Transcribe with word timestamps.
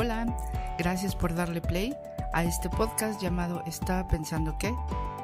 Hola, 0.00 0.26
gracias 0.78 1.16
por 1.16 1.34
darle 1.34 1.60
play 1.60 1.92
a 2.32 2.44
este 2.44 2.70
podcast 2.70 3.20
llamado 3.20 3.64
Estaba 3.66 4.06
pensando 4.06 4.56
qué, 4.56 4.72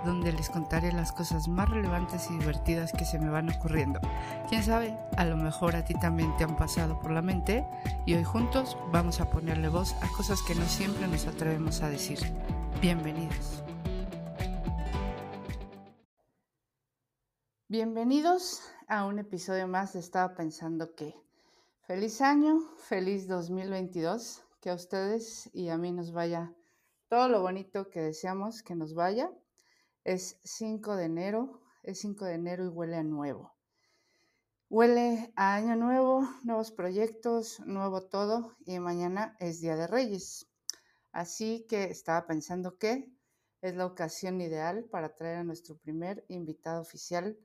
donde 0.05 0.33
les 0.33 0.51
contaré 0.51 0.91
las 0.91 1.13
cosas 1.13 1.47
más 1.47 1.69
relevantes 1.69 2.29
y 2.29 2.39
divertidas 2.39 2.91
que 2.91 3.05
se 3.05 3.21
me 3.21 3.31
van 3.31 3.49
ocurriendo. 3.51 4.01
Quién 4.49 4.65
sabe, 4.65 4.99
a 5.17 5.25
lo 5.27 5.37
mejor 5.37 5.77
a 5.77 5.85
ti 5.85 5.95
también 5.95 6.37
te 6.37 6.43
han 6.43 6.57
pasado 6.57 6.99
por 6.99 7.13
la 7.13 7.23
mente 7.23 7.65
y 8.05 8.15
hoy 8.15 8.25
juntos 8.25 8.77
vamos 8.91 9.21
a 9.21 9.31
ponerle 9.31 9.69
voz 9.69 9.95
a 10.03 10.09
cosas 10.09 10.43
que 10.43 10.57
no 10.57 10.65
siempre 10.65 11.07
nos 11.07 11.29
atrevemos 11.29 11.81
a 11.81 11.89
decir. 11.89 12.19
Bienvenidos. 12.81 13.63
Bienvenidos 17.69 18.61
a 18.89 19.05
un 19.05 19.21
episodio 19.21 19.69
más 19.69 19.93
de 19.93 20.01
Estaba 20.01 20.35
pensando 20.35 20.97
que. 20.97 21.15
Feliz 21.83 22.21
año, 22.21 22.59
feliz 22.89 23.29
2022 23.29 24.44
que 24.65 24.71
a 24.71 24.75
ustedes 24.75 25.51
y 25.53 25.69
a 25.69 25.77
mí 25.77 25.93
nos 25.93 26.11
vaya 26.11 26.51
todo 27.09 27.29
lo 27.29 27.43
bonito 27.43 27.91
que 27.91 28.01
deseamos 28.01 28.63
que 28.63 28.75
nos 28.75 28.95
vaya. 28.95 29.31
Es 30.05 30.41
5 30.43 30.97
de 30.97 31.05
enero, 31.05 31.61
es 31.83 32.01
5 32.01 32.25
de 32.25 32.33
enero 32.33 32.65
y 32.65 32.69
huele 32.69 32.97
a 32.97 33.03
nuevo. 33.03 33.53
Huele 34.71 35.35
a 35.37 35.57
año 35.57 35.77
nuevo, 35.77 36.27
nuevos 36.45 36.71
proyectos, 36.73 37.61
nuevo 37.67 38.09
todo 38.09 38.57
y 38.65 38.79
mañana 38.79 39.37
es 39.39 39.61
Día 39.61 39.77
de 39.77 39.87
Reyes. 39.87 40.49
Así 41.13 41.67
que 41.69 41.85
estaba 41.85 42.27
pensando 42.27 42.79
que 42.79 43.13
es 43.61 43.77
la 43.77 43.85
ocasión 43.85 44.41
ideal 44.41 44.87
para 44.91 45.15
traer 45.15 45.37
a 45.37 45.45
nuestro 45.45 45.77
primer 45.77 46.25
invitado 46.29 46.81
oficial 46.81 47.37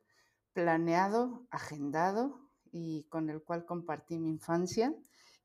planeado, 0.54 1.46
agendado 1.52 2.40
y 2.72 3.04
con 3.10 3.30
el 3.30 3.44
cual 3.44 3.66
compartí 3.66 4.18
mi 4.20 4.30
infancia 4.30 4.96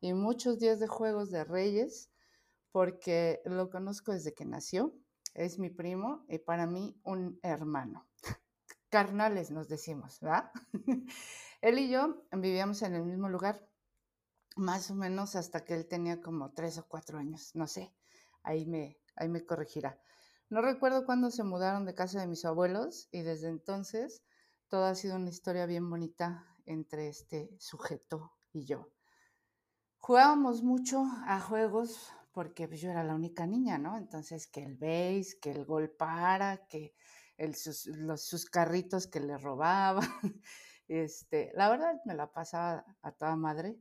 y 0.01 0.13
muchos 0.13 0.59
días 0.59 0.81
de 0.81 0.87
juegos 0.87 1.31
de 1.31 1.45
Reyes, 1.45 2.11
porque 2.73 3.41
lo 3.45 3.71
conozco 3.71 4.13
desde 4.13 4.35
que 4.35 4.45
nació, 4.45 4.95
es 5.35 5.59
mi 5.59 5.71
primo 5.71 6.25
y 6.29 6.39
para 6.39 6.67
mí 6.67 7.01
un 7.05 7.39
hermano. 7.43 8.07
Carnales 8.89 9.51
nos 9.51 9.69
decimos, 9.69 10.21
¿verdad? 10.21 10.51
él 11.61 11.79
y 11.79 11.89
yo 11.89 12.25
vivíamos 12.33 12.83
en 12.83 12.95
el 12.95 13.05
mismo 13.05 13.29
lugar, 13.29 13.69
más 14.57 14.91
o 14.91 14.95
menos 14.95 15.35
hasta 15.37 15.65
que 15.65 15.75
él 15.75 15.87
tenía 15.87 16.21
como 16.21 16.53
tres 16.53 16.79
o 16.79 16.87
cuatro 16.87 17.19
años, 17.19 17.51
no 17.55 17.67
sé, 17.67 17.93
ahí 18.43 18.67
me, 18.67 19.01
ahí 19.17 19.29
me 19.29 19.45
corregirá. 19.45 20.01
No 20.51 20.61
recuerdo 20.63 21.05
cuándo 21.05 21.31
se 21.31 21.43
mudaron 21.43 21.85
de 21.85 21.95
casa 21.95 22.21
de 22.21 22.27
mis 22.27 22.45
abuelos 22.45 23.09
y 23.11 23.23
desde 23.23 23.49
entonces 23.49 24.23
todo 24.69 24.85
ha 24.85 24.95
sido 24.95 25.17
una 25.17 25.31
historia 25.31 25.67
bien 25.67 25.89
bonita 25.89 26.47
entre 26.67 27.09
este 27.09 27.57
sujeto 27.59 28.33
y 28.53 28.65
yo. 28.65 28.94
Jugábamos 30.07 30.63
mucho 30.63 31.03
a 31.25 31.41
juegos 31.41 32.13
porque 32.31 32.69
pues, 32.69 32.83
yo 32.83 32.91
era 32.91 33.03
la 33.05 33.15
única 33.15 33.47
niña, 33.47 33.79
¿no? 33.79 33.97
Entonces, 33.97 34.47
que 34.47 34.63
el 34.63 34.75
base, 34.75 35.39
que 35.41 35.51
el 35.51 35.65
gol 35.65 35.89
para, 35.89 36.67
que 36.67 36.95
el, 37.39 37.55
sus, 37.55 37.87
los, 37.87 38.21
sus 38.21 38.45
carritos 38.45 39.07
que 39.07 39.21
le 39.21 39.39
robaban. 39.39 40.07
Este, 40.89 41.51
la 41.55 41.71
verdad 41.71 42.03
me 42.05 42.15
la 42.15 42.31
pasaba 42.31 42.85
a 43.01 43.13
toda 43.13 43.35
madre 43.37 43.81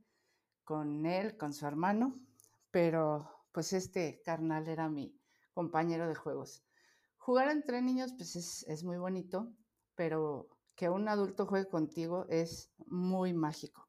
con 0.63 1.05
él, 1.05 1.35
con 1.35 1.51
su 1.51 1.67
hermano, 1.67 2.17
pero 2.71 3.29
pues 3.51 3.73
este 3.73 4.21
carnal 4.23 4.69
era 4.69 4.87
mi 4.87 5.13
compañero 5.53 6.07
de 6.07 6.15
juegos. 6.15 6.63
Jugar 7.17 7.49
entre 7.49 7.81
niños 7.81 8.13
pues 8.15 8.37
es, 8.37 8.63
es 8.69 8.85
muy 8.85 8.97
bonito, 8.97 9.51
pero 9.95 10.47
que 10.75 10.87
un 10.87 11.09
adulto 11.09 11.45
juegue 11.45 11.67
contigo 11.67 12.25
es 12.29 12.71
muy 12.85 13.33
mágico. 13.33 13.82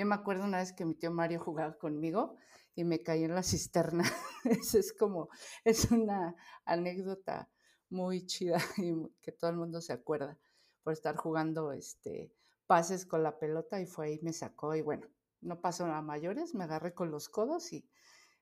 Yo 0.00 0.06
me 0.06 0.14
acuerdo 0.14 0.44
una 0.44 0.56
vez 0.56 0.72
que 0.72 0.86
mi 0.86 0.94
tío 0.94 1.10
Mario 1.10 1.40
jugaba 1.40 1.76
conmigo 1.76 2.38
y 2.74 2.84
me 2.84 3.02
caí 3.02 3.22
en 3.24 3.34
la 3.34 3.42
cisterna. 3.42 4.02
Eso 4.44 4.78
es 4.78 4.94
como, 4.94 5.28
es 5.62 5.90
una 5.90 6.34
anécdota 6.64 7.50
muy 7.90 8.24
chida 8.24 8.56
y 8.78 8.94
que 9.20 9.30
todo 9.30 9.50
el 9.50 9.58
mundo 9.58 9.82
se 9.82 9.92
acuerda 9.92 10.38
por 10.82 10.94
estar 10.94 11.16
jugando 11.16 11.72
este, 11.72 12.32
pases 12.66 13.04
con 13.04 13.22
la 13.22 13.38
pelota 13.38 13.78
y 13.78 13.84
fue 13.84 14.06
ahí, 14.06 14.20
me 14.22 14.32
sacó 14.32 14.74
y 14.74 14.80
bueno, 14.80 15.06
no 15.42 15.60
pasó 15.60 15.84
a 15.84 16.00
mayores, 16.00 16.54
me 16.54 16.64
agarré 16.64 16.94
con 16.94 17.10
los 17.10 17.28
codos 17.28 17.70
y, 17.74 17.86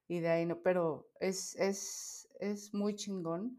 y 0.07 0.21
de 0.21 0.29
ahí 0.29 0.47
no, 0.47 0.63
pero 0.63 1.11
es, 1.19 1.57
es, 1.57 2.29
es 2.39 2.73
muy 2.73 2.95
chingón 2.95 3.59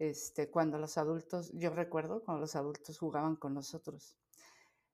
este, 0.00 0.50
cuando 0.50 0.78
los 0.78 0.98
adultos, 0.98 1.52
yo 1.54 1.70
recuerdo 1.70 2.24
cuando 2.24 2.40
los 2.40 2.56
adultos 2.56 2.98
jugaban 2.98 3.36
con 3.36 3.54
nosotros. 3.54 4.16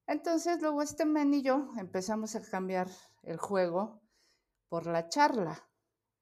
Entonces 0.06 0.60
luego 0.60 0.82
este 0.82 1.04
men 1.04 1.32
y 1.34 1.42
yo 1.42 1.72
empezamos 1.78 2.34
a 2.34 2.42
cambiar 2.42 2.88
el 3.22 3.36
juego 3.36 4.02
por 4.68 4.86
la 4.86 5.08
charla. 5.08 5.68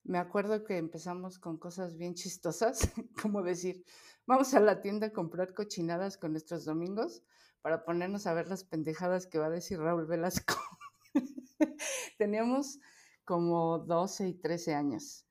Me 0.03 0.19
acuerdo 0.19 0.65
que 0.65 0.77
empezamos 0.77 1.39
con 1.39 1.59
cosas 1.59 1.97
bien 1.97 2.15
chistosas, 2.15 2.81
como 3.23 3.43
decir, 3.43 3.85
vamos 4.27 4.55
a 4.55 4.61
la 4.61 4.81
tienda 4.81 5.09
a 5.09 5.13
comprar 5.13 5.55
cochinadas 5.55 6.17
con 6.17 6.33
nuestros 6.33 6.65
domingos 6.65 7.23
para 7.63 7.85
ponernos 7.85 8.27
a 8.27 8.35
ver 8.35 8.49
las 8.49 8.65
pendejadas 8.65 9.27
que 9.27 9.39
va 9.39 9.47
a 9.47 9.51
decir 9.51 9.79
Raúl 9.79 10.07
Velasco. 10.07 10.55
Teníamos 12.19 12.79
como 13.25 13.79
12 13.79 14.29
y 14.29 14.35
13 14.35 14.75
años, 14.75 15.27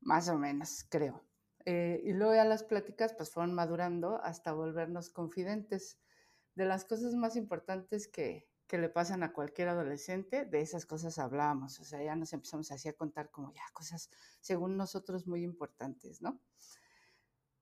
más 0.00 0.28
o 0.28 0.36
menos, 0.36 0.84
creo. 0.88 1.24
Eh, 1.64 2.00
y 2.04 2.12
luego 2.12 2.34
ya 2.34 2.44
las 2.44 2.64
pláticas 2.64 3.14
pues 3.14 3.30
fueron 3.30 3.54
madurando 3.54 4.20
hasta 4.22 4.52
volvernos 4.52 5.10
confidentes 5.10 6.00
de 6.54 6.64
las 6.64 6.84
cosas 6.84 7.14
más 7.14 7.36
importantes 7.36 8.08
que, 8.08 8.48
que 8.66 8.78
le 8.78 8.88
pasan 8.88 9.22
a 9.22 9.32
cualquier 9.32 9.68
adolescente, 9.68 10.44
de 10.44 10.60
esas 10.60 10.86
cosas 10.86 11.18
hablábamos, 11.18 11.78
o 11.80 11.84
sea, 11.84 12.02
ya 12.02 12.16
nos 12.16 12.32
empezamos 12.32 12.70
así 12.72 12.88
a 12.88 12.94
contar 12.94 13.30
como 13.30 13.52
ya 13.52 13.62
cosas, 13.72 14.08
según 14.40 14.76
nosotros, 14.76 15.26
muy 15.26 15.42
importantes, 15.42 16.22
¿no? 16.22 16.40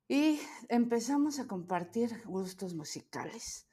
Y 0.07 0.41
empezamos 0.69 1.39
a 1.39 1.47
compartir 1.47 2.11
gustos 2.25 2.75
musicales, 2.75 3.69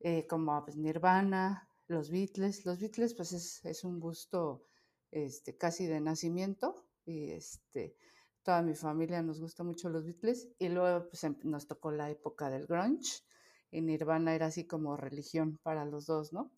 eh, 0.00 0.26
como 0.28 0.64
pues, 0.64 0.76
Nirvana, 0.76 1.68
los 1.88 2.10
Beatles. 2.10 2.64
Los 2.64 2.78
Beatles, 2.78 3.14
pues 3.14 3.32
es, 3.32 3.64
es 3.64 3.82
un 3.82 3.98
gusto 3.98 4.64
este, 5.10 5.56
casi 5.56 5.86
de 5.86 6.00
nacimiento, 6.00 6.86
y 7.04 7.30
este, 7.30 7.96
toda 8.42 8.62
mi 8.62 8.74
familia 8.74 9.22
nos 9.22 9.40
gusta 9.40 9.64
mucho 9.64 9.88
los 9.88 10.04
Beatles, 10.04 10.48
y 10.58 10.68
luego 10.68 11.08
pues, 11.08 11.24
em, 11.24 11.36
nos 11.44 11.66
tocó 11.66 11.90
la 11.90 12.10
época 12.10 12.50
del 12.50 12.66
grunge, 12.66 13.22
y 13.70 13.82
Nirvana 13.82 14.34
era 14.34 14.46
así 14.46 14.66
como 14.66 14.96
religión 14.96 15.58
para 15.62 15.84
los 15.84 16.06
dos, 16.06 16.32
¿no? 16.32 16.50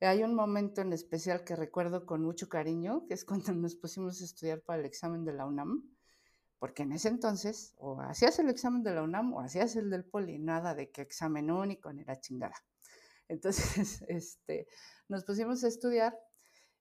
Hay 0.00 0.24
un 0.24 0.34
momento 0.34 0.80
en 0.80 0.92
especial 0.92 1.44
que 1.44 1.54
recuerdo 1.54 2.06
con 2.06 2.24
mucho 2.24 2.48
cariño, 2.48 3.06
que 3.06 3.14
es 3.14 3.24
cuando 3.24 3.52
nos 3.52 3.76
pusimos 3.76 4.20
a 4.20 4.24
estudiar 4.24 4.60
para 4.62 4.80
el 4.80 4.86
examen 4.86 5.24
de 5.24 5.32
la 5.32 5.46
UNAM, 5.46 5.88
porque 6.58 6.82
en 6.82 6.92
ese 6.92 7.08
entonces 7.08 7.74
o 7.78 8.00
hacías 8.00 8.38
el 8.38 8.48
examen 8.48 8.82
de 8.82 8.94
la 8.94 9.02
UNAM 9.02 9.32
o 9.32 9.40
hacías 9.40 9.76
el 9.76 9.90
del 9.90 10.04
Poli, 10.04 10.38
nada 10.38 10.74
de 10.74 10.90
que 10.90 11.02
examen 11.02 11.50
único 11.50 11.92
ni 11.92 12.04
la 12.04 12.20
chingada. 12.20 12.54
Entonces, 13.28 14.02
este, 14.08 14.66
nos 15.08 15.24
pusimos 15.24 15.64
a 15.64 15.68
estudiar 15.68 16.18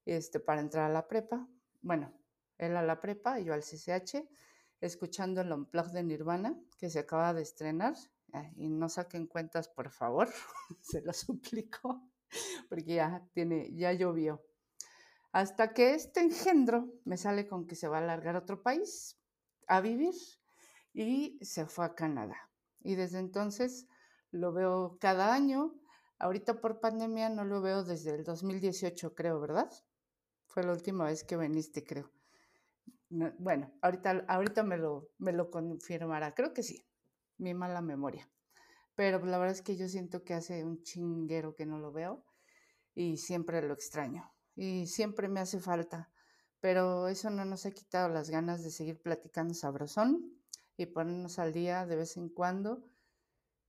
este, 0.06 0.40
para 0.40 0.62
entrar 0.62 0.90
a 0.90 0.94
la 0.94 1.08
prepa. 1.08 1.48
Bueno, 1.82 2.14
él 2.58 2.76
a 2.76 2.82
la 2.82 3.00
prepa 3.00 3.40
y 3.40 3.46
yo 3.46 3.54
al 3.54 3.64
CCH, 3.64 4.28
escuchando 4.82 5.42
el 5.42 5.52
Unplugged 5.52 5.94
de 5.94 6.04
Nirvana, 6.04 6.60
que 6.78 6.90
se 6.90 7.00
acaba 7.00 7.34
de 7.34 7.44
estrenar 7.44 7.96
y 8.56 8.70
no 8.70 8.90
saquen 8.90 9.28
cuentas, 9.28 9.68
por 9.68 9.90
favor, 9.90 10.30
se 10.82 11.02
lo 11.02 11.14
suplico, 11.14 12.10
porque 12.70 12.96
ya 12.96 13.28
tiene, 13.34 13.74
ya 13.76 13.94
llovió. 13.94 14.44
Hasta 15.32 15.74
que 15.74 15.94
este 15.94 16.22
engendro 16.22 16.90
me 17.06 17.18
sale 17.18 17.48
con 17.48 17.66
que 17.66 17.76
se 17.76 17.88
va 17.88 18.00
a 18.00 18.02
largar 18.02 18.36
a 18.36 18.40
otro 18.40 18.62
país 18.62 19.18
a 19.68 19.80
vivir 19.80 20.14
y 20.94 21.40
se 21.42 21.66
fue 21.66 21.86
a 21.86 21.96
Canadá. 21.96 22.50
Y 22.82 22.96
desde 22.96 23.20
entonces 23.20 23.88
lo 24.32 24.52
veo 24.52 24.98
cada 25.00 25.34
año. 25.34 25.74
Ahorita 26.20 26.60
por 26.60 26.82
pandemia 26.82 27.30
no 27.30 27.46
lo 27.46 27.62
veo 27.62 27.84
desde 27.84 28.14
el 28.14 28.24
2018, 28.24 29.16
creo, 29.16 29.40
¿verdad? 29.40 29.72
Fue 30.48 30.64
la 30.64 30.74
última 30.74 31.06
vez 31.06 31.24
que 31.24 31.38
viniste, 31.38 31.84
creo. 31.86 32.12
bueno, 33.10 33.72
ahorita, 33.82 34.26
ahorita 34.28 34.64
me, 34.64 34.78
lo, 34.78 35.12
me 35.18 35.32
lo 35.32 35.50
confirmará. 35.50 36.36
Creo 36.36 36.54
que 36.54 36.64
sí 36.64 36.86
mi 37.42 37.54
mala 37.54 37.82
memoria. 37.82 38.30
Pero 38.96 39.26
la 39.26 39.38
verdad 39.38 39.56
es 39.56 39.62
que 39.62 39.76
yo 39.76 39.88
siento 39.90 40.24
que 40.24 40.34
hace 40.34 40.64
un 40.64 40.84
chinguero 40.84 41.56
que 41.56 41.66
no 41.66 41.80
lo 41.80 41.92
veo 41.92 42.24
y 42.94 43.18
siempre 43.18 43.62
lo 43.62 43.74
extraño 43.74 44.32
y 44.56 44.88
siempre 44.88 45.28
me 45.28 45.40
hace 45.40 45.60
falta. 45.60 46.10
Pero 46.60 47.08
eso 47.08 47.30
no 47.32 47.44
nos 47.44 47.66
ha 47.66 47.72
quitado 47.72 48.10
las 48.10 48.30
ganas 48.30 48.64
de 48.64 48.70
seguir 48.70 49.02
platicando 49.02 49.54
sabrosón 49.54 50.32
y 50.78 50.86
ponernos 50.86 51.40
al 51.40 51.54
día 51.54 51.86
de 51.86 51.96
vez 51.96 52.18
en 52.18 52.30
cuando, 52.30 52.84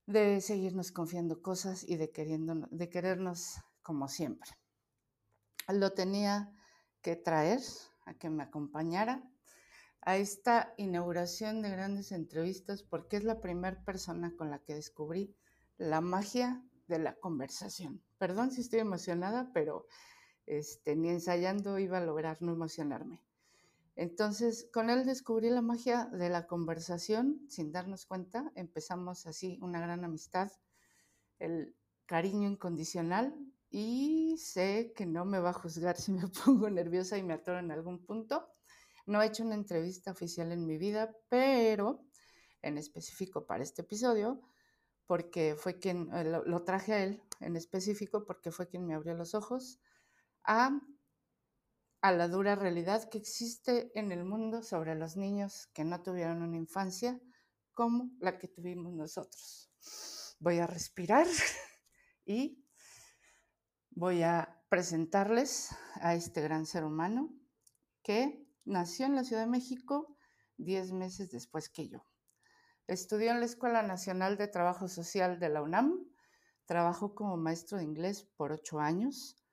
de 0.05 0.41
seguirnos 0.41 0.91
confiando 0.91 1.41
cosas 1.41 1.83
y 1.83 1.95
de, 1.95 2.11
de 2.69 2.89
querernos 2.89 3.55
como 3.81 4.07
siempre. 4.07 4.51
Lo 5.67 5.93
tenía 5.93 6.53
que 7.01 7.15
traer 7.15 7.61
a 8.05 8.13
que 8.13 8.29
me 8.29 8.43
acompañara 8.43 9.23
a 10.05 10.17
esta 10.17 10.73
inauguración 10.77 11.61
de 11.61 11.69
grandes 11.69 12.11
entrevistas 12.11 12.83
porque 12.83 13.17
es 13.17 13.23
la 13.23 13.41
primera 13.41 13.83
persona 13.83 14.33
con 14.35 14.49
la 14.49 14.59
que 14.59 14.75
descubrí 14.75 15.35
la 15.77 16.01
magia 16.01 16.63
de 16.87 16.99
la 16.99 17.15
conversación. 17.15 18.01
Perdón 18.17 18.51
si 18.51 18.61
estoy 18.61 18.79
emocionada, 18.79 19.51
pero 19.53 19.87
este, 20.45 20.95
ni 20.95 21.09
ensayando 21.09 21.79
iba 21.79 21.97
a 21.97 22.05
lograr 22.05 22.41
no 22.41 22.51
emocionarme. 22.51 23.23
Entonces, 23.95 24.67
con 24.73 24.89
él 24.89 25.05
descubrí 25.05 25.49
la 25.49 25.61
magia 25.61 26.05
de 26.05 26.29
la 26.29 26.47
conversación 26.47 27.45
sin 27.47 27.71
darnos 27.71 28.05
cuenta. 28.05 28.51
Empezamos 28.55 29.27
así 29.27 29.59
una 29.61 29.79
gran 29.79 30.03
amistad, 30.03 30.51
el 31.39 31.75
cariño 32.05 32.49
incondicional 32.49 33.35
y 33.69 34.35
sé 34.37 34.93
que 34.95 35.05
no 35.05 35.25
me 35.25 35.39
va 35.39 35.51
a 35.51 35.53
juzgar 35.53 35.97
si 35.97 36.11
me 36.11 36.27
pongo 36.27 36.69
nerviosa 36.69 37.17
y 37.17 37.23
me 37.23 37.33
atoro 37.33 37.59
en 37.59 37.71
algún 37.71 38.03
punto. 38.03 38.52
No 39.05 39.21
he 39.21 39.27
hecho 39.27 39.43
una 39.43 39.55
entrevista 39.55 40.11
oficial 40.11 40.51
en 40.51 40.65
mi 40.65 40.77
vida, 40.77 41.15
pero 41.29 42.05
en 42.61 42.77
específico 42.77 43.45
para 43.45 43.63
este 43.63 43.81
episodio, 43.81 44.41
porque 45.05 45.55
fue 45.57 45.79
quien, 45.79 46.13
eh, 46.13 46.23
lo, 46.23 46.43
lo 46.45 46.63
traje 46.63 46.93
a 46.93 47.03
él 47.03 47.21
en 47.39 47.55
específico 47.55 48.25
porque 48.25 48.51
fue 48.51 48.67
quien 48.67 48.85
me 48.85 48.93
abrió 48.93 49.13
los 49.13 49.35
ojos 49.35 49.79
a 50.43 50.79
a 52.03 52.11
la 52.11 52.27
dura 52.27 52.55
realidad 52.55 53.09
que 53.09 53.17
existe 53.17 53.89
en 53.97 54.11
el 54.11 54.25
mundo 54.25 54.61
sobre 54.61 54.93
los 54.93 55.15
niños 55.15 55.67
que 55.67 55.85
no 55.85 56.03
tuvieron 56.03 56.43
una 56.43 56.57
infancia 56.57 57.17
como 57.73 58.11
la 58.19 58.37
que 58.37 58.49
tuvimos 58.49 58.91
nosotros. 58.91 59.71
Voy 60.37 60.59
a 60.59 60.67
respirar 60.67 61.25
y 62.25 62.61
voy 63.91 64.21
a 64.21 64.61
presentarles 64.67 65.69
a 66.01 66.13
este 66.13 66.41
gran 66.41 66.65
ser 66.65 66.83
humano 66.83 67.33
que 68.03 68.42
nació 68.65 69.05
en 69.05 69.15
la 69.15 69.23
Ciudad 69.23 69.43
de 69.43 69.51
México 69.51 70.15
10 70.57 70.91
meses 70.93 71.31
después 71.31 71.69
que 71.69 71.87
yo. 71.89 72.05
Estudió 72.87 73.31
en 73.31 73.39
la 73.39 73.45
Escuela 73.45 73.83
Nacional 73.83 74.37
de 74.37 74.47
Trabajo 74.47 74.87
Social 74.87 75.39
de 75.39 75.49
la 75.49 75.61
UNAM, 75.61 76.05
trabajó 76.65 77.15
como 77.15 77.37
maestro 77.37 77.77
de 77.77 77.83
inglés 77.83 78.23
por 78.35 78.51
ocho 78.51 78.79
años, 78.79 79.43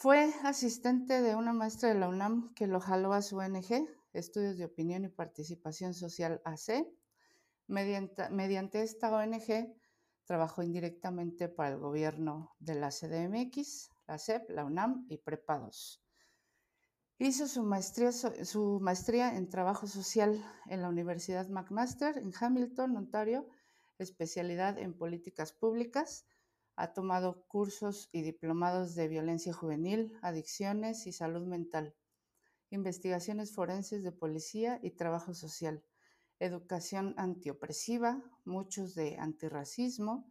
fue 0.00 0.32
asistente 0.44 1.22
de 1.22 1.34
una 1.34 1.52
maestra 1.52 1.88
de 1.88 1.98
la 1.98 2.08
UNAM 2.08 2.54
que 2.54 2.68
lo 2.68 2.78
jaló 2.78 3.12
a 3.12 3.20
su 3.20 3.38
ONG, 3.38 3.88
Estudios 4.12 4.56
de 4.56 4.64
Opinión 4.64 5.04
y 5.04 5.08
Participación 5.08 5.92
Social 5.92 6.40
AC. 6.44 6.86
Mediante, 7.66 8.30
mediante 8.30 8.82
esta 8.82 9.12
ONG 9.12 9.74
trabajó 10.24 10.62
indirectamente 10.62 11.48
para 11.48 11.70
el 11.70 11.78
gobierno 11.78 12.54
de 12.60 12.76
la 12.76 12.90
CDMX, 12.90 13.90
la 14.06 14.18
CEP, 14.18 14.48
la 14.50 14.64
UNAM 14.64 15.04
y 15.08 15.18
Prepa 15.18 15.58
2. 15.58 16.07
Hizo 17.20 17.48
su 17.48 17.64
maestría, 17.64 18.12
su 18.12 18.78
maestría 18.80 19.36
en 19.36 19.48
trabajo 19.48 19.88
social 19.88 20.40
en 20.66 20.82
la 20.82 20.88
Universidad 20.88 21.48
McMaster 21.48 22.16
en 22.16 22.32
Hamilton, 22.32 22.96
Ontario, 22.96 23.48
especialidad 23.98 24.78
en 24.78 24.96
políticas 24.96 25.52
públicas. 25.52 26.26
Ha 26.76 26.92
tomado 26.92 27.44
cursos 27.48 28.08
y 28.12 28.22
diplomados 28.22 28.94
de 28.94 29.08
violencia 29.08 29.52
juvenil, 29.52 30.16
adicciones 30.22 31.08
y 31.08 31.12
salud 31.12 31.44
mental, 31.44 31.96
investigaciones 32.70 33.52
forenses 33.52 34.04
de 34.04 34.12
policía 34.12 34.78
y 34.80 34.92
trabajo 34.92 35.34
social, 35.34 35.82
educación 36.38 37.14
antiopresiva, 37.16 38.22
muchos 38.44 38.94
de 38.94 39.16
antirracismo, 39.18 40.30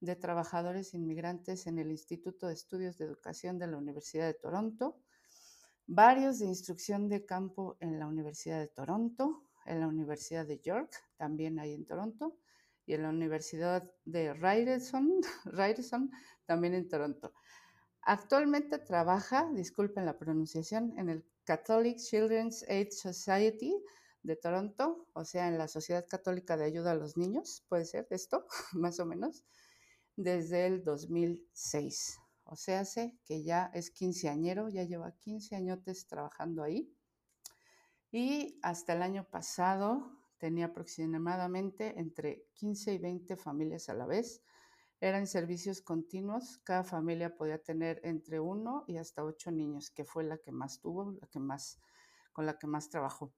de 0.00 0.16
trabajadores 0.16 0.94
inmigrantes 0.94 1.68
en 1.68 1.78
el 1.78 1.92
Instituto 1.92 2.48
de 2.48 2.54
Estudios 2.54 2.98
de 2.98 3.04
Educación 3.04 3.60
de 3.60 3.68
la 3.68 3.78
Universidad 3.78 4.26
de 4.26 4.34
Toronto, 4.34 5.03
varios 5.86 6.38
de 6.38 6.46
instrucción 6.46 7.08
de 7.08 7.24
campo 7.24 7.76
en 7.80 7.98
la 7.98 8.06
Universidad 8.06 8.60
de 8.60 8.68
Toronto, 8.68 9.44
en 9.66 9.80
la 9.80 9.88
Universidad 9.88 10.46
de 10.46 10.60
York, 10.60 10.92
también 11.16 11.58
hay 11.58 11.74
en 11.74 11.86
Toronto, 11.86 12.38
y 12.86 12.94
en 12.94 13.02
la 13.02 13.08
Universidad 13.08 13.90
de 14.04 14.34
Ryerson, 14.34 15.20
Ryerson 15.44 16.10
también 16.46 16.74
en 16.74 16.88
Toronto. 16.88 17.32
Actualmente 18.02 18.78
trabaja, 18.78 19.50
disculpen 19.54 20.04
la 20.04 20.18
pronunciación, 20.18 20.98
en 20.98 21.08
el 21.08 21.24
Catholic 21.44 21.96
Children's 21.98 22.64
Aid 22.68 22.90
Society 22.90 23.74
de 24.22 24.36
Toronto, 24.36 25.08
o 25.12 25.24
sea, 25.24 25.48
en 25.48 25.58
la 25.58 25.68
Sociedad 25.68 26.06
Católica 26.08 26.56
de 26.56 26.64
Ayuda 26.64 26.92
a 26.92 26.96
los 26.96 27.16
Niños, 27.16 27.64
puede 27.68 27.84
ser 27.84 28.06
esto, 28.10 28.46
más 28.72 29.00
o 29.00 29.06
menos, 29.06 29.44
desde 30.16 30.66
el 30.66 30.84
2006. 30.84 32.23
O 32.44 32.56
sea, 32.56 32.80
hace 32.80 33.18
que 33.24 33.42
ya 33.42 33.70
es 33.74 33.90
quinceañero, 33.90 34.68
ya 34.68 34.84
lleva 34.84 35.16
15 35.16 35.56
añotes 35.56 36.06
trabajando 36.06 36.62
ahí. 36.62 36.94
Y 38.10 38.58
hasta 38.62 38.92
el 38.92 39.02
año 39.02 39.28
pasado 39.28 40.20
tenía 40.38 40.66
aproximadamente 40.66 41.98
entre 41.98 42.46
15 42.54 42.94
y 42.94 42.98
20 42.98 43.36
familias 43.36 43.88
a 43.88 43.94
la 43.94 44.06
vez. 44.06 44.42
Eran 45.00 45.26
servicios 45.26 45.82
continuos, 45.82 46.58
cada 46.64 46.84
familia 46.84 47.36
podía 47.36 47.62
tener 47.62 48.00
entre 48.04 48.40
uno 48.40 48.84
y 48.86 48.96
hasta 48.98 49.24
ocho 49.24 49.50
niños, 49.50 49.90
que 49.90 50.04
fue 50.04 50.24
la 50.24 50.38
que 50.38 50.52
más 50.52 50.80
tuvo, 50.80 51.12
la 51.12 51.26
que 51.26 51.40
más, 51.40 51.80
con 52.32 52.46
la 52.46 52.58
que 52.58 52.66
más 52.66 52.88
trabajó. 52.88 53.32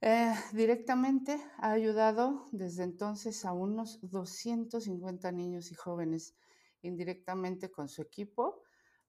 Eh, 0.00 0.34
directamente 0.52 1.38
ha 1.58 1.72
ayudado 1.72 2.46
desde 2.52 2.84
entonces 2.84 3.44
a 3.44 3.52
unos 3.52 4.00
250 4.00 5.30
niños 5.30 5.70
y 5.70 5.74
jóvenes, 5.74 6.34
indirectamente 6.82 7.70
con 7.70 7.88
su 7.88 8.02
equipo, 8.02 8.62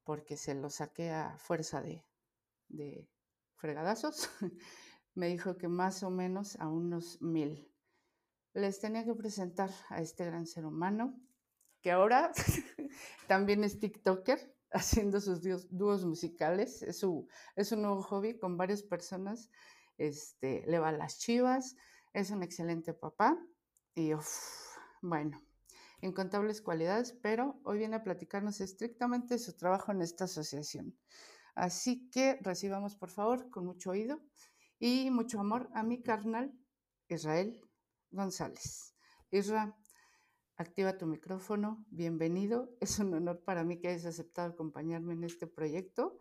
porque 0.04 0.38
se 0.38 0.56
lo 0.56 0.70
saqué 0.70 1.12
a 1.12 1.38
fuerza 1.38 1.82
de, 1.82 2.06
de 2.68 3.08
fregadazos. 3.56 4.30
me 5.14 5.28
dijo 5.28 5.58
que 5.58 5.68
más 5.68 6.04
o 6.04 6.10
menos 6.10 6.60
a 6.60 6.68
unos 6.68 7.22
mil. 7.22 7.70
Les 8.54 8.80
tenía 8.80 9.06
que 9.06 9.14
presentar 9.16 9.70
a 9.90 10.02
este 10.02 10.26
gran 10.26 10.46
ser 10.46 10.66
humano, 10.66 11.20
que 11.82 11.92
ahora 11.92 12.32
también 13.28 13.64
es 13.64 13.80
TikToker, 13.80 14.56
haciendo 14.72 15.20
sus 15.20 15.42
dúos, 15.70 16.06
musicales. 16.06 16.82
Es 16.82 17.00
su, 17.00 17.28
es 17.56 17.72
un 17.72 17.82
nuevo 17.82 18.02
hobby 18.02 18.38
con 18.38 18.58
varias 18.58 18.84
personas. 18.84 19.50
Este, 19.98 20.64
le 20.68 20.80
va 20.80 20.90
a 20.90 20.94
las 20.94 21.20
chivas, 21.20 21.76
es 22.14 22.32
un 22.32 22.42
excelente 22.42 22.94
papá 22.94 23.38
y 23.94 24.14
bueno, 25.02 25.42
incontables 26.02 26.62
cualidades, 26.62 27.14
pero 27.22 27.60
hoy 27.64 27.78
viene 27.80 27.96
a 27.96 28.04
platicarnos 28.04 28.60
estrictamente 28.60 29.38
su 29.38 29.56
trabajo 29.56 29.92
en 29.92 30.02
esta 30.02 30.26
asociación. 30.26 30.98
Así 31.56 32.10
que 32.10 32.40
recibamos 32.42 32.96
por 32.96 33.10
favor 33.10 33.50
con 33.50 33.66
mucho 33.66 33.92
oído 33.92 34.22
y 34.80 35.12
mucho 35.12 35.40
amor 35.40 35.70
a 35.74 35.84
mi 35.84 36.02
carnal 36.02 36.54
Israel 37.08 37.62
González. 38.10 38.96
Isra, 39.30 39.78
activa 40.58 40.98
tu 40.98 41.06
micrófono, 41.06 41.86
bienvenido. 41.90 42.76
Es 42.80 42.98
un 43.00 43.14
honor 43.14 43.44
para 43.44 43.64
mí 43.64 43.80
que 43.80 43.90
hayas 43.90 44.06
aceptado 44.06 44.52
acompañarme 44.52 45.14
en 45.14 45.24
este 45.24 45.46
proyecto, 45.46 46.18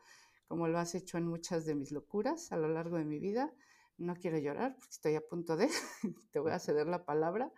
como 0.46 0.68
lo 0.68 0.78
has 0.78 0.94
hecho 0.94 1.16
en 1.16 1.26
muchas 1.26 1.64
de 1.64 1.74
mis 1.74 1.90
locuras 1.90 2.52
a 2.52 2.56
lo 2.56 2.68
largo 2.68 2.98
de 2.98 3.04
mi 3.04 3.18
vida. 3.18 3.52
No 3.96 4.16
quiero 4.16 4.38
llorar 4.38 4.74
porque 4.74 4.90
estoy 4.90 5.14
a 5.14 5.20
punto 5.20 5.56
de, 5.56 5.68
te 6.32 6.38
voy 6.38 6.52
a 6.52 6.58
ceder 6.58 6.86
la 6.86 7.04
palabra 7.04 7.50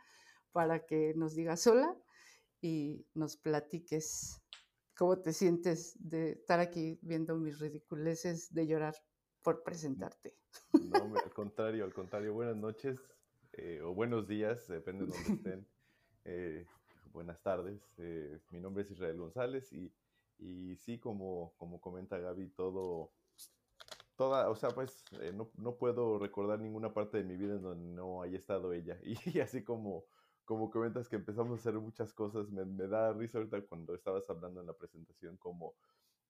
para 0.53 0.87
que 0.87 1.15
nos 1.17 1.35
digas 1.35 1.63
sola 1.63 1.97
y 2.63 3.05
nos 3.13 3.37
platiques 3.37 4.41
cómo 4.97 5.21
te 5.21 5.33
sientes 5.33 5.97
de 5.99 6.33
estar 6.33 6.61
aquí 6.61 6.99
viendo 7.03 7.37
mis 7.37 7.59
ridiculeces 7.59 8.55
de 8.55 8.67
llorar 8.67 8.95
por 9.43 9.63
presentarte. 9.63 10.39
No, 10.73 11.15
al 11.17 11.33
contrario, 11.35 11.85
al 11.85 11.93
contrario. 11.93 12.33
Buenas 12.33 12.57
noches 12.57 12.99
eh, 13.55 13.81
o 13.83 13.95
buenos 13.95 14.27
días, 14.27 14.67
depende 14.69 15.05
de 15.05 15.13
dónde 15.13 15.33
estén. 15.35 15.69
Eh, 16.25 16.67
buenas 17.13 17.43
tardes. 17.43 17.83
Eh, 17.99 18.41
mi 18.51 18.61
nombre 18.61 18.85
es 18.85 18.91
Israel 18.91 19.19
González 19.19 19.73
y, 19.73 19.93
y 20.39 20.77
sí, 20.77 20.99
como, 20.99 21.53
como 21.59 21.81
comenta 21.81 22.19
Gaby, 22.19 22.51
todo, 22.51 23.13
toda, 24.17 24.49
o 24.49 24.55
sea, 24.55 24.71
pues 24.71 25.05
no, 25.35 25.51
no, 25.59 25.77
puedo 25.77 26.19
recordar 26.19 26.61
ninguna 26.61 26.95
parte 26.95 27.19
de 27.19 27.25
mi 27.25 27.37
vida 27.37 27.57
en 27.57 27.63
donde 27.63 27.95
no 27.95 28.23
haya 28.23 28.39
estado 28.39 28.73
ella. 28.73 28.99
Y, 29.35 29.41
así 29.41 29.63
como, 29.63 30.07
como 30.45 30.71
comentas 30.71 31.09
que 31.09 31.17
empezamos 31.17 31.53
a 31.53 31.61
hacer 31.61 31.75
muchas 31.81 32.13
cosas, 32.13 32.51
me, 32.51 32.65
me 32.65 32.87
da 32.87 33.13
risa 33.13 33.39
ahorita 33.39 33.63
cuando 33.63 33.95
estabas 33.95 34.29
hablando 34.29 34.61
en 34.61 34.67
la 34.67 34.75
presentación, 34.75 35.37
como 35.37 35.75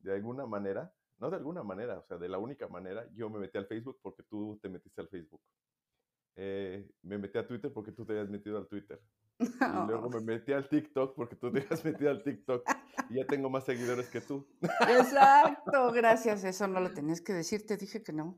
de 0.00 0.12
alguna 0.14 0.46
manera 0.46 0.92
no 1.22 1.30
de 1.30 1.36
alguna 1.36 1.62
manera, 1.62 1.98
o 1.98 2.02
sea, 2.02 2.18
de 2.18 2.28
la 2.28 2.38
única 2.38 2.66
manera, 2.66 3.06
yo 3.14 3.30
me 3.30 3.38
metí 3.38 3.56
al 3.56 3.66
Facebook 3.66 4.00
porque 4.02 4.24
tú 4.24 4.58
te 4.60 4.68
metiste 4.68 5.00
al 5.00 5.08
Facebook. 5.08 5.40
Eh, 6.34 6.90
me 7.02 7.16
metí 7.16 7.38
a 7.38 7.46
Twitter 7.46 7.72
porque 7.72 7.92
tú 7.92 8.04
te 8.04 8.12
habías 8.12 8.28
metido 8.28 8.58
al 8.58 8.66
Twitter. 8.66 9.00
Y 9.38 9.44
luego 9.86 10.10
me 10.10 10.20
metí 10.20 10.52
al 10.52 10.68
TikTok 10.68 11.14
porque 11.14 11.36
tú 11.36 11.52
te 11.52 11.60
habías 11.60 11.84
metido 11.84 12.10
al 12.10 12.24
TikTok. 12.24 12.68
Y 13.08 13.14
ya 13.14 13.26
tengo 13.26 13.48
más 13.50 13.64
seguidores 13.64 14.08
que 14.08 14.20
tú. 14.20 14.48
Exacto, 14.80 15.92
gracias. 15.94 16.42
Eso 16.42 16.66
no 16.66 16.80
lo 16.80 16.92
tenías 16.92 17.20
que 17.20 17.34
decir, 17.34 17.66
te 17.66 17.76
dije 17.76 18.02
que 18.02 18.12
no. 18.12 18.36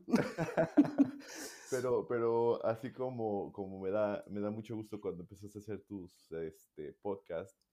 Pero, 1.69 2.07
pero 2.07 2.65
así 2.65 2.91
como, 2.91 3.51
como 3.51 3.79
me, 3.79 3.89
da, 3.89 4.23
me 4.27 4.39
da 4.39 4.49
mucho 4.49 4.75
gusto 4.75 4.99
cuando 4.99 5.23
empezaste 5.23 5.57
a 5.57 5.61
hacer 5.61 5.81
tus 5.81 6.31
este, 6.31 6.93
podcasts, 7.01 7.65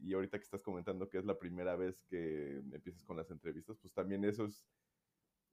y 0.00 0.14
ahorita 0.14 0.38
que 0.38 0.44
estás 0.44 0.62
comentando 0.62 1.08
que 1.08 1.18
es 1.18 1.24
la 1.24 1.38
primera 1.38 1.76
vez 1.76 2.02
que 2.08 2.58
empiezas 2.72 3.04
con 3.04 3.16
las 3.16 3.30
entrevistas, 3.30 3.76
pues 3.80 3.92
también 3.92 4.24
eso 4.24 4.44
es, 4.44 4.64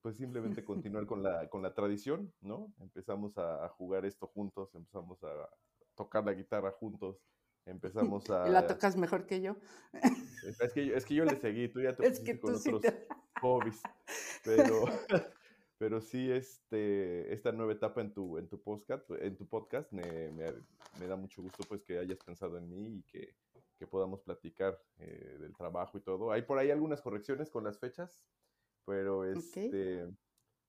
pues 0.01 0.17
simplemente 0.17 0.63
continuar 0.65 1.05
con 1.05 1.23
la, 1.23 1.49
con 1.49 1.61
la 1.61 1.73
tradición, 1.73 2.33
¿no? 2.41 2.73
Empezamos 2.79 3.37
a, 3.37 3.67
jugar 3.69 4.05
esto 4.05 4.27
juntos, 4.27 4.73
empezamos 4.75 5.23
a 5.23 5.49
tocar 5.95 6.25
la 6.25 6.33
guitarra 6.33 6.71
juntos, 6.71 7.23
empezamos 7.65 8.29
a... 8.29 8.47
La 8.47 8.67
tocas 8.67 8.95
mejor 8.97 9.25
que 9.25 9.41
yo. 9.41 9.55
Es 10.59 10.73
que, 10.73 10.95
es 10.95 11.05
que 11.05 11.15
yo 11.15 11.25
le 11.25 11.35
seguí, 11.35 11.67
tú 11.69 11.81
ya 11.81 11.95
te 11.95 12.05
es 12.07 12.19
que 12.19 12.39
con 12.39 12.55
otros 12.55 12.81
hobbies, 13.41 13.81
pero... 14.43 14.85
pero 15.79 16.01
sí, 16.01 16.29
este, 16.29 17.33
esta 17.33 17.53
nueva 17.53 17.71
etapa 17.71 18.01
en 18.01 18.13
tu, 18.13 18.37
en 18.37 18.49
tu 18.49 18.61
podcast, 18.61 19.09
en 19.11 19.37
tu 19.37 19.47
podcast 19.47 19.89
me, 19.93 20.29
me, 20.33 20.53
me 20.99 21.07
da 21.07 21.15
mucho 21.15 21.41
gusto 21.41 21.63
pues 21.67 21.81
que 21.83 21.97
hayas 21.97 22.19
pensado 22.19 22.57
en 22.57 22.69
mí 22.69 22.97
y 22.97 23.03
que, 23.03 23.33
que 23.77 23.87
podamos 23.87 24.19
platicar 24.19 24.77
eh, 24.97 25.37
del 25.39 25.55
trabajo 25.55 25.97
y 25.97 26.01
todo. 26.01 26.33
Hay 26.33 26.41
por 26.41 26.59
ahí 26.59 26.69
algunas 26.69 27.01
correcciones 27.01 27.49
con 27.49 27.63
las 27.63 27.79
fechas, 27.79 28.25
pero 28.85 29.23
este, 29.23 30.05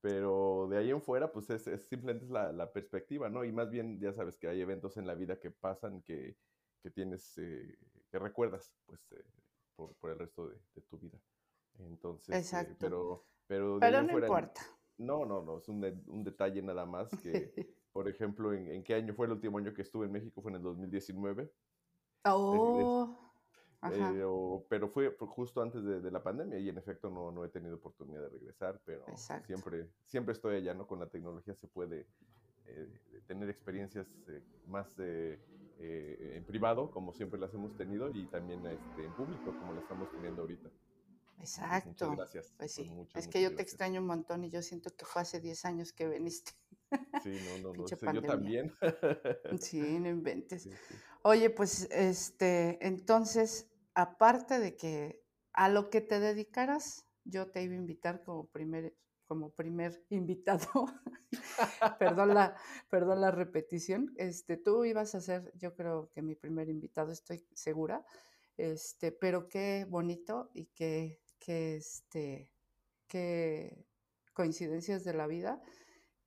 pero 0.01 0.69
de 0.71 0.79
ahí 0.79 0.91
en 0.91 1.03
fuera, 1.03 1.33
pues 1.33 1.51
es, 1.51 1.67
es 1.67 1.89
simplemente 1.89 2.25
es 2.25 2.31
la, 2.31 2.53
la, 2.53 2.73
perspectiva, 2.73 3.29
¿no? 3.29 3.45
Y 3.45 3.51
más 3.51 3.69
bien, 3.69 3.99
ya 3.99 4.13
sabes 4.13 4.39
que 4.39 4.47
hay 4.47 4.61
eventos 4.61 4.97
en 4.97 5.09
la 5.09 5.17
vida 5.17 5.41
que 5.41 5.51
pasan 5.51 6.03
que, 6.03 6.37
que 6.83 6.91
tienes, 6.91 7.37
eh, 7.39 7.77
que 8.13 8.19
recuerdas, 8.21 8.73
pues, 8.87 9.11
eh, 9.11 9.25
por, 9.75 9.93
por, 9.97 10.11
el 10.11 10.19
resto 10.21 10.47
de, 10.47 10.55
de, 10.75 10.83
tu 10.83 10.99
vida. 10.99 11.21
Entonces, 11.81 12.35
Exacto. 12.35 12.77
pero, 12.79 13.27
pero, 13.49 13.75
de 13.75 13.81
pero 13.81 14.03
no 14.03 14.09
fuera, 14.09 14.27
importa. 14.29 14.63
No, 15.01 15.25
no, 15.25 15.43
no, 15.43 15.59
es 15.59 15.69
un, 15.69 15.81
de, 15.81 15.99
un 16.09 16.23
detalle 16.23 16.61
nada 16.61 16.85
más 16.85 17.09
que, 17.23 17.53
por 17.93 18.07
ejemplo, 18.07 18.53
en, 18.53 18.69
en, 18.69 18.85
qué 18.85 18.95
año 18.95 19.15
fue 19.15 19.27
el 19.27 19.33
último 19.33 19.59
año 19.59 19.73
que 19.73 19.83
estuve 19.83 20.07
en 20.07 20.13
México? 20.13 20.43
Fue 20.43 20.51
en 20.51 20.57
el 20.57 20.63
2019. 20.63 21.51
Oh. 22.27 23.31
Eh, 23.83 24.23
o, 24.27 24.67
pero 24.69 24.89
fue 24.89 25.17
justo 25.19 25.63
antes 25.63 25.83
de, 25.83 26.03
de, 26.03 26.11
la 26.11 26.23
pandemia 26.23 26.59
y 26.59 26.69
en 26.69 26.77
efecto 26.77 27.09
no, 27.09 27.31
no 27.31 27.47
he 27.47 27.49
tenido 27.49 27.77
oportunidad 27.77 28.21
de 28.21 28.29
regresar, 28.29 28.79
pero 28.85 29.07
siempre, 29.17 29.89
siempre 30.05 30.35
estoy 30.35 30.57
allá, 30.57 30.75
¿no? 30.75 30.87
Con 30.87 31.01
la 31.01 31.07
tecnología 31.07 31.55
se 31.55 31.67
puede 31.67 32.07
eh, 32.67 32.89
tener 33.27 33.49
experiencias 33.49 34.07
eh, 34.29 34.43
más 34.67 34.95
en 34.99 36.45
privado, 36.45 36.91
como 36.91 37.15
siempre 37.15 37.41
las 37.41 37.55
hemos 37.55 37.75
tenido, 37.75 38.11
y 38.11 38.27
también 38.27 38.67
este, 38.67 39.07
en 39.07 39.13
público, 39.15 39.47
como 39.59 39.73
la 39.73 39.81
estamos 39.81 40.11
teniendo 40.11 40.43
ahorita. 40.43 40.69
Exacto. 41.41 42.11
Muchas 42.11 42.33
gracias. 42.33 42.55
Pues 42.57 42.73
sí. 42.73 42.91
Muchas, 42.91 43.25
es 43.25 43.29
que 43.29 43.41
yo 43.41 43.49
gracias. 43.49 43.57
te 43.57 43.63
extraño 43.63 44.01
un 44.01 44.07
montón 44.07 44.45
y 44.45 44.51
yo 44.51 44.63
siento 44.63 44.95
que 44.95 45.05
fue 45.05 45.23
hace 45.23 45.41
10 45.41 45.65
años 45.65 45.93
que 45.93 46.09
viniste. 46.09 46.53
Sí, 47.23 47.39
no, 47.45 47.73
no, 47.73 47.73
no. 47.75 47.87
Sí, 47.87 47.97
yo 48.15 48.23
también. 48.23 48.73
Sí, 49.61 49.81
no 49.81 50.09
inventes. 50.09 50.65
Sí, 50.65 50.71
sí. 50.71 50.95
Oye, 51.23 51.51
pues, 51.51 51.89
este, 51.91 52.85
entonces, 52.87 53.71
aparte 53.95 54.59
de 54.59 54.77
que 54.77 55.23
a 55.53 55.69
lo 55.69 55.91
que 55.91 56.01
te 56.01 56.19
dedicaras, 56.19 57.07
yo 57.25 57.51
te 57.51 57.63
iba 57.63 57.75
a 57.75 57.77
invitar 57.77 58.23
como 58.23 58.49
primer, 58.49 58.97
como 59.27 59.51
primer 59.51 60.05
invitado. 60.09 60.87
perdón, 61.99 62.35
la, 62.35 62.57
perdón 62.89 63.21
la 63.21 63.31
repetición. 63.31 64.13
Este, 64.17 64.57
tú 64.57 64.85
ibas 64.85 65.15
a 65.15 65.21
ser, 65.21 65.53
yo 65.57 65.75
creo 65.75 66.11
que 66.13 66.23
mi 66.23 66.35
primer 66.35 66.69
invitado, 66.69 67.13
estoy 67.13 67.47
segura. 67.55 68.05
Este, 68.57 69.13
pero 69.13 69.49
qué 69.49 69.87
bonito 69.89 70.51
y 70.55 70.67
qué, 70.67 71.21
qué, 71.41 71.77
este, 71.77 72.53
qué 73.09 73.85
coincidencias 74.33 75.03
de 75.03 75.15
la 75.15 75.27
vida 75.27 75.61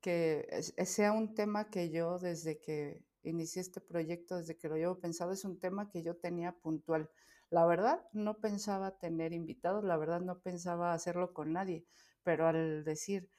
que 0.04 0.46
sea 0.86 1.14
un 1.14 1.34
tema 1.34 1.70
que 1.70 1.90
yo 1.90 2.20
desde 2.20 2.60
que 2.60 3.06
inicié 3.24 3.62
este 3.62 3.80
proyecto, 3.80 4.36
desde 4.36 4.58
que 4.58 4.68
lo 4.68 4.76
llevo 4.76 5.00
pensado, 5.00 5.32
es 5.32 5.46
un 5.46 5.60
tema 5.60 5.90
que 5.90 6.04
yo 6.04 6.18
tenía 6.18 6.52
puntual. 6.52 7.10
La 7.50 7.66
verdad, 7.66 8.06
no 8.12 8.40
pensaba 8.40 8.98
tener 8.98 9.32
invitados, 9.32 9.86
la 9.86 9.96
verdad, 9.96 10.20
no 10.20 10.42
pensaba 10.42 10.94
hacerlo 10.94 11.34
con 11.34 11.54
nadie, 11.54 11.86
pero 12.22 12.48
al 12.48 12.84
decir, 12.84 13.30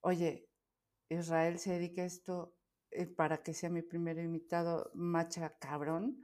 oye, 0.00 0.48
Israel 1.08 1.60
se 1.60 1.74
dedica 1.74 2.02
a 2.02 2.06
esto 2.06 2.56
eh, 2.90 3.06
para 3.06 3.44
que 3.44 3.54
sea 3.54 3.70
mi 3.70 3.82
primer 3.82 4.18
invitado, 4.18 4.90
macha 4.94 5.56
cabrón, 5.60 6.20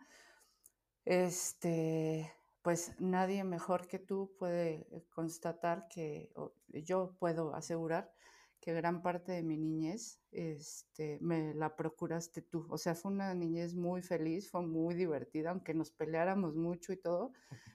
este, 1.05 2.33
pues 2.63 2.93
nadie 2.99 3.45
mejor 3.45 3.87
que 3.87 3.99
tú 3.99 4.35
puede 4.39 4.87
eh, 4.91 5.05
constatar 5.11 5.89
que, 5.89 6.33
yo 6.69 7.17
puedo 7.19 7.55
asegurar 7.55 8.13
que 8.61 8.73
gran 8.75 9.03
parte 9.03 9.33
de 9.33 9.43
mi 9.43 9.57
niñez 9.57 10.21
este, 10.33 11.19
me 11.21 11.55
la 11.55 11.77
procuraste 11.77 12.43
tú. 12.43 12.67
O 12.71 12.77
sea, 12.77 12.95
fue 12.95 13.13
una 13.13 13.33
niñez 13.35 13.75
muy 13.75 14.03
feliz, 14.03 14.51
fue 14.51 14.67
muy 14.67 14.95
divertida, 14.95 15.51
aunque 15.51 15.75
nos 15.75 15.93
peleáramos 15.93 16.57
mucho 16.57 16.93
y 16.93 16.97
todo. 16.97 17.33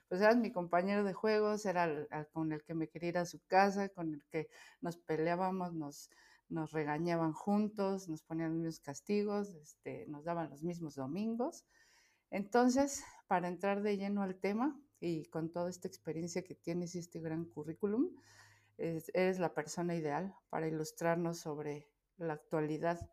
Pues 0.08 0.20
eras 0.20 0.36
mi 0.36 0.52
compañero 0.52 1.02
de 1.02 1.14
juegos, 1.14 1.64
era 1.64 1.84
el, 1.84 2.06
el, 2.10 2.28
con 2.28 2.52
el 2.52 2.62
que 2.62 2.74
me 2.74 2.88
quería 2.88 3.08
ir 3.08 3.18
a 3.18 3.24
su 3.24 3.40
casa, 3.46 3.88
con 3.88 4.12
el 4.12 4.24
que 4.26 4.48
nos 4.82 4.98
peleábamos, 4.98 5.72
nos, 5.72 6.10
nos 6.48 6.72
regañaban 6.72 7.32
juntos, 7.32 8.08
nos 8.08 8.22
ponían 8.22 8.50
los 8.50 8.58
mismos 8.58 8.80
castigos, 8.80 9.54
este, 9.54 10.06
nos 10.08 10.24
daban 10.24 10.50
los 10.50 10.62
mismos 10.62 10.94
domingos. 10.94 11.64
Entonces, 12.34 13.04
para 13.28 13.46
entrar 13.46 13.80
de 13.80 13.96
lleno 13.96 14.22
al 14.22 14.34
tema 14.34 14.76
y 14.98 15.26
con 15.26 15.52
toda 15.52 15.70
esta 15.70 15.86
experiencia 15.86 16.42
que 16.42 16.56
tienes 16.56 16.96
y 16.96 16.98
este 16.98 17.20
gran 17.20 17.44
currículum, 17.44 18.10
es, 18.76 19.08
eres 19.14 19.38
la 19.38 19.54
persona 19.54 19.94
ideal 19.94 20.34
para 20.50 20.66
ilustrarnos 20.66 21.38
sobre 21.38 21.88
la 22.16 22.32
actualidad 22.32 23.08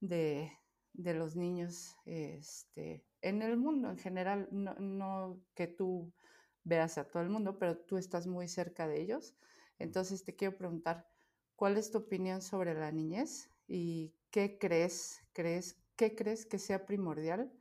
de, 0.00 0.52
de 0.94 1.12
los 1.12 1.36
niños 1.36 1.98
este, 2.06 3.04
en 3.20 3.42
el 3.42 3.58
mundo 3.58 3.90
en 3.90 3.98
general, 3.98 4.48
no, 4.50 4.74
no, 4.76 5.38
que 5.54 5.66
tú 5.66 6.10
veas 6.64 6.96
a 6.96 7.10
todo 7.10 7.22
el 7.22 7.28
mundo, 7.28 7.58
pero 7.58 7.76
tú 7.76 7.98
estás 7.98 8.26
muy 8.26 8.48
cerca 8.48 8.88
de 8.88 9.02
ellos. 9.02 9.36
Entonces 9.78 10.24
te 10.24 10.34
quiero 10.34 10.56
preguntar, 10.56 11.06
¿cuál 11.56 11.76
es 11.76 11.90
tu 11.90 11.98
opinión 11.98 12.40
sobre 12.40 12.72
la 12.72 12.90
niñez 12.90 13.50
y 13.68 14.14
qué 14.30 14.56
crees, 14.56 15.20
crees, 15.34 15.76
qué 15.94 16.14
crees 16.14 16.46
que 16.46 16.58
sea 16.58 16.86
primordial 16.86 17.52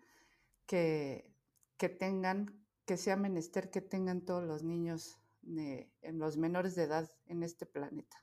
que, 0.71 1.29
que 1.75 1.89
tengan, 1.89 2.65
que 2.85 2.95
sea 2.95 3.17
menester 3.17 3.69
que 3.69 3.81
tengan 3.81 4.21
todos 4.21 4.45
los 4.45 4.63
niños 4.63 5.19
de, 5.41 5.91
en 6.01 6.17
los 6.17 6.37
menores 6.37 6.75
de 6.75 6.83
edad 6.83 7.09
en 7.25 7.43
este 7.43 7.65
planeta? 7.65 8.15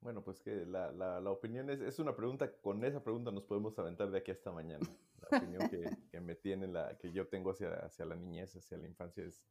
Bueno, 0.00 0.24
pues 0.24 0.40
que 0.40 0.66
la, 0.66 0.90
la, 0.90 1.20
la 1.20 1.30
opinión 1.30 1.70
es, 1.70 1.80
es, 1.82 2.00
una 2.00 2.16
pregunta, 2.16 2.52
con 2.60 2.84
esa 2.84 3.00
pregunta 3.04 3.30
nos 3.30 3.44
podemos 3.44 3.78
aventar 3.78 4.10
de 4.10 4.18
aquí 4.18 4.32
hasta 4.32 4.50
mañana. 4.50 4.84
La 5.30 5.38
opinión 5.38 5.68
que, 5.68 5.88
que, 6.10 6.20
me 6.20 6.34
tiene, 6.34 6.66
la 6.66 6.98
que 6.98 7.12
yo 7.12 7.28
tengo 7.28 7.52
hacia, 7.52 7.74
hacia 7.76 8.04
la 8.04 8.16
niñez, 8.16 8.56
hacia 8.56 8.76
la 8.76 8.88
infancia, 8.88 9.24
es 9.24 9.44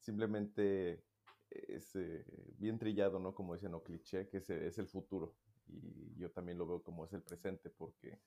simplemente 0.00 1.04
es 1.50 1.94
eh, 1.94 2.24
bien 2.58 2.80
trillado, 2.80 3.20
¿no? 3.20 3.32
Como 3.32 3.54
dicen, 3.54 3.74
o 3.74 3.84
cliché, 3.84 4.28
que 4.28 4.38
es, 4.38 4.50
es 4.50 4.76
el 4.78 4.88
futuro. 4.88 5.36
Y 5.68 6.16
yo 6.16 6.32
también 6.32 6.58
lo 6.58 6.66
veo 6.66 6.82
como 6.82 7.04
es 7.04 7.12
el 7.12 7.22
presente, 7.22 7.70
porque 7.70 8.18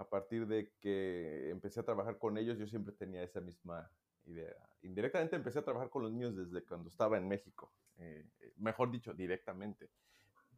a 0.00 0.08
partir 0.08 0.46
de 0.46 0.72
que 0.80 1.50
empecé 1.50 1.80
a 1.80 1.82
trabajar 1.82 2.18
con 2.18 2.38
ellos, 2.38 2.56
yo 2.56 2.66
siempre 2.66 2.94
tenía 2.94 3.22
esa 3.22 3.42
misma 3.42 3.90
idea. 4.24 4.56
Indirectamente 4.80 5.36
empecé 5.36 5.58
a 5.58 5.64
trabajar 5.64 5.90
con 5.90 6.02
los 6.02 6.10
niños 6.10 6.34
desde 6.34 6.64
cuando 6.66 6.88
estaba 6.88 7.18
en 7.18 7.28
México, 7.28 7.70
eh, 7.98 8.24
mejor 8.56 8.90
dicho, 8.90 9.12
directamente. 9.12 9.90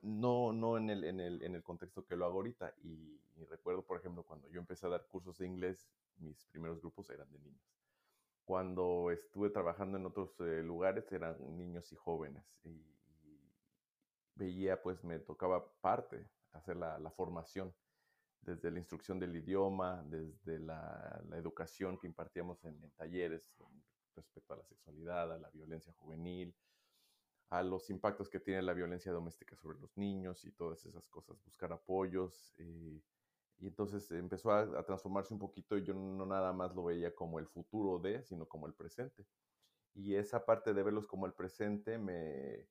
No, 0.01 0.53
no 0.53 0.79
en, 0.79 0.91
el, 0.91 1.03
en, 1.03 1.19
el, 1.19 1.43
en 1.43 1.57
el 1.57 1.63
contexto 1.65 2.05
que 2.07 2.15
lo 2.15 2.25
hago 2.25 2.37
ahorita. 2.37 2.73
Y, 2.85 3.21
y, 3.37 3.45
recuerdo, 3.45 3.85
por 3.85 3.99
ejemplo, 3.99 4.23
cuando 4.23 4.49
yo 4.49 4.61
empecé 4.61 4.87
a 4.87 4.91
dar 4.91 5.07
cursos 5.09 5.39
de 5.39 5.47
inglés, 5.47 5.89
mis 6.19 6.45
primeros 6.47 6.81
grupos 6.81 7.11
eran 7.11 7.31
de 7.33 7.41
niños. 7.41 7.67
Cuando 8.45 9.11
estuve 9.11 9.51
trabajando 9.51 9.99
en 9.99 10.07
otros 10.07 10.39
eh, 10.41 10.63
lugares 10.63 11.11
eran 11.11 11.37
niños 11.57 11.91
y 11.93 11.97
jóvenes. 11.97 12.45
Y, 12.63 12.71
y, 12.71 13.51
veía, 14.37 14.81
pues 14.81 15.03
me 15.03 15.19
tocaba 15.19 15.69
parte, 15.81 16.29
hacer 16.53 16.77
la, 16.77 16.99
la 17.01 17.11
formación 17.11 17.73
desde 18.43 18.71
la 18.71 18.79
instrucción 18.79 19.19
del 19.19 19.37
idioma, 19.37 20.03
desde 20.09 20.59
la, 20.59 21.23
la 21.29 21.39
educación 21.39 21.99
que 21.99 22.07
impartíamos 22.07 22.65
en, 22.65 22.77
talleres 22.97 23.51
respecto 24.15 24.53
a 24.53 24.57
la 24.57 24.65
sexualidad, 24.65 25.33
a 25.33 25.39
la 25.39 25.49
violencia 25.51 25.93
juvenil, 25.99 26.55
a 27.51 27.63
los 27.63 27.89
impactos 27.89 28.29
que 28.29 28.41
tiene 28.41 28.63
la 28.63 28.75
violencia 28.75 29.13
doméstica 29.13 29.57
sobre 29.57 29.79
los 29.79 29.97
niños 29.97 30.45
y 30.45 30.51
todas 30.53 30.85
esas 30.85 31.09
cosas, 31.09 31.43
buscar 31.45 31.73
apoyos. 31.73 32.53
Eh, 32.59 33.01
y 33.59 33.67
entonces 33.69 34.11
empezó 34.11 34.51
a, 34.51 34.63
a, 34.63 34.83
transformarse 34.83 35.33
un 35.33 35.39
poquito 35.39 35.79
y 35.79 35.85
yo 35.85 35.95
no 35.95 36.27
nada 36.27 36.53
más 36.53 36.75
lo 36.75 36.85
veía 36.85 37.15
como 37.15 37.39
el 37.39 37.47
futuro 37.47 37.99
de, 38.01 38.23
sino 38.25 38.47
como 38.47 38.67
el 38.67 38.75
presente. 38.75 39.25
Y 39.95 40.15
esa 40.15 40.45
parte 40.45 40.75
de 40.75 40.83
verlos 40.83 41.07
como 41.07 41.27
el 41.27 41.33
presente 41.33 41.97
me, 41.97 42.67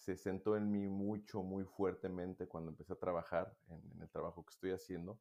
se 0.00 0.16
sentó 0.16 0.56
en 0.56 0.70
mí 0.70 0.88
mucho, 0.88 1.42
muy 1.42 1.64
fuertemente 1.64 2.48
cuando 2.48 2.70
empecé 2.70 2.94
a 2.94 2.96
trabajar 2.96 3.54
en, 3.68 4.00
el 4.00 4.08
trabajo 4.08 4.44
que 4.44 4.50
estoy 4.50 4.70
haciendo, 4.70 5.20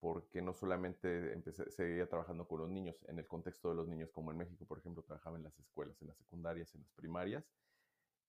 porque 0.00 0.40
no 0.40 0.54
solamente 0.54 1.32
empecé, 1.34 1.70
seguía 1.70 2.08
trabajando 2.08 2.48
con 2.48 2.60
los 2.60 2.70
niños, 2.70 2.96
en 3.08 3.18
el 3.18 3.26
contexto 3.26 3.68
de 3.68 3.74
los 3.74 3.88
niños, 3.88 4.10
como 4.10 4.30
en 4.30 4.38
México, 4.38 4.64
por 4.64 4.78
ejemplo, 4.78 5.02
trabajaba 5.02 5.36
en 5.36 5.44
las 5.44 5.58
escuelas, 5.58 6.00
en 6.00 6.08
las 6.08 6.16
secundarias, 6.16 6.74
en 6.74 6.82
las 6.82 6.92
primarias, 6.92 7.44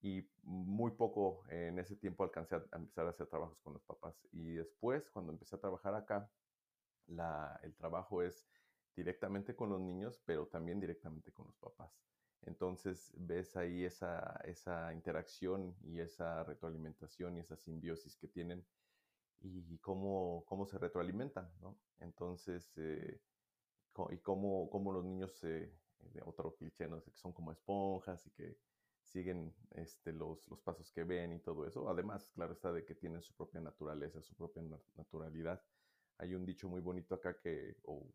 y 0.02 0.30
muy 0.44 0.92
poco 0.92 1.44
en 1.50 1.80
ese 1.80 1.96
tiempo 1.96 2.24
alcancé 2.24 2.56
a, 2.56 2.66
a 2.72 2.78
empezar 2.78 3.08
a 3.08 3.12
hacer 3.12 3.28
trabajos 3.28 3.58
con 3.62 3.74
los 3.74 3.84
papás. 3.84 4.16
Y 4.32 4.56
después, 4.56 5.10
cuando 5.10 5.32
empecé 5.32 5.56
a 5.56 5.60
trabajar 5.60 5.96
acá, 5.96 6.30
la, 7.08 7.60
el 7.64 7.74
trabajo 7.76 8.22
es 8.22 8.46
directamente 8.94 9.56
con 9.56 9.70
los 9.70 9.80
niños, 9.80 10.22
pero 10.26 10.48
también 10.48 10.82
directamente 10.82 11.32
con 11.32 11.48
los 11.48 11.56
papás. 11.58 11.92
Entonces 12.44 13.14
ves 13.18 13.56
ahí 13.58 13.84
esa, 13.84 14.40
esa 14.46 14.94
interacción 14.94 15.76
y 15.84 16.00
esa 16.00 16.44
retroalimentación 16.44 17.38
y 17.38 17.40
esa 17.40 17.58
simbiosis 17.58 18.16
que 18.16 18.28
tienen 18.28 18.66
y 19.42 19.78
cómo, 19.80 20.44
cómo 20.48 20.66
se 20.66 20.78
retroalimentan, 20.78 21.50
¿no? 21.62 21.78
Entonces, 22.00 22.72
eh, 22.78 23.20
y 24.10 24.18
cómo, 24.20 24.70
cómo, 24.70 24.92
los 24.92 25.04
niños, 25.04 25.44
eh, 25.44 25.72
otro 26.26 26.56
cliché, 26.56 26.88
¿no? 26.88 27.02
que 27.04 27.12
son 27.12 27.34
como 27.34 27.52
esponjas 27.52 28.26
y 28.28 28.32
que 28.32 28.58
siguen 29.02 29.54
este, 29.72 30.12
los, 30.12 30.48
los 30.50 30.62
pasos 30.62 30.92
que 30.92 31.04
ven 31.04 31.34
y 31.34 31.40
todo 31.40 31.66
eso. 31.66 31.90
Además, 31.90 32.30
claro 32.36 32.54
está 32.54 32.72
de 32.72 32.86
que 32.86 32.96
tienen 32.96 33.22
su 33.22 33.34
propia 33.34 33.62
naturaleza, 33.62 34.22
su 34.22 34.36
propia 34.36 34.64
naturalidad. 34.96 35.62
Hay 36.20 36.34
un 36.34 36.46
dicho 36.46 36.68
muy 36.68 36.82
bonito 36.82 37.16
acá 37.16 37.38
que, 37.38 37.78
o 37.84 38.06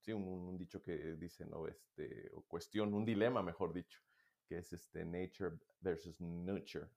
sí, 0.00 0.12
un, 0.12 0.56
dicho 0.56 0.82
que 0.82 1.16
dice, 1.16 1.46
¿no? 1.46 1.66
Este, 1.66 2.30
o 2.34 2.42
cuestión, 2.42 2.94
un 2.94 3.04
dilema, 3.04 3.42
mejor 3.42 3.72
dicho, 3.72 4.00
que 4.46 4.58
es 4.58 4.72
este 4.72 5.04
nature 5.04 5.58
versus 5.80 6.20
nurture. 6.20 6.88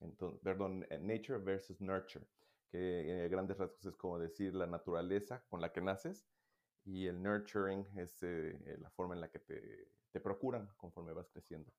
Entonces, 0.00 0.40
perdón, 0.42 0.86
eh, 0.90 0.98
nature 0.98 1.38
versus 1.38 1.80
nurture, 1.80 2.26
que 2.68 3.24
en 3.24 3.30
grandes 3.30 3.56
rasgos 3.56 3.84
es 3.86 3.96
como 3.96 4.18
decir 4.18 4.54
la 4.54 4.66
naturaleza 4.66 5.44
con 5.48 5.60
la 5.60 5.72
que 5.72 5.80
naces 5.80 6.26
y 6.84 7.06
el 7.06 7.22
nurturing 7.22 7.86
es 7.96 8.22
eh, 8.22 8.76
la 8.80 8.90
forma 8.90 9.14
en 9.14 9.20
la 9.20 9.28
que 9.30 9.38
te, 9.40 9.90
te 10.10 10.20
procuran 10.20 10.68
conforme 10.76 11.12
vas 11.12 11.28
creciendo. 11.30 11.72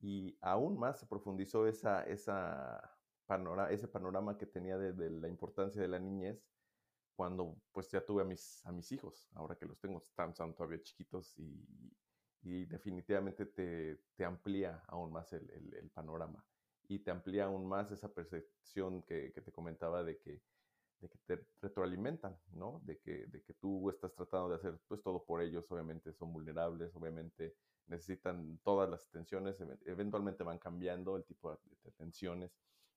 Y 0.00 0.36
aún 0.40 0.78
más 0.78 0.98
se 1.00 1.06
profundizó 1.06 1.66
esa, 1.66 2.02
esa 2.04 2.96
panorama, 3.26 3.70
ese 3.70 3.88
panorama 3.88 4.36
que 4.36 4.46
tenía 4.46 4.76
de, 4.78 5.10
la 5.10 5.28
importancia 5.28 5.80
de 5.80 5.88
la 5.88 5.98
niñez 5.98 6.44
cuando 7.22 7.56
pues 7.70 7.88
ya 7.88 8.04
tuve 8.04 8.22
a 8.22 8.24
mis, 8.24 8.66
a 8.66 8.72
mis 8.72 8.90
hijos, 8.90 9.30
ahora 9.34 9.54
que 9.54 9.64
los 9.64 9.78
tengo, 9.78 9.98
están, 9.98 10.34
todavía 10.34 10.82
chiquitos 10.82 11.38
y, 11.38 11.64
y 12.42 12.64
definitivamente 12.64 13.46
te, 13.46 14.00
te, 14.16 14.24
amplía 14.24 14.82
aún 14.88 15.12
más 15.12 15.32
el, 15.32 15.48
el, 15.48 15.88
panorama 15.90 16.44
y 16.88 16.98
te 16.98 17.12
amplía 17.12 17.44
aún 17.44 17.64
más 17.64 17.92
esa 17.92 18.12
percepción 18.12 19.04
que, 19.04 19.30
que, 19.32 19.40
te 19.40 19.52
comentaba 19.52 20.02
de 20.02 20.18
que, 20.18 20.42
de 20.98 21.08
que 21.08 21.18
te 21.18 21.46
retroalimentan, 21.60 22.36
¿no? 22.54 22.80
De 22.84 22.98
que, 22.98 23.28
de 23.28 23.40
que 23.40 23.54
tú 23.54 23.88
estás 23.88 24.12
tratando 24.16 24.48
de 24.48 24.56
hacer 24.56 24.80
pues 24.88 25.00
todo 25.00 25.24
por 25.24 25.42
ellos, 25.42 25.70
obviamente 25.70 26.12
son 26.12 26.32
vulnerables, 26.32 26.92
obviamente 26.96 27.54
necesitan 27.86 28.58
todas 28.64 28.90
las 28.90 29.08
tensiones, 29.10 29.58
eventualmente 29.86 30.42
van 30.42 30.58
cambiando 30.58 31.16
el 31.16 31.22
tipo 31.24 31.52
de 31.52 31.92
tensiones, 31.92 32.50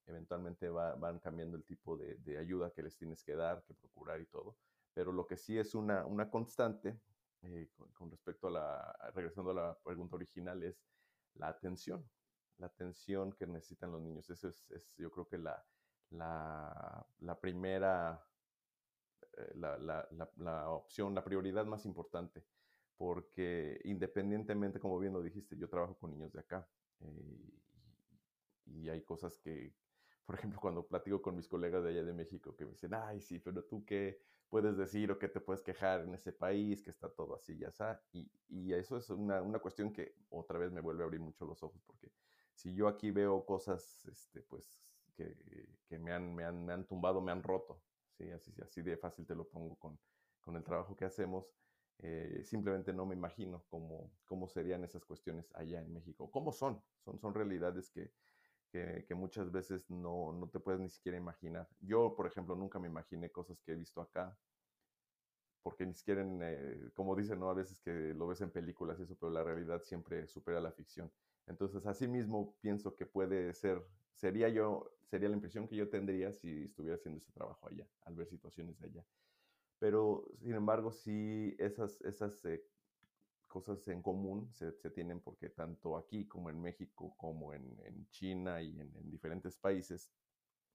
eventualmente 0.07 0.69
van 0.69 1.19
cambiando 1.19 1.57
el 1.57 1.63
tipo 1.63 1.97
de, 1.97 2.37
ayuda 2.37 2.71
que 2.71 2.83
les 2.83 2.95
tienes 2.97 3.23
que 3.23 3.35
dar, 3.35 3.63
que 3.63 3.73
procurar 3.73 4.21
y 4.21 4.25
todo. 4.25 4.57
Pero 4.93 5.11
lo 5.11 5.27
que 5.27 5.37
sí 5.37 5.57
es 5.57 5.75
una, 5.75 6.05
una 6.05 6.29
constante 6.29 6.99
eh, 7.41 7.69
con, 7.93 8.11
respecto 8.11 8.47
a 8.47 8.51
la, 8.51 9.11
regresando 9.13 9.51
a 9.51 9.53
la 9.53 9.79
pregunta 9.83 10.15
original, 10.15 10.63
es 10.63 10.85
la 11.35 11.47
atención, 11.49 12.09
la 12.57 12.67
atención 12.67 13.33
que 13.33 13.47
necesitan 13.47 13.91
los 13.91 14.01
niños. 14.01 14.29
Eso 14.29 14.47
es, 14.47 14.95
yo 14.97 15.11
creo 15.11 15.27
que 15.27 15.37
la, 15.37 15.63
la, 16.11 17.05
la 17.19 17.39
primera, 17.39 18.25
eh, 19.37 19.51
la, 19.55 19.77
la, 19.77 20.07
la 20.37 20.69
opción, 20.69 21.13
la 21.13 21.23
prioridad 21.23 21.65
más 21.65 21.85
importante 21.85 22.45
porque 22.97 23.81
independientemente, 23.83 24.79
como 24.79 24.99
bien 24.99 25.13
lo 25.13 25.21
dijiste, 25.21 25.57
yo 25.57 25.69
trabajo 25.69 25.97
con 25.97 26.11
niños 26.11 26.31
de 26.31 26.39
acá 26.39 26.67
eh, 27.01 27.61
y, 28.65 28.89
hay 28.89 29.01
cosas 29.03 29.37
que, 29.37 29.73
por 30.25 30.35
ejemplo, 30.35 30.59
cuando 30.59 30.85
platico 30.87 31.21
con 31.21 31.35
mis 31.35 31.47
colegas 31.47 31.83
de 31.83 31.89
allá 31.91 32.03
de 32.03 32.13
México, 32.13 32.55
que 32.55 32.65
me 32.65 32.71
dicen, 32.71 32.93
ay, 32.93 33.21
sí, 33.21 33.39
pero 33.39 33.63
tú 33.63 33.85
qué 33.85 34.19
puedes 34.49 34.77
decir 34.77 35.11
o 35.11 35.19
qué 35.19 35.27
te 35.27 35.39
puedes 35.39 35.61
quejar 35.61 36.01
en 36.01 36.13
ese 36.15 36.31
país, 36.31 36.81
que 36.81 36.89
está 36.89 37.09
todo 37.09 37.35
así, 37.35 37.57
ya 37.57 37.67
está. 37.67 38.01
Y, 38.11 38.31
y 38.49 38.73
eso 38.73 38.97
es 38.97 39.09
una, 39.09 39.41
una, 39.41 39.59
cuestión 39.59 39.91
que 39.93 40.15
otra 40.29 40.57
vez 40.57 40.71
me 40.71 40.81
vuelve 40.81 41.03
a 41.03 41.05
abrir 41.05 41.21
mucho 41.21 41.45
los 41.45 41.61
ojos, 41.61 41.81
porque 41.85 42.11
si 42.53 42.73
yo 42.73 42.87
aquí 42.87 43.11
veo 43.11 43.45
cosas, 43.45 44.05
este, 44.05 44.41
pues, 44.41 44.79
que, 45.15 45.35
que 45.87 45.99
me, 45.99 46.11
han, 46.11 46.33
me, 46.33 46.43
han, 46.43 46.65
me 46.65 46.73
han 46.73 46.85
tumbado, 46.85 47.21
me 47.21 47.31
han 47.31 47.43
roto, 47.43 47.81
¿sí? 48.17 48.29
así, 48.31 48.53
así 48.61 48.81
de 48.81 48.97
fácil 48.97 49.25
te 49.25 49.35
lo 49.35 49.47
pongo 49.47 49.75
con, 49.77 49.99
con 50.41 50.55
el 50.55 50.63
trabajo 50.63 50.95
que 50.95 51.05
hacemos 51.05 51.53
eh, 51.99 52.41
simplemente 52.43 52.93
no 52.93 53.05
me 53.05 53.15
imagino 53.15 53.63
cómo, 53.69 54.11
cómo 54.25 54.47
serían 54.47 54.83
esas 54.83 55.05
cuestiones 55.05 55.49
allá 55.55 55.79
en 55.79 55.93
México. 55.93 56.29
¿Cómo 56.29 56.51
son? 56.51 56.81
Son, 56.99 57.19
son 57.19 57.33
realidades 57.33 57.89
que, 57.89 58.11
que, 59.05 59.15
muchas 59.15 59.51
veces 59.51 59.89
no, 59.89 60.33
no, 60.33 60.49
te 60.49 60.59
puedes 60.59 60.81
ni 60.81 60.89
siquiera 60.89 61.17
imaginar. 61.17 61.67
Yo, 61.79 62.15
por 62.15 62.27
ejemplo, 62.27 62.55
nunca 62.55 62.79
me 62.79 62.87
imaginé 62.87 63.29
cosas 63.29 63.61
que 63.61 63.71
he 63.71 63.75
visto 63.75 64.01
acá, 64.01 64.37
porque 65.63 65.85
ni 65.85 65.93
siquiera, 65.93 66.23
eh, 66.41 66.89
como 66.93 67.15
dicen, 67.15 67.39
¿no? 67.39 67.49
A 67.49 67.53
veces 67.53 67.79
que 67.79 68.13
lo 68.13 68.27
ves 68.27 68.41
en 68.41 68.51
películas 68.51 68.99
y 68.99 69.03
eso, 69.03 69.15
pero 69.19 69.31
la 69.31 69.43
realidad 69.43 69.81
siempre 69.83 70.27
supera 70.27 70.59
la 70.59 70.71
ficción. 70.71 71.11
Entonces, 71.47 71.85
así 71.85 72.07
mismo 72.07 72.55
pienso 72.61 72.95
que 72.95 73.05
puede 73.05 73.53
ser, 73.53 73.81
sería 74.13 74.49
yo, 74.49 74.91
sería 75.03 75.29
la 75.29 75.35
impresión 75.35 75.67
que 75.67 75.75
yo 75.75 75.89
tendría 75.89 76.31
si 76.33 76.63
estuviera 76.65 76.95
haciendo 76.95 77.19
ese 77.19 77.31
trabajo 77.31 77.67
allá, 77.67 77.87
al 78.01 78.15
ver 78.15 78.27
situaciones 78.27 78.77
de 78.79 78.87
allá. 78.87 79.05
Pero, 79.79 80.25
sin 80.39 80.53
embargo, 80.53 80.91
sí, 80.91 81.55
esas, 81.59 82.01
esas 82.01 82.43
eh, 82.45 82.63
cosas 83.55 83.87
en 83.87 84.01
común 84.01 84.49
se, 84.51 84.73
se, 84.73 84.89
tienen 84.89 85.21
porque 85.21 85.47
tanto 85.47 85.95
aquí 85.95 86.27
como 86.27 86.49
en 86.49 86.61
México, 86.61 87.13
como 87.15 87.53
en, 87.53 87.79
en 87.85 88.05
China 88.09 88.61
y 88.61 88.81
en, 88.81 88.93
en, 88.97 89.09
diferentes 89.09 89.55
países, 89.55 90.11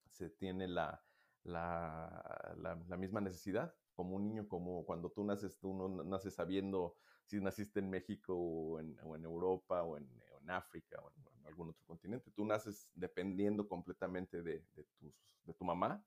se 0.08 0.30
tiene 0.30 0.66
la, 0.66 1.04
la, 1.44 2.56
la, 2.56 2.96
misma 2.96 3.20
necesidad. 3.20 3.74
Como 3.92 4.16
un 4.16 4.24
niño, 4.24 4.48
como 4.48 4.86
cuando 4.86 5.10
tú 5.10 5.24
naces, 5.24 5.58
tú 5.58 5.74
no 5.74 6.04
naces 6.04 6.34
sabiendo 6.34 6.96
si 7.26 7.38
naciste 7.38 7.80
en 7.80 7.90
México 7.90 8.34
o 8.34 8.80
en, 8.80 8.98
o 9.04 9.14
en 9.14 9.24
Europa 9.24 9.82
o 9.82 9.98
en, 9.98 10.08
en 10.40 10.50
África 10.50 10.98
o 11.02 11.10
en, 11.10 11.46
algún 11.46 11.68
otro 11.68 11.84
continente. 11.84 12.30
Tú 12.30 12.46
naces 12.46 12.88
dependiendo 12.94 13.68
completamente 13.68 14.42
de, 14.42 14.64
de, 14.74 14.84
tus, 14.98 15.14
de 15.44 15.52
tu 15.52 15.64
mamá 15.66 16.02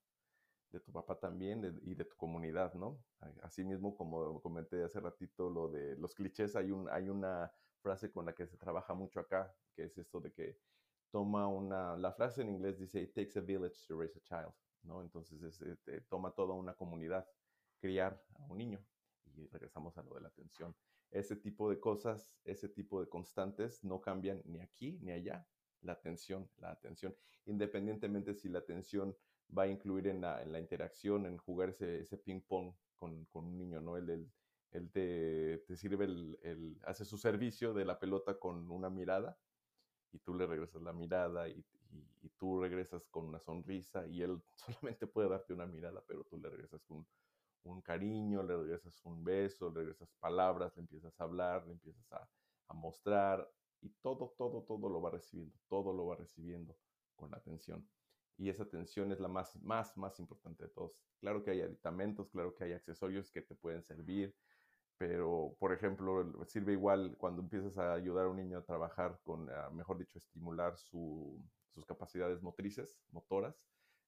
de 0.74 0.80
tu 0.80 0.92
papá 0.92 1.20
también 1.20 1.80
y 1.84 1.94
de 1.94 2.04
tu 2.04 2.16
comunidad, 2.18 2.74
¿no? 2.74 3.00
Asimismo, 3.44 3.96
como 3.96 4.42
comenté 4.42 4.84
hace 4.84 5.00
ratito, 5.00 5.50
lo 5.50 5.70
de 5.70 5.96
los 5.98 6.16
clichés, 6.16 6.56
hay, 6.56 6.72
un, 6.72 6.90
hay 6.90 7.10
una 7.10 7.54
frase 7.80 8.12
con 8.12 8.26
la 8.26 8.34
que 8.34 8.48
se 8.48 8.58
trabaja 8.58 8.94
mucho 8.96 9.20
acá, 9.20 9.56
que 9.76 9.84
es 9.84 9.98
esto 9.98 10.20
de 10.20 10.34
que 10.34 10.58
toma 11.12 11.48
una, 11.48 11.96
la 11.96 12.12
frase 12.12 12.42
en 12.42 12.50
inglés 12.50 12.80
dice, 12.80 13.00
it 13.02 13.14
takes 13.14 13.38
a 13.38 13.42
village 13.42 13.86
to 13.88 13.96
raise 13.98 14.18
a 14.18 14.22
child, 14.22 14.54
¿no? 14.82 15.02
Entonces, 15.02 15.44
es, 15.44 15.62
este, 15.62 16.02
toma 16.02 16.32
toda 16.32 16.56
una 16.56 16.74
comunidad 16.74 17.28
criar 17.80 18.20
a 18.34 18.44
un 18.46 18.58
niño. 18.58 18.84
Y 19.36 19.48
regresamos 19.48 19.98
a 19.98 20.04
lo 20.04 20.16
de 20.16 20.22
la 20.22 20.30
atención. 20.30 20.76
Ese 21.12 21.36
tipo 21.36 21.70
de 21.70 21.80
cosas, 21.80 22.36
ese 22.44 22.68
tipo 22.68 23.00
de 23.00 23.08
constantes 23.08 23.84
no 23.84 24.02
cambian 24.02 24.42
ni 24.46 24.60
aquí 24.60 24.98
ni 25.02 25.12
allá. 25.12 25.48
La 25.82 25.94
atención, 25.94 26.50
la 26.58 26.72
atención, 26.72 27.16
independientemente 27.46 28.34
si 28.34 28.48
la 28.50 28.60
atención 28.60 29.16
va 29.58 29.64
a 29.64 29.68
incluir 29.68 30.08
en 30.08 30.22
la, 30.22 30.42
en 30.42 30.52
la 30.52 30.60
interacción, 30.60 31.26
en 31.26 31.38
jugar 31.38 31.70
ese, 31.70 32.02
ese 32.02 32.18
ping-pong 32.18 32.74
con, 32.96 33.26
con, 33.26 33.46
un 33.46 33.58
niño, 33.58 33.82
¿no? 33.82 33.98
Él, 33.98 34.30
él, 34.72 34.92
te, 34.92 35.60
te, 35.68 35.76
sirve, 35.76 36.06
el, 36.06 36.40
el, 36.42 36.80
hace 36.86 37.06
su 37.06 37.18
servicio 37.18 37.74
de 37.74 37.86
la 37.86 38.00
pelota 38.00 38.40
con 38.40 38.70
una 38.72 38.90
mirada 38.90 39.38
y 40.12 40.20
tú 40.20 40.34
le 40.34 40.46
regresas 40.46 40.82
la 40.82 40.94
mirada 40.94 41.48
y, 41.50 41.64
y, 42.22 42.30
tú 42.38 42.60
regresas 42.60 43.08
con 43.08 43.26
una 43.26 43.40
sonrisa 43.40 44.08
y 44.08 44.22
él 44.22 44.42
solamente 44.56 45.08
puede 45.08 45.30
darte 45.30 45.54
una 45.54 45.66
mirada, 45.66 46.04
pero 46.08 46.24
tú 46.24 46.38
le 46.38 46.50
regresas 46.50 46.84
con 46.84 47.06
un 47.64 47.82
cariño, 47.82 48.44
le 48.44 48.58
regresas 48.58 49.00
un 49.06 49.24
beso, 49.24 49.70
le 49.70 49.82
regresas 49.82 50.12
palabras, 50.20 50.76
le 50.76 50.82
empiezas 50.82 51.20
a 51.20 51.24
hablar, 51.24 51.66
le 51.66 51.74
empiezas 51.74 52.12
a, 52.12 52.28
a 52.68 52.74
mostrar 52.74 53.50
y 53.82 53.90
todo, 54.02 54.34
todo, 54.38 54.64
todo 54.64 54.90
lo 54.90 55.02
va 55.02 55.12
recibiendo, 55.12 55.56
todo 55.68 55.94
lo 55.94 56.08
va 56.08 56.16
recibiendo 56.16 56.76
con 57.16 57.34
atención 57.34 57.88
y 58.38 58.50
esa 58.50 58.64
atención 58.64 59.12
es 59.12 59.20
la 59.20 59.28
más, 59.28 59.62
más, 59.62 59.98
más 59.98 60.20
importante 60.20 60.64
de 60.66 60.70
todos. 60.70 60.94
Claro 61.20 61.44
que 61.44 61.52
hay 61.52 61.62
aditamentos, 61.62 62.30
claro 62.30 62.54
que 62.56 62.66
hay 62.66 62.74
accesorios 62.74 63.32
que 63.32 63.42
te 63.42 63.56
pueden 63.56 63.84
servir, 63.84 64.36
pero, 64.98 65.56
por 65.60 65.74
ejemplo, 65.74 66.46
sirve 66.46 66.74
igual 66.74 67.16
cuando 67.18 67.42
empiezas 67.42 67.78
a 67.78 67.94
ayudar 67.94 68.26
a 68.26 68.30
un 68.30 68.38
niño 68.38 68.58
a 68.58 68.66
trabajar 68.66 69.20
con, 69.24 69.50
ah, 69.50 69.70
mejor 69.72 69.98
dicho, 69.98 70.18
estimular 70.18 70.78
su, 70.78 71.44
sus 71.70 71.86
capacidades 71.86 72.42
motrices, 72.42 73.02
motoras, 73.12 73.64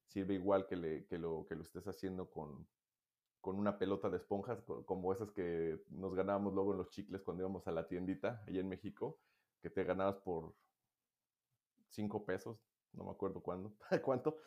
sirve 0.05 0.35
igual 0.35 0.67
que, 0.67 0.75
le, 0.75 1.05
que, 1.07 1.17
lo, 1.17 1.45
que 1.47 1.55
lo 1.55 1.63
estés 1.63 1.87
haciendo 1.87 2.29
con, 2.29 2.69
con 3.41 3.57
una 3.57 3.77
pelota 3.77 4.09
de 4.09 4.17
esponjas, 4.17 4.63
como 4.85 5.11
esas 5.13 5.31
que 5.31 5.83
nos 5.89 6.15
ganábamos 6.15 6.53
luego 6.53 6.71
en 6.71 6.77
los 6.79 6.89
chicles 6.89 7.23
cuando 7.23 7.43
íbamos 7.43 7.67
a 7.67 7.71
la 7.71 7.87
tiendita, 7.87 8.43
allá 8.47 8.59
en 8.59 8.69
México, 8.69 9.21
que 9.61 9.69
te 9.69 9.83
ganabas 9.83 10.17
por 10.19 10.55
cinco 11.89 12.25
pesos, 12.25 12.74
no 12.95 13.05
me 13.05 13.11
acuerdo 13.11 13.41
cuándo, 13.41 13.75
cuánto, 14.03 14.37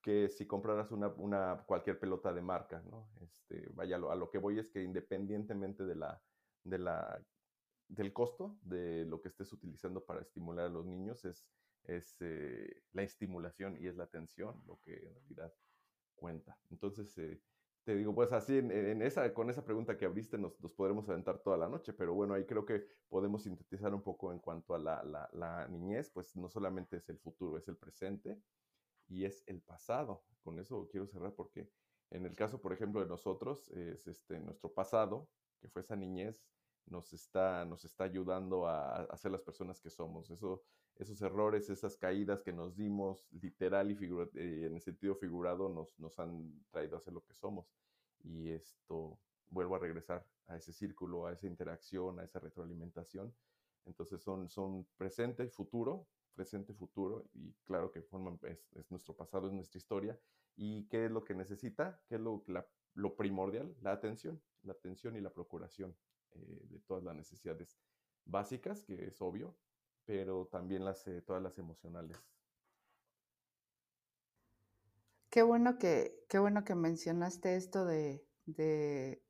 que 0.00 0.28
si 0.28 0.46
compraras 0.46 0.90
una, 0.90 1.08
una, 1.08 1.64
cualquier 1.66 1.98
pelota 1.98 2.32
de 2.32 2.42
marca, 2.42 2.82
¿no? 2.90 3.08
Este, 3.20 3.68
vaya, 3.74 3.96
a 3.96 4.16
lo 4.16 4.30
que 4.30 4.38
voy 4.38 4.58
es 4.58 4.68
que 4.68 4.82
independientemente 4.82 5.84
de 5.84 5.94
la, 5.94 6.20
de 6.64 6.78
la, 6.78 7.22
del 7.88 8.12
costo 8.12 8.58
de 8.62 9.04
lo 9.04 9.20
que 9.20 9.28
estés 9.28 9.52
utilizando 9.52 10.04
para 10.04 10.20
estimular 10.20 10.66
a 10.66 10.70
los 10.70 10.84
niños, 10.86 11.24
es, 11.24 11.46
es 11.84 12.16
eh, 12.20 12.82
la 12.92 13.02
estimulación 13.02 13.76
y 13.80 13.86
es 13.86 13.96
la 13.96 14.04
atención 14.04 14.62
lo 14.66 14.80
que 14.80 14.94
en 14.94 15.14
realidad 15.14 15.52
cuenta. 16.14 16.58
Entonces, 16.70 17.16
eh, 17.18 17.40
te 17.84 17.96
digo, 17.96 18.14
pues 18.14 18.32
así, 18.32 18.58
en, 18.58 19.02
esa, 19.02 19.34
con 19.34 19.50
esa 19.50 19.64
pregunta 19.64 19.96
que 19.96 20.04
abriste 20.04 20.38
nos, 20.38 20.54
podremos 20.76 21.08
aventar 21.08 21.38
toda 21.38 21.56
la 21.56 21.68
noche, 21.68 21.92
pero 21.92 22.14
bueno, 22.14 22.34
ahí 22.34 22.44
creo 22.44 22.64
que 22.64 22.86
podemos 23.08 23.42
sintetizar 23.42 23.92
un 23.92 24.02
poco 24.02 24.32
en 24.32 24.38
cuanto 24.38 24.74
a 24.74 24.78
la, 24.78 25.28
la, 25.32 25.68
niñez, 25.68 26.10
pues 26.10 26.36
no 26.36 26.48
solamente 26.48 26.96
es 26.96 27.08
el 27.08 27.18
futuro, 27.18 27.58
es 27.58 27.66
el 27.68 27.76
presente 27.76 28.40
y 29.08 29.24
es 29.24 29.42
el 29.46 29.60
pasado. 29.62 30.24
Con 30.42 30.60
eso 30.60 30.88
quiero 30.90 31.06
cerrar 31.06 31.34
porque 31.34 31.68
en 32.10 32.24
el 32.24 32.36
caso, 32.36 32.60
por 32.60 32.72
ejemplo, 32.72 33.00
de 33.00 33.06
nosotros, 33.06 33.68
es 33.70 34.06
este, 34.06 34.38
nuestro 34.38 34.72
pasado, 34.72 35.28
que 35.60 35.68
fue 35.68 35.82
esa 35.82 35.96
niñez, 35.96 36.44
nos 36.86 37.12
está, 37.12 37.64
nos 37.64 37.84
está 37.84 38.04
ayudando 38.04 38.66
a, 38.66 39.04
a, 39.04 39.16
ser 39.16 39.32
las 39.32 39.42
personas 39.42 39.80
que 39.80 39.90
somos. 39.90 40.30
Eso, 40.30 40.62
esos 40.96 41.20
errores, 41.22 41.70
esas 41.70 41.96
caídas 41.96 42.42
que 42.42 42.52
nos 42.52 42.76
dimos, 42.76 43.26
literal 43.30 43.90
y 43.90 43.94
eh, 44.34 44.66
en 44.66 44.74
el 44.74 44.80
sentido 44.80 45.14
figurado, 45.14 45.68
nos, 45.68 45.98
nos 45.98 46.18
han 46.18 46.64
traído 46.70 46.96
a 46.96 47.00
ser 47.00 47.14
lo 47.14 47.24
que 47.24 47.34
somos. 47.34 47.66
Y 48.22 48.50
esto, 48.50 49.18
vuelvo 49.48 49.76
a 49.76 49.78
regresar 49.78 50.26
a 50.46 50.56
ese 50.56 50.72
círculo, 50.72 51.26
a 51.26 51.32
esa 51.32 51.46
interacción, 51.46 52.18
a 52.20 52.24
esa 52.24 52.38
retroalimentación. 52.38 53.34
Entonces 53.84 54.22
son, 54.22 54.48
son 54.48 54.86
presente 54.96 55.44
y 55.44 55.48
futuro, 55.48 56.06
presente, 56.34 56.72
futuro, 56.72 57.24
y 57.34 57.52
claro 57.64 57.90
que 57.90 58.02
forman, 58.02 58.38
es, 58.44 58.72
es, 58.74 58.90
nuestro 58.90 59.14
pasado, 59.14 59.48
es 59.48 59.52
nuestra 59.52 59.78
historia. 59.78 60.18
¿Y 60.56 60.86
qué 60.88 61.06
es 61.06 61.10
lo 61.10 61.24
que 61.24 61.34
necesita? 61.34 62.00
¿Qué 62.08 62.16
es 62.16 62.20
lo, 62.20 62.44
lo 62.94 63.16
primordial? 63.16 63.74
La 63.80 63.92
atención, 63.92 64.40
la 64.62 64.72
atención 64.72 65.16
y 65.16 65.20
la 65.20 65.32
procuración 65.32 65.96
eh, 66.36 66.66
de 66.68 66.80
todas 66.80 67.04
las 67.04 67.14
necesidades 67.14 67.78
básicas, 68.24 68.84
que 68.84 69.06
es 69.06 69.20
obvio, 69.20 69.56
pero 70.04 70.46
también 70.46 70.84
las, 70.84 71.06
eh, 71.06 71.22
todas 71.22 71.42
las 71.42 71.58
emocionales. 71.58 72.16
Qué 75.30 75.42
bueno 75.42 75.78
que, 75.78 76.24
qué 76.28 76.38
bueno 76.38 76.64
que 76.64 76.74
mencionaste 76.74 77.56
esto 77.56 77.86
de, 77.86 78.26
de 78.44 79.24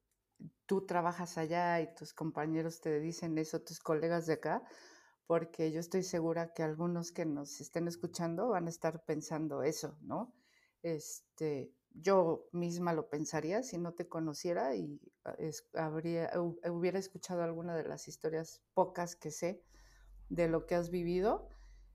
tú 0.67 0.85
trabajas 0.85 1.39
allá 1.39 1.81
y 1.81 1.95
tus 1.95 2.13
compañeros 2.13 2.81
te 2.81 2.99
dicen 3.01 3.39
eso, 3.39 3.61
tus 3.63 3.79
colegas 3.79 4.27
de 4.27 4.35
acá, 4.35 4.63
porque 5.27 5.71
yo 5.71 5.81
estoy 5.81 6.03
segura 6.03 6.53
que 6.53 6.63
algunos 6.63 7.13
que 7.13 7.25
nos 7.25 7.61
estén 7.61 7.89
escuchando 7.89 8.49
van 8.49 8.67
a 8.67 8.71
estar 8.71 9.05
pensando 9.05 9.63
eso, 9.63 9.97
¿no? 10.03 10.35
Este, 10.83 11.73
yo 11.95 12.49
misma 12.53 12.93
lo 12.93 13.09
pensaría 13.09 13.63
si 13.63 13.79
no 13.79 13.93
te 13.93 14.09
conociera 14.09 14.75
y 14.75 15.01
ah, 15.25 15.37
habría, 15.75 16.31
hubiera 16.71 16.99
escuchado 16.99 17.43
alguna 17.43 17.77
de 17.77 17.85
las 17.85 18.09
historias 18.09 18.63
pocas 18.75 19.17
que 19.17 19.31
sé 19.31 19.63
de 20.29 20.49
lo 20.49 20.67
que 20.67 20.75
has 20.75 20.91
vivido. 20.91 21.49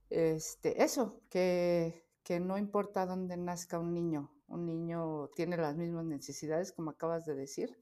Este, 0.10 0.84
eso, 0.84 1.22
que, 1.30 2.06
que 2.24 2.40
no 2.40 2.58
importa 2.58 3.06
dónde 3.06 3.38
nazca 3.38 3.80
un 3.80 3.94
niño, 3.94 4.32
un 4.48 4.66
niño 4.66 5.30
tiene 5.36 5.58
las 5.58 5.76
mismas 5.76 6.06
necesidades, 6.06 6.72
como 6.72 6.92
acabas 6.92 7.26
de 7.26 7.36
decir, 7.36 7.78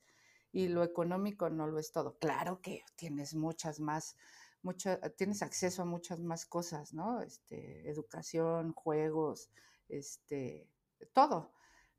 y 0.51 0.69
lo 0.69 0.83
económico 0.83 1.49
no 1.49 1.67
lo 1.67 1.79
es 1.79 1.91
todo. 1.91 2.17
Claro 2.17 2.61
que 2.61 2.83
tienes 2.95 3.35
muchas 3.35 3.79
más, 3.79 4.15
mucha, 4.61 4.99
tienes 5.11 5.41
acceso 5.41 5.81
a 5.81 5.85
muchas 5.85 6.21
más 6.21 6.45
cosas, 6.45 6.93
¿no? 6.93 7.21
Este, 7.21 7.89
educación, 7.89 8.73
juegos, 8.73 9.49
este, 9.89 10.69
todo. 11.13 11.54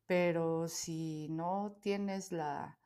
Pero 0.06 0.68
si 0.68 1.28
no 1.30 1.78
tienes 1.82 2.32
la, 2.32 2.78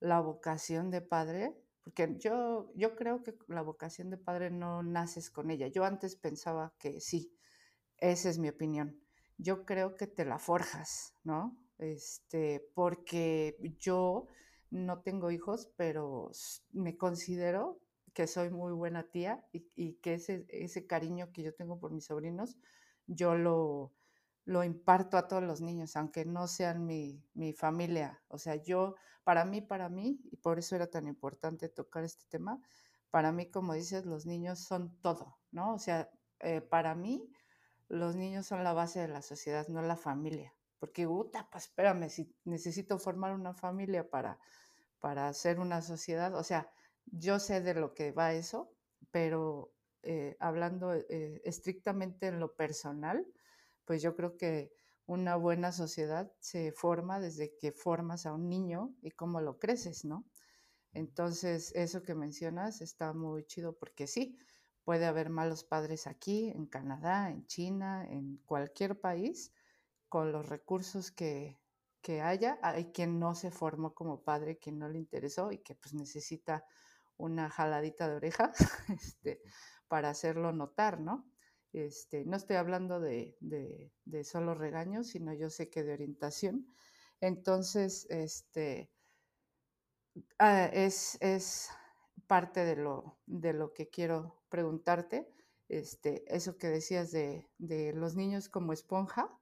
la 0.00 0.20
vocación 0.20 0.90
de 0.90 1.00
padre, 1.00 1.56
porque 1.84 2.16
yo, 2.18 2.72
yo 2.74 2.96
creo 2.96 3.22
que 3.22 3.34
la 3.46 3.62
vocación 3.62 4.10
de 4.10 4.18
padre 4.18 4.50
no 4.50 4.82
naces 4.82 5.30
con 5.30 5.50
ella. 5.50 5.68
Yo 5.68 5.84
antes 5.84 6.16
pensaba 6.16 6.74
que 6.78 7.00
sí, 7.00 7.32
esa 7.98 8.28
es 8.28 8.38
mi 8.38 8.48
opinión. 8.48 9.00
Yo 9.38 9.64
creo 9.64 9.94
que 9.94 10.06
te 10.06 10.24
la 10.24 10.38
forjas, 10.38 11.14
¿no? 11.22 11.56
Este, 11.78 12.68
porque 12.74 13.56
yo 13.78 14.26
no 14.70 15.00
tengo 15.02 15.30
hijos, 15.30 15.70
pero 15.76 16.30
me 16.72 16.96
considero 16.96 17.78
que 18.14 18.26
soy 18.26 18.50
muy 18.50 18.72
buena 18.72 19.04
tía 19.04 19.44
y, 19.52 19.68
y 19.76 19.94
que 19.94 20.14
ese, 20.14 20.46
ese 20.48 20.86
cariño 20.86 21.30
que 21.32 21.42
yo 21.42 21.54
tengo 21.54 21.78
por 21.78 21.92
mis 21.92 22.06
sobrinos, 22.06 22.56
yo 23.06 23.34
lo, 23.36 23.92
lo 24.46 24.62
imparto 24.62 25.18
a 25.18 25.26
todos 25.26 25.42
los 25.42 25.60
niños, 25.60 25.96
aunque 25.96 26.24
no 26.24 26.46
sean 26.46 26.86
mi, 26.86 27.22
mi, 27.34 27.52
familia. 27.52 28.22
O 28.28 28.38
sea, 28.38 28.54
yo, 28.54 28.94
para 29.24 29.44
mí, 29.44 29.60
para 29.60 29.88
mí, 29.88 30.20
y 30.30 30.36
por 30.36 30.58
eso 30.60 30.76
era 30.76 30.86
tan 30.86 31.08
importante 31.08 31.68
tocar 31.68 32.04
este 32.04 32.24
tema, 32.28 32.60
para 33.10 33.32
mí, 33.32 33.50
como 33.50 33.74
dices, 33.74 34.06
los 34.06 34.24
niños 34.24 34.60
son 34.60 34.96
todo, 35.02 35.36
¿no? 35.50 35.74
O 35.74 35.78
sea, 35.80 36.08
eh, 36.40 36.60
para 36.60 36.94
mí, 36.94 37.28
los 37.88 38.14
niños 38.14 38.46
son 38.46 38.62
la 38.62 38.72
base 38.72 39.00
de 39.00 39.08
la 39.08 39.20
sociedad, 39.20 39.66
no 39.66 39.82
la 39.82 39.96
familia. 39.96 40.54
Porque, 40.78 41.06
puta, 41.06 41.48
pues 41.50 41.64
espérame, 41.64 42.08
si 42.08 42.32
necesito 42.44 42.98
formar 43.00 43.34
una 43.34 43.52
familia 43.52 44.08
para, 44.08 44.38
para 45.00 45.26
hacer 45.26 45.58
una 45.58 45.82
sociedad, 45.82 46.34
o 46.36 46.44
sea, 46.44 46.70
yo 47.06 47.40
sé 47.40 47.60
de 47.60 47.74
lo 47.74 47.94
que 47.94 48.12
va 48.12 48.32
eso, 48.32 48.70
pero 49.10 49.72
eh, 50.02 50.36
hablando 50.38 50.94
eh, 50.94 51.40
estrictamente 51.44 52.28
en 52.28 52.38
lo 52.38 52.54
personal, 52.54 53.26
pues 53.86 54.02
yo 54.02 54.14
creo 54.14 54.36
que 54.36 54.72
una 55.06 55.36
buena 55.36 55.72
sociedad 55.72 56.30
se 56.40 56.72
forma 56.72 57.20
desde 57.20 57.56
que 57.56 57.72
formas 57.72 58.26
a 58.26 58.34
un 58.34 58.48
niño 58.48 58.94
y 59.00 59.12
cómo 59.12 59.40
lo 59.40 59.58
creces, 59.58 60.04
¿no? 60.04 60.26
Entonces, 60.92 61.72
eso 61.74 62.02
que 62.02 62.14
mencionas 62.14 62.80
está 62.80 63.12
muy 63.12 63.44
chido 63.44 63.74
porque 63.78 64.06
sí, 64.06 64.36
puede 64.82 65.06
haber 65.06 65.30
malos 65.30 65.62
padres 65.62 66.06
aquí, 66.06 66.50
en 66.50 66.66
Canadá, 66.66 67.30
en 67.30 67.46
China, 67.46 68.06
en 68.08 68.38
cualquier 68.46 69.00
país, 69.00 69.52
con 70.08 70.32
los 70.32 70.48
recursos 70.48 71.10
que, 71.10 71.58
que 72.00 72.22
haya. 72.22 72.58
Hay 72.62 72.92
quien 72.92 73.18
no 73.20 73.34
se 73.34 73.50
formó 73.50 73.94
como 73.94 74.22
padre, 74.22 74.58
quien 74.58 74.78
no 74.78 74.88
le 74.88 74.98
interesó 74.98 75.52
y 75.52 75.58
que 75.58 75.74
pues 75.74 75.94
necesita 75.94 76.64
una 77.16 77.50
jaladita 77.50 78.08
de 78.08 78.16
oreja 78.16 78.52
este, 78.88 79.42
para 79.88 80.10
hacerlo 80.10 80.52
notar, 80.52 81.00
¿no? 81.00 81.24
Este, 81.76 82.24
no 82.24 82.38
estoy 82.38 82.56
hablando 82.56 83.00
de, 83.00 83.36
solo 84.24 84.54
regaños, 84.54 85.08
sino 85.08 85.34
yo 85.34 85.50
sé 85.50 85.68
que 85.68 85.84
de 85.84 85.92
orientación. 85.92 86.66
Entonces, 87.20 88.06
este, 88.08 88.90
ah, 90.38 90.70
es, 90.72 91.68
parte 92.26 92.64
de 92.64 92.76
lo, 92.76 93.74
que 93.74 93.90
quiero 93.90 94.42
preguntarte. 94.48 95.30
Este, 95.68 96.24
eso 96.34 96.56
que 96.56 96.68
decías 96.68 97.12
de, 97.12 97.46
los 97.94 98.16
niños 98.16 98.48
como 98.48 98.72
esponja, 98.72 99.38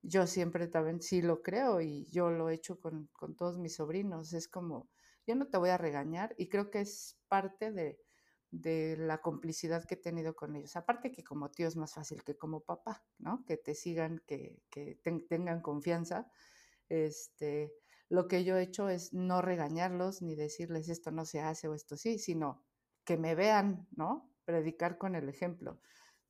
yo 0.00 0.28
siempre 0.28 0.68
también 0.68 1.02
sí 1.02 1.22
lo 1.22 1.42
creo 1.42 1.80
y 1.80 2.04
yo 2.12 2.30
lo 2.30 2.50
he 2.50 2.54
hecho 2.54 2.78
con 2.78 3.34
todos 3.36 3.58
mis 3.58 3.74
sobrinos. 3.74 4.32
Es 4.32 4.46
como, 4.46 4.88
yo 5.26 5.34
no 5.34 5.48
te 5.48 5.58
voy 5.58 5.70
a 5.70 5.78
regañar 5.78 6.36
y 6.38 6.48
creo 6.48 6.70
que 6.70 6.82
es 6.82 7.18
parte 7.26 7.72
de, 7.72 8.03
de 8.54 8.96
la 8.96 9.20
complicidad 9.20 9.84
que 9.84 9.94
he 9.94 9.98
tenido 9.98 10.36
con 10.36 10.54
ellos. 10.54 10.76
Aparte 10.76 11.10
que 11.10 11.24
como 11.24 11.50
tío 11.50 11.66
es 11.66 11.76
más 11.76 11.94
fácil 11.94 12.22
que 12.22 12.36
como 12.36 12.60
papá, 12.60 13.04
¿no? 13.18 13.44
Que 13.44 13.56
te 13.56 13.74
sigan, 13.74 14.22
que, 14.26 14.62
tengan 15.28 15.60
confianza. 15.60 16.30
Este, 16.88 17.74
lo 18.08 18.28
que 18.28 18.44
yo 18.44 18.56
he 18.56 18.62
hecho 18.62 18.88
es 18.88 19.12
no 19.12 19.42
regañarlos 19.42 20.22
ni 20.22 20.36
decirles 20.36 20.88
esto 20.88 21.10
no 21.10 21.24
se 21.24 21.40
hace 21.40 21.66
o 21.66 21.74
esto 21.74 21.96
sí, 21.96 22.18
sino 22.18 22.64
que 23.04 23.16
me 23.16 23.34
vean, 23.34 23.88
¿no? 23.96 24.30
Predicar 24.44 24.98
con 24.98 25.16
el 25.16 25.28
ejemplo. 25.28 25.80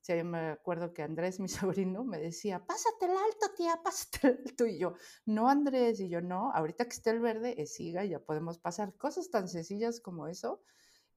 O 0.09 0.13
yo 0.15 0.25
me 0.25 0.49
acuerdo 0.49 0.93
que 0.93 1.03
Andrés, 1.03 1.39
mi 1.39 1.47
sobrino, 1.47 2.03
me 2.03 2.17
decía, 2.17 2.65
pásate 2.65 3.05
el 3.05 3.11
alto, 3.11 3.53
tía, 3.55 3.79
pásate 3.83 4.27
el 4.27 4.39
alto. 4.47 4.65
Y 4.65 4.79
yo, 4.79 4.95
no, 5.25 5.47
Andrés, 5.47 5.99
y 5.99 6.09
yo, 6.09 6.21
no, 6.21 6.51
ahorita 6.53 6.85
que 6.85 6.95
esté 6.95 7.11
el 7.11 7.19
verde, 7.19 7.61
es 7.61 7.75
siga, 7.75 8.03
ya 8.03 8.19
podemos 8.19 8.57
pasar. 8.57 8.95
Cosas 8.95 9.29
tan 9.29 9.47
sencillas 9.47 9.99
como 9.99 10.27
eso. 10.27 10.63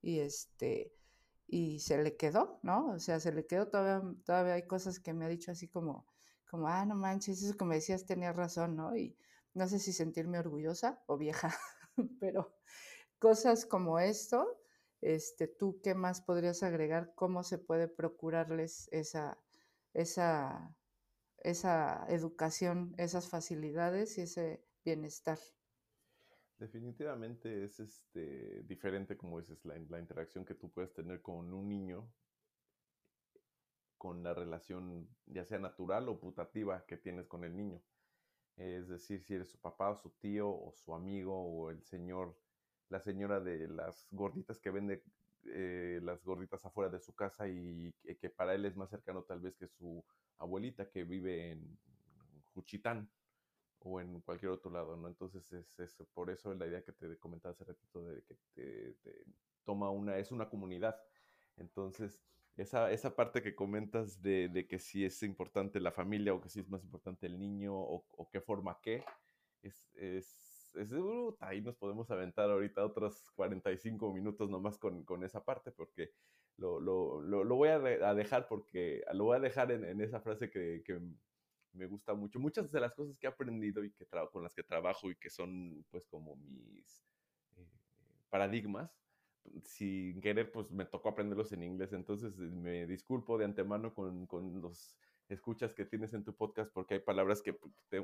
Y 0.03 0.21
este, 0.21 0.98
y 1.49 1.81
se 1.81 2.03
le 2.03 2.17
quedó, 2.17 2.61
¿no? 2.63 2.93
O 2.93 2.99
sea, 3.01 3.21
se 3.21 3.33
le 3.33 3.47
quedó, 3.47 3.69
todavía, 3.69 4.03
todavía 4.25 4.55
hay 4.55 4.67
cosas 4.67 5.01
que 5.01 5.15
me 5.15 5.25
ha 5.25 5.29
dicho 5.29 5.51
así 5.51 5.67
como, 5.69 6.07
como, 6.51 6.69
ah, 6.69 6.85
no 6.85 6.95
manches, 6.95 7.43
eso 7.43 7.57
que 7.57 7.65
me 7.65 7.77
decías 7.77 8.07
tenía 8.07 8.33
razón, 8.33 8.77
¿no? 8.77 8.95
Y 8.97 9.17
no 9.55 9.67
sé 9.67 9.79
si 9.79 9.93
sentirme 9.95 10.39
orgullosa 10.39 11.03
o 11.07 11.17
vieja, 11.17 11.51
pero 12.21 12.55
cosas 13.19 13.67
como 13.67 13.99
esto, 13.99 14.61
este, 15.01 15.49
¿tú 15.49 15.81
qué 15.83 15.95
más 15.95 16.21
podrías 16.21 16.63
agregar? 16.63 17.15
¿Cómo 17.15 17.43
se 17.43 17.59
puede 17.59 17.89
procurarles 17.89 18.89
esa, 18.93 19.39
esa, 19.95 20.77
esa 21.39 22.05
educación, 22.09 22.95
esas 22.99 23.29
facilidades 23.29 24.19
y 24.19 24.23
ese 24.23 24.65
bienestar? 24.85 25.39
Definitivamente 26.59 27.63
es 27.63 27.79
este, 27.79 28.65
diferente, 28.65 29.17
como 29.17 29.39
dices, 29.39 29.65
la, 29.65 29.99
interacción 29.99 30.45
que 30.45 30.55
tú 30.55 30.71
puedes 30.71 30.93
tener 30.93 31.23
con 31.23 31.55
un 31.55 31.69
niño, 31.69 32.11
con 33.97 34.25
la 34.25 34.35
relación 34.35 35.09
ya 35.27 35.45
sea 35.45 35.61
natural 35.61 36.09
o 36.09 36.19
putativa 36.19 36.85
que 36.85 36.97
tienes 36.97 37.29
con 37.29 37.45
el 37.45 37.57
niño. 37.57 37.81
Es 38.57 38.89
decir, 38.89 39.23
si 39.23 39.35
eres 39.35 39.51
su 39.51 39.59
papá 39.59 39.91
o 39.91 39.97
su 39.97 40.11
tío 40.11 40.49
o 40.49 40.73
su 40.73 40.95
amigo 40.95 41.41
o 41.41 41.71
el 41.71 41.81
señor, 41.85 42.37
la 42.89 43.01
señora 43.01 43.39
de 43.39 43.69
las 43.69 44.09
gorditas 44.11 44.59
que 44.59 44.71
vende 44.71 45.05
eh, 45.45 46.01
las 46.03 46.25
gorditas 46.25 46.65
afuera 46.65 46.91
de 46.91 46.99
su 46.99 47.15
casa 47.15 47.47
y 47.47 47.95
que 48.21 48.31
para 48.31 48.55
él 48.55 48.65
es 48.65 48.77
más 48.77 48.91
cercano 48.91 49.23
tal 49.23 49.39
vez 49.39 49.57
que 49.57 49.69
su 49.69 50.05
abuelita 50.39 50.91
que 50.91 51.05
vive 51.05 51.53
en 51.53 51.79
Juchitán 52.53 53.09
o 53.81 54.01
en 54.01 54.21
cualquier 54.21 54.53
otro 54.53 54.71
lado, 54.71 54.97
¿no? 54.97 55.09
Entonces 55.09 55.53
es, 55.53 55.79
es, 55.79 55.97
por 56.15 56.31
eso 56.31 56.53
la 56.55 56.67
idea 56.67 56.83
que 56.83 56.93
te 56.93 57.17
comentaba 57.19 57.53
hace 57.53 57.65
ratito 57.65 58.05
de 58.05 58.23
que 58.23 58.37
te, 58.55 59.25
toma 59.65 59.91
una, 59.91 60.19
es 60.19 60.33
una 60.33 60.49
comunidad. 60.49 60.97
Entonces, 61.57 62.21
esa, 62.57 62.91
esa 62.91 63.15
parte 63.15 63.43
que 63.43 63.55
comentas 63.55 64.21
de, 64.23 64.49
de, 64.49 64.67
que 64.67 64.79
si 64.79 65.05
es 65.05 65.23
importante 65.23 65.81
la 65.81 65.93
familia 65.93 66.35
o 66.35 66.41
que 66.41 66.49
si 66.49 66.61
es 66.61 66.69
más 66.69 66.83
importante 66.83 67.27
el 67.27 67.39
niño 67.39 67.75
o, 67.75 68.05
o 68.17 68.31
qué 68.31 68.41
forma 68.41 68.79
qué, 68.83 69.05
es, 69.63 69.95
es, 69.95 70.75
es, 70.75 70.93
ahí 71.41 71.61
nos 71.61 71.77
podemos 71.77 72.11
aventar 72.11 72.51
ahorita 72.51 72.85
otros 72.85 73.31
45 73.35 74.13
minutos 74.13 74.51
nomás 74.51 74.79
con, 74.79 75.05
con 75.05 75.25
esa 75.25 75.45
parte, 75.45 75.71
porque 75.71 76.11
lo, 76.57 76.81
lo, 76.81 77.23
lo, 77.23 77.57
voy 77.57 77.69
a, 77.69 77.79
dejar 77.79 78.49
porque 78.49 79.05
lo 79.13 79.25
voy 79.25 79.37
a 79.37 79.41
dejar 79.41 79.71
en, 79.71 79.85
en 79.85 80.01
esa 80.01 80.21
frase 80.21 80.51
que, 80.51 80.83
que, 80.85 81.01
me 81.79 81.87
gusta 81.87 82.15
mucho. 82.15 82.39
Muchas 82.39 82.71
de 82.71 82.81
las 82.81 82.95
cosas 82.95 83.17
que 83.17 83.27
he 83.27 83.31
aprendido 83.31 83.85
y 83.85 83.93
que 83.93 84.07
con 84.33 84.43
las 84.43 84.55
que 84.55 84.63
trabajo 84.63 85.11
y 85.11 85.17
que 85.17 85.31
son 85.31 85.85
pues 85.91 86.05
como 86.07 86.37
mis 86.37 87.05
eh, 87.57 87.67
paradigmas, 88.29 88.91
sin 89.65 90.21
querer 90.21 90.53
pues 90.53 90.71
me 90.71 90.85
tocó 90.85 91.09
aprenderlos 91.11 91.53
en 91.53 91.63
inglés, 91.63 91.93
entonces 91.93 92.37
me 92.37 92.87
disculpo 92.87 93.39
de 93.39 93.47
antemano 93.47 93.95
con, 93.95 94.27
con 94.27 94.61
los 94.61 94.99
escuchas 95.29 95.75
que 95.75 95.85
tienes 95.85 96.13
en 96.15 96.25
tu 96.25 96.35
podcast 96.35 96.73
porque 96.73 96.95
hay 96.95 97.01
palabras 97.01 97.43
que 97.43 97.57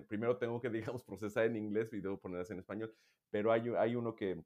primero 0.08 0.36
tengo 0.38 0.60
que, 0.60 0.70
digamos, 0.94 1.02
procesar 1.02 1.46
en 1.46 1.56
inglés 1.56 1.92
y 1.92 2.00
debo 2.00 2.18
ponerlas 2.18 2.50
en 2.50 2.58
español, 2.58 2.94
pero 3.30 3.52
hay, 3.52 3.68
hay 3.78 3.96
uno 3.96 4.14
que 4.14 4.42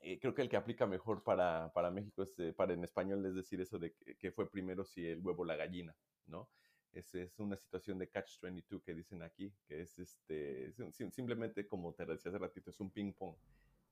eh, 0.00 0.18
creo 0.20 0.34
que 0.34 0.42
el 0.42 0.48
que 0.48 0.56
aplica 0.56 0.86
mejor 0.86 1.22
para, 1.22 1.72
para 1.72 1.90
México 1.90 2.22
es 2.22 2.38
eh, 2.38 2.52
para 2.52 2.74
en 2.74 2.84
español, 2.84 3.24
es 3.26 3.34
decir, 3.34 3.60
eso 3.60 3.78
de 3.78 3.94
que, 4.18 4.30
fue 4.32 4.50
primero 4.50 4.84
si 4.84 5.06
el 5.06 5.20
huevo 5.20 5.44
la 5.44 5.56
gallina, 5.56 5.96
¿no? 6.26 6.50
Es, 6.94 7.14
es 7.14 7.38
una 7.38 7.56
situación 7.56 7.98
de 7.98 8.08
catch-22 8.08 8.82
que 8.82 8.94
dicen 8.94 9.22
aquí, 9.22 9.52
que 9.66 9.82
es 9.82 9.98
este, 9.98 10.72
simplemente 11.10 11.66
como 11.66 11.92
te 11.92 12.06
decía 12.06 12.30
hace 12.30 12.38
ratito, 12.38 12.70
es 12.70 12.80
un 12.80 12.90
ping-pong. 12.90 13.36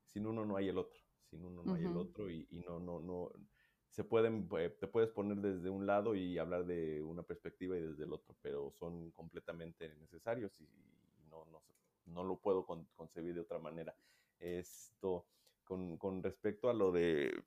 Sin 0.06 0.26
uno 0.26 0.44
no 0.44 0.56
hay 0.56 0.68
el 0.68 0.78
otro, 0.78 1.00
sin 1.24 1.44
uno 1.44 1.62
no 1.64 1.74
hay 1.74 1.84
el 1.84 1.96
otro 1.96 2.30
y, 2.30 2.46
y 2.50 2.60
no, 2.60 2.78
no, 2.78 3.00
no, 3.00 3.32
se 3.92 4.04
pueden, 4.04 4.48
eh, 4.58 4.70
te 4.70 4.86
puedes 4.86 5.10
poner 5.10 5.36
desde 5.36 5.68
un 5.68 5.86
lado 5.86 6.14
y 6.14 6.38
hablar 6.38 6.64
de 6.64 7.02
una 7.02 7.22
perspectiva 7.22 7.76
y 7.76 7.82
desde 7.82 8.04
el 8.04 8.12
otro, 8.12 8.34
pero 8.40 8.72
son 8.72 9.10
completamente 9.10 9.94
necesarios 9.96 10.50
y, 10.60 10.68
no, 11.30 11.44
no, 11.52 11.62
no, 12.06 12.24
lo 12.24 12.38
puedo 12.38 12.64
concebir 12.64 13.34
de 13.34 13.42
otra 13.42 13.58
manera. 13.58 13.94
Esto, 14.38 15.26
con, 15.62 15.98
con 15.98 16.22
respecto 16.22 16.70
a 16.70 16.74
lo 16.74 16.90
de 16.90 17.44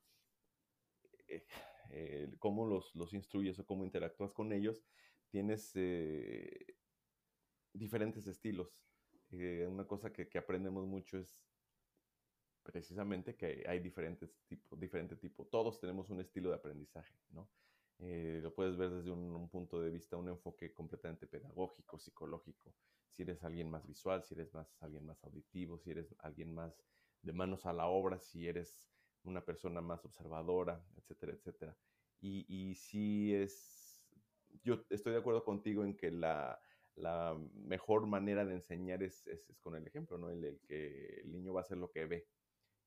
eh, 1.28 1.44
eh, 1.90 2.32
cómo 2.38 2.68
los, 2.68 2.94
los, 2.94 3.14
instruyes 3.14 3.58
o 3.58 3.66
cómo 3.66 3.84
interactúas 3.84 4.32
con 4.32 4.54
ellos, 4.54 4.84
tienes 5.30 5.74
diferentes 7.74 8.28
estilos. 8.28 8.82
una 9.68 9.86
cosa 9.86 10.12
que, 10.12 10.28
que 10.30 10.38
aprendemos 10.38 10.86
mucho 10.88 11.18
es 11.18 11.46
precisamente 12.66 13.36
que 13.36 13.64
hay 13.68 13.80
diferentes 13.80 14.36
tipos, 14.48 14.80
diferente 14.80 15.16
tipo. 15.16 15.46
Todos 15.46 15.80
tenemos 15.80 16.10
un 16.10 16.20
estilo 16.20 16.50
de 16.50 16.56
aprendizaje, 16.56 17.14
¿no? 17.30 17.48
Eh, 18.00 18.40
lo 18.42 18.54
puedes 18.54 18.76
ver 18.76 18.90
desde 18.90 19.12
un, 19.12 19.48
punto 19.50 19.80
de 19.80 19.90
vista, 19.90 20.18
un 20.18 20.28
enfoque 20.28 20.74
completamente 20.74 21.28
pedagógico, 21.28 21.98
psicológico. 21.98 22.74
Si 23.12 23.22
eres 23.22 23.44
alguien 23.44 23.70
más 23.70 23.88
visual, 23.88 24.24
si 24.24 24.34
eres 24.34 24.54
más 24.54 24.76
alguien 24.82 25.06
más 25.06 25.24
auditivo, 25.24 25.78
si 25.78 25.92
eres 25.92 26.14
alguien 26.20 26.54
más 26.54 26.84
de 27.22 27.32
manos 27.32 27.66
a 27.66 27.72
la 27.72 27.88
obra, 27.88 28.20
si 28.20 28.48
eres 28.48 28.90
una 29.24 29.46
persona 29.46 29.80
más 29.82 30.04
observadora, 30.04 30.84
etcétera, 30.98 31.34
etcétera. 31.34 31.78
Y, 32.20 32.46
y 32.50 32.76
si 32.76 33.34
es, 33.34 33.85
yo 34.64 34.86
estoy 34.90 35.14
de 35.14 35.20
acuerdo 35.20 35.44
contigo 35.44 35.84
en 35.84 35.96
que 35.96 36.12
la, 36.12 36.60
la 36.96 37.38
mejor 37.54 38.08
manera 38.08 38.46
de 38.46 38.54
enseñar 38.54 39.04
es, 39.04 39.28
es, 39.28 39.46
con 39.60 39.76
el 39.76 39.86
ejemplo, 39.86 40.18
¿no? 40.18 40.30
El, 40.30 40.44
el, 40.44 40.60
que 40.62 41.22
el 41.22 41.32
niño 41.32 41.54
va 41.54 41.62
a 41.62 41.64
hacer 41.64 41.78
lo 41.78 41.92
que 41.92 42.06
ve, 42.06 42.28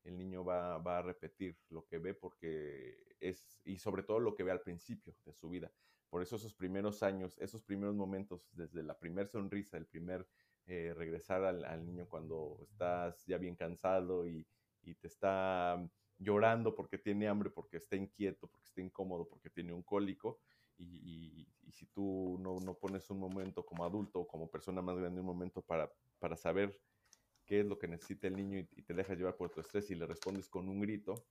el 0.03 0.17
niño 0.17 0.43
va, 0.43 0.75
a 0.75 1.01
repetir 1.01 1.57
lo 1.69 1.85
que 1.85 1.99
ve 1.99 2.13
porque 2.13 3.15
es, 3.19 3.61
y 3.65 3.77
sobre 3.77 4.03
todo 4.03 4.19
lo 4.19 4.35
que 4.35 4.43
ve 4.43 4.51
al 4.51 4.61
principio 4.61 5.15
de 5.25 5.33
su 5.33 5.49
vida. 5.49 5.71
Por 6.09 6.23
eso 6.23 6.37
esos 6.37 6.53
primeros 6.55 7.03
años, 7.03 7.37
esos 7.39 7.61
primeros 7.61 7.95
momentos, 7.95 8.49
desde 8.53 8.81
la 8.81 8.97
primera 8.97 9.27
sonrisa, 9.27 9.77
el 9.77 9.85
primer 9.85 10.27
eh, 10.65 10.93
regresar 10.95 11.43
al, 11.43 11.85
niño 11.85 12.07
cuando 12.07 12.59
estás 12.63 13.25
ya 13.25 13.37
bien 13.37 13.55
cansado 13.55 14.27
y, 14.27 14.45
te 15.01 15.07
está 15.07 15.87
llorando 16.17 16.73
porque 16.73 16.97
tiene 16.97 17.27
hambre, 17.27 17.51
porque 17.51 17.77
está 17.77 17.95
inquieto, 17.95 18.47
porque 18.47 18.65
está 18.65 18.81
incómodo, 18.81 19.27
porque 19.27 19.51
tiene 19.51 19.71
un 19.71 19.83
cólico. 19.83 20.39
Y, 20.79 21.47
si 21.71 21.85
tú 21.85 22.37
no, 22.39 22.59
no, 22.59 22.73
pones 22.73 23.09
un 23.09 23.19
momento 23.19 23.65
como 23.65 23.85
adulto 23.85 24.21
o 24.21 24.27
como 24.27 24.49
persona 24.49 24.81
más 24.81 24.97
grande, 24.97 25.21
un 25.21 25.25
momento 25.25 25.61
para, 25.61 25.89
para 26.17 26.35
saber 26.35 26.77
qué 27.45 27.61
es 27.61 27.65
lo 27.65 27.77
que 27.77 27.87
necesita 27.87 28.27
el 28.27 28.35
niño 28.35 28.59
y, 28.59 28.81
te 28.83 28.93
dejas 28.93 29.17
llevar 29.17 29.35
por 29.35 29.49
tu 29.49 29.61
estrés 29.61 29.89
y 29.91 29.95
le 29.95 30.05
respondes 30.05 30.49
con 30.49 30.67
un 30.67 30.79
grito, 30.81 31.25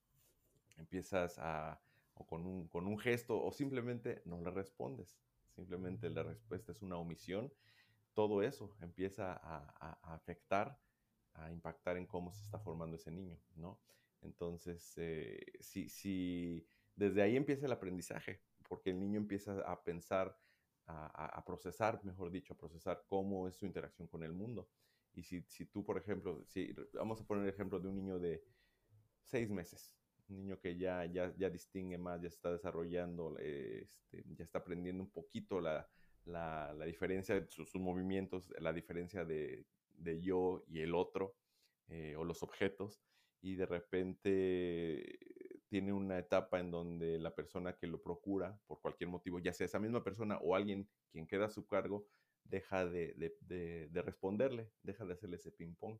empiezas 0.77 1.39
a, 1.39 1.81
o 2.15 2.27
con 2.27 2.47
un, 2.47 2.69
con 2.69 2.87
un 2.87 2.99
gesto, 2.99 3.43
o 3.43 3.53
simplemente 3.53 4.23
no 4.25 4.41
le 4.41 4.51
respondes. 4.51 5.19
Simplemente 5.55 6.11
la 6.11 6.23
respuesta 6.23 6.73
es 6.73 6.83
una 6.83 6.97
omisión. 6.97 7.53
Todo 8.15 8.43
eso 8.43 8.75
empieza 8.81 9.33
a, 9.33 10.15
afectar, 10.15 10.79
a 11.35 11.51
impactar 11.53 11.97
en 11.97 12.07
cómo 12.07 12.33
se 12.33 12.43
está 12.43 12.59
formando 12.59 12.97
ese 12.97 13.11
niño, 13.11 13.39
¿no? 13.55 13.79
Entonces, 14.23 14.95
eh, 14.97 15.41
si, 15.61 15.89
si 15.89 16.67
desde 16.97 17.23
ahí 17.23 17.37
empieza 17.37 17.67
el 17.67 17.73
aprendizaje, 17.73 18.41
porque 18.69 18.91
el 18.91 19.01
niño 19.01 19.19
empieza 19.19 19.61
a 19.63 19.83
pensar, 19.83 20.37
a, 20.87 21.45
procesar, 21.45 22.03
mejor 22.05 22.31
dicho, 22.31 22.55
a 22.55 22.57
procesar 22.57 23.05
cómo 23.07 23.49
es 23.49 23.57
su 23.57 23.67
interacción 23.67 24.09
con 24.09 24.23
el 24.23 24.33
mundo. 24.33 24.69
Y 25.15 25.23
si, 25.23 25.43
si 25.49 25.67
tú, 25.67 25.85
por 25.85 25.99
ejemplo, 25.99 26.45
si, 26.47 26.73
vamos 26.95 27.21
a 27.21 27.27
poner 27.27 27.45
el 27.45 27.51
ejemplo 27.51 27.81
de 27.81 27.89
un 27.89 27.97
niño 27.97 28.19
de 28.19 28.43
seis 29.25 29.51
meses, 29.51 29.97
un 30.29 30.37
niño 30.37 30.61
que 30.61 30.77
ya, 30.77 31.05
ya, 31.07 31.35
ya 31.37 31.51
distingue 31.51 31.99
más, 31.99 32.21
ya 32.21 32.29
está 32.29 32.53
desarrollando, 32.53 33.37
este, 33.39 34.25
ya 34.37 34.45
está 34.45 34.59
aprendiendo 34.59 35.03
un 35.03 35.11
poquito 35.11 35.61
la, 35.61 35.89
la, 36.25 36.73
la 36.75 36.85
diferencia 36.85 37.35
de 37.41 37.47
sus, 37.49 37.75
movimientos, 37.75 38.53
la 38.59 38.73
diferencia 38.73 39.25
de, 39.25 39.67
de, 39.95 40.21
yo 40.21 40.65
y 40.69 40.81
el 40.81 40.95
otro, 40.95 41.35
eh, 41.89 42.15
o 42.17 42.25
los 42.25 42.43
objetos, 42.43 43.03
y 43.41 43.57
de 43.57 43.67
repente 43.67 45.19
tiene 45.69 45.93
una 45.93 46.19
etapa 46.19 46.59
en 46.61 46.71
donde 46.71 47.19
la 47.19 47.35
persona 47.35 47.77
que 47.77 47.87
lo 47.87 48.03
procura, 48.03 48.59
por 48.67 48.81
cualquier 48.81 49.11
motivo, 49.11 49.39
ya 49.39 49.53
sea 49.53 49.67
esa 49.67 49.79
misma 49.79 50.03
persona 50.03 50.39
o 50.39 50.55
alguien 50.55 50.89
quien 51.11 51.27
queda 51.27 51.47
a 51.47 51.51
su 51.51 51.67
cargo, 51.67 52.07
deja 52.45 52.87
de, 52.87 53.91
responderle, 53.93 54.71
deja 54.83 55.05
de 55.05 55.13
hacerle 55.13 55.37
ese 55.37 55.53
ping-pong. 55.53 55.99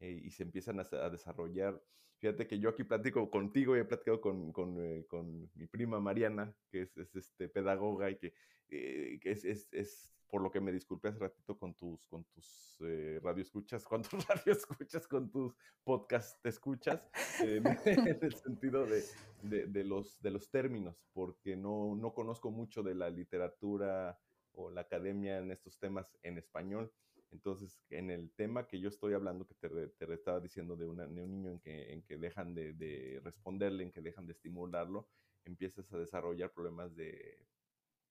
Eh, 0.00 0.20
y 0.24 0.30
se 0.30 0.42
empiezan 0.42 0.80
a, 0.80 1.10
desarrollar. 1.10 1.82
Fíjate 2.18 2.46
que 2.46 2.58
yo 2.58 2.70
aquí 2.70 2.84
platico 2.84 3.30
contigo 3.30 3.76
y 3.76 3.80
he 3.80 3.84
platicado 3.84 4.20
con, 4.20 4.52
con, 4.52 4.76
eh, 4.80 5.06
mi 5.54 5.66
prima 5.66 6.00
Mariana, 6.00 6.54
que 6.70 6.82
es, 6.82 6.96
este, 6.96 7.48
pedagoga 7.48 8.10
y 8.10 8.16
que, 8.16 8.34
eh, 8.68 9.18
es, 9.22 9.44
es, 9.44 9.68
es, 9.72 10.15
por 10.28 10.42
lo 10.42 10.50
que 10.50 10.60
me 10.60 10.72
disculpé 10.72 11.08
hace 11.08 11.18
ratito 11.18 11.56
con 11.58 11.74
tus, 11.74 12.06
con 12.06 12.24
tus 12.24 12.76
radioescuchas, 13.22 13.84
con 13.84 14.02
tus 14.02 14.26
radioescuchas, 14.28 15.06
con 15.06 15.30
tus 15.30 15.54
podcast 15.84 16.44
escuchas, 16.44 17.00
en 17.40 17.66
el 17.66 18.34
sentido 18.34 18.86
de, 18.86 19.04
de, 19.42 19.66
de, 19.66 19.84
los, 19.84 20.20
de 20.20 20.30
los 20.30 20.50
términos, 20.50 20.96
porque 21.12 21.56
no, 21.56 21.94
no 21.94 22.12
conozco 22.14 22.50
mucho 22.50 22.82
de 22.82 22.94
la 22.94 23.10
literatura 23.10 24.18
o 24.52 24.70
la 24.70 24.82
academia 24.82 25.38
en 25.38 25.50
estos 25.50 25.78
temas 25.78 26.16
en 26.22 26.38
español. 26.38 26.92
Entonces, 27.32 27.80
en 27.90 28.10
el 28.10 28.30
tema 28.32 28.66
que 28.66 28.80
yo 28.80 28.88
estoy 28.88 29.14
hablando, 29.14 29.46
que 29.46 29.54
te, 29.54 29.68
te 29.68 30.14
estaba 30.14 30.40
diciendo 30.40 30.76
de, 30.76 30.86
un 30.86 31.14
niño 31.14 31.50
en 31.50 31.60
que, 31.60 31.92
en 31.92 32.02
que 32.02 32.16
dejan 32.16 32.54
de, 32.54 33.20
responderle, 33.22 33.84
en 33.84 33.92
que 33.92 34.00
dejan 34.00 34.26
de 34.26 34.32
estimularlo, 34.32 35.08
empiezas 35.44 35.92
a 35.92 35.98
desarrollar 35.98 36.52
problemas 36.52 36.94
de, 36.96 37.46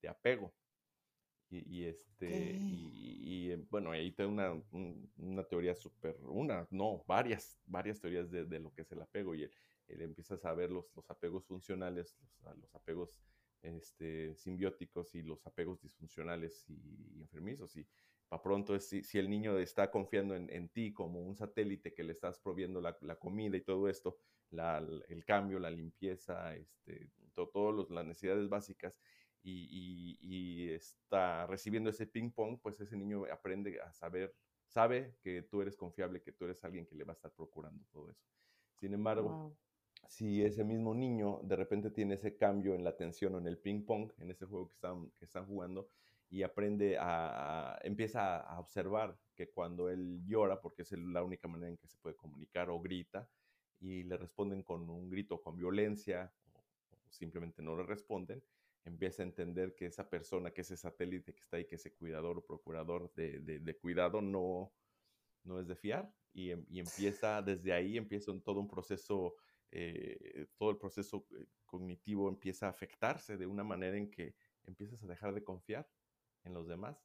de 0.02 0.08
apego. 0.10 0.54
Y, 1.50 1.86
este, 1.86 2.58
y, 2.60 3.52
eh, 3.52 3.66
bueno, 3.70 3.92
ahí 3.92 4.12
tengo 4.12 4.32
una, 4.32 4.62
una 5.18 5.44
teoría 5.44 5.76
súper, 5.76 6.18
una, 6.24 6.68
no, 6.72 7.04
varias, 7.08 7.62
varias 7.66 8.00
teorías 8.00 8.30
de, 8.32 8.46
de, 8.46 8.60
lo 8.60 8.74
que 8.74 8.82
es 8.82 8.92
el 8.92 9.02
apego. 9.02 9.36
Y 9.36 9.44
él, 9.44 9.52
empiezas 10.02 10.44
a 10.44 10.54
ver 10.54 10.72
los, 10.72 10.94
los 10.96 11.10
apegos 11.10 11.46
funcionales, 11.46 12.18
los, 12.20 12.58
los 12.58 12.76
apegos 12.76 13.22
este, 13.62 14.36
simbióticos 14.36 15.14
y 15.16 15.22
los 15.22 15.46
apegos 15.46 15.82
disfuncionales 15.82 16.66
y, 16.68 17.22
enfermizos. 17.22 17.76
Y 17.78 17.88
para 18.28 18.42
pronto, 18.42 18.76
es, 18.76 18.88
si, 18.88 19.04
si, 19.04 19.20
el 19.20 19.30
niño 19.30 19.58
está 19.60 19.92
confiando 19.92 20.36
en, 20.36 20.50
en, 20.50 20.70
ti 20.70 20.94
como 20.94 21.22
un 21.22 21.36
satélite 21.36 21.94
que 21.94 22.04
le 22.04 22.14
estás 22.14 22.40
proviendo 22.40 22.82
la, 22.82 22.98
la 23.02 23.18
comida 23.18 23.56
y 23.56 23.62
todo 23.62 23.88
esto, 23.88 24.18
la, 24.50 24.86
el 25.10 25.26
cambio, 25.26 25.60
la 25.60 25.70
limpieza, 25.70 26.56
este, 26.56 27.12
todas 27.34 27.90
las 27.90 28.06
necesidades 28.06 28.50
básicas, 28.50 29.00
y, 29.46 30.18
y, 30.22 30.70
está 30.72 31.46
recibiendo 31.46 31.90
ese 31.90 32.08
ping-pong, 32.08 32.60
pues 32.62 32.80
ese 32.82 32.98
niño 32.98 33.26
aprende 33.32 33.80
a 33.80 33.94
saber, 33.94 34.34
sabe 34.66 35.16
que 35.22 35.44
tú 35.44 35.62
eres 35.62 35.78
confiable, 35.78 36.22
que 36.22 36.32
tú 36.32 36.46
eres 36.46 36.64
alguien 36.64 36.86
que 36.86 36.96
le 36.96 37.04
va 37.04 37.14
a 37.14 37.16
estar 37.16 37.32
procurando 37.32 37.84
todo 37.92 38.10
eso. 38.10 38.26
Sin 38.74 38.94
embargo, 38.94 39.56
si 40.08 40.44
ese 40.44 40.64
mismo 40.64 40.94
niño 40.94 41.42
de 41.44 41.56
repente 41.56 41.92
tiene 41.92 42.16
ese 42.16 42.36
cambio 42.36 42.74
en 42.74 42.84
la 42.84 42.90
atención 42.92 43.36
o 43.36 43.38
en 43.38 43.48
el 43.48 43.58
ping 43.58 43.86
pong, 43.86 44.12
en 44.18 44.32
ese 44.32 44.46
juego 44.46 44.68
que 44.68 44.74
están, 44.74 45.12
que 45.12 45.26
están 45.26 45.46
jugando, 45.46 45.90
y 46.30 46.44
aprende 46.44 46.98
a, 47.00 47.80
empieza 47.84 48.38
a 48.38 48.60
observar 48.60 49.18
que 49.36 49.50
cuando 49.50 49.90
él 49.90 50.24
llora, 50.26 50.60
porque 50.60 50.82
es 50.82 50.92
la 50.94 51.24
única 51.24 51.48
manera 51.48 51.70
en 51.70 51.78
que 51.78 51.88
se 51.88 51.98
puede 52.00 52.16
comunicar 52.16 52.70
o 52.70 52.80
grita, 52.80 53.30
y 53.80 54.04
le 54.04 54.18
responden 54.18 54.64
con 54.64 54.90
un 54.90 55.10
grito 55.10 55.42
con 55.42 55.56
violencia 55.56 56.32
o, 56.54 56.64
simplemente 57.10 57.62
no 57.62 57.76
le 57.76 57.84
responden, 57.84 58.42
empieza 58.86 59.24
a 59.24 59.26
entender 59.26 59.76
que 59.76 59.88
esa 59.88 60.08
persona, 60.10 60.52
que 60.52 60.62
ese 60.62 60.78
satélite 60.78 61.34
que 61.34 61.42
está 61.42 61.58
ahí, 61.58 61.66
que 61.66 61.76
ese 61.76 61.94
cuidador 61.94 62.38
o 62.38 62.46
procurador 62.46 63.12
de, 63.16 63.40
de, 63.40 63.78
cuidado 63.78 64.22
no, 64.22 64.72
no 65.44 65.60
es 65.60 65.68
de 65.68 65.76
fiar 65.76 66.14
y, 66.34 66.52
em, 66.52 66.66
empieza 66.72 67.42
desde 67.42 67.74
ahí, 67.74 67.98
empieza 67.98 68.32
todo 68.44 68.60
un 68.60 68.68
proceso, 68.68 69.36
eh, 69.72 70.48
todo 70.56 70.70
el 70.70 70.78
proceso 70.78 71.26
eh, 71.32 71.46
cognitivo 71.66 72.30
empieza 72.30 72.68
a 72.68 72.70
afectarse 72.70 73.38
de 73.38 73.48
una 73.48 73.64
manera 73.64 73.98
en 73.98 74.10
que 74.12 74.36
empiezas 74.64 75.04
a 75.04 75.08
dejar 75.08 75.34
de 75.34 75.44
confiar 75.44 75.90
en 76.44 76.54
los 76.54 76.68
demás. 76.68 77.04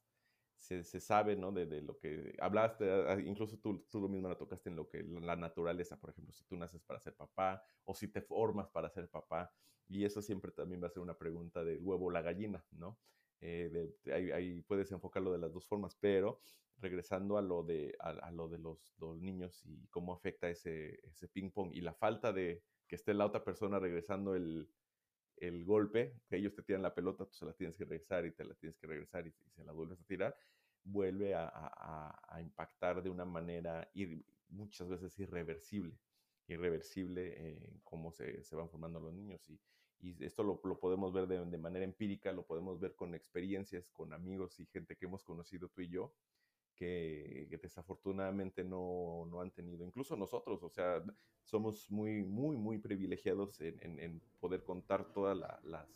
Se, 0.61 0.83
sabe, 0.99 1.35
¿no? 1.35 1.51
De, 1.51 1.81
lo 1.81 1.97
que 1.97 2.35
hablaste, 2.39 2.85
incluso 3.25 3.57
tú, 3.57 3.83
tú 3.89 4.07
mismo 4.07 4.29
la 4.29 4.37
tocaste 4.37 4.69
en 4.69 4.75
lo 4.75 4.87
que 4.87 5.01
la 5.03 5.35
naturaleza, 5.35 5.99
por 5.99 6.11
ejemplo, 6.11 6.31
si 6.33 6.43
tú 6.45 6.55
naces 6.55 6.83
para 6.83 6.99
ser 6.99 7.15
papá 7.15 7.63
o 7.83 7.95
si 7.95 8.07
te 8.07 8.21
formas 8.21 8.69
para 8.69 8.89
ser 8.91 9.09
papá. 9.09 9.51
Y 9.87 10.05
eso 10.05 10.21
siempre 10.21 10.51
también 10.51 10.81
va 10.81 10.87
a 10.87 10.91
ser 10.91 11.01
una 11.01 11.17
pregunta 11.17 11.63
del 11.63 11.79
huevo 11.81 12.05
o 12.05 12.11
la 12.11 12.21
gallina, 12.21 12.63
¿no? 12.71 12.99
Eh, 13.41 13.91
ahí, 14.13 14.61
puedes 14.61 14.91
enfocarlo 14.91 15.31
de 15.31 15.39
las 15.39 15.51
dos 15.51 15.67
formas, 15.67 15.95
pero 15.99 16.39
regresando 16.77 17.39
a 17.39 17.41
lo 17.41 17.63
de, 17.63 17.95
a, 17.99 18.31
lo 18.31 18.47
de 18.47 18.59
los, 18.59 18.95
niños 19.19 19.65
y 19.65 19.87
cómo 19.87 20.13
afecta 20.13 20.47
ese, 20.47 20.99
ese 21.03 21.27
ping-pong 21.27 21.71
y 21.73 21.81
la 21.81 21.93
falta 21.93 22.31
de 22.31 22.63
que 22.87 22.95
esté 22.95 23.15
la 23.15 23.25
otra 23.25 23.43
persona 23.43 23.79
regresando 23.79 24.35
el, 24.35 24.69
el 25.41 25.65
golpe, 25.65 26.13
que 26.29 26.37
ellos 26.37 26.53
te 26.53 26.61
tiran 26.61 26.81
la 26.81 26.93
pelota, 26.93 27.25
tú 27.25 27.33
se 27.33 27.45
la 27.45 27.53
tienes 27.53 27.75
que 27.75 27.83
regresar 27.83 28.25
y 28.25 28.31
te 28.31 28.45
la 28.45 28.53
tienes 28.53 28.77
que 28.77 28.87
regresar 28.87 29.27
y, 29.27 29.31
se 29.31 29.63
la 29.63 29.71
vuelves 29.71 29.99
a 29.99 30.05
tirar, 30.05 30.37
vuelve 30.83 31.33
a, 31.35 32.39
impactar 32.39 33.03
de 33.03 33.09
una 33.09 33.25
manera 33.25 33.89
y 33.93 34.23
muchas 34.49 34.87
veces 34.87 35.17
irreversible, 35.19 35.97
irreversible 36.47 37.79
cómo 37.83 38.11
se, 38.11 38.43
se, 38.43 38.55
van 38.55 38.69
formando 38.69 38.99
los 38.99 39.13
niños. 39.13 39.49
Y, 39.49 39.59
y 40.01 40.25
esto 40.25 40.43
lo, 40.43 40.59
podemos 40.79 41.13
ver 41.13 41.27
de, 41.27 41.57
manera 41.57 41.85
empírica, 41.85 42.31
lo 42.31 42.43
podemos 42.43 42.79
ver 42.79 42.95
con 42.95 43.13
experiencias, 43.13 43.89
con 43.91 44.13
amigos 44.13 44.59
y 44.59 44.65
gente 44.65 44.95
que 44.95 45.05
hemos 45.05 45.23
conocido 45.23 45.69
tú 45.69 45.81
y 45.81 45.89
yo, 45.89 46.13
que, 46.81 47.59
desafortunadamente 47.61 48.63
no, 48.63 49.27
no, 49.29 49.39
han 49.39 49.51
tenido, 49.51 49.85
incluso 49.85 50.15
nosotros, 50.15 50.63
o 50.63 50.69
sea, 50.69 51.03
somos 51.43 51.91
muy, 51.91 52.23
muy, 52.23 52.57
muy 52.57 52.79
privilegiados 52.79 53.61
en, 53.61 53.99
en, 53.99 54.19
poder 54.39 54.63
contar 54.63 55.13
todas 55.13 55.37
las 55.63 55.87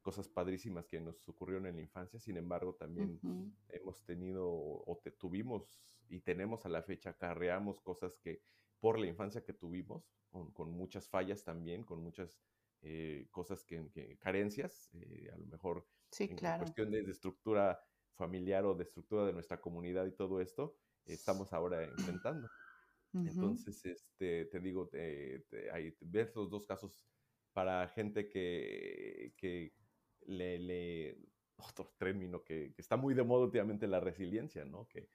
cosas 0.00 0.28
padrísimas 0.28 0.88
que 0.88 0.98
nos 0.98 1.28
ocurrieron 1.28 1.66
en 1.66 1.76
la 1.76 1.82
infancia, 1.82 2.18
sin 2.18 2.38
embargo, 2.38 2.74
también 2.74 3.20
hemos 3.68 4.02
tenido 4.02 4.48
o 4.48 4.98
te, 5.04 5.10
tuvimos 5.10 5.98
y 6.08 6.20
tenemos 6.20 6.64
a 6.64 6.70
la 6.70 6.82
fecha, 6.82 7.12
carreamos 7.12 7.78
cosas 7.82 8.16
que 8.16 8.40
por 8.78 8.98
la 8.98 9.08
infancia 9.08 9.44
que 9.44 9.52
tuvimos, 9.52 10.16
con, 10.30 10.52
con 10.52 10.70
muchas 10.70 11.06
fallas 11.06 11.44
también, 11.44 11.84
con 11.84 12.02
muchas 12.02 12.40
eh, 12.80 13.26
cosas 13.30 13.62
que, 13.62 14.16
carencias, 14.18 14.88
eh, 14.94 15.28
a 15.30 15.36
lo 15.36 15.44
mejor 15.48 15.86
sí, 16.10 16.24
en 16.24 16.36
claro. 16.36 16.62
cuestión 16.62 16.90
de, 16.90 17.00
estructura 17.10 17.78
familiar 18.20 18.64
o 18.66 18.74
de 18.74 18.84
estructura 18.84 19.24
de 19.24 19.32
nuestra 19.32 19.60
comunidad 19.60 20.04
y 20.06 20.12
todo 20.12 20.40
esto, 20.40 20.76
estamos 21.06 21.52
ahora 21.54 21.84
enfrentando. 21.84 22.48
Entonces, 23.14 23.84
este, 23.86 24.44
te 24.44 24.60
digo, 24.60 24.88
te, 24.88 25.44
ves 26.00 26.36
los 26.36 26.50
dos 26.50 26.66
casos 26.66 27.04
para 27.52 27.88
gente 27.88 28.28
que, 28.28 29.32
que 29.36 29.72
le, 30.26 30.58
le, 30.58 31.18
otro 31.56 31.94
término 31.98 32.44
que, 32.44 32.72
que, 32.74 32.82
está 32.82 32.96
muy 32.96 33.14
de 33.14 33.24
moda 33.24 33.44
últimamente, 33.44 33.88
la 33.88 34.00
resiliencia, 34.00 34.64
¿no? 34.64 34.86
Que, 34.86 35.08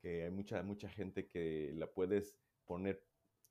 que 0.00 0.24
hay 0.24 0.30
mucha, 0.30 0.62
mucha 0.62 0.88
gente 0.88 1.28
que 1.28 1.72
la 1.74 1.86
puedes 1.86 2.36
poner 2.64 3.04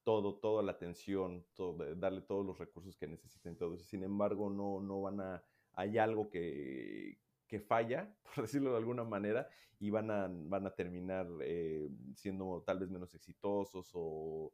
todo, 0.03 0.39
toda 0.39 0.61
la 0.63 0.73
atención, 0.73 1.45
todo, 1.53 1.95
darle 1.95 2.21
todos 2.21 2.45
los 2.45 2.57
recursos 2.57 2.97
que 2.97 3.07
necesiten, 3.07 3.55
todo 3.55 3.77
Sin 3.77 4.03
embargo, 4.03 4.49
no, 4.49 4.81
no 4.81 5.01
van 5.01 5.21
a, 5.21 5.43
hay 5.73 5.97
algo 5.97 6.29
que, 6.29 7.17
falla, 7.59 8.15
por 8.35 8.43
decirlo 8.43 8.71
de 8.71 8.77
alguna 8.77 9.03
manera, 9.03 9.47
y 9.79 9.89
van 9.89 10.09
a, 10.11 10.29
van 10.29 10.65
a 10.65 10.73
terminar 10.73 11.27
eh, 11.41 11.89
siendo 12.15 12.63
tal 12.65 12.79
vez 12.79 12.89
menos 12.89 13.13
exitosos 13.13 13.91
o, 13.93 14.51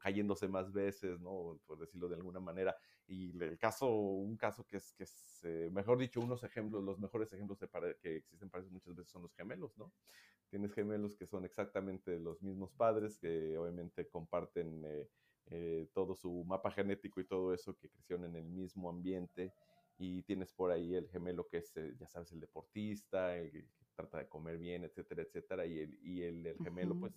cayéndose 0.00 0.48
más 0.48 0.70
veces, 0.70 1.18
¿no? 1.20 1.58
Por 1.66 1.78
decirlo 1.78 2.06
de 2.06 2.16
alguna 2.16 2.40
manera. 2.40 2.76
Y 3.06 3.30
el 3.42 3.56
caso, 3.56 3.88
un 3.88 4.36
caso 4.36 4.66
que 4.66 4.76
es, 4.76 4.92
que 4.92 5.06
eh, 5.44 5.70
mejor 5.72 5.98
dicho, 5.98 6.20
unos 6.20 6.44
ejemplos, 6.44 6.84
los 6.84 6.98
mejores 6.98 7.32
ejemplos 7.32 7.58
de 7.58 7.68
que 8.02 8.16
existen 8.16 8.50
para 8.50 8.62
eso 8.62 8.70
muchas 8.70 8.94
veces 8.94 9.10
son 9.10 9.22
los 9.22 9.34
gemelos, 9.34 9.76
¿no? 9.78 9.90
Tienes 10.50 10.74
gemelos 10.74 11.16
que 11.16 11.26
son 11.26 11.46
exactamente 11.46 12.18
los 12.18 12.42
mismos 12.42 12.70
padres, 12.74 13.16
que 13.18 13.56
obviamente 13.56 14.06
comparten 14.08 14.84
eh, 15.46 15.88
todo 15.92 16.14
su 16.14 16.44
mapa 16.44 16.70
genético 16.70 17.20
y 17.20 17.24
todo 17.24 17.52
eso, 17.52 17.76
que 17.76 17.88
crecieron 17.88 18.24
en 18.26 18.36
el 18.36 18.44
mismo 18.44 18.88
ambiente. 18.88 19.52
Y 20.02 20.22
tienes 20.24 20.52
por 20.52 20.72
ahí 20.72 20.96
el 20.96 21.08
gemelo 21.08 21.46
que 21.46 21.58
es, 21.58 21.72
ya 21.96 22.08
sabes, 22.08 22.32
el 22.32 22.40
deportista, 22.40 23.36
el 23.36 23.52
que 23.52 23.68
trata 23.94 24.18
de 24.18 24.28
comer 24.28 24.58
bien, 24.58 24.82
etcétera, 24.82 25.22
etcétera. 25.22 25.64
Y 25.64 25.78
el, 25.78 25.98
y 26.02 26.22
el, 26.22 26.56
gemelo, 26.60 26.98
pues, 26.98 27.14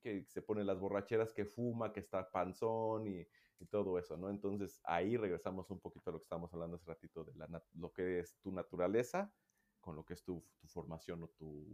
que, 0.00 0.24
se 0.24 0.42
pone 0.42 0.64
las 0.64 0.80
borracheras, 0.80 1.32
que 1.32 1.44
fuma, 1.44 1.92
que 1.92 2.00
está 2.00 2.28
panzón 2.28 3.06
y, 3.06 3.24
y, 3.60 3.66
todo 3.66 4.00
eso, 4.00 4.16
¿no? 4.16 4.30
Entonces 4.30 4.80
ahí 4.82 5.16
regresamos 5.16 5.70
un 5.70 5.78
poquito 5.78 6.10
a 6.10 6.12
lo 6.12 6.18
que 6.18 6.24
estábamos 6.24 6.52
hablando 6.52 6.74
hace 6.74 6.86
ratito 6.86 7.22
de 7.22 7.34
la, 7.36 7.62
lo 7.74 7.92
que 7.92 8.18
es 8.18 8.36
tu 8.40 8.50
naturaleza 8.50 9.32
con 9.80 9.94
lo 9.94 10.04
que 10.04 10.14
es 10.14 10.24
tu, 10.24 10.44
tu 10.58 10.66
formación 10.66 11.22
o 11.22 11.28
tu, 11.28 11.64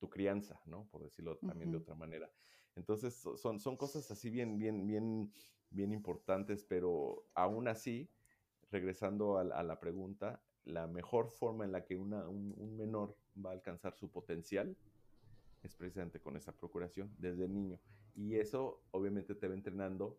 tu, 0.00 0.10
crianza, 0.10 0.60
¿no? 0.66 0.88
Por 0.90 1.04
decirlo 1.04 1.38
también 1.38 1.70
de 1.70 1.78
otra 1.78 1.94
manera. 1.94 2.28
Entonces 2.74 3.14
son, 3.14 3.60
son 3.60 3.76
cosas 3.76 4.10
así 4.10 4.28
bien, 4.28 4.58
bien, 4.58 4.88
bien, 4.88 5.32
bien 5.70 5.92
importantes, 5.92 6.64
pero 6.64 7.28
aún 7.34 7.68
así, 7.68 8.10
regresando 8.70 9.38
a, 9.38 9.62
la 9.62 9.80
pregunta, 9.80 10.42
la 10.64 10.86
mejor 10.86 11.30
forma 11.30 11.64
en 11.64 11.72
la 11.72 11.84
que 11.84 11.96
una, 11.96 12.28
un, 12.28 12.54
un 12.56 12.76
menor 12.76 13.16
va 13.44 13.50
a 13.50 13.54
alcanzar 13.54 13.94
su 13.94 14.10
potencial 14.10 14.76
es 15.62 15.74
precisamente 15.74 16.20
con 16.20 16.36
esa 16.36 16.52
procuración 16.52 17.14
desde 17.18 17.48
niño. 17.48 17.78
Y 18.14 18.36
eso 18.36 18.82
obviamente 18.92 19.34
te 19.34 19.48
va 19.48 19.54
entrenando 19.54 20.18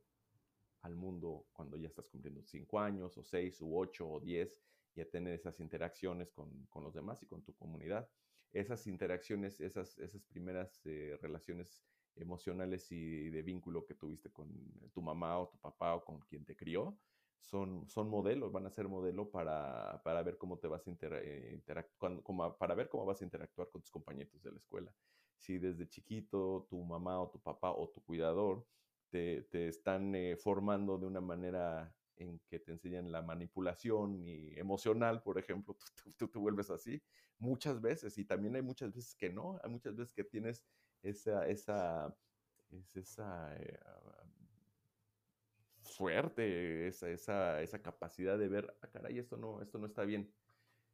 al 0.82 0.96
mundo 0.96 1.48
cuando 1.54 1.78
ya 1.78 1.88
estás 1.88 2.08
cumpliendo 2.10 2.44
5 2.44 2.80
años 2.80 3.18
o 3.18 3.24
6 3.24 3.62
u 3.62 3.78
8 3.78 4.08
o 4.08 4.20
10 4.20 4.62
y 4.96 5.02
a 5.02 5.10
tener 5.10 5.34
esas 5.34 5.60
interacciones 5.60 6.32
con, 6.32 6.66
con, 6.70 6.84
los 6.84 6.94
demás 6.94 7.22
y 7.24 7.26
con 7.26 7.44
tu 7.44 7.54
comunidad. 7.56 8.10
Esas 8.52 8.88
interacciones, 8.88 9.60
esas, 9.60 9.98
esas 10.00 10.24
primeras 10.24 10.82
eh, 10.86 11.18
relaciones 11.22 11.84
emocionales 12.16 12.92
y 12.92 13.30
de 13.30 13.44
vínculo 13.44 13.86
que 13.86 13.94
tuviste 13.94 14.32
con 14.32 14.50
tu 14.94 15.02
mamá 15.02 15.40
o 15.40 15.50
tu 15.50 15.58
papá 15.58 15.96
o 15.96 16.04
con 16.04 16.20
quien 16.22 16.46
te 16.46 16.56
crió, 16.56 16.98
son, 17.40 17.88
son 17.88 18.10
modelos, 18.10 18.52
van 18.52 18.66
a 18.66 18.70
ser 18.70 18.88
modelo 18.88 19.30
para, 19.30 20.02
para 20.04 20.24
ver 20.24 20.38
cómo 20.38 20.58
te 20.58 20.68
vas 20.68 20.88
a 20.88 20.92
eh, 20.92 21.52
interactuar, 21.54 22.22
para 22.58 22.76
ver 22.76 22.90
cómo 22.90 23.06
vas 23.06 23.22
a 23.22 23.26
interactuar 23.26 23.70
con 23.70 23.82
tus 23.82 23.92
compañeros 23.92 24.42
de 24.42 24.52
la 24.52 24.58
escuela. 24.58 24.94
Si 25.38 25.58
desde 25.58 25.88
chiquito 25.88 26.68
tu 26.70 26.84
mamá 26.84 27.22
o 27.22 27.30
tu 27.30 27.40
papá 27.40 27.72
o 27.72 27.90
tu 27.90 28.02
cuidador 28.04 28.66
te, 29.10 29.44
te 29.44 29.68
están 29.68 30.14
eh, 30.16 30.36
formando 30.36 30.98
de 30.98 31.06
una 31.06 31.22
manera 31.22 31.94
en 32.18 32.40
que 32.48 32.60
te 32.60 32.72
enseñan 32.72 33.12
la 33.12 33.22
manipulación 33.22 34.16
y 34.16 34.58
emocional, 34.58 35.22
por 35.22 35.38
ejemplo, 35.38 35.78
tú, 36.18 36.28
tú, 36.28 36.42
vuelves 36.42 36.70
así 36.70 37.02
muchas 37.38 37.80
veces 37.80 38.18
y 38.18 38.26
también 38.26 38.56
hay 38.56 38.62
muchas 38.62 38.94
veces 38.94 39.16
que 39.16 39.30
no, 39.30 39.60
hay 39.64 39.70
muchas 39.70 39.96
veces 39.96 40.14
que 40.14 40.24
tienes 40.24 40.66
esa, 41.04 41.48
esa, 41.48 42.16
esa 42.96 43.56
eh, 43.56 43.80
suerte, 45.98 46.88
esa, 46.88 47.10
esa, 47.10 47.62
esa, 47.62 47.82
capacidad 47.82 48.38
de 48.38 48.48
ver, 48.48 48.78
ah, 48.82 48.88
caray, 48.88 49.18
esto 49.18 49.36
no, 49.36 49.62
esto 49.62 49.80
no 49.80 49.88
está 49.88 50.06
bien. 50.06 50.32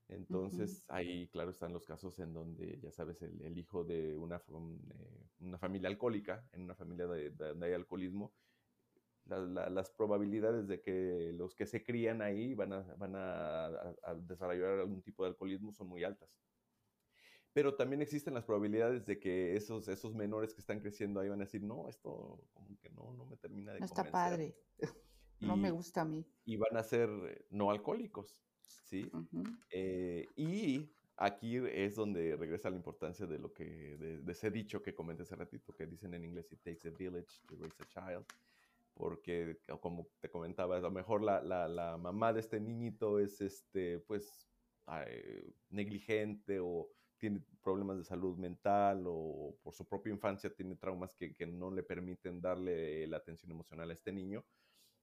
Entonces, 0.07 0.83
ahí, 0.87 1.27
claro, 1.27 1.51
están 1.51 1.73
los 1.73 1.85
casos 1.85 2.19
en 2.19 2.33
donde, 2.33 2.79
ya 2.81 2.91
sabes, 2.91 3.21
el, 3.21 3.57
hijo 3.57 3.83
de 3.83 4.15
una, 4.15 4.37
eh, 4.37 5.25
una, 5.39 5.57
familia 5.57 5.89
alcohólica, 5.89 6.45
en 6.51 6.63
una 6.63 6.75
familia 6.75 7.07
de, 7.07 7.31
donde 7.31 7.67
hay 7.67 7.73
alcoholismo, 7.73 8.33
las 9.25 9.89
probabilidades 9.91 10.67
de 10.67 10.81
que 10.81 11.31
los 11.33 11.55
que 11.55 11.65
se 11.65 11.83
crían 11.83 12.21
ahí 12.21 12.53
van, 12.53 12.73
a, 12.73 12.81
van 12.97 13.13
a, 13.15 13.95
desarrollar 14.17 14.79
algún 14.79 15.01
tipo 15.01 15.23
de 15.23 15.29
alcoholismo 15.29 15.71
son 15.71 15.87
muy 15.87 16.03
altas. 16.03 16.29
Pero 17.53 17.75
también 17.75 18.01
existen 18.01 18.33
las 18.33 18.43
probabilidades 18.43 19.05
de 19.05 19.19
que 19.19 19.55
esos, 19.55 19.87
esos 19.87 20.15
menores 20.15 20.53
que 20.53 20.61
están 20.61 20.79
creciendo 20.79 21.19
ahí 21.19 21.29
van 21.29 21.41
a 21.41 21.45
decir, 21.45 21.61
no, 21.61 21.87
esto 21.87 22.39
como 22.53 22.79
que 22.79 22.89
no, 22.89 23.13
no 23.13 23.25
me 23.25 23.37
termina 23.37 23.73
de 23.73 23.79
No 23.79 23.85
está 23.85 24.03
padre. 24.09 24.55
no 25.39 25.55
me 25.55 25.69
gusta 25.69 26.01
a 26.01 26.05
mí. 26.05 26.25
Y 26.45 26.57
van 26.57 26.75
a 26.77 26.83
ser 26.83 27.45
no 27.51 27.69
alcohólicos. 27.69 28.43
¿sí? 28.83 29.09
Eh, 29.69 30.27
y 30.35 30.89
aquí 31.17 31.57
es 31.57 31.95
donde 31.95 32.35
regresa 32.35 32.69
la 32.69 32.75
importancia 32.75 33.27
de 33.27 33.37
lo 33.37 33.53
que, 33.53 33.97
de, 33.97 34.31
ese 34.31 34.49
dicho 34.49 34.81
que 34.81 34.95
comenté 34.95 35.23
hace 35.23 35.35
ratito, 35.35 35.75
que 35.75 35.85
dicen 35.85 36.13
en 36.13 36.25
inglés, 36.25 36.51
it 36.51 36.61
takes 36.63 36.87
a 36.87 36.91
village 36.91 37.39
to 37.47 37.55
raise 37.59 37.77
a 37.81 37.87
child, 37.87 38.25
porque 38.95 39.59
como 39.79 40.07
te 40.19 40.29
comentaba, 40.29 40.77
a 40.77 40.79
lo 40.79 40.91
mejor 40.91 41.21
la, 41.21 41.41
la, 41.41 41.67
la 41.67 41.97
mamá 41.97 42.33
de 42.33 42.39
este 42.39 42.59
niñito 42.59 43.19
es, 43.19 43.41
este, 43.41 43.99
pues, 43.99 44.47
negligente 45.69 46.59
o 46.59 46.89
tiene 47.23 47.41
problemas 47.61 47.97
de 47.97 48.03
salud 48.03 48.37
mental 48.37 49.05
o 49.07 49.55
por 49.63 49.73
su 49.73 49.87
propia 49.87 50.11
infancia 50.11 50.53
tiene 50.53 50.75
traumas 50.75 51.15
que, 51.15 51.33
que 51.33 51.47
no 51.47 51.71
le 51.71 51.81
permiten 51.81 52.41
darle 52.41 53.07
la 53.07 53.15
atención 53.15 53.49
emocional 53.49 53.89
a 53.89 53.93
este 53.93 54.11
niño. 54.11 54.43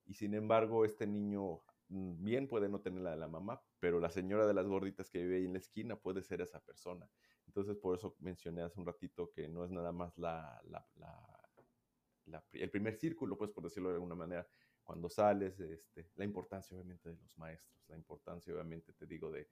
Y 0.05 0.13
sin 0.13 0.35
embargo, 0.35 0.85
este 0.85 1.07
niño 1.07 1.63
mm, 1.89 2.23
bien 2.23 2.47
puede 2.47 2.69
no 2.69 2.83
tener 2.83 3.01
la 3.01 3.13
de 3.13 3.17
la 3.17 3.27
mamá, 3.27 3.63
pero 3.79 4.01
la 4.01 4.11
señora 4.11 4.47
de 4.47 4.53
las 4.53 4.67
gorditas 4.67 5.09
que 5.09 5.23
vive 5.23 5.37
ahí 5.39 5.47
en 5.47 5.55
la 5.55 5.61
esquina 5.61 5.97
puede 5.97 6.23
ser 6.23 6.43
esa 6.43 6.61
persona. 6.61 7.09
Entonces, 7.47 7.79
por 7.79 7.97
eso 7.97 8.15
mencioné 8.19 8.61
hace 8.61 8.79
un 8.79 8.85
ratito 8.85 9.31
que 9.31 9.49
no 9.49 9.65
es 9.65 9.71
nada 9.71 9.91
más 9.91 10.19
la, 10.19 10.61
el 12.53 12.71
primer 12.71 12.97
círculo, 12.97 13.39
pues 13.39 13.51
por 13.51 13.65
decirlo 13.65 13.89
de 13.89 13.95
alguna 13.95 14.15
manera, 14.15 14.47
cuando 14.83 15.09
sales, 15.09 15.59
este, 15.59 16.11
la 16.17 16.27
importancia 16.27 16.77
obviamente 16.77 17.09
de 17.09 17.17
los 17.17 17.39
maestros, 17.39 17.83
la 17.89 17.97
importancia 17.97 18.53
obviamente, 18.53 18.93
te 18.93 19.07
digo, 19.07 19.31
de, 19.31 19.49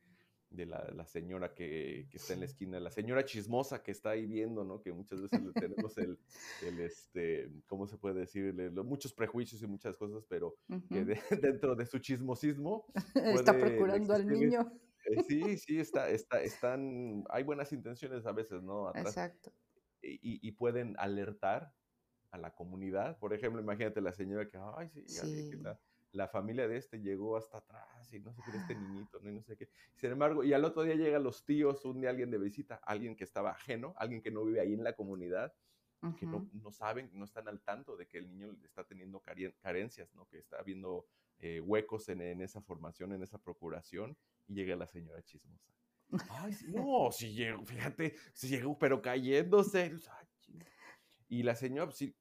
de 0.51 0.67
la, 0.67 1.05
señora 1.07 1.55
que, 1.55 2.09
está 2.13 2.33
en 2.33 2.41
la 2.41 2.47
esquina, 2.47 2.81
la 2.81 2.91
señora 2.91 3.25
chismosa 3.25 3.83
que 3.83 3.91
está 3.91 4.11
ahí 4.11 4.27
viendo, 4.27 4.65
¿no? 4.65 4.81
Que 4.81 4.93
muchas 4.93 5.21
veces 5.21 5.43
le 5.43 5.53
tenemos 5.53 5.97
el, 5.99 6.19
el, 6.63 6.81
este, 6.81 7.51
¿cómo 7.67 7.87
se 7.87 7.99
puede 7.99 8.21
decir? 8.21 8.55
muchos 8.85 9.13
prejuicios 9.13 9.63
y 9.63 9.67
muchas 9.67 9.97
cosas, 9.97 10.25
pero 10.29 10.57
que 10.89 11.05
dentro 11.43 11.75
de 11.75 11.87
su 11.87 11.99
chismosismo... 11.99 12.87
está 13.15 13.59
procurando 13.59 14.15
al 14.15 14.27
niño. 14.27 14.73
Eh, 15.05 15.23
sí, 15.27 15.57
sí, 15.59 15.79
está, 15.81 16.09
está, 16.09 16.43
están, 16.43 17.25
hay 17.31 17.43
buenas 17.43 17.73
intenciones 17.73 18.27
a 18.27 18.33
veces, 18.33 18.63
¿no? 18.63 18.91
Exacto. 18.95 19.53
Y, 20.01 20.47
y, 20.47 20.53
pueden 20.53 20.95
alertar 20.99 21.75
a 22.31 22.39
la 22.39 22.55
comunidad. 22.55 23.19
Por 23.19 23.35
ejemplo, 23.35 23.61
imagínate 23.61 24.01
la 24.01 24.13
señora 24.13 24.49
que, 24.49 24.59
ay, 24.77 24.89
sí, 25.07 25.51
sí. 25.51 25.57
la, 25.57 25.79
la, 26.19 26.29
familia 26.29 26.69
de 26.69 26.77
este 26.77 27.01
llegó 27.01 27.37
hasta 27.37 27.59
atrás 27.59 28.13
y 28.13 28.21
no 28.21 28.33
sé 28.33 28.43
qué 28.45 28.53
de 28.53 28.59
este 28.59 28.75
niñito, 28.75 29.21
no, 29.21 29.31
no 29.31 29.43
sé 29.43 29.57
qué. 29.57 29.69
Sin 29.95 30.11
embargo, 30.11 30.45
y 30.45 30.53
al 30.53 30.65
otro 30.65 30.83
día 30.83 30.95
llegan 30.95 31.23
los 31.23 31.45
tíos, 31.45 31.85
un 31.85 32.01
día 32.01 32.11
alguien 32.11 32.31
de 32.31 32.39
visita, 32.39 32.81
alguien 32.85 33.17
que 33.17 33.25
estaba 33.25 33.51
ajeno, 33.53 33.95
alguien 33.97 34.21
que 34.21 34.31
no 34.31 34.45
vive 34.45 34.61
ahí 34.61 34.75
en 34.75 34.85
la 34.85 34.95
comunidad, 34.95 35.55
que 36.19 36.27
no, 36.27 36.49
no, 36.53 36.71
saben, 36.71 37.11
no 37.13 37.25
están 37.25 37.49
al 37.49 37.61
tanto 37.61 37.97
de 37.97 38.07
que 38.07 38.19
el 38.19 38.29
niño 38.29 38.57
está 38.63 38.85
teniendo 38.85 39.21
carencias, 39.61 40.15
¿no? 40.15 40.29
Que 40.29 40.39
está 40.39 40.59
habiendo 40.59 41.07
eh, 41.41 41.61
huecos 41.61 42.09
en, 42.09 42.21
en, 42.21 42.41
esa 42.41 42.61
formación, 42.61 43.13
en 43.13 43.23
esa 43.23 43.39
procuración, 43.39 44.17
y 44.47 44.55
llega 44.55 44.77
la 44.77 44.87
señora 44.87 45.21
chismosa. 45.23 45.73
Ay, 46.31 46.55
no, 46.69 47.11
si 47.11 47.33
llegó, 47.33 47.65
fíjate, 47.65 48.15
si 48.33 48.49
llegó, 48.49 48.79
pero 48.79 49.03
cayéndose. 49.03 49.93
Y 51.29 51.43
la 51.43 51.55
señora, 51.55 51.87
pues, 51.87 51.99
sí, 51.99 52.17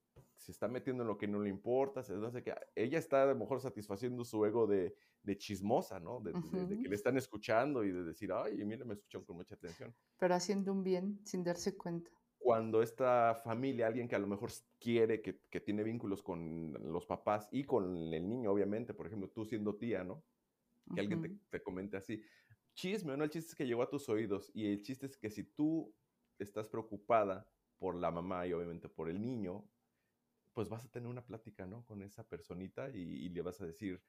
se 0.47 0.53
está 0.53 0.69
metiendo 0.69 1.03
en 1.03 1.09
lo 1.09 1.17
que 1.17 1.27
no 1.27 1.41
le 1.41 1.49
importa, 1.49 2.01
se, 2.01 2.15
no 2.15 2.31
sé 2.31 2.41
qué. 2.41 2.55
Ella 2.73 2.97
está 2.97 3.23
a 3.23 3.25
lo 3.25 3.35
mejor 3.35 3.59
satisfaciendo 3.59 4.23
su 4.23 4.45
ego 4.45 4.65
de, 4.65 4.95
de 5.21 5.37
chismosa, 5.37 5.99
¿no? 5.99 6.21
De, 6.21 6.31
que 6.31 6.87
le 6.87 6.95
están 6.95 7.17
escuchando 7.17 7.83
y 7.83 7.91
de 7.91 8.01
decir, 8.05 8.31
ay, 8.31 8.63
mire, 8.63 8.85
me 8.85 8.93
escuchan 8.93 9.25
con 9.25 9.35
mucha 9.35 9.55
atención. 9.55 9.93
Pero 10.17 10.35
haciendo 10.35 10.71
un 10.71 10.85
bien 10.85 11.19
sin 11.25 11.43
darse 11.43 11.75
cuenta. 11.75 12.09
Cuando 12.37 12.81
esta 12.81 13.35
familia, 13.43 13.87
alguien 13.87 14.07
que 14.07 14.15
a 14.15 14.19
lo 14.19 14.27
mejor 14.27 14.49
quiere, 14.79 15.21
que, 15.21 15.41
que 15.49 15.59
tiene 15.59 15.83
vínculos 15.83 16.23
con 16.23 16.71
los 16.93 17.05
papás 17.05 17.49
y 17.51 17.65
con 17.65 18.13
el 18.13 18.29
niño, 18.29 18.49
obviamente, 18.49 18.93
por 18.93 19.05
ejemplo, 19.05 19.29
tú 19.29 19.43
siendo 19.43 19.75
tía, 19.75 20.05
¿no? 20.05 20.23
Que 20.95 21.01
alguien 21.01 21.21
te, 21.21 21.37
te 21.49 21.61
comente 21.61 21.97
así, 21.97 22.21
chisme, 22.73 23.17
¿no? 23.17 23.25
El 23.25 23.31
chiste 23.31 23.49
es 23.49 23.55
que 23.55 23.67
llegó 23.67 23.83
a 23.83 23.89
tus 23.89 24.07
oídos 24.07 24.49
y 24.53 24.67
el 24.67 24.81
chiste 24.81 25.07
es 25.07 25.17
que 25.17 25.29
si 25.29 25.43
tú 25.43 25.93
estás 26.39 26.69
preocupada 26.69 27.51
por 27.77 27.95
la 27.95 28.11
mamá 28.11 28.47
y 28.47 28.53
obviamente 28.53 28.87
por 28.87 29.09
el 29.09 29.19
niño, 29.19 29.69
pues 30.57 30.69
vas 30.69 30.83
a 30.83 30.89
tener 30.89 31.07
una 31.07 31.23
plática, 31.23 31.67
¿no? 31.67 31.85
Con 31.85 32.01
esa 32.01 32.23
personita 32.27 32.89
y, 32.89 33.29
le 33.29 33.43
vas 33.43 33.61
a 33.61 33.65
decir, 33.67 34.01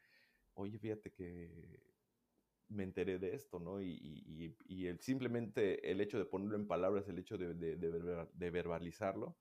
oye, 0.55 0.79
fíjate 0.79 1.13
que 1.13 1.79
me 2.69 2.85
enteré 2.85 3.19
de 3.19 3.35
esto, 3.35 3.61
¿no? 3.61 3.83
Y, 3.83 4.57
el, 4.87 4.99
simplemente 4.99 5.91
el 5.91 6.01
hecho 6.01 6.19
de 6.19 6.25
ponerlo 6.25 6.57
en 6.57 6.67
palabras, 6.67 7.07
el 7.07 7.19
hecho 7.19 7.37
de, 7.37 7.53
verbalizarlo, 8.51 9.37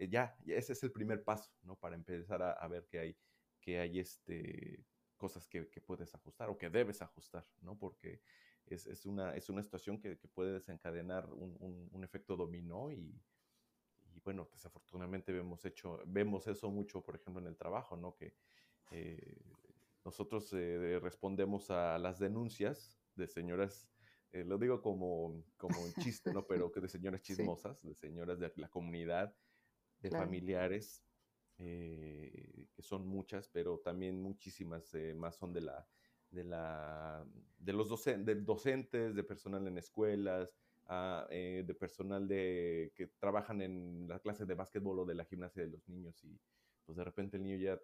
eh, 0.00 0.08
ya, 0.08 0.36
ese 0.46 0.72
es 0.72 0.82
el 0.82 0.90
primer 0.90 1.22
paso, 1.22 1.48
¿no? 1.62 1.76
Para 1.76 1.94
empezar 1.94 2.42
a, 2.42 2.66
ver 2.66 2.88
que 2.88 2.98
hay, 2.98 3.16
que 3.60 3.78
hay 3.78 4.00
este, 4.00 4.84
cosas 5.16 5.46
que, 5.46 5.62
puedes 5.86 6.12
ajustar 6.12 6.50
o 6.50 6.58
que 6.58 6.70
debes 6.70 7.00
ajustar, 7.02 7.46
¿no? 7.60 7.78
Porque 7.78 8.20
es, 8.66 9.06
una, 9.06 9.36
es 9.36 9.48
una 9.48 9.62
situación 9.62 10.00
que, 10.00 10.16
puede 10.34 10.54
desencadenar 10.54 11.32
un 11.32 12.02
efecto 12.02 12.34
dominó 12.34 12.90
y, 12.90 13.16
y 14.18 14.20
bueno, 14.24 14.48
desafortunadamente 14.52 15.32
vemos, 15.32 15.64
hecho, 15.64 16.00
vemos 16.06 16.48
eso 16.48 16.70
mucho, 16.70 17.02
por 17.02 17.14
ejemplo, 17.14 17.40
en 17.40 17.46
el 17.46 17.56
trabajo, 17.56 17.96
¿no? 17.96 18.16
Que 18.16 18.34
eh, 18.90 19.38
nosotros 20.04 20.52
eh, 20.54 20.98
respondemos 21.00 21.70
a 21.70 21.98
las 21.98 22.18
denuncias 22.18 23.00
de 23.14 23.28
señoras, 23.28 23.88
eh, 24.32 24.44
lo 24.44 24.58
digo 24.58 24.82
como, 24.82 25.44
como 25.56 25.80
un 25.80 25.92
chiste, 26.02 26.32
¿no? 26.32 26.46
Pero 26.46 26.72
que 26.72 26.80
de 26.80 26.88
señoras 26.88 27.22
chismosas, 27.56 27.80
de 27.82 27.94
señoras 27.94 28.40
de 28.40 28.52
la 28.56 28.68
comunidad, 28.68 29.34
de 30.00 30.10
familiares, 30.10 31.04
que 31.56 32.66
son 32.78 33.06
muchas, 33.08 33.48
pero 33.48 33.80
también 33.80 34.20
muchísimas 34.22 34.94
más 35.16 35.36
son 35.36 35.52
de 35.52 35.60
la 35.60 35.88
de 36.30 36.44
la 36.44 37.26
de 37.58 37.72
los 37.72 38.04
de 38.04 38.34
docentes, 38.36 39.16
de 39.16 39.24
personal 39.24 39.66
en 39.66 39.76
escuelas, 39.76 40.54
eh, 41.30 41.64
de 41.66 41.74
personal 41.74 42.26
de, 42.26 42.92
que 42.94 43.08
trabajan 43.18 43.60
en 43.60 44.06
la 44.08 44.18
clase 44.20 44.46
de 44.46 44.54
básquetbol 44.54 45.00
o 45.00 45.04
de 45.04 45.14
la 45.14 45.24
gimnasia 45.24 45.62
de 45.62 45.70
los 45.70 45.86
niños 45.88 46.22
y 46.24 46.40
pues 46.86 46.96
de 46.96 47.04
repente 47.04 47.36
el 47.36 47.42
niño 47.42 47.58
ya 47.58 47.78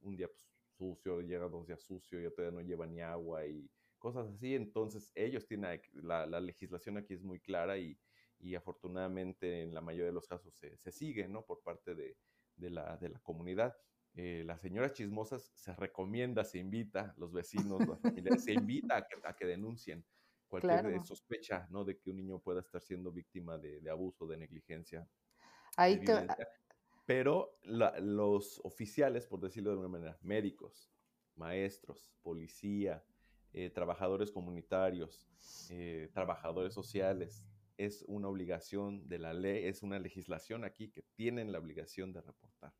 un 0.00 0.16
día 0.16 0.28
pues, 0.28 0.48
sucio, 0.76 1.20
llega 1.20 1.48
dos 1.48 1.66
días 1.66 1.82
sucio, 1.82 2.18
ya 2.20 2.30
todavía 2.30 2.58
no 2.58 2.66
lleva 2.66 2.86
ni 2.86 3.02
agua 3.02 3.46
y 3.46 3.70
cosas 3.98 4.28
así. 4.28 4.54
Entonces 4.54 5.12
ellos 5.14 5.46
tienen, 5.46 5.80
la, 5.92 6.26
la 6.26 6.40
legislación 6.40 6.96
aquí 6.96 7.12
es 7.12 7.22
muy 7.22 7.40
clara 7.40 7.76
y, 7.76 7.98
y, 8.38 8.54
afortunadamente 8.54 9.62
en 9.62 9.74
la 9.74 9.82
mayoría 9.82 10.06
de 10.06 10.12
los 10.12 10.26
casos 10.26 10.54
se, 10.54 10.76
se 10.78 10.92
sigue, 10.92 11.28
¿no? 11.28 11.44
Por 11.44 11.62
parte 11.62 11.94
de, 11.94 12.16
de, 12.56 12.70
la, 12.70 12.96
de 12.96 13.10
la 13.10 13.18
comunidad. 13.20 13.76
Eh, 14.14 14.44
las 14.46 14.62
señoras 14.62 14.94
chismosas 14.94 15.52
se 15.54 15.74
recomienda, 15.74 16.42
se 16.42 16.58
invita, 16.58 17.14
los 17.18 17.32
vecinos, 17.32 17.86
las 17.86 18.00
familias, 18.00 18.42
se 18.42 18.54
invita 18.54 18.96
a 18.96 19.06
que, 19.06 19.16
a 19.22 19.36
que 19.36 19.44
denuncien 19.44 20.02
cualquier 20.48 21.04
sospecha, 21.04 21.66
¿no? 21.70 21.84
De 21.84 21.98
que 21.98 22.10
un 22.10 22.16
niño 22.16 22.38
pueda 22.38 22.60
estar 22.60 22.80
siendo 22.80 23.12
víctima 23.12 23.58
de, 23.58 23.80
de 23.80 23.90
abuso, 23.90 24.26
de 24.26 24.36
negligencia. 24.36 25.08
Ahí 25.76 26.02
te... 26.04 26.26
Pero 27.04 27.56
los 27.62 28.60
oficiales, 28.64 29.26
por 29.26 29.40
decirlo 29.40 29.70
de 29.70 29.74
alguna 29.74 29.88
manera, 29.88 30.18
médicos, 30.22 30.90
maestros, 31.36 32.12
policía, 32.22 33.04
eh, 33.52 33.70
trabajadores 33.70 34.32
comunitarios, 34.32 35.28
eh, 35.70 36.10
trabajadores 36.12 36.74
sociales, 36.74 37.44
es 37.76 38.02
una 38.08 38.28
obligación 38.28 39.06
de 39.06 39.18
la 39.18 39.34
ley, 39.34 39.66
es 39.66 39.82
una 39.82 39.98
legislación 39.98 40.64
aquí 40.64 40.90
que 40.90 41.02
tienen 41.14 41.52
la 41.52 41.58
obligación 41.58 42.12
de 42.12 42.22
reportar. 42.22 42.72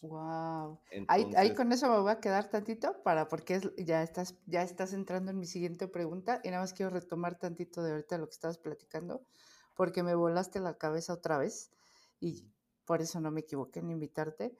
Wow. 0.00 0.80
ahí, 1.08 1.54
con 1.54 1.72
eso 1.72 1.88
me 1.88 1.98
voy 2.00 2.10
a 2.10 2.20
quedar 2.20 2.50
tantito 2.50 3.02
para 3.02 3.28
porque 3.28 3.60
ya 3.78 4.02
estás 4.02 4.34
ya 4.46 4.62
estás 4.62 4.92
entrando 4.92 5.30
en 5.30 5.38
mi 5.38 5.46
siguiente 5.46 5.88
pregunta 5.88 6.40
y 6.42 6.48
nada 6.48 6.62
más 6.62 6.72
quiero 6.72 6.90
retomar 6.90 7.38
tantito 7.38 7.82
de 7.82 7.92
ahorita 7.92 8.18
lo 8.18 8.26
que 8.26 8.34
estabas 8.34 8.58
platicando 8.58 9.24
porque 9.74 10.02
me 10.02 10.14
volaste 10.14 10.60
la 10.60 10.76
cabeza 10.76 11.12
otra 11.12 11.38
vez 11.38 11.70
y 12.20 12.46
por 12.84 13.00
eso 13.00 13.20
no 13.20 13.30
me 13.30 13.40
equivoqué 13.40 13.80
en 13.80 13.90
invitarte. 13.90 14.56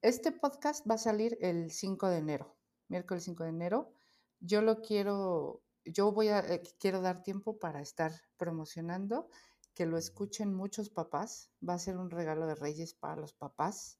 Este 0.00 0.32
podcast 0.32 0.88
va 0.88 0.94
a 0.94 0.98
salir 0.98 1.36
el 1.40 1.70
5 1.70 2.08
de 2.08 2.18
enero, 2.18 2.56
miércoles 2.88 3.24
5 3.24 3.42
de 3.44 3.50
enero. 3.50 3.92
Yo 4.40 4.62
lo 4.62 4.80
quiero, 4.80 5.62
yo 5.84 6.12
voy 6.12 6.28
a, 6.28 6.40
eh, 6.40 6.62
quiero 6.78 7.00
dar 7.00 7.22
tiempo 7.22 7.58
para 7.58 7.80
estar 7.80 8.12
promocionando, 8.36 9.28
que 9.74 9.86
lo 9.86 9.98
escuchen 9.98 10.54
muchos 10.54 10.88
papás. 10.90 11.50
Va 11.66 11.74
a 11.74 11.78
ser 11.78 11.96
un 11.96 12.10
regalo 12.10 12.46
de 12.46 12.54
Reyes 12.54 12.94
para 12.94 13.16
los 13.16 13.32
papás 13.32 13.98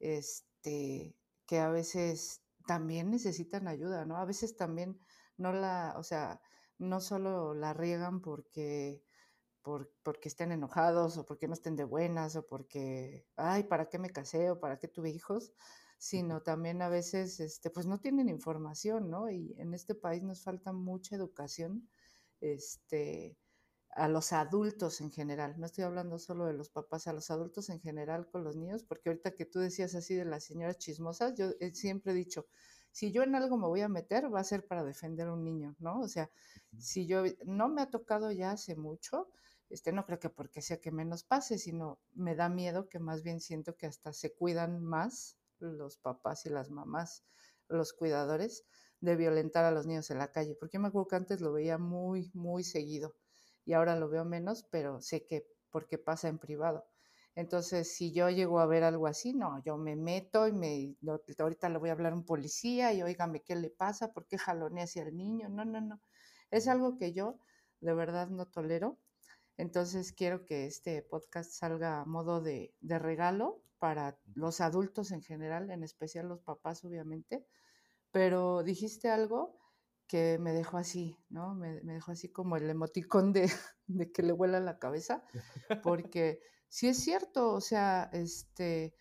este, 0.00 1.16
que 1.46 1.58
a 1.58 1.70
veces 1.70 2.42
también 2.66 3.10
necesitan 3.10 3.68
ayuda, 3.68 4.04
¿no? 4.04 4.16
A 4.16 4.24
veces 4.24 4.56
también 4.56 5.00
no 5.36 5.52
la, 5.52 5.94
o 5.96 6.02
sea, 6.02 6.40
no 6.78 7.00
solo 7.00 7.54
la 7.54 7.72
riegan 7.74 8.20
porque, 8.20 9.02
por, 9.62 9.92
porque 10.02 10.28
estén 10.28 10.52
enojados 10.52 11.18
o 11.18 11.26
porque 11.26 11.48
no 11.48 11.54
estén 11.54 11.76
de 11.76 11.84
buenas 11.84 12.36
o 12.36 12.46
porque, 12.46 13.26
ay, 13.36 13.64
¿para 13.64 13.88
qué 13.88 13.98
me 13.98 14.10
casé 14.10 14.50
o 14.50 14.60
para 14.60 14.78
qué 14.78 14.88
tuve 14.88 15.10
hijos? 15.10 15.52
sino 15.98 16.42
también 16.42 16.80
a 16.80 16.88
veces, 16.88 17.40
este, 17.40 17.70
pues 17.70 17.86
no 17.86 17.98
tienen 17.98 18.28
información, 18.28 19.10
¿no? 19.10 19.30
Y 19.30 19.54
en 19.58 19.74
este 19.74 19.94
país 19.96 20.22
nos 20.22 20.42
falta 20.44 20.72
mucha 20.72 21.16
educación, 21.16 21.88
este, 22.40 23.36
a 23.90 24.08
los 24.08 24.32
adultos 24.32 25.00
en 25.00 25.10
general, 25.10 25.54
no 25.58 25.66
estoy 25.66 25.84
hablando 25.84 26.18
solo 26.18 26.46
de 26.46 26.52
los 26.52 26.70
papás, 26.70 27.06
a 27.06 27.12
los 27.12 27.30
adultos 27.30 27.68
en 27.70 27.80
general 27.80 28.28
con 28.28 28.44
los 28.44 28.56
niños, 28.56 28.84
porque 28.84 29.08
ahorita 29.08 29.34
que 29.34 29.46
tú 29.46 29.60
decías 29.60 29.94
así 29.94 30.14
de 30.14 30.24
las 30.24 30.44
señoras 30.44 30.78
chismosas, 30.78 31.34
yo 31.34 31.50
siempre 31.72 32.12
he 32.12 32.14
dicho, 32.14 32.46
si 32.92 33.12
yo 33.12 33.22
en 33.22 33.34
algo 33.34 33.56
me 33.56 33.66
voy 33.66 33.80
a 33.80 33.88
meter, 33.88 34.32
va 34.32 34.40
a 34.40 34.44
ser 34.44 34.66
para 34.66 34.84
defender 34.84 35.28
a 35.28 35.32
un 35.32 35.44
niño, 35.44 35.74
¿no? 35.78 36.00
O 36.00 36.08
sea, 36.08 36.30
si 36.78 37.06
yo 37.06 37.22
no 37.44 37.68
me 37.68 37.82
ha 37.82 37.90
tocado 37.90 38.30
ya 38.30 38.52
hace 38.52 38.76
mucho, 38.76 39.28
este, 39.70 39.92
no 39.92 40.04
creo 40.06 40.18
que 40.18 40.30
porque 40.30 40.62
sea 40.62 40.80
que 40.80 40.90
menos 40.90 41.24
pase, 41.24 41.58
sino 41.58 41.98
me 42.14 42.34
da 42.34 42.48
miedo 42.48 42.88
que 42.88 42.98
más 42.98 43.22
bien 43.22 43.40
siento 43.40 43.76
que 43.76 43.86
hasta 43.86 44.12
se 44.12 44.34
cuidan 44.34 44.82
más 44.82 45.36
los 45.58 45.98
papás 45.98 46.46
y 46.46 46.50
las 46.50 46.70
mamás, 46.70 47.24
los 47.68 47.92
cuidadores, 47.92 48.64
de 49.00 49.16
violentar 49.16 49.64
a 49.64 49.70
los 49.70 49.86
niños 49.86 50.10
en 50.10 50.18
la 50.18 50.32
calle, 50.32 50.56
porque 50.58 50.76
yo 50.76 50.80
me 50.80 50.88
acuerdo 50.88 51.08
que 51.08 51.16
antes 51.16 51.40
lo 51.40 51.52
veía 51.52 51.78
muy, 51.78 52.30
muy 52.34 52.64
seguido 52.64 53.14
y 53.68 53.74
ahora 53.74 53.96
lo 53.96 54.08
veo 54.08 54.24
menos, 54.24 54.64
pero 54.70 55.02
sé 55.02 55.26
que 55.26 55.46
porque 55.70 55.98
pasa 55.98 56.28
en 56.28 56.38
privado. 56.38 56.86
Entonces, 57.34 57.94
si 57.94 58.12
yo 58.12 58.30
llego 58.30 58.60
a 58.60 58.66
ver 58.66 58.82
algo 58.82 59.06
así, 59.06 59.34
no, 59.34 59.62
yo 59.62 59.76
me 59.76 59.94
meto 59.94 60.48
y 60.48 60.52
me, 60.52 60.96
ahorita 61.38 61.68
le 61.68 61.76
voy 61.76 61.90
a 61.90 61.92
hablar 61.92 62.14
a 62.14 62.16
un 62.16 62.24
policía 62.24 62.94
y 62.94 63.02
oígame 63.02 63.42
qué 63.42 63.56
le 63.56 63.68
pasa, 63.68 64.14
por 64.14 64.26
qué 64.26 64.38
jalonea 64.38 64.84
hacia 64.84 65.02
el 65.02 65.14
niño, 65.14 65.50
no, 65.50 65.66
no, 65.66 65.82
no. 65.82 66.00
Es 66.50 66.66
algo 66.66 66.96
que 66.96 67.12
yo 67.12 67.40
de 67.80 67.92
verdad 67.92 68.28
no 68.28 68.46
tolero. 68.46 68.98
Entonces 69.58 70.14
quiero 70.14 70.46
que 70.46 70.64
este 70.64 71.02
podcast 71.02 71.50
salga 71.50 72.00
a 72.00 72.06
modo 72.06 72.40
de, 72.40 72.74
de 72.80 72.98
regalo 72.98 73.60
para 73.78 74.18
los 74.34 74.62
adultos 74.62 75.12
en 75.12 75.20
general, 75.20 75.70
en 75.70 75.84
especial 75.84 76.26
los 76.26 76.40
papás, 76.40 76.84
obviamente. 76.84 77.44
Pero 78.12 78.62
dijiste 78.62 79.10
algo 79.10 79.57
que 80.08 80.38
me 80.38 80.52
dejó 80.52 80.78
así, 80.78 81.18
¿no? 81.28 81.54
Me, 81.54 81.80
dejó 81.82 82.12
así 82.12 82.30
como 82.30 82.56
el 82.56 82.68
emoticón 82.68 83.32
de, 83.32 83.42
de, 83.86 84.10
que 84.10 84.22
le 84.22 84.32
vuela 84.32 84.58
la 84.58 84.78
cabeza, 84.78 85.22
porque 85.82 86.40
sí 86.68 86.88
es 86.88 86.98
cierto, 86.98 87.52
o 87.52 87.60
sea, 87.60 88.10
este, 88.12 88.94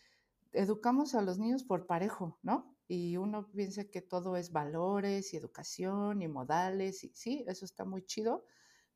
educamos 0.52 1.16
a 1.16 1.22
los 1.22 1.40
niños 1.40 1.64
por 1.64 1.88
parejo, 1.88 2.38
¿no? 2.44 2.76
Y 2.88 3.18
uno 3.18 3.50
piensa 3.52 3.86
que 3.86 4.02
todo 4.02 4.38
es 4.38 4.52
valores 4.52 5.34
y 5.34 5.38
educación 5.38 6.22
y 6.22 6.28
modales, 6.28 7.04
y 7.04 7.12
sí, 7.16 7.44
eso 7.48 7.66
está 7.66 7.86
muy 7.86 8.06
chido, 8.06 8.46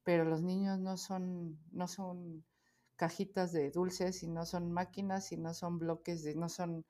pero 0.03 0.25
los 0.25 0.41
niños 0.41 0.79
no 0.79 0.97
son, 0.97 1.59
no 1.71 1.87
son 1.87 2.43
cajitas 2.97 3.51
de 3.51 3.71
dulces 3.71 4.21
y 4.21 4.27
no 4.27 4.45
son 4.45 4.71
máquinas 4.71 5.31
y 5.31 5.37
no 5.37 5.53
son 5.53 5.79
bloques 5.79 6.23
de, 6.23 6.35
no 6.35 6.49
son 6.49 6.85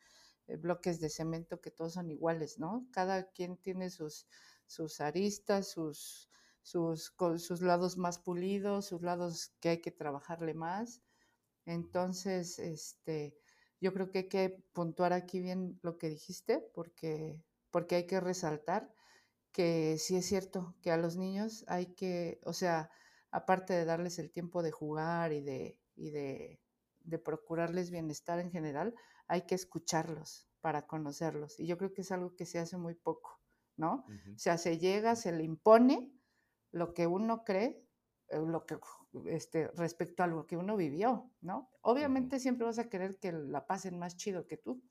eh, 0.48 0.58
bloques 0.58 1.00
de 1.00 1.10
cemento 1.10 1.62
que 1.62 1.72
todos 1.72 1.94
son 1.94 2.12
iguales, 2.12 2.60
¿no? 2.60 2.88
Cada 2.92 3.30
quien 3.32 3.58
tiene 3.58 3.90
sus, 3.90 4.28
sus 4.72 5.02
aristas, 5.02 5.70
sus, 5.72 6.30
sus, 6.62 7.14
sus 7.38 7.62
lados 7.62 7.98
más 7.98 8.20
pulidos, 8.20 8.86
sus 8.88 9.02
lados 9.02 9.54
que 9.60 9.70
hay 9.70 9.82
que 9.82 9.92
trabajarle 9.92 10.54
más. 10.54 11.02
Entonces, 11.66 12.60
este, 12.60 13.38
yo 13.80 13.94
creo 13.94 14.12
que 14.12 14.20
hay 14.20 14.30
que 14.30 14.64
puntuar 14.74 15.14
aquí 15.14 15.42
bien 15.42 15.80
lo 15.82 15.98
que 15.98 16.10
dijiste, 16.10 16.60
porque, 16.74 17.44
porque 17.72 17.96
hay 17.96 18.08
que 18.08 18.20
resaltar 18.20 18.94
que 19.52 19.98
sí 19.98 20.16
es 20.16 20.26
cierto 20.26 20.76
que 20.82 20.92
a 20.92 20.98
los 20.98 21.18
niños 21.18 21.66
hay 21.68 21.88
que, 21.96 22.40
o 22.46 22.54
sea, 22.54 22.90
aparte 23.32 23.74
de 23.74 23.86
darles 23.86 24.20
el 24.20 24.32
tiempo 24.32 24.64
de 24.64 24.72
jugar 24.72 25.34
y 25.34 25.42
de, 25.42 25.78
y 25.96 26.12
de, 26.12 26.60
procurarles 27.24 27.92
bienestar 27.92 28.40
en 28.40 28.52
general, 28.52 28.96
hay 29.28 29.42
que 29.44 29.56
escucharlos 29.56 30.48
para 30.62 30.88
conocerlos. 30.88 31.60
Y 31.60 31.68
yo 31.68 31.78
creo 31.78 31.94
que 31.94 32.02
es 32.02 32.12
algo 32.12 32.36
que 32.36 32.46
se 32.46 32.60
hace 32.60 32.78
muy 32.78 32.96
poco, 32.96 33.41
¿no? 33.82 34.06
O 34.36 34.38
sea, 34.38 34.58
se 34.58 34.78
llega, 34.78 35.16
se 35.16 35.32
le 35.32 35.44
impone 35.44 36.14
lo 36.72 36.94
que 36.94 37.08
uno 37.08 37.44
cree, 37.44 37.84
eh, 38.30 38.40
lo 38.40 38.66
que 38.66 38.78
este, 39.26 39.68
respecto 39.76 40.24
a 40.24 40.28
lo 40.28 40.46
que 40.46 40.56
uno 40.56 40.78
vivió, 40.78 41.32
¿no? 41.42 41.72
Obviamente 41.82 42.40
siempre 42.40 42.66
vas 42.66 42.80
a 42.80 42.90
querer 42.90 43.18
que 43.20 43.32
la 43.32 43.66
pasen 43.66 43.98
más 43.98 44.16
chido 44.16 44.48
que 44.48 44.58
tú, 44.58 44.84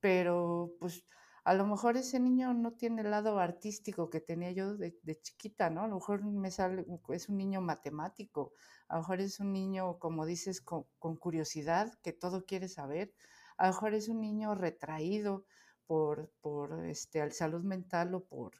pero 0.00 0.74
pues 0.78 1.04
a 1.44 1.54
lo 1.54 1.66
mejor 1.66 1.96
ese 1.96 2.20
niño 2.20 2.54
no 2.54 2.72
tiene 2.72 3.02
el 3.02 3.10
lado 3.10 3.38
artístico 3.38 4.08
que 4.08 4.20
tenía 4.20 4.52
yo 4.52 4.76
de, 4.76 4.94
chiquita, 5.20 5.68
¿no? 5.68 5.82
A 5.82 5.88
lo 5.88 5.96
mejor 5.96 6.24
me 6.24 6.50
sale, 6.50 6.86
es 7.10 7.28
un 7.28 7.36
niño 7.36 7.60
matemático, 7.60 8.52
a 8.88 8.94
lo 8.94 9.00
mejor 9.00 9.20
es 9.20 9.40
un 9.40 9.52
niño, 9.52 9.98
como 9.98 10.24
dices, 10.24 10.62
con, 10.62 10.86
curiosidad, 11.16 11.92
que 12.02 12.12
todo 12.12 12.46
quiere 12.46 12.68
saber, 12.68 13.12
a 13.58 13.66
lo 13.66 13.72
mejor 13.74 13.94
es 13.94 14.08
un 14.08 14.20
niño 14.20 14.54
retraído 14.54 15.44
por, 15.86 16.30
por 16.40 16.84
este, 16.84 17.30
salud 17.30 17.62
mental 17.62 18.14
o 18.14 18.24
por, 18.24 18.52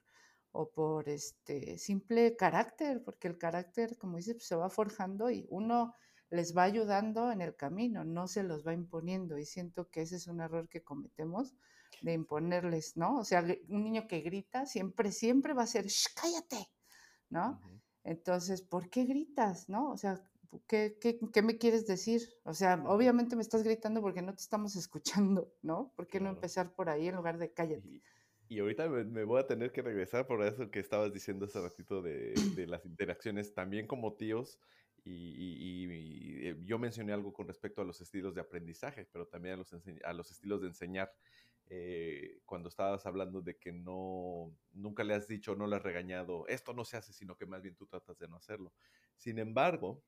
o 0.52 0.70
por 0.70 1.08
este 1.08 1.78
simple 1.78 2.36
carácter, 2.36 3.02
porque 3.02 3.28
el 3.28 3.38
carácter, 3.38 3.96
como 3.98 4.16
dices, 4.16 4.34
pues, 4.34 4.46
se 4.46 4.56
va 4.56 4.70
forjando 4.70 5.30
y 5.30 5.46
uno 5.50 5.94
les 6.30 6.56
va 6.56 6.64
ayudando 6.64 7.30
en 7.30 7.40
el 7.40 7.54
camino, 7.56 8.04
no 8.04 8.26
se 8.26 8.42
los 8.42 8.66
va 8.66 8.72
imponiendo. 8.72 9.38
Y 9.38 9.46
siento 9.46 9.88
que 9.90 10.02
ese 10.02 10.16
es 10.16 10.26
un 10.26 10.40
error 10.40 10.68
que 10.68 10.82
cometemos 10.82 11.54
de 12.02 12.12
imponerles, 12.12 12.96
¿no? 12.96 13.18
O 13.18 13.24
sea, 13.24 13.44
un 13.68 13.84
niño 13.84 14.06
que 14.08 14.20
grita 14.20 14.66
siempre, 14.66 15.12
siempre 15.12 15.54
va 15.54 15.62
a 15.62 15.66
ser, 15.66 15.86
cállate, 16.14 16.70
¿no? 17.30 17.60
Entonces, 18.02 18.62
¿por 18.62 18.90
qué 18.90 19.04
gritas, 19.04 19.68
no? 19.68 19.90
O 19.90 19.96
sea, 19.96 20.20
¿qué, 20.66 20.96
qué, 21.00 21.18
qué 21.32 21.42
me 21.42 21.58
quieres 21.58 21.86
decir? 21.86 22.22
O 22.44 22.54
sea, 22.54 22.82
obviamente 22.86 23.36
me 23.36 23.42
estás 23.42 23.62
gritando 23.62 24.00
porque 24.00 24.22
no 24.22 24.34
te 24.34 24.42
estamos 24.42 24.76
escuchando, 24.76 25.52
¿no? 25.62 25.92
¿Por 25.96 26.06
qué 26.06 26.20
no 26.20 26.28
empezar 26.30 26.74
por 26.74 26.88
ahí 26.88 27.08
en 27.08 27.16
lugar 27.16 27.38
de 27.38 27.52
cállate? 27.52 28.02
Y, 28.48 28.58
ahorita 28.58 28.88
me, 28.88 29.24
voy 29.24 29.40
a 29.40 29.46
tener 29.46 29.72
que 29.72 29.82
regresar 29.82 30.26
por 30.26 30.44
eso 30.44 30.70
que 30.70 30.78
estabas 30.78 31.12
diciendo 31.12 31.46
hace 31.46 31.60
ratito 31.60 32.02
de, 32.02 32.34
de 32.54 32.66
las 32.66 32.84
interacciones, 32.84 33.54
también 33.54 33.86
como 33.86 34.14
tíos, 34.14 34.60
y, 35.04 35.10
y, 35.10 36.48
eh, 36.48 36.56
yo 36.64 36.78
mencioné 36.78 37.12
algo 37.12 37.32
con 37.32 37.46
respecto 37.46 37.82
a 37.82 37.84
los 37.84 38.00
estilos 38.00 38.34
de 38.34 38.40
aprendizaje, 38.40 39.06
pero 39.12 39.26
también 39.26 39.54
a 39.54 39.56
los, 39.58 39.74
a 40.04 40.12
los 40.12 40.30
estilos 40.30 40.62
de 40.62 40.68
enseñar. 40.68 41.12
Eh, 41.66 42.40
cuando 42.44 42.68
estabas 42.68 43.06
hablando 43.06 43.40
de 43.40 43.56
que 43.56 43.72
no, 43.72 44.54
nunca 44.72 45.02
le 45.02 45.14
has 45.14 45.26
dicho, 45.26 45.56
no 45.56 45.66
le 45.66 45.76
has 45.76 45.82
regañado, 45.82 46.46
esto 46.46 46.74
no 46.74 46.84
se 46.84 46.98
hace, 46.98 47.12
sino 47.12 47.36
que 47.36 47.46
más 47.46 47.62
bien 47.62 47.74
tú 47.74 47.86
tratas 47.86 48.18
de 48.18 48.28
no 48.28 48.36
hacerlo. 48.36 48.72
Sin 49.16 49.38
embargo, 49.38 50.02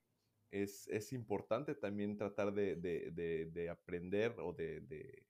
es, 0.51 0.89
es 0.89 1.13
importante 1.13 1.75
también 1.75 2.17
tratar 2.17 2.53
de, 2.53 2.77
de, 2.77 3.51
de, 3.53 3.71
aprender 3.71 4.37
o 4.39 4.53
de, 4.53 5.25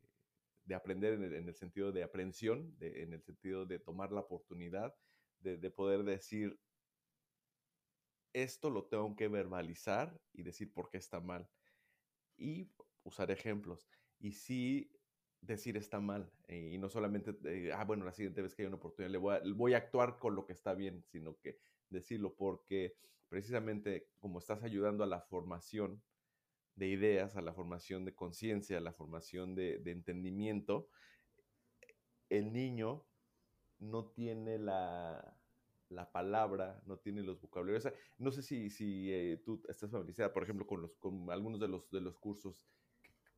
aprender 0.74 1.14
en 1.14 1.24
el, 1.24 1.34
en 1.34 1.48
el, 1.48 1.54
sentido 1.54 1.92
de 1.92 2.02
aprensión, 2.02 2.76
en 2.80 3.12
el 3.12 3.22
sentido 3.22 3.66
de 3.66 3.78
tomar 3.78 4.12
la 4.12 4.20
oportunidad 4.20 4.94
de, 5.40 5.70
poder 5.70 6.02
decir, 6.04 6.58
esto 8.32 8.70
lo 8.70 8.86
tengo 8.86 9.14
que 9.16 9.28
verbalizar 9.28 10.18
y 10.32 10.42
decir 10.42 10.72
por 10.72 10.90
qué 10.90 10.98
está 10.98 11.20
mal. 11.20 11.48
Y 12.36 12.70
usar 13.02 13.30
ejemplos. 13.30 13.88
Y 14.18 14.32
si 14.32 14.90
decir 15.40 15.76
está 15.76 16.00
mal 16.00 16.32
eh, 16.48 16.70
y 16.72 16.78
no 16.78 16.88
solamente, 16.88 17.34
ah, 17.72 17.84
bueno, 17.84 18.04
la 18.04 18.12
siguiente 18.12 18.42
vez 18.42 18.54
que 18.54 18.62
haya 18.62 18.68
una 18.68 18.78
oportunidad 18.78 19.10
le 19.44 19.52
voy 19.52 19.74
a 19.74 19.76
actuar 19.76 20.18
con 20.18 20.34
lo 20.34 20.44
que 20.44 20.52
está 20.52 20.74
bien, 20.74 21.04
sino 21.04 21.38
que 21.38 21.58
decirlo 21.88 22.34
porque 22.34 22.96
precisamente 23.28 24.08
como 24.20 24.38
estás 24.38 24.62
ayudando 24.62 25.04
a 25.04 25.06
la 25.06 25.20
formación 25.20 26.02
de 26.76 26.88
ideas, 26.88 27.36
a 27.36 27.42
la 27.42 27.54
formación 27.54 28.04
de 28.04 28.14
conciencia, 28.14 28.78
a 28.78 28.82
la 28.82 28.92
formación 28.92 29.54
de, 29.54 29.80
entendimiento, 29.86 30.88
el 32.28 32.52
niño 32.52 33.04
no 33.78 34.06
tiene 34.06 34.58
la, 34.58 35.38
la 35.88 36.12
palabra, 36.12 36.82
no 36.86 36.98
tiene 36.98 37.22
los 37.22 37.40
vocabularios. 37.40 37.88
no 38.18 38.30
sé 38.30 38.42
si, 38.42 38.70
si 38.70 39.10
eh, 39.12 39.40
tú 39.44 39.62
estás 39.68 39.90
familiarizada, 39.90 40.32
por 40.32 40.42
ejemplo, 40.42 40.66
con, 40.66 40.82
los, 40.82 40.96
con 40.98 41.30
algunos 41.30 41.60
de 41.60 41.68
los, 41.68 41.90
de 41.90 42.00
los 42.00 42.18
cursos 42.18 42.66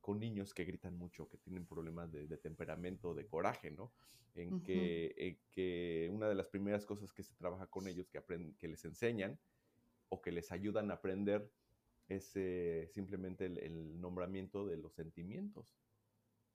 con 0.01 0.19
niños 0.19 0.53
que 0.53 0.65
gritan 0.65 0.97
mucho, 0.97 1.29
que 1.29 1.37
tienen 1.37 1.65
problemas 1.65 2.11
de, 2.11 2.37
temperamento, 2.37 3.13
de 3.13 3.27
coraje, 3.27 3.71
¿no? 3.71 3.93
En, 4.35 4.61
que, 4.63 5.39
que, 5.51 6.09
una 6.11 6.29
de 6.29 6.35
las 6.35 6.47
primeras 6.47 6.85
cosas 6.85 7.11
que 7.11 7.23
se 7.23 7.35
trabaja 7.35 7.67
con 7.67 7.87
ellos, 7.87 8.09
que, 8.09 8.17
aprenden, 8.17 8.55
que 8.55 8.67
les 8.67 8.83
enseñan 8.85 9.37
o 10.09 10.21
que 10.21 10.31
les 10.31 10.51
ayudan 10.51 10.91
a 10.91 10.95
aprender, 10.95 11.51
es 12.07 12.31
eh, 12.35 12.87
simplemente 12.91 13.45
el, 13.45 13.99
nombramiento 14.01 14.65
de 14.65 14.77
los 14.77 14.93
sentimientos, 14.93 15.77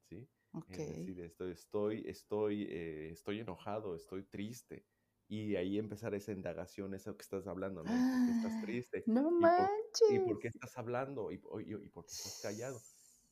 ¿sí? 0.08 0.28
Es 0.68 0.78
decir, 0.78 1.20
estoy, 1.20 1.52
estoy, 1.52 2.04
estoy, 2.06 2.62
eh, 2.70 3.10
estoy 3.10 3.40
enojado, 3.40 3.96
estoy 3.96 4.22
triste. 4.24 4.84
Y 5.26 5.56
ahí 5.56 5.78
empezar 5.78 6.14
esa 6.14 6.32
indagación, 6.32 6.94
eso 6.94 7.16
que 7.16 7.22
estás 7.22 7.46
hablando, 7.46 7.82
¿no? 7.82 7.90
¿Por 7.90 8.26
qué 8.26 8.30
estás 8.36 8.62
triste? 8.62 9.04
No 9.06 9.30
¿Y 9.30 9.40
manches. 9.40 10.10
¿Y 10.12 10.18
por 10.20 10.38
qué 10.38 10.48
estás 10.48 10.76
hablando? 10.76 11.32
¿Y, 11.32 11.36
y, 11.36 11.74
y 11.74 11.88
por 11.88 12.04
qué 12.04 12.12
estás 12.12 12.40
callado? 12.42 12.78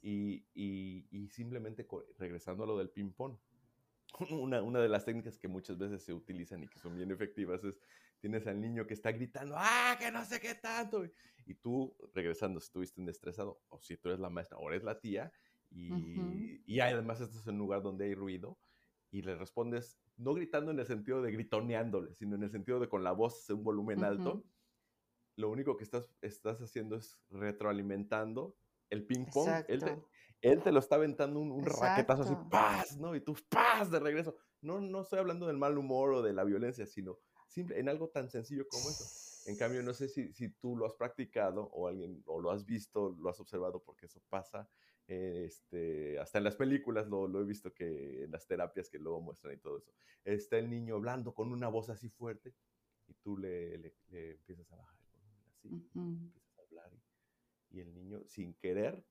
Y, 0.02 0.44
y, 0.54 1.28
simplemente 1.28 1.86
regresando 2.18 2.64
a 2.64 2.66
lo 2.66 2.76
del 2.76 2.90
ping-pong, 2.90 3.36
una, 4.30 4.60
una, 4.62 4.80
de 4.80 4.88
las 4.88 5.04
técnicas 5.04 5.38
que 5.38 5.46
muchas 5.46 5.78
veces 5.78 6.02
se 6.02 6.12
utilizan 6.12 6.64
y 6.64 6.68
que 6.68 6.80
son 6.80 6.96
bien 6.96 7.12
efectivas 7.12 7.62
es, 7.62 7.80
tienes 8.22 8.46
al 8.46 8.60
niño 8.60 8.86
que 8.86 8.94
está 8.94 9.10
gritando, 9.10 9.56
¡ah, 9.58 9.96
que 9.98 10.12
no 10.12 10.24
sé 10.24 10.40
qué 10.40 10.54
tanto! 10.54 11.04
Y 11.44 11.54
tú, 11.56 11.94
regresando, 12.14 12.60
si 12.60 12.66
estuviste 12.66 13.00
en 13.00 13.08
estresado, 13.08 13.60
o 13.68 13.80
si 13.80 13.96
tú 13.96 14.08
eres 14.08 14.20
la 14.20 14.30
maestra 14.30 14.58
o 14.58 14.70
eres 14.70 14.84
la 14.84 15.00
tía, 15.00 15.32
y, 15.70 16.62
y 16.64 16.80
además 16.80 17.20
estás 17.20 17.44
en 17.48 17.54
un 17.54 17.60
lugar 17.60 17.82
donde 17.82 18.04
hay 18.04 18.14
ruido, 18.14 18.56
y 19.10 19.22
le 19.22 19.34
respondes, 19.34 19.98
no 20.16 20.34
gritando 20.34 20.70
en 20.70 20.78
el 20.78 20.86
sentido 20.86 21.20
de 21.20 21.32
gritoneándole, 21.32 22.14
sino 22.14 22.36
en 22.36 22.44
el 22.44 22.50
sentido 22.50 22.78
de 22.78 22.88
con 22.88 23.02
la 23.02 23.10
voz 23.10 23.50
en 23.50 23.56
un 23.56 23.64
volumen 23.64 24.04
alto, 24.04 24.44
lo 25.36 25.50
único 25.50 25.76
que 25.76 25.82
estás, 25.82 26.08
estás 26.20 26.60
haciendo 26.60 26.94
es 26.94 27.18
retroalimentando 27.28 28.54
el 28.88 29.04
ping 29.04 29.24
pong, 29.32 29.48
él 29.66 29.82
te, 29.82 29.98
él 30.42 30.62
te, 30.62 30.70
lo 30.70 30.78
está 30.78 30.94
aventando 30.94 31.40
un, 31.40 31.64
raquetazo 31.64 32.22
así, 32.22 32.36
¡paz! 32.50 32.96
¿no? 32.98 33.16
Y 33.16 33.20
tú, 33.20 33.34
¡paz! 33.48 33.90
de 33.90 33.98
regreso. 33.98 34.36
No, 34.60 34.80
no 34.80 35.00
estoy 35.00 35.18
hablando 35.18 35.46
del 35.48 35.56
mal 35.56 35.76
humor 35.76 36.12
o 36.12 36.22
de 36.22 36.32
la 36.32 36.44
violencia, 36.44 36.86
sino 36.86 37.18
simple, 37.52 37.78
en 37.78 37.88
algo 37.88 38.08
tan 38.08 38.28
sencillo 38.28 38.66
como 38.68 38.88
eso. 38.90 39.04
En 39.50 39.56
cambio, 39.56 39.82
no 39.82 39.92
sé 39.92 40.08
si, 40.08 40.32
si 40.32 40.48
tú 40.50 40.76
lo 40.76 40.86
has 40.86 40.94
practicado 40.94 41.64
o 41.72 41.88
alguien, 41.88 42.22
o 42.26 42.40
lo 42.40 42.50
has 42.50 42.64
visto, 42.64 43.16
lo 43.20 43.28
has 43.28 43.40
observado, 43.40 43.82
porque 43.82 44.06
eso 44.06 44.20
pasa. 44.28 44.68
este, 45.06 46.18
hasta 46.20 46.38
en 46.38 46.44
las 46.44 46.56
películas 46.56 47.08
lo, 47.08 47.26
lo, 47.26 47.40
he 47.40 47.44
visto 47.44 47.74
que 47.74 48.24
en 48.24 48.30
las 48.30 48.46
terapias 48.46 48.88
que 48.88 48.98
luego 48.98 49.20
muestran 49.20 49.54
y 49.54 49.58
todo 49.58 49.78
eso. 49.78 49.92
Está 50.24 50.58
el 50.58 50.70
niño 50.70 50.94
hablando 50.94 51.34
con 51.34 51.52
una 51.52 51.68
voz 51.68 51.90
así 51.90 52.08
fuerte 52.08 52.54
y 53.08 53.14
tú 53.14 53.36
le, 53.36 53.78
le, 53.78 53.94
empiezas 54.10 54.70
a 54.72 54.76
bajar 54.76 54.98
el 55.00 55.08
volumen 55.08 55.44
así, 55.48 55.68
empiezas 55.94 56.58
a 56.58 56.62
hablar 56.62 56.92
y 56.94 57.02
y 57.74 57.80
el 57.80 57.94
niño 57.94 58.22
sin 58.26 58.52
querer 58.52 59.02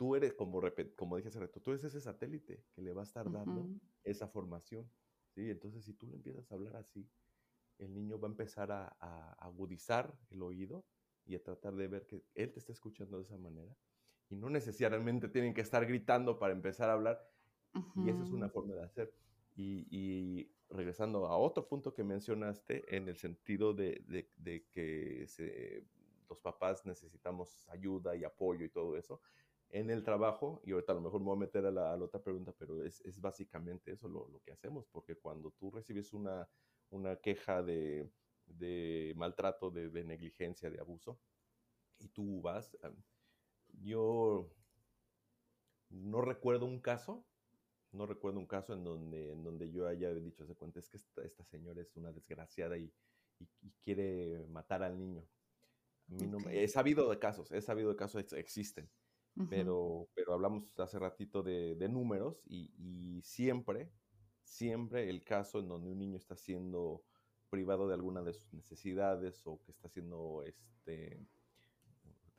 tú 0.00 0.16
eres, 0.16 0.32
como, 0.32 0.62
como 0.96 1.16
dije 1.18 1.28
hace 1.28 1.40
rato, 1.40 1.60
tú 1.60 1.72
eres 1.72 1.84
ese 1.84 2.00
satélite 2.00 2.64
que 2.72 2.80
le 2.80 2.94
va 2.94 3.02
a 3.02 3.04
estar 3.04 3.30
dando 3.30 3.68
esa 4.02 4.26
formación. 4.28 4.90
¿sí? 5.34 5.50
Entonces, 5.50 5.84
si 5.84 5.92
tú 5.92 6.06
le 6.06 6.16
empiezas 6.16 6.50
a 6.50 6.54
hablar 6.54 6.74
así, 6.76 7.06
el 7.80 7.94
niño 7.94 8.18
va 8.18 8.28
a 8.28 8.30
empezar 8.30 8.70
a, 8.72 8.86
agudizar 9.38 10.14
el 10.30 10.42
oído 10.42 10.84
y 11.24 11.34
a 11.34 11.42
tratar 11.42 11.74
de 11.74 11.88
ver 11.88 12.06
que 12.06 12.24
él 12.34 12.52
te 12.52 12.58
está 12.58 12.72
escuchando 12.72 13.18
de 13.18 13.24
esa 13.24 13.38
manera. 13.38 13.74
Y 14.28 14.36
no 14.36 14.48
necesariamente 14.48 15.28
tienen 15.28 15.54
que 15.54 15.60
estar 15.60 15.84
gritando 15.86 16.38
para 16.38 16.52
empezar 16.52 16.88
a 16.88 16.94
hablar. 16.94 17.20
Y 17.96 18.10
esa 18.10 18.22
es 18.22 18.30
una 18.30 18.48
forma 18.48 18.74
de 18.74 18.84
hacer. 18.84 19.12
Y, 19.56 20.50
regresando 20.70 21.26
a 21.26 21.36
otro 21.36 21.66
punto 21.66 21.92
que 21.92 22.04
mencionaste, 22.04 22.96
en 22.96 23.08
el 23.08 23.16
sentido 23.16 23.74
de, 23.74 24.30
que 24.70 25.84
los 26.28 26.38
papás 26.38 26.86
necesitamos 26.86 27.68
ayuda 27.68 28.14
y 28.14 28.22
apoyo 28.24 28.64
y 28.64 28.68
todo 28.68 28.96
eso, 28.96 29.20
en 29.72 29.90
el 29.90 30.02
trabajo, 30.02 30.60
y 30.64 30.72
ahorita 30.72 30.92
a 30.92 30.94
lo 30.96 31.00
mejor 31.00 31.20
me 31.20 31.26
voy 31.26 31.36
a 31.36 31.40
meter 31.40 31.64
a 31.66 31.70
la, 31.70 31.94
otra 31.94 32.20
pregunta, 32.20 32.52
pero 32.58 32.84
es, 32.84 33.20
básicamente 33.20 33.92
eso 33.92 34.08
lo, 34.08 34.40
que 34.44 34.52
hacemos, 34.52 34.86
porque 34.88 35.16
cuando 35.16 35.52
tú 35.52 35.70
recibes 35.70 36.12
una, 36.12 36.48
queja 37.22 37.62
de, 37.62 38.08
maltrato, 39.16 39.70
de, 39.70 40.04
negligencia, 40.04 40.70
de 40.70 40.80
abuso, 40.80 41.20
y 41.98 42.08
tú 42.08 42.40
vas, 42.40 42.76
yo 43.80 44.50
no 45.90 46.20
recuerdo 46.20 46.66
un 46.66 46.80
caso, 46.80 47.24
no 47.92 48.06
recuerdo 48.06 48.38
un 48.38 48.46
caso 48.46 48.72
en 48.72 48.84
donde, 48.84 49.32
en 49.32 49.42
donde 49.42 49.70
yo 49.70 49.86
haya 49.86 50.14
dicho, 50.14 50.46
se 50.46 50.54
cuenta, 50.54 50.80
es 50.80 50.88
que 50.88 50.96
esta, 50.96 51.44
señora 51.44 51.82
es 51.82 51.96
una 51.96 52.12
desgraciada 52.12 52.76
y, 52.78 52.92
quiere 53.82 54.46
matar 54.48 54.82
al 54.82 54.98
niño. 54.98 55.26
A 56.10 56.14
mí 56.14 56.26
no, 56.26 56.38
he 56.50 56.68
sabido 56.68 57.08
de 57.08 57.18
casos, 57.18 57.50
he 57.52 57.62
sabido 57.62 57.88
de 57.88 57.96
casos, 57.96 58.32
existen 58.34 58.90
pero, 59.48 60.08
pero 60.14 60.34
hablamos 60.34 60.78
hace 60.78 60.98
ratito 60.98 61.42
de, 61.42 61.88
números 61.88 62.42
y, 62.46 63.20
siempre, 63.22 63.90
siempre 64.50 65.08
el 65.08 65.22
caso 65.22 65.60
en 65.60 65.68
donde 65.68 65.90
un 65.90 65.98
niño 65.98 66.16
está 66.16 66.34
siendo 66.34 67.04
privado 67.50 67.88
de 67.88 67.94
alguna 67.94 68.22
de 68.22 68.34
sus 68.34 68.52
necesidades 68.52 69.46
o 69.46 69.62
que 69.62 69.70
está 69.70 69.88
siendo, 69.88 70.42
este, 70.44 71.24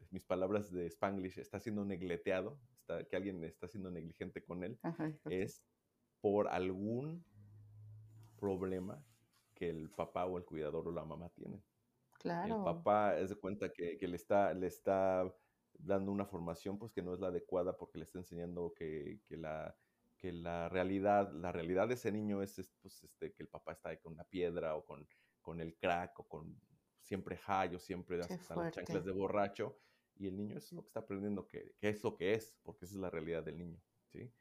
mis 0.09 0.26
palabras 0.26 0.72
de 0.72 0.88
Spanglish, 0.88 1.39
está 1.39 1.59
siendo 1.59 1.86
negleteado, 1.86 2.59
está, 2.74 3.03
que 3.05 3.16
alguien 3.16 3.43
está 3.43 3.68
siendo 3.68 3.91
negligente 3.91 4.43
con 4.43 4.64
él, 4.64 4.78
es 5.30 5.64
por 6.20 6.49
algún 6.49 7.26
problema 8.38 9.03
que 9.53 9.70
el 9.70 9.89
papá 9.89 10.26
o 10.26 10.38
el 10.38 10.45
cuidador 10.45 10.88
o 10.88 10.91
la 10.91 11.05
mamá 11.05 11.30
tienen. 11.30 11.64
Claro. 12.20 12.57
El 12.57 12.64
papá 12.64 13.18
es 13.18 13.30
de 13.30 13.36
cuenta 13.36 13.72
que, 13.72 13.97
que 13.97 14.07
le, 14.07 14.16
está, 14.16 14.53
le 14.53 14.68
está 14.68 15.34
dando 15.74 16.12
una 16.12 16.26
formación 16.26 16.78
pues 16.78 16.91
que 16.91 17.01
no 17.01 17.14
es 17.14 17.20
la 17.20 17.28
adecuada 17.28 17.78
porque 17.78 17.97
le 17.97 18.03
está 18.03 18.20
enseñando 18.20 18.74
que, 18.74 19.20
la, 19.30 19.76
que 20.22 20.32
la 20.32 20.70
realidad, 20.70 21.32
la 21.34 21.52
realidad 21.52 21.88
de 21.88 21.96
ese 21.96 22.12
niño 22.12 22.44
es, 22.44 22.54
pues, 22.80 23.04
este, 23.04 23.34
que 23.34 23.42
el 23.42 23.50
papá 23.50 23.72
está 23.72 23.90
ahí 23.90 23.98
con 23.98 24.14
una 24.14 24.24
piedra 24.24 24.76
o 24.76 24.86
con, 24.86 25.08
con 25.42 25.60
el 25.60 25.76
crack 25.76 26.20
o 26.20 26.28
con 26.28 26.56
siempre 27.02 27.38
high 27.38 27.76
o 27.76 27.80
siempre 27.80 28.20
hasta 28.20 28.56
las 28.56 28.72
chanclas 28.72 29.04
de 29.04 29.12
borracho 29.12 29.80
y 30.16 30.28
el 30.28 30.38
niño 30.38 30.58
es 30.58 30.72
lo 30.72 30.84
que 30.84 30.88
está 30.90 31.00
aprendiendo 31.00 31.48
que, 31.48 31.74
es 31.82 32.04
lo 32.04 32.16
que 32.16 32.36
es, 32.36 32.56
porque 32.62 32.86
esa 32.86 32.94
es 32.96 33.02
la 33.02 33.10
realidad 33.10 33.44
del 33.44 33.58
niño, 33.58 33.82
¿sí? 34.06 34.32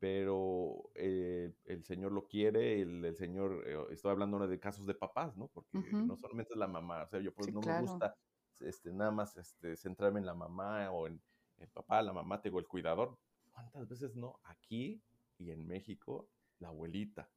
Pero 0.00 0.90
eh, 0.96 1.54
el 1.64 1.84
Señor 1.84 2.10
lo 2.10 2.26
quiere, 2.26 2.80
el, 2.80 3.14
Señor, 3.16 3.62
eh, 3.64 3.76
estoy 3.90 4.10
hablando 4.10 4.44
de 4.46 4.58
casos 4.58 4.86
de 4.86 4.94
papás, 4.94 5.36
¿no? 5.36 5.48
Porque 5.48 5.78
no 5.92 6.16
solamente 6.16 6.52
es 6.52 6.58
la 6.58 6.66
mamá, 6.66 7.04
o 7.04 7.08
sea, 7.08 7.20
yo 7.20 7.32
pues 7.32 7.52
no 7.52 7.60
me 7.60 7.80
gusta 7.80 8.16
este, 8.60 8.92
nada 8.92 9.12
más 9.12 9.36
este, 9.36 9.76
centrarme 9.76 10.18
en 10.18 10.26
la 10.26 10.34
mamá 10.34 10.90
o 10.90 11.06
en 11.06 11.22
el 11.58 11.68
papá, 11.68 12.02
la 12.02 12.12
mamá, 12.12 12.40
tengo 12.40 12.58
el 12.58 12.66
cuidador. 12.66 13.16
¿Cuántas 13.52 13.88
veces 13.88 14.14
no? 14.14 14.38
Aquí 14.44 15.02
y 15.38 15.50
en 15.50 15.66
México, 15.66 16.30
la 16.58 16.68
abuelita 16.68 17.32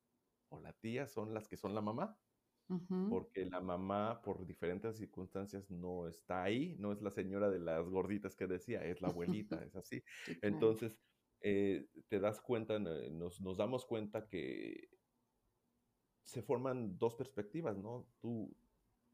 o 0.49 0.59
la 0.59 0.73
tía 0.73 1.07
son 1.07 1.33
las 1.33 1.47
que 1.47 1.57
son 1.57 1.75
la 1.75 1.81
mamá. 1.81 2.17
Porque 3.09 3.45
la 3.45 3.59
mamá, 3.59 4.21
por 4.21 4.45
diferentes 4.45 4.95
circunstancias, 4.95 5.69
no 5.69 6.07
está 6.07 6.43
ahí, 6.43 6.77
no 6.79 6.93
es 6.93 7.01
la 7.01 7.11
señora 7.11 7.49
de 7.49 7.59
las 7.59 7.89
gorditas 7.89 8.33
que 8.33 8.47
decía, 8.47 8.81
es 8.85 9.01
la 9.01 9.09
abuelita, 9.49 9.61
es 9.61 9.75
así. 9.75 10.01
Entonces, 10.41 10.97
eh, 11.41 11.89
te 12.07 12.19
das 12.21 12.39
cuenta, 12.39 12.79
nos, 12.79 13.41
nos 13.41 13.57
damos 13.57 13.85
cuenta 13.85 14.29
que 14.29 14.89
se 16.23 16.41
forman 16.41 16.97
dos 16.97 17.15
perspectivas, 17.15 17.77
¿no? 17.77 18.07
Tú, 18.21 18.55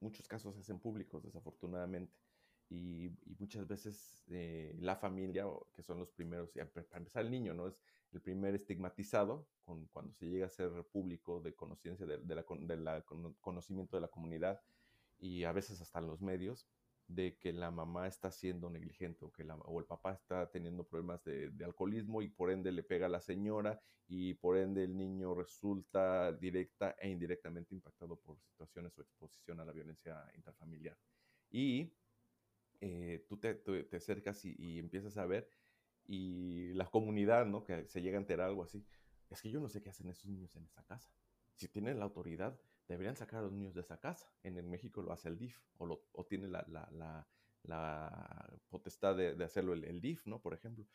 muchos 0.01 0.27
casos 0.27 0.53
se 0.53 0.61
hacen 0.61 0.79
públicos, 0.79 1.23
desafortunadamente. 1.23 2.13
Y, 2.69 3.09
muchas 3.39 3.67
veces 3.67 4.23
eh, 4.29 4.75
la 4.79 4.95
familia, 4.95 5.45
que 5.73 5.83
son 5.83 5.99
los 5.99 6.11
primeros, 6.11 6.49
para 6.51 6.97
empezar 6.97 7.23
el 7.23 7.31
niño, 7.31 7.53
¿no? 7.53 7.67
Es 7.67 7.81
el 8.11 8.21
primer 8.21 8.55
estigmatizado 8.55 9.47
con, 9.63 9.85
cuando 9.87 10.13
se 10.13 10.25
llega 10.25 10.47
a 10.47 10.49
ser 10.49 10.71
público 10.91 11.39
de 11.39 11.53
conciencia 11.53 12.05
de, 12.05 12.17
de, 12.17 12.77
la, 12.77 13.03
conocimiento 13.39 13.95
de 13.97 14.01
la 14.01 14.07
comunidad 14.07 14.61
y 15.19 15.43
a 15.43 15.51
veces 15.51 15.81
hasta 15.81 15.99
en 15.99 16.07
los 16.07 16.21
medios, 16.21 16.67
de 17.07 17.37
que 17.37 17.53
la 17.53 17.71
mamá 17.71 18.07
está 18.07 18.31
siendo 18.31 18.69
negligente 18.69 19.23
o 19.23 19.31
que 19.31 19.45
la, 19.45 19.55
o 19.55 19.79
el 19.79 19.85
papá 19.85 20.13
está 20.13 20.49
teniendo 20.51 20.83
problemas 20.83 21.23
de, 21.23 21.49
de, 21.51 21.63
alcoholismo 21.63 22.21
y 22.21 22.27
por 22.27 22.51
ende 22.51 22.71
le 22.71 22.83
pega 22.83 23.05
a 23.05 23.09
la 23.09 23.21
señora 23.21 23.79
y 24.09 24.33
por 24.33 24.57
ende 24.57 24.83
el 24.83 24.97
niño 24.97 25.33
resulta 25.33 26.33
directa 26.33 26.95
e 26.99 27.09
indirectamente 27.09 27.73
impactado 27.73 28.17
por 28.17 28.37
situaciones 28.41 28.97
o 28.97 29.01
exposición 29.01 29.59
a 29.61 29.65
la 29.65 29.71
violencia 29.71 30.21
intrafamiliar. 30.35 30.97
Y 31.49 31.93
eh, 32.81 33.25
tú 33.27 33.37
te, 33.37 33.55
te, 33.55 33.95
acercas 33.95 34.43
y, 34.45 34.79
empiezas 34.79 35.17
a 35.17 35.25
ver 35.25 35.49
y 36.05 36.73
la 36.73 36.85
comunidad, 36.85 37.45
¿no? 37.45 37.63
Que 37.63 37.87
se 37.87 38.01
llega 38.01 38.17
a 38.17 38.21
enterar 38.21 38.47
algo 38.47 38.63
así. 38.63 38.85
Es 39.29 39.41
que 39.41 39.49
yo 39.49 39.59
no 39.59 39.69
sé 39.69 39.81
qué 39.81 39.89
hacen 39.89 40.09
esos 40.09 40.25
niños 40.25 40.55
en 40.55 40.65
esa 40.65 40.83
casa. 40.83 41.11
Si 41.55 41.67
tienen 41.67 41.99
la 41.99 42.05
autoridad, 42.05 42.59
deberían 42.87 43.15
sacar 43.15 43.39
a 43.39 43.43
los 43.43 43.51
niños 43.51 43.73
de 43.73 43.81
esa 43.81 43.99
casa. 43.99 44.31
En 44.43 44.57
el 44.57 44.67
México 44.67 45.01
lo 45.01 45.11
hace 45.11 45.29
el 45.29 45.37
DIF 45.37 45.59
o, 45.77 46.01
o 46.11 46.25
tiene 46.25 46.47
la, 46.47 46.65
la, 46.69 47.27
la, 47.63 48.59
potestad 48.69 49.15
de, 49.15 49.43
hacerlo 49.43 49.73
el, 49.73 49.99
DIF, 50.01 50.25
¿no? 50.27 50.41
Por 50.41 50.53
ejemplo. 50.53 50.85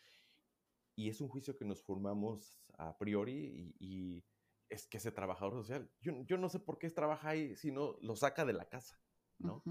Y 0.95 1.09
es 1.09 1.21
un 1.21 1.29
juicio 1.29 1.57
que 1.57 1.65
nos 1.65 1.83
formamos 1.83 2.73
a 2.79 2.97
priori 2.99 3.75
y, 3.79 4.25
es 4.69 4.87
que 4.87 4.97
ese 4.97 5.13
trabajador 5.13 5.53
social, 5.53 5.91
yo, 6.01 6.23
yo, 6.25 6.39
no 6.39 6.49
sé 6.49 6.59
por 6.59 6.79
qué 6.79 6.89
trabaja 6.89 7.29
ahí, 7.29 7.55
sino 7.57 7.99
lo 8.01 8.17
saca 8.17 8.47
de 8.47 8.55
la 8.55 8.65
casa, 8.71 8.99
¿no? 9.39 9.63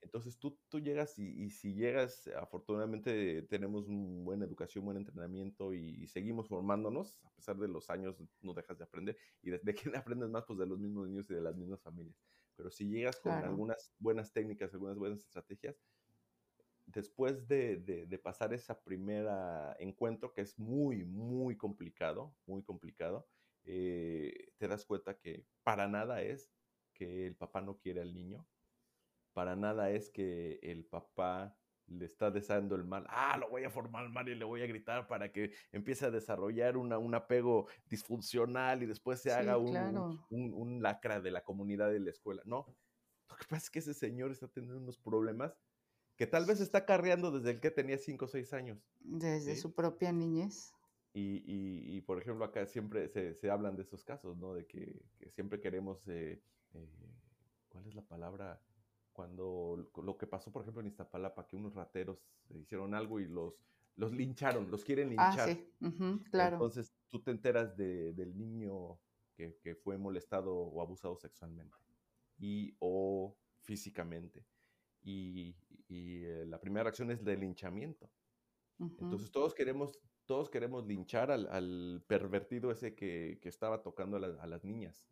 Entonces 0.00 0.38
tú, 0.38 0.58
tú 0.68 0.80
llegas 0.80 1.18
y, 1.18 1.50
si 1.50 1.74
llegas, 1.74 2.28
afortunadamente 2.36 3.42
tenemos 3.42 3.86
buena 3.88 4.44
educación, 4.44 4.84
buen 4.84 4.96
entrenamiento 4.96 5.74
y, 5.74 6.06
seguimos 6.06 6.48
formándonos, 6.48 7.18
a 7.24 7.30
pesar 7.30 7.56
de 7.58 7.68
los 7.68 7.90
años 7.90 8.16
no 8.40 8.54
dejas 8.54 8.78
de 8.78 8.84
aprender 8.84 9.16
y 9.42 9.50
de, 9.50 9.74
quién 9.74 9.94
aprendes 9.96 10.30
más, 10.30 10.44
pues 10.44 10.58
de 10.58 10.66
los 10.66 10.78
mismos 10.78 11.08
niños 11.08 11.30
y 11.30 11.34
de 11.34 11.40
las 11.40 11.56
mismas 11.56 11.82
familias. 11.82 12.16
Pero 12.56 12.70
si 12.70 12.88
llegas 12.88 13.20
con 13.20 13.32
algunas 13.32 13.92
buenas 13.98 14.32
técnicas, 14.32 14.72
algunas 14.72 14.98
buenas 14.98 15.20
estrategias, 15.20 15.76
después 16.86 17.46
de, 17.46 17.76
de, 17.76 18.18
pasar 18.18 18.52
esa 18.54 18.80
primera 18.80 19.76
encuentro, 19.78 20.32
que 20.32 20.40
es 20.40 20.58
muy, 20.58 21.04
muy 21.04 21.56
complicado, 21.56 22.34
muy 22.46 22.62
complicado, 22.62 23.28
eh, 23.64 24.52
te 24.56 24.66
das 24.66 24.84
cuenta 24.84 25.18
que 25.18 25.44
para 25.62 25.86
nada 25.86 26.22
es 26.22 26.50
que 26.94 27.26
el 27.26 27.36
papá 27.36 27.60
no 27.60 27.76
quiere 27.76 28.00
al 28.00 28.14
niño, 28.14 28.46
para 29.32 29.56
nada 29.56 29.90
es 29.90 30.10
que 30.10 30.58
el 30.62 30.84
papá 30.84 31.56
le 31.86 32.04
está 32.04 32.30
deseando 32.30 32.74
el 32.74 32.84
mal, 32.84 33.06
ah, 33.08 33.36
lo 33.38 33.48
voy 33.48 33.64
a 33.64 33.70
formar 33.70 34.08
mal 34.10 34.28
y 34.28 34.34
le 34.34 34.44
voy 34.44 34.62
a 34.62 34.66
gritar 34.66 35.06
para 35.06 35.32
que 35.32 35.52
empiece 35.72 36.04
a 36.04 36.10
desarrollar 36.10 36.76
una, 36.76 36.98
un 36.98 37.14
apego 37.14 37.66
disfuncional 37.86 38.82
y 38.82 38.86
después 38.86 39.20
se 39.20 39.32
haga 39.32 39.56
un, 39.56 40.20
un, 40.30 40.82
lacra 40.82 41.20
de 41.20 41.30
la 41.30 41.42
comunidad 41.44 41.90
de 41.90 42.00
la 42.00 42.10
escuela. 42.10 42.42
No, 42.44 42.66
lo 43.28 43.36
que 43.36 43.46
pasa 43.48 43.64
es 43.64 43.70
que 43.70 43.78
ese 43.78 43.94
señor 43.94 44.30
está 44.32 44.48
teniendo 44.48 44.78
unos 44.78 44.98
problemas 44.98 45.56
que 46.16 46.26
tal 46.26 46.44
vez 46.44 46.60
está 46.60 46.84
carreando 46.84 47.30
desde 47.30 47.52
el 47.52 47.60
que 47.60 47.70
tenía 47.70 47.96
5 47.96 48.24
o 48.24 48.28
6 48.28 48.52
años. 48.52 48.78
Desde 48.98 49.56
su 49.56 49.72
propia 49.72 50.12
niñez. 50.12 50.74
Y, 51.14 51.42
y, 51.96 52.00
por 52.02 52.20
ejemplo, 52.20 52.44
acá 52.44 52.66
siempre 52.66 53.08
se, 53.08 53.34
se, 53.34 53.50
hablan 53.50 53.76
de 53.76 53.82
esos 53.82 54.04
casos, 54.04 54.36
¿no? 54.36 54.54
De 54.54 54.66
que, 54.66 55.00
siempre 55.30 55.60
queremos, 55.60 56.06
eh, 56.06 56.40
eh, 56.74 56.88
¿cuál 57.68 57.86
es 57.86 57.94
la 57.94 58.02
palabra? 58.02 58.60
Cuando 59.18 59.90
lo 59.96 60.16
que 60.16 60.28
pasó, 60.28 60.52
por 60.52 60.62
ejemplo, 60.62 60.80
en 60.80 60.86
Iztapalapa, 60.86 61.44
que 61.44 61.56
unos 61.56 61.74
rateros 61.74 62.24
hicieron 62.50 62.94
algo 62.94 63.18
y 63.18 63.26
los, 63.26 63.60
los 63.96 64.12
lincharon, 64.12 64.70
los 64.70 64.84
quieren 64.84 65.08
ah, 65.18 65.30
linchar. 65.30 65.50
Ah, 65.50 65.90
sí, 65.90 66.30
claro. 66.30 66.54
Entonces 66.54 66.94
tú 67.08 67.20
te 67.20 67.32
enteras 67.32 67.76
de, 67.76 68.12
del 68.12 68.38
niño 68.38 69.00
que, 69.34 69.58
que, 69.60 69.74
fue 69.74 69.98
molestado 69.98 70.54
o 70.54 70.80
abusado 70.80 71.16
sexualmente 71.16 71.76
y 72.38 72.76
o 72.78 73.36
físicamente. 73.56 74.46
Y, 75.02 75.56
y 75.88 76.22
eh, 76.22 76.46
la 76.46 76.60
primera 76.60 76.84
reacción 76.84 77.10
es 77.10 77.26
el 77.26 77.40
linchamiento. 77.40 78.08
Entonces 78.78 79.32
todos 79.32 79.52
queremos, 79.52 79.98
todos 80.26 80.48
queremos 80.48 80.86
linchar 80.86 81.32
al, 81.32 81.48
al 81.48 82.04
pervertido 82.06 82.70
ese 82.70 82.94
que, 82.94 83.40
que 83.42 83.48
estaba 83.48 83.82
tocando 83.82 84.16
a, 84.16 84.46
las 84.46 84.64
niñas 84.64 85.04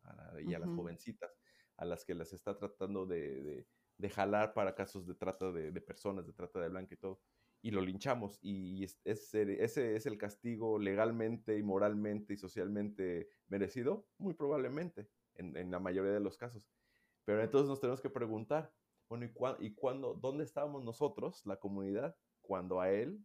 y 0.46 0.54
a 0.54 0.60
las 0.60 0.70
jovencitas, 0.70 1.36
a 1.76 1.84
las 1.84 2.04
que 2.04 2.14
las 2.14 2.32
está 2.32 2.56
tratando 2.56 3.04
de, 3.04 3.42
de 3.42 3.66
de 3.98 4.10
jalar 4.10 4.54
para 4.54 4.74
casos 4.74 5.06
de 5.06 5.14
trata 5.14 5.52
de, 5.52 5.80
personas, 5.80 6.26
de 6.26 6.32
trata 6.32 6.60
de 6.60 6.68
blanca 6.68 6.94
y 6.94 6.98
todo. 6.98 7.20
y 7.62 7.70
lo 7.70 7.80
linchamos. 7.80 8.38
Y 8.42 8.84
ese 9.04 9.64
es 9.64 10.06
el 10.06 10.18
castigo 10.18 10.78
legalmente 10.78 11.58
y 11.58 11.62
moralmente 11.62 12.34
y 12.34 12.36
socialmente 12.36 13.28
merecido, 13.48 14.06
muy 14.18 14.34
probablemente, 14.34 15.08
en, 15.34 15.70
la 15.70 15.80
mayoría 15.80 16.12
de 16.12 16.20
los 16.20 16.36
casos. 16.36 16.62
Pero 17.24 17.42
entonces 17.42 17.68
nos 17.68 17.80
tenemos 17.80 18.00
que 18.00 18.10
preguntar, 18.10 18.72
bueno, 19.08 19.24
¿y, 19.24 19.66
y 19.66 19.74
cuándo, 19.74 20.14
dónde 20.14 20.44
estábamos 20.44 20.84
nosotros, 20.84 21.44
la 21.44 21.56
comunidad, 21.56 22.16
cuando 22.40 22.80
a 22.80 22.90
él, 22.90 23.24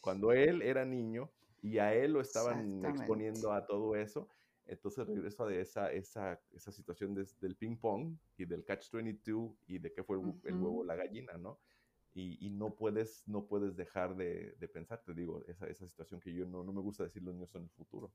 cuando 0.00 0.32
él 0.32 0.62
era 0.62 0.84
niño 0.84 1.30
y 1.62 1.78
a 1.78 1.94
él 1.94 2.12
lo 2.12 2.20
estaban 2.20 2.84
exponiendo 2.84 3.52
a 3.52 3.66
todo 3.66 3.94
eso? 3.94 4.28
Entonces 4.66 5.06
regreso 5.06 5.44
a 5.46 5.54
esa, 5.54 5.92
esa, 5.92 6.40
esa 6.52 6.72
situación 6.72 7.14
del 7.14 7.56
ping 7.56 7.76
pong 7.76 8.16
y 8.36 8.44
del 8.44 8.64
catch 8.64 8.90
22 8.90 9.52
y 9.66 9.78
de 9.78 9.92
qué 9.92 10.02
fue 10.02 10.18
el, 10.18 10.34
el 10.44 10.54
huevo 10.54 10.84
la 10.84 10.96
gallina, 10.96 11.34
¿no? 11.38 11.60
y, 12.16 12.50
no, 12.50 12.74
puedes, 12.74 13.28
no 13.28 13.46
puedes 13.46 13.76
dejar 13.76 14.16
de, 14.16 14.56
pensar, 14.72 15.02
te 15.04 15.12
digo, 15.12 15.44
esa, 15.46 15.66
esa 15.66 15.86
situación 15.86 16.18
que 16.18 16.32
yo 16.32 16.46
no, 16.46 16.64
no 16.64 16.72
me 16.72 16.80
gusta 16.80 17.04
decir 17.04 17.22
los 17.22 17.34
niños 17.34 17.50
son 17.50 17.64
el 17.64 17.70
futuro, 17.70 18.10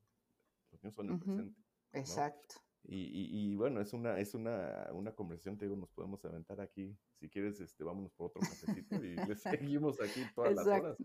los 0.71 0.83
niños 0.83 0.95
son 0.95 1.09
el 1.11 1.19
presente. 1.19 1.61
Exacto. 1.93 2.55
Y, 2.83 3.51
y, 3.51 3.55
bueno, 3.55 3.79
es 3.79 3.93
una, 3.93 4.17
es 4.17 4.33
una, 4.33 4.89
una 4.93 5.13
conversación, 5.13 5.57
te 5.57 5.65
digo, 5.65 5.77
nos 5.77 5.91
podemos 5.91 6.25
aventar 6.25 6.59
aquí. 6.59 6.97
Si 7.19 7.29
quieres, 7.29 7.59
este, 7.59 7.83
vámonos 7.83 8.11
por 8.13 8.27
otro 8.27 8.41
cafecito 8.41 8.95
y 8.95 9.15
le 9.15 9.35
seguimos 9.37 10.01
aquí 10.01 10.25
todas 10.33 10.55
las 10.55 10.65
horas. 10.65 10.97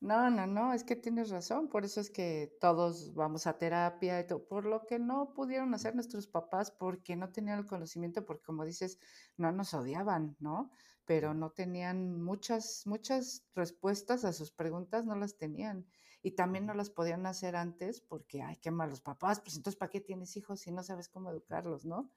No, 0.00 0.30
no, 0.30 0.46
no, 0.46 0.74
es 0.74 0.84
que 0.84 0.94
tienes 0.94 1.30
razón. 1.30 1.68
Por 1.68 1.84
eso 1.84 2.00
es 2.00 2.10
que 2.10 2.56
todos 2.60 3.14
vamos 3.14 3.46
a 3.46 3.56
terapia 3.56 4.20
y 4.20 4.26
todo. 4.26 4.46
Por 4.46 4.66
lo 4.66 4.84
que 4.84 4.98
no 4.98 5.32
pudieron 5.32 5.72
hacer 5.74 5.94
nuestros 5.94 6.26
papás 6.26 6.70
porque 6.70 7.16
no 7.16 7.30
tenían 7.30 7.58
el 7.60 7.66
conocimiento, 7.66 8.26
porque 8.26 8.44
como 8.44 8.64
dices, 8.64 8.98
no 9.36 9.52
nos 9.52 9.72
odiaban, 9.72 10.36
¿no? 10.38 10.70
Pero 11.06 11.34
no 11.34 11.50
tenían 11.50 12.20
muchas, 12.20 12.82
muchas 12.84 13.46
respuestas 13.54 14.24
a 14.24 14.32
sus 14.32 14.52
preguntas, 14.52 15.06
no 15.06 15.16
las 15.16 15.36
tenían 15.36 15.86
y 16.22 16.32
también 16.32 16.66
no 16.66 16.74
las 16.74 16.90
podían 16.90 17.26
hacer 17.26 17.56
antes 17.56 18.00
porque, 18.00 18.42
ay, 18.42 18.56
qué 18.56 18.70
malos 18.70 19.00
papás, 19.00 19.40
pues 19.40 19.56
entonces, 19.56 19.78
¿para 19.78 19.90
qué 19.90 20.00
tienes 20.00 20.36
hijos 20.36 20.60
si 20.60 20.70
no 20.70 20.82
sabes 20.82 21.08
cómo 21.08 21.30
educarlos, 21.30 21.84
no? 21.84 22.10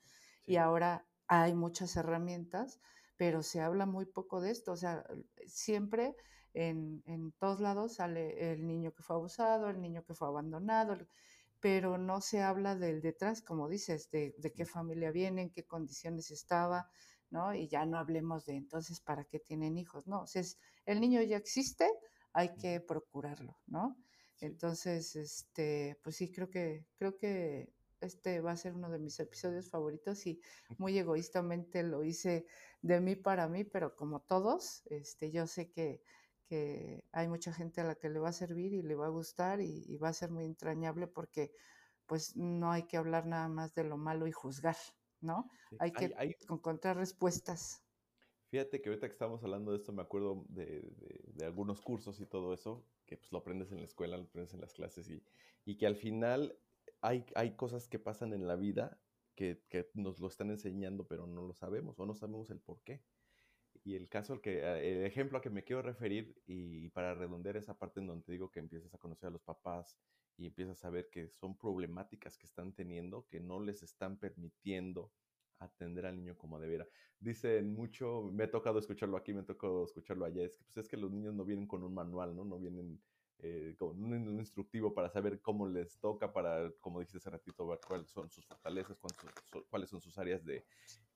Y 0.46 0.58
ahora 0.58 1.08
hay 1.28 1.56
muchas 1.56 1.96
herramientas, 1.96 2.80
pero 3.18 3.42
se 3.42 3.62
habla 3.62 3.86
muy 3.86 4.06
poco 4.06 4.42
de 4.42 4.52
esto, 4.52 4.74
o 4.74 4.78
sea, 4.78 5.04
siempre 5.48 6.16
en, 6.54 7.04
en 7.06 7.32
todos 7.34 7.60
lados 7.60 7.96
sale 7.96 8.52
el 8.52 8.68
niño 8.68 8.94
que 8.94 9.04
fue 9.04 9.16
abusado, 9.16 9.70
el 9.70 9.82
niño 9.82 10.04
que 10.06 10.14
fue 10.14 10.28
abandonado, 10.28 10.98
pero 11.60 11.98
no 11.98 12.22
se 12.22 12.44
habla 12.44 12.76
del 12.76 13.02
detrás, 13.02 13.42
como 13.42 13.68
dices, 13.68 14.12
de, 14.12 14.36
de 14.38 14.54
qué 14.54 14.66
familia 14.66 15.12
viene, 15.12 15.44
en 15.44 15.50
qué 15.50 15.66
condiciones 15.66 16.30
estaba, 16.30 16.90
¿no? 17.32 17.54
Y 17.56 17.68
ya 17.68 17.86
no 17.86 17.98
hablemos 17.98 18.46
de 18.46 18.56
entonces 18.56 19.00
para 19.02 19.26
qué 19.26 19.40
tienen 19.40 19.78
hijos, 19.78 20.06
no, 20.08 20.22
o 20.22 20.28
sea, 20.28 20.44
el 20.86 21.02
niño 21.02 21.22
ya 21.24 21.38
existe, 21.38 21.90
hay 22.36 22.54
que 22.58 22.82
procurarlo, 22.82 23.58
¿no? 23.66 23.98
Entonces, 24.42 25.16
este, 25.16 25.98
pues 26.04 26.18
sí, 26.18 26.34
creo 26.34 26.50
que, 26.50 26.86
creo 26.98 27.18
que 27.18 27.74
este 28.02 28.42
va 28.42 28.52
a 28.52 28.58
ser 28.58 28.74
uno 28.74 28.90
de 28.90 29.00
mis 29.00 29.18
episodios 29.22 29.70
favoritos 29.70 30.28
y 30.28 30.42
muy 30.78 30.98
egoístamente 31.00 31.82
lo 31.82 32.04
hice 32.04 32.46
de 32.82 33.00
mí 33.00 33.16
para 33.16 33.48
mí, 33.48 33.64
pero 33.64 33.96
como 33.96 34.20
todos, 34.20 34.84
este, 34.88 35.32
yo 35.32 35.48
sé 35.48 35.72
que, 35.72 36.02
que 36.46 37.06
hay 37.14 37.30
mucha 37.30 37.54
gente 37.54 37.80
a 37.80 37.86
la 37.86 37.96
que 37.96 38.10
le 38.10 38.20
va 38.20 38.30
a 38.30 38.34
servir 38.34 38.74
y 38.74 38.82
le 38.82 38.96
va 38.96 39.06
a 39.06 39.10
gustar 39.10 39.62
y, 39.62 39.98
va 39.98 40.10
a 40.10 40.14
ser 40.14 40.30
muy 40.30 40.44
entrañable 40.44 41.08
porque 41.08 41.54
pues 42.06 42.36
no 42.36 42.70
hay 42.70 42.84
que 42.84 42.98
hablar 42.98 43.26
nada 43.26 43.48
más 43.48 43.74
de 43.74 43.86
lo 43.86 43.98
malo 43.98 44.28
y 44.28 44.34
juzgar, 44.34 44.78
¿no? 45.22 45.50
hay 45.80 45.94
que 45.94 46.14
encontrar 46.50 46.98
respuestas. 46.98 47.82
Fíjate 48.50 48.82
que 48.82 48.90
ahorita 48.90 49.08
que 49.08 49.14
estamos 49.14 49.44
hablando 49.44 49.72
de 49.72 49.78
esto, 49.78 49.92
me 49.92 50.02
acuerdo 50.02 50.46
de, 50.50 50.88
algunos 51.42 51.82
cursos 51.82 52.20
y 52.20 52.26
todo 52.26 52.54
eso, 52.54 52.86
que 53.06 53.18
pues 53.18 53.32
lo 53.32 53.40
aprendes 53.40 53.72
en 53.72 53.80
la 53.80 53.86
escuela, 53.86 54.18
lo 54.18 54.24
aprendes 54.24 54.54
en 54.54 54.62
las 54.62 54.74
clases 54.74 55.10
y, 55.10 55.24
y 55.66 55.78
que 55.78 55.88
al 55.88 55.96
final 55.96 56.58
hay, 57.02 57.26
hay 57.36 57.56
cosas 57.56 57.88
que 57.88 58.00
pasan 58.00 58.34
en 58.34 58.48
la 58.48 58.56
vida 58.56 59.00
que, 59.36 59.62
que, 59.70 59.90
nos 59.96 60.20
lo 60.20 60.28
están 60.28 60.52
enseñando, 60.52 61.08
pero 61.08 61.28
no 61.28 61.42
lo 61.42 61.54
sabemos 61.54 62.00
o 62.00 62.06
no 62.06 62.14
sabemos 62.14 62.50
el 62.50 62.60
por 62.60 62.82
qué. 62.84 63.04
Y 63.84 63.96
el 63.96 64.10
caso, 64.10 64.34
el, 64.34 64.42
que, 64.42 64.60
el 64.60 65.06
ejemplo 65.06 65.38
a 65.38 65.42
que 65.42 65.50
me 65.50 65.64
quiero 65.64 65.82
referir, 65.82 66.42
y 66.48 66.90
para 66.90 67.14
redondear 67.14 67.58
esa 67.58 67.78
parte 67.78 68.00
en 68.00 68.08
donde 68.08 68.26
te 68.26 68.32
digo 68.32 68.50
que 68.50 68.60
empiezas 68.60 68.94
a 68.94 68.98
conocer 68.98 69.28
a 69.28 69.32
los 69.32 69.44
papás 69.44 69.98
y 70.38 70.48
empiezas 70.48 70.84
a 70.86 70.90
ver 70.90 71.10
que 71.10 71.30
son 71.30 71.58
problemáticas 71.58 72.38
que 72.38 72.46
están 72.46 72.74
teniendo, 72.74 73.28
que 73.28 73.40
no 73.40 73.60
les 73.60 73.84
están 73.84 74.18
permitiendo 74.18 75.12
atender 75.60 76.06
al 76.06 76.16
niño 76.16 76.38
como 76.38 76.60
debiera. 76.60 76.88
Dicen 77.20 77.74
mucho, 77.74 78.30
me 78.34 78.46
ha 78.46 78.52
tocado 78.52 78.80
escucharlo 78.80 79.18
aquí, 79.18 79.34
me 79.34 79.42
ha 79.42 79.46
tocado 79.46 79.86
escucharlo 79.86 80.26
allá, 80.26 80.44
es 80.44 80.54
que, 80.56 80.64
pues 80.64 80.86
es 80.86 80.90
que 80.90 80.98
los 80.98 81.12
niños 81.12 81.34
no 81.34 81.46
vienen 81.46 81.68
con 81.68 81.84
un 81.84 81.94
manual, 81.94 82.36
¿no? 82.36 82.46
No 82.46 82.60
vienen 82.60 83.02
eh, 83.40 83.76
con 83.78 84.02
un, 84.04 84.40
instructivo 84.40 84.94
para 84.94 85.10
saber 85.10 85.42
cómo 85.42 85.68
les 85.68 86.00
toca, 86.00 86.32
para, 86.32 86.72
como 86.80 87.00
dijiste 87.00 87.18
hace 87.18 87.30
ratito, 87.30 87.68
ver 87.68 87.80
cuáles 87.86 88.10
son 88.10 88.30
sus 88.30 88.46
fortalezas, 88.46 88.98
cuáles 89.70 89.90
son 89.90 90.02
sus 90.02 90.18
áreas 90.18 90.44
de 90.46 90.66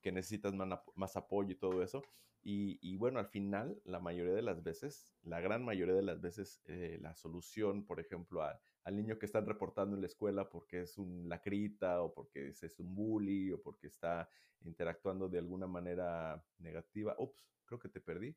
que 0.02 0.12
necesitas 0.12 0.54
más, 0.96 1.16
apoyo 1.16 1.52
y 1.52 1.56
todo 1.56 1.82
eso. 1.84 2.04
Y, 2.42 2.98
bueno, 2.98 3.20
al 3.20 3.28
final, 3.28 3.82
la 3.84 4.00
mayoría 4.00 4.34
de 4.34 4.42
las 4.42 4.64
veces, 4.64 5.14
la 5.24 5.42
gran 5.42 5.64
mayoría 5.64 5.94
de 5.94 6.02
las 6.02 6.22
veces, 6.22 6.62
eh, 6.66 6.98
la 7.02 7.14
solución, 7.14 7.86
por 7.86 8.00
ejemplo, 8.00 8.42
a, 8.42 8.60
al 8.84 8.96
niño 8.96 9.20
que 9.20 9.26
están 9.26 9.46
reportando 9.46 9.96
en 9.96 10.02
la 10.02 10.08
escuela 10.08 10.50
porque 10.50 10.82
es 10.82 10.98
un 10.98 11.28
lacrita 11.28 12.02
o 12.02 12.14
porque 12.14 12.50
es, 12.50 12.80
un 12.80 12.96
bully 12.96 13.52
o 13.52 13.62
porque 13.62 13.88
está 13.88 14.30
interactuando 14.62 15.30
de 15.30 15.40
alguna 15.40 15.68
manera 15.68 16.44
negativa. 16.58 17.16
Ups, 17.18 17.50
creo 17.66 17.80
que 17.80 17.90
te 17.90 18.02
perdí. 18.02 18.36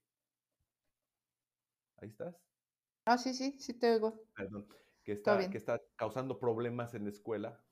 ¿Ahí 1.96 2.08
estás? 2.08 2.36
Ah, 3.06 3.18
sí, 3.18 3.34
sí, 3.34 3.58
sí 3.58 3.74
te 3.74 3.92
oigo. 3.92 4.24
Perdón. 4.34 4.66
Que 5.02 5.12
está, 5.12 5.50
que 5.50 5.58
está 5.58 5.80
causando 5.96 6.38
problemas 6.38 6.94
en 6.94 7.04
la 7.04 7.10
escuela. 7.10 7.64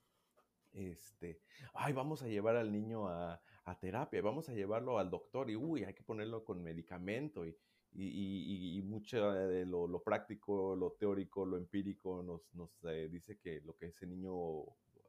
Este, 0.73 1.41
ay, 1.75 1.93
vamos 1.93 2.23
a 2.23 2.29
llevar 2.29 2.57
al 2.57 2.73
niño 2.73 3.09
a, 3.09 3.41
a 3.65 3.79
terapia, 3.79 4.23
vamos 4.23 4.49
a 4.49 4.53
llevarlo 4.53 4.99
al 4.99 5.11
doctor 5.11 5.51
y, 5.51 5.57
uy, 5.57 5.85
hay 5.85 5.95
que 5.95 6.03
ponerlo 6.03 6.45
con 6.45 6.63
medicamento 6.63 7.45
y, 7.47 7.57
y, 7.93 8.79
y, 8.79 8.83
mucho 8.83 9.33
de 9.33 9.67
lo, 9.67 10.03
práctico, 10.03 10.77
lo 10.77 10.93
teórico, 10.93 11.45
lo 11.45 11.57
empírico 11.57 12.23
nos, 12.23 12.55
nos 12.55 12.71
eh, 12.85 13.09
dice 13.11 13.39
que 13.39 13.61
lo 13.63 13.77
que 13.77 13.87
ese 13.87 14.07
niño, 14.07 14.33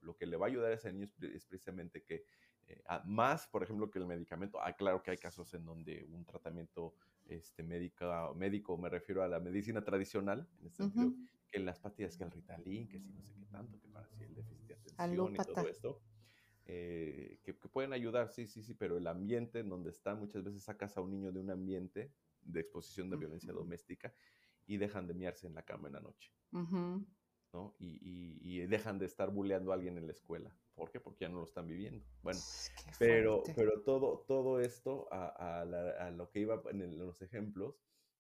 lo 0.02 0.18
que 0.18 0.26
le 0.26 0.36
va 0.36 0.48
a 0.48 0.50
ayudar 0.50 0.72
a 0.72 0.76
ese 0.76 0.92
niño 0.92 1.08
es, 1.22 1.46
precisamente 1.46 2.04
que 2.04 2.26
eh, 2.68 2.82
más, 3.06 3.48
por 3.48 3.62
ejemplo, 3.64 3.90
que 3.92 4.00
el 4.00 4.08
medicamento. 4.08 4.60
Ah, 4.62 4.74
claro 4.74 5.04
que 5.04 5.12
hay 5.12 5.18
casos 5.18 5.54
en 5.54 5.66
donde 5.66 6.06
un 6.12 6.26
tratamiento 6.26 6.96
este, 7.28 7.62
médica, 7.62 8.34
médico, 8.34 8.78
me 8.78 8.90
refiero 8.90 9.22
a 9.22 9.28
la 9.28 9.40
medicina 9.40 9.84
tradicional, 9.84 10.48
en 10.60 10.68
este 10.68 10.84
sentido, 10.84 11.14
que 11.52 11.60
las 11.60 11.80
pastillas, 11.80 12.18
que 12.18 12.24
el 12.24 12.32
Ritalin, 12.32 12.88
que 12.88 13.00
si 13.00 13.12
no 13.12 13.22
sé 13.22 13.34
qué 13.36 13.46
tanto, 13.46 13.80
que 13.80 13.88
para 13.90 14.08
si 14.08 14.24
el 14.24 14.34
déficit 14.34 14.68
de 14.68 14.74
atención 14.74 15.36
y 15.36 15.38
todo 15.38 15.68
esto. 15.68 16.02
Eh, 16.66 17.40
que, 17.44 17.58
que, 17.58 17.68
pueden 17.68 17.92
ayudar, 17.92 18.30
sí, 18.30 18.48
sí, 18.48 18.64
sí, 18.64 18.74
pero 18.74 18.96
el 18.98 19.08
ambiente 19.08 19.60
en 19.60 19.68
donde 19.68 19.90
está, 19.90 20.16
muchas 20.16 20.44
veces 20.44 20.64
sacas 20.64 20.96
a 20.96 21.02
un 21.02 21.12
niño 21.12 21.32
de 21.32 21.40
un 21.40 21.50
ambiente 21.50 22.14
de 22.44 22.62
exposición 22.62 23.10
de 23.10 23.18
violencia 23.18 23.54
doméstica 23.54 24.14
y 24.68 24.78
dejan 24.78 25.08
de 25.08 25.14
miarse 25.14 25.48
en 25.48 25.56
la 25.56 25.64
cama 25.64 25.88
en 25.88 25.94
la 25.94 26.02
noche. 26.02 26.32
¿no? 27.54 27.76
Y, 27.80 28.60
dejan 28.68 29.00
de 29.00 29.06
estar 29.06 29.32
bulleando 29.32 29.72
a 29.72 29.76
alguien 29.76 29.98
en 29.98 30.06
la 30.06 30.14
escuela. 30.14 30.56
¿Por 30.76 30.90
qué? 30.92 31.00
Porque 31.00 31.26
ya 31.26 31.30
no 31.30 31.40
lo 31.40 31.44
están 31.44 31.68
viviendo. 31.68 32.06
Bueno, 32.22 32.40
pero, 32.98 33.44
pero 33.56 33.82
todo, 33.82 34.24
todo 34.28 34.60
esto, 34.60 35.08
a, 35.12 35.66
lo 36.16 36.30
que 36.30 36.40
iba 36.40 36.62
en, 36.70 36.98
los 36.98 37.22
ejemplos, 37.22 37.76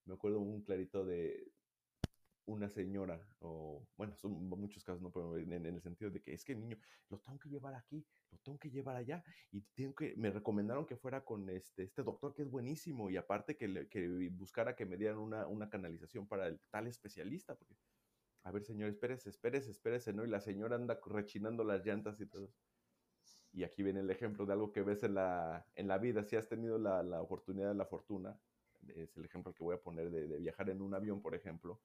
me 0.06 0.16
acuerdo 0.16 0.40
un 0.40 0.62
clarito 0.62 1.06
de 1.06 1.52
una 2.46 2.70
señora, 2.70 3.20
o 3.40 3.88
bueno, 3.96 4.16
son 4.16 4.32
muchos 4.50 4.84
casos, 4.84 5.02
¿no? 5.02 5.12
pero 5.12 5.38
en, 5.38 5.66
el 5.66 5.82
sentido 5.82 6.10
de 6.10 6.22
que 6.22 6.34
es 6.34 6.44
que 6.44 6.54
el 6.54 6.60
niño 6.60 6.78
lo 7.10 7.20
tengo 7.20 7.40
que 7.40 7.50
llevar 7.50 7.76
aquí, 7.76 8.06
lo 8.32 8.38
tengo 8.40 8.58
que 8.58 8.70
llevar 8.70 8.96
allá, 8.96 9.24
y 9.52 9.62
tengo 9.76 9.96
que, 9.96 10.16
me 10.18 10.32
recomendaron 10.32 10.86
que 10.86 10.98
fuera 10.98 11.24
con 11.24 11.50
este, 11.50 11.84
este 11.84 12.04
doctor 12.04 12.34
que 12.34 12.42
es 12.42 12.50
buenísimo, 12.50 13.10
y 13.10 13.18
aparte 13.18 13.56
que, 13.56 13.88
que 13.88 14.30
buscara 14.30 14.76
que 14.76 14.86
me 14.86 14.98
dieran 14.98 15.20
una, 15.20 15.48
una 15.48 15.70
canalización 15.70 16.28
para 16.28 16.48
el 16.48 16.60
tal 16.70 16.88
especialista, 16.88 17.56
porque, 17.56 17.76
a 18.44 18.52
ver, 18.52 18.64
señor, 18.64 18.90
espérese, 18.90 19.30
espérese, 19.30 19.70
espérese, 19.72 20.14
¿no? 20.14 20.26
Y 20.26 20.28
la 20.28 20.42
señora 20.42 20.76
anda 20.76 21.00
rechinando 21.06 21.64
las 21.64 21.86
llantas 21.86 22.20
y 22.20 22.26
todo. 22.26 22.52
Y 23.54 23.64
aquí 23.64 23.84
viene 23.84 24.00
el 24.00 24.10
ejemplo 24.10 24.46
de 24.46 24.54
algo 24.54 24.72
que 24.72 24.82
ves 24.82 25.04
en 25.04 25.14
la, 25.16 25.66
en 25.76 25.88
la 25.88 25.98
vida. 25.98 26.24
Si 26.24 26.36
has 26.36 26.48
tenido 26.48 26.80
la, 26.80 27.04
la 27.04 27.22
oportunidad, 27.22 27.76
la 27.76 27.86
fortuna, 27.86 28.40
es 28.88 29.16
el 29.18 29.26
ejemplo 29.26 29.54
que 29.54 29.64
voy 29.64 29.76
a 29.76 29.82
poner 29.82 30.10
de, 30.10 30.28
de 30.28 30.38
viajar 30.40 30.70
en 30.70 30.82
un 30.82 30.94
avión, 30.96 31.22
por 31.22 31.36
ejemplo, 31.36 31.82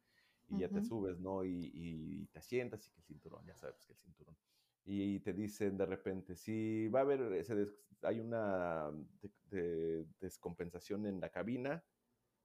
y 0.49 0.59
ya 0.59 0.69
te 0.69 0.83
subes, 0.83 1.19
¿no? 1.19 1.45
Y, 1.45 1.71
y, 1.75 2.27
te 2.27 2.41
sientas 2.41 2.87
y 2.87 2.91
que 2.91 3.01
el 3.01 3.05
cinturón, 3.05 3.45
ya 3.47 3.57
sabes 3.57 3.85
que 3.85 3.93
el 3.93 3.99
cinturón. 3.99 4.37
Y 4.85 5.21
te 5.21 5.33
dicen 5.33 5.77
de 5.77 5.87
repente, 5.87 6.37
si 6.37 6.89
va 6.89 7.01
a 7.01 7.03
haber, 7.03 7.45
hay 8.03 8.21
una 8.21 8.91
descompensación 10.21 11.07
en 11.07 11.21
la 11.21 11.31
cabina, 11.31 11.85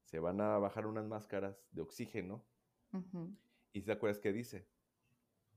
se 0.04 0.20
van 0.20 0.42
a 0.42 0.58
bajar 0.58 0.88
unas 0.88 1.06
máscaras 1.06 1.64
de 1.72 1.82
oxígeno. 1.82 2.44
¿Y 3.74 3.82
te 3.84 3.92
acuerdas 3.92 4.20
qué 4.20 4.34
dice? 4.34 4.68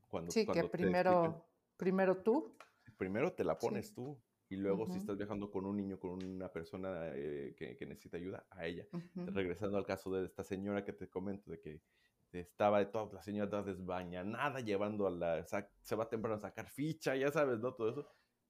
Cuando, 0.08 0.30
sí, 0.30 0.46
que 0.46 0.64
primero, 0.64 1.44
primero 1.76 2.18
tú. 2.18 2.54
Primero 2.96 3.32
te 3.32 3.44
la 3.44 3.58
pones 3.58 3.92
tú. 3.92 4.20
Y 4.50 4.56
luego, 4.56 4.86
si 4.86 4.98
estás 4.98 5.16
viajando 5.16 5.50
con 5.50 5.64
un 5.64 5.76
niño, 5.76 5.98
con 5.98 6.22
una 6.22 6.52
persona 6.52 7.08
eh, 7.14 7.54
que, 7.56 7.86
necesita 7.86 8.18
ayuda, 8.18 8.46
a 8.50 8.66
ella. 8.66 8.86
Regresando 9.14 9.78
al 9.78 9.86
caso 9.86 10.12
de 10.12 10.26
esta 10.26 10.44
señora 10.44 10.84
que 10.84 10.92
te 10.92 11.08
comento, 11.08 11.50
de 11.50 11.58
que 11.58 11.80
estaba 12.40 12.78
de 12.78 12.86
toda 12.86 13.12
la 13.12 13.22
señora 13.22 13.50
toda 13.50 13.62
desbañanada, 13.62 14.60
llevando 14.60 15.06
a 15.06 15.10
la. 15.10 15.44
Se 15.82 15.96
va 15.96 16.08
temprano 16.08 16.36
a 16.36 16.40
sacar 16.40 16.68
ficha, 16.68 17.16
ya 17.16 17.30
sabes, 17.30 17.60
¿no? 17.60 17.74
Todo 17.74 17.90
eso. 17.90 18.08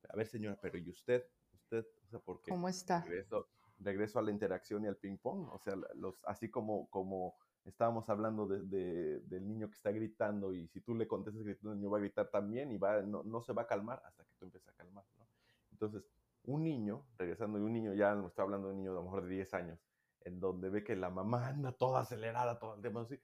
A 0.08 0.16
ver, 0.16 0.26
señora, 0.26 0.58
pero 0.60 0.78
¿y 0.78 0.90
usted? 0.90 1.24
¿Usted? 1.52 1.86
O 2.06 2.08
sea, 2.08 2.20
¿por 2.20 2.42
qué? 2.42 2.50
¿Cómo 2.50 2.68
está? 2.68 3.02
Regreso, 3.02 3.48
regreso 3.78 4.18
a 4.18 4.22
la 4.22 4.30
interacción 4.30 4.84
y 4.84 4.88
al 4.88 4.96
ping-pong. 4.96 5.48
O 5.52 5.58
sea, 5.58 5.74
los, 5.94 6.22
así 6.24 6.50
como, 6.50 6.88
como 6.90 7.36
estábamos 7.64 8.08
hablando 8.10 8.46
de, 8.46 9.20
del 9.20 9.46
niño 9.46 9.68
que 9.68 9.76
está 9.76 9.90
gritando 9.90 10.52
y 10.52 10.68
si 10.68 10.80
tú 10.80 10.94
le 10.94 11.08
contestas 11.08 11.42
gritando, 11.42 11.72
el 11.72 11.78
niño 11.78 11.90
va 11.90 11.98
a 11.98 12.00
gritar 12.00 12.30
también 12.30 12.70
y 12.72 12.76
va, 12.76 13.02
no, 13.02 13.22
no 13.22 13.40
se 13.40 13.52
va 13.52 13.62
a 13.62 13.66
calmar 13.66 14.02
hasta 14.04 14.24
que 14.24 14.34
tú 14.38 14.44
empieces 14.44 14.68
a 14.68 14.72
calmar, 14.74 15.04
¿no? 15.16 15.26
Entonces, 15.72 16.04
un 16.44 16.62
niño, 16.62 17.06
regresando 17.16 17.58
de 17.58 17.64
un 17.64 17.72
niño, 17.72 17.94
ya 17.94 18.14
no 18.14 18.28
estoy 18.28 18.42
hablando 18.42 18.68
de 18.68 18.74
un 18.74 18.80
niño 18.80 18.92
de 18.92 18.98
a 18.98 19.00
lo 19.00 19.04
mejor 19.04 19.24
de 19.24 19.34
10 19.34 19.54
años, 19.54 19.80
en 20.20 20.40
donde 20.40 20.68
ve 20.68 20.84
que 20.84 20.94
la 20.94 21.10
mamá 21.10 21.48
anda 21.48 21.72
toda 21.72 22.00
acelerada, 22.00 22.58
todo 22.58 22.74
el 22.74 22.82
tema 22.82 23.02
así, 23.02 23.18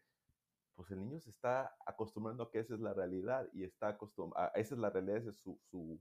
pues 0.74 0.90
el 0.90 1.00
niño 1.00 1.20
se 1.20 1.30
está 1.30 1.74
acostumbrando 1.86 2.44
a 2.44 2.50
que 2.50 2.60
esa 2.60 2.74
es 2.74 2.80
la 2.80 2.94
realidad 2.94 3.48
y 3.52 3.64
está 3.64 3.88
acostumbrado, 3.88 4.50
esa 4.54 4.74
es 4.74 4.80
la 4.80 4.90
realidad, 4.90 5.18
esa 5.18 5.30
es 5.30 5.36
su, 5.36 5.58
su, 5.70 6.00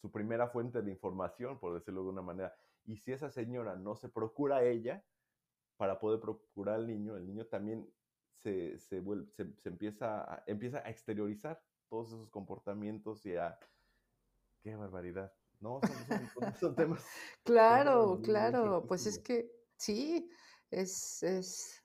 su, 0.00 0.10
primera 0.10 0.48
fuente 0.48 0.82
de 0.82 0.90
información, 0.90 1.58
por 1.58 1.74
decirlo 1.74 2.00
de 2.00 2.08
alguna 2.08 2.22
manera. 2.22 2.54
Y 2.84 2.96
si 2.96 3.12
esa 3.12 3.30
señora 3.30 3.76
no 3.76 3.94
se 3.94 4.08
procura 4.08 4.56
a 4.56 4.64
ella 4.64 5.04
para 5.76 5.98
poder 5.98 6.20
procurar 6.20 6.76
al 6.76 6.86
niño, 6.86 7.16
el 7.16 7.26
niño 7.26 7.46
también 7.46 7.88
se, 8.42 8.78
se, 8.78 9.00
vuelve, 9.00 9.30
se, 9.32 9.68
empieza, 9.68 10.22
a, 10.22 10.42
empieza 10.46 10.78
a 10.78 10.90
exteriorizar 10.90 11.62
todos 11.88 12.08
esos 12.08 12.30
comportamientos 12.30 13.24
y 13.26 13.36
a... 13.36 13.58
¡Qué 14.62 14.74
barbaridad! 14.76 15.32
No, 15.60 15.80
son, 16.60 16.74
temas. 16.76 17.04
claro, 17.44 18.20
claro, 18.22 18.84
pues 18.86 19.06
es 19.06 19.18
que 19.18 19.50
sí, 19.76 20.30
es, 20.70 21.22
es 21.22 21.82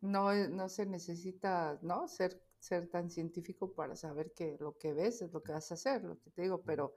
no, 0.00 0.32
no 0.48 0.68
se 0.68 0.86
necesita, 0.86 1.78
¿no? 1.82 2.08
Ser, 2.08 2.42
ser 2.58 2.88
tan 2.88 3.10
científico 3.10 3.74
para 3.74 3.96
saber 3.96 4.32
que 4.32 4.56
lo 4.60 4.76
que 4.78 4.92
ves 4.92 5.22
es 5.22 5.32
lo 5.32 5.42
que 5.42 5.52
vas 5.52 5.70
a 5.70 5.74
hacer, 5.74 6.04
lo 6.04 6.18
que 6.18 6.30
te 6.30 6.42
digo, 6.42 6.62
pero, 6.62 6.94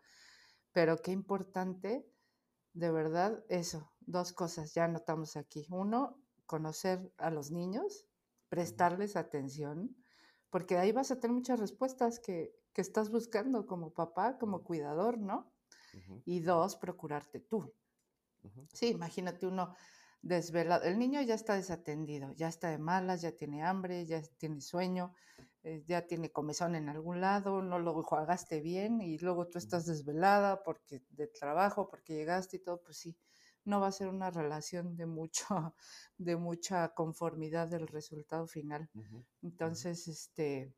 pero 0.72 0.98
qué 0.98 1.12
importante, 1.12 2.06
de 2.74 2.92
verdad, 2.92 3.44
eso, 3.50 3.92
dos 4.02 4.34
cosas 4.34 4.74
ya 4.74 4.88
notamos 4.88 5.36
aquí. 5.36 5.68
Uno, 5.70 6.22
conocer 6.46 7.12
a 7.18 7.30
los 7.30 7.52
niños, 7.52 8.06
prestarles 8.50 9.16
atención, 9.16 9.96
porque 10.50 10.78
ahí 10.78 10.92
vas 10.92 11.12
a 11.12 11.20
tener 11.20 11.36
muchas 11.36 11.60
respuestas 11.60 12.20
que, 12.20 12.56
que 12.74 12.82
estás 12.82 13.10
buscando 13.10 13.66
como 13.66 13.94
papá, 13.94 14.38
como 14.38 14.64
cuidador, 14.64 15.18
¿no? 15.18 15.52
Y 16.26 16.40
dos, 16.40 16.76
procurarte 16.76 17.40
tú. 17.40 17.72
Sí, 18.74 18.90
imagínate 18.90 19.46
uno 19.46 19.76
desvelado. 20.24 20.86
El 20.86 20.98
niño 20.98 21.22
ya 21.22 21.36
está 21.36 21.54
desatendido, 21.56 22.32
ya 22.34 22.48
está 22.48 22.70
de 22.70 22.80
malas, 22.80 23.22
ya 23.22 23.34
tiene 23.34 23.62
hambre, 23.62 24.06
ya 24.06 24.22
tiene 24.38 24.62
sueño, 24.62 25.14
eh, 25.64 25.84
ya 25.86 26.08
tiene 26.08 26.32
comezón 26.32 26.76
en 26.76 26.90
algún 26.90 27.22
lado, 27.22 27.62
no 27.62 27.78
lo 27.78 28.02
jugaste 28.02 28.62
bien 28.62 29.02
y 29.02 29.20
luego 29.20 29.48
tú 29.48 29.58
estás 29.58 29.86
desvelada 29.86 30.64
porque 30.64 31.04
de 31.12 31.28
trabajo, 31.28 31.90
porque 31.90 32.16
llegaste 32.16 32.58
y 32.58 32.60
todo, 32.60 32.82
pues 32.82 32.98
sí, 32.98 33.18
no 33.66 33.82
va 33.82 33.88
a 33.88 33.92
ser 33.92 34.08
una 34.08 34.32
relación 34.32 34.96
de 34.96 35.06
mucho, 35.06 35.46
de 36.18 36.38
mucha 36.38 36.94
conformidad 36.94 37.68
del 37.68 37.88
resultado 37.88 38.48
final. 38.48 38.90
Entonces, 39.42 40.08
este, 40.08 40.74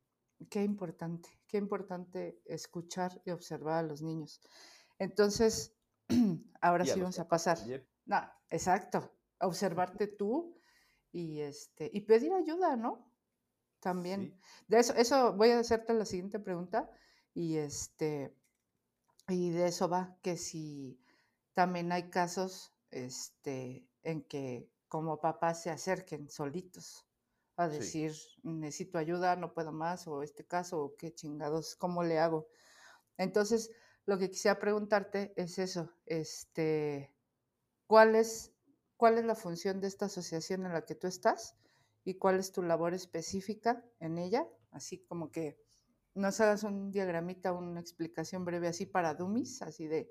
qué 0.50 0.64
importante, 0.64 1.30
qué 1.48 1.58
importante 1.58 2.42
escuchar 2.46 3.22
y 3.26 3.30
observar 3.30 3.86
a 3.86 3.88
los 3.88 4.02
niños. 4.02 4.42
Entonces, 4.98 5.76
ahora 6.62 6.84
sí 6.84 7.00
vamos 7.00 7.20
a 7.20 7.28
pasar. 7.28 7.60
No, 8.06 8.22
exacto. 8.50 9.15
Observarte 9.40 10.08
tú 10.08 10.58
y 11.12 11.42
este 11.42 11.90
y 11.94 12.02
pedir 12.02 12.34
ayuda, 12.34 12.76
¿no? 12.76 13.12
También. 13.80 14.40
De 14.68 14.80
eso, 14.80 14.94
eso 14.96 15.34
voy 15.34 15.52
a 15.52 15.60
hacerte 15.60 15.94
la 15.94 16.06
siguiente 16.06 16.40
pregunta 16.40 16.90
y 17.34 17.58
este 17.58 18.36
y 19.28 19.52
de 19.52 19.68
eso 19.68 19.90
va 19.90 20.18
que 20.22 20.38
si 20.38 21.00
también 21.54 21.92
hay 21.92 22.10
casos 22.10 22.74
este 22.92 23.88
en 24.04 24.24
que 24.24 24.70
como 24.88 25.20
papás 25.20 25.64
se 25.64 25.70
acerquen 25.70 26.30
solitos 26.30 27.06
a 27.58 27.68
decir 27.68 28.14
necesito 28.44 28.98
ayuda, 28.98 29.36
no 29.36 29.54
puedo 29.54 29.72
más 29.72 30.08
o 30.08 30.24
este 30.24 30.46
caso 30.46 30.82
o 30.82 30.96
qué 30.96 31.14
chingados, 31.14 31.76
¿cómo 31.76 32.04
le 32.04 32.20
hago? 32.20 32.48
Entonces, 33.18 33.72
lo 34.06 34.18
que 34.18 34.30
quisiera 34.30 34.60
preguntarte 34.60 35.34
es 35.36 35.58
eso, 35.58 35.92
este, 36.06 37.14
¿cuál 37.88 38.16
es, 38.16 38.54
¿cuál 38.98 39.18
es 39.18 39.26
la 39.26 39.36
función 39.36 39.82
de 39.82 39.88
esta 39.88 40.06
asociación 40.06 40.66
en 40.66 40.74
la 40.74 40.86
que 40.86 40.96
tú 40.96 41.08
estás 41.08 41.56
y 42.04 42.16
cuál 42.16 42.40
es 42.40 42.52
tu 42.52 42.62
labor 42.62 42.94
específica 42.94 43.84
en 44.00 44.18
ella? 44.18 44.48
Así 44.72 45.06
como 45.06 45.32
que 45.32 45.58
nos 46.14 46.40
hagas 46.40 46.64
un 46.64 46.92
diagramita, 46.92 47.52
una 47.52 47.80
explicación 47.80 48.46
breve 48.46 48.68
así 48.68 48.86
para 48.86 49.16
dummies, 49.16 49.62
así 49.62 49.88
de 49.88 50.10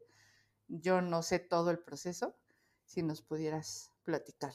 yo 0.68 1.00
no 1.00 1.22
sé 1.22 1.38
todo 1.38 1.70
el 1.70 1.78
proceso, 1.78 2.36
si 2.84 3.02
nos 3.02 3.22
pudieras 3.22 3.90
platicar. 4.02 4.52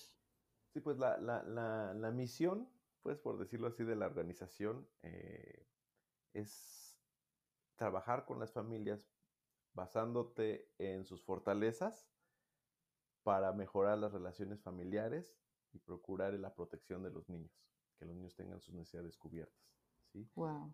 Sí, 0.74 0.80
pues 0.80 0.98
la, 0.98 1.18
la, 1.18 1.44
la, 1.44 1.94
la 1.94 2.12
misión, 2.12 2.70
pues 3.02 3.18
por 3.18 3.40
decirlo 3.40 3.68
así, 3.68 3.84
de 3.84 3.96
la 3.96 4.06
organización 4.06 4.88
eh, 5.02 5.66
es 6.34 7.00
trabajar 7.76 8.26
con 8.26 8.40
las 8.40 8.52
familias 8.52 9.10
basándote 9.74 10.72
en 10.78 11.06
sus 11.06 11.24
fortalezas 11.24 12.10
para 13.24 13.52
mejorar 13.54 13.98
las 13.98 14.12
relaciones 14.12 14.62
familiares 14.62 15.36
y 15.74 15.80
procurar 15.80 16.34
la 16.34 16.54
protección 16.54 17.04
de 17.04 17.12
los 17.12 17.30
niños, 17.30 17.52
que 17.98 18.06
los 18.06 18.16
niños 18.16 18.36
tengan 18.36 18.60
sus 18.62 18.74
necesidades 18.74 19.18
cubiertas. 19.18 19.60
¿sí? 20.12 20.28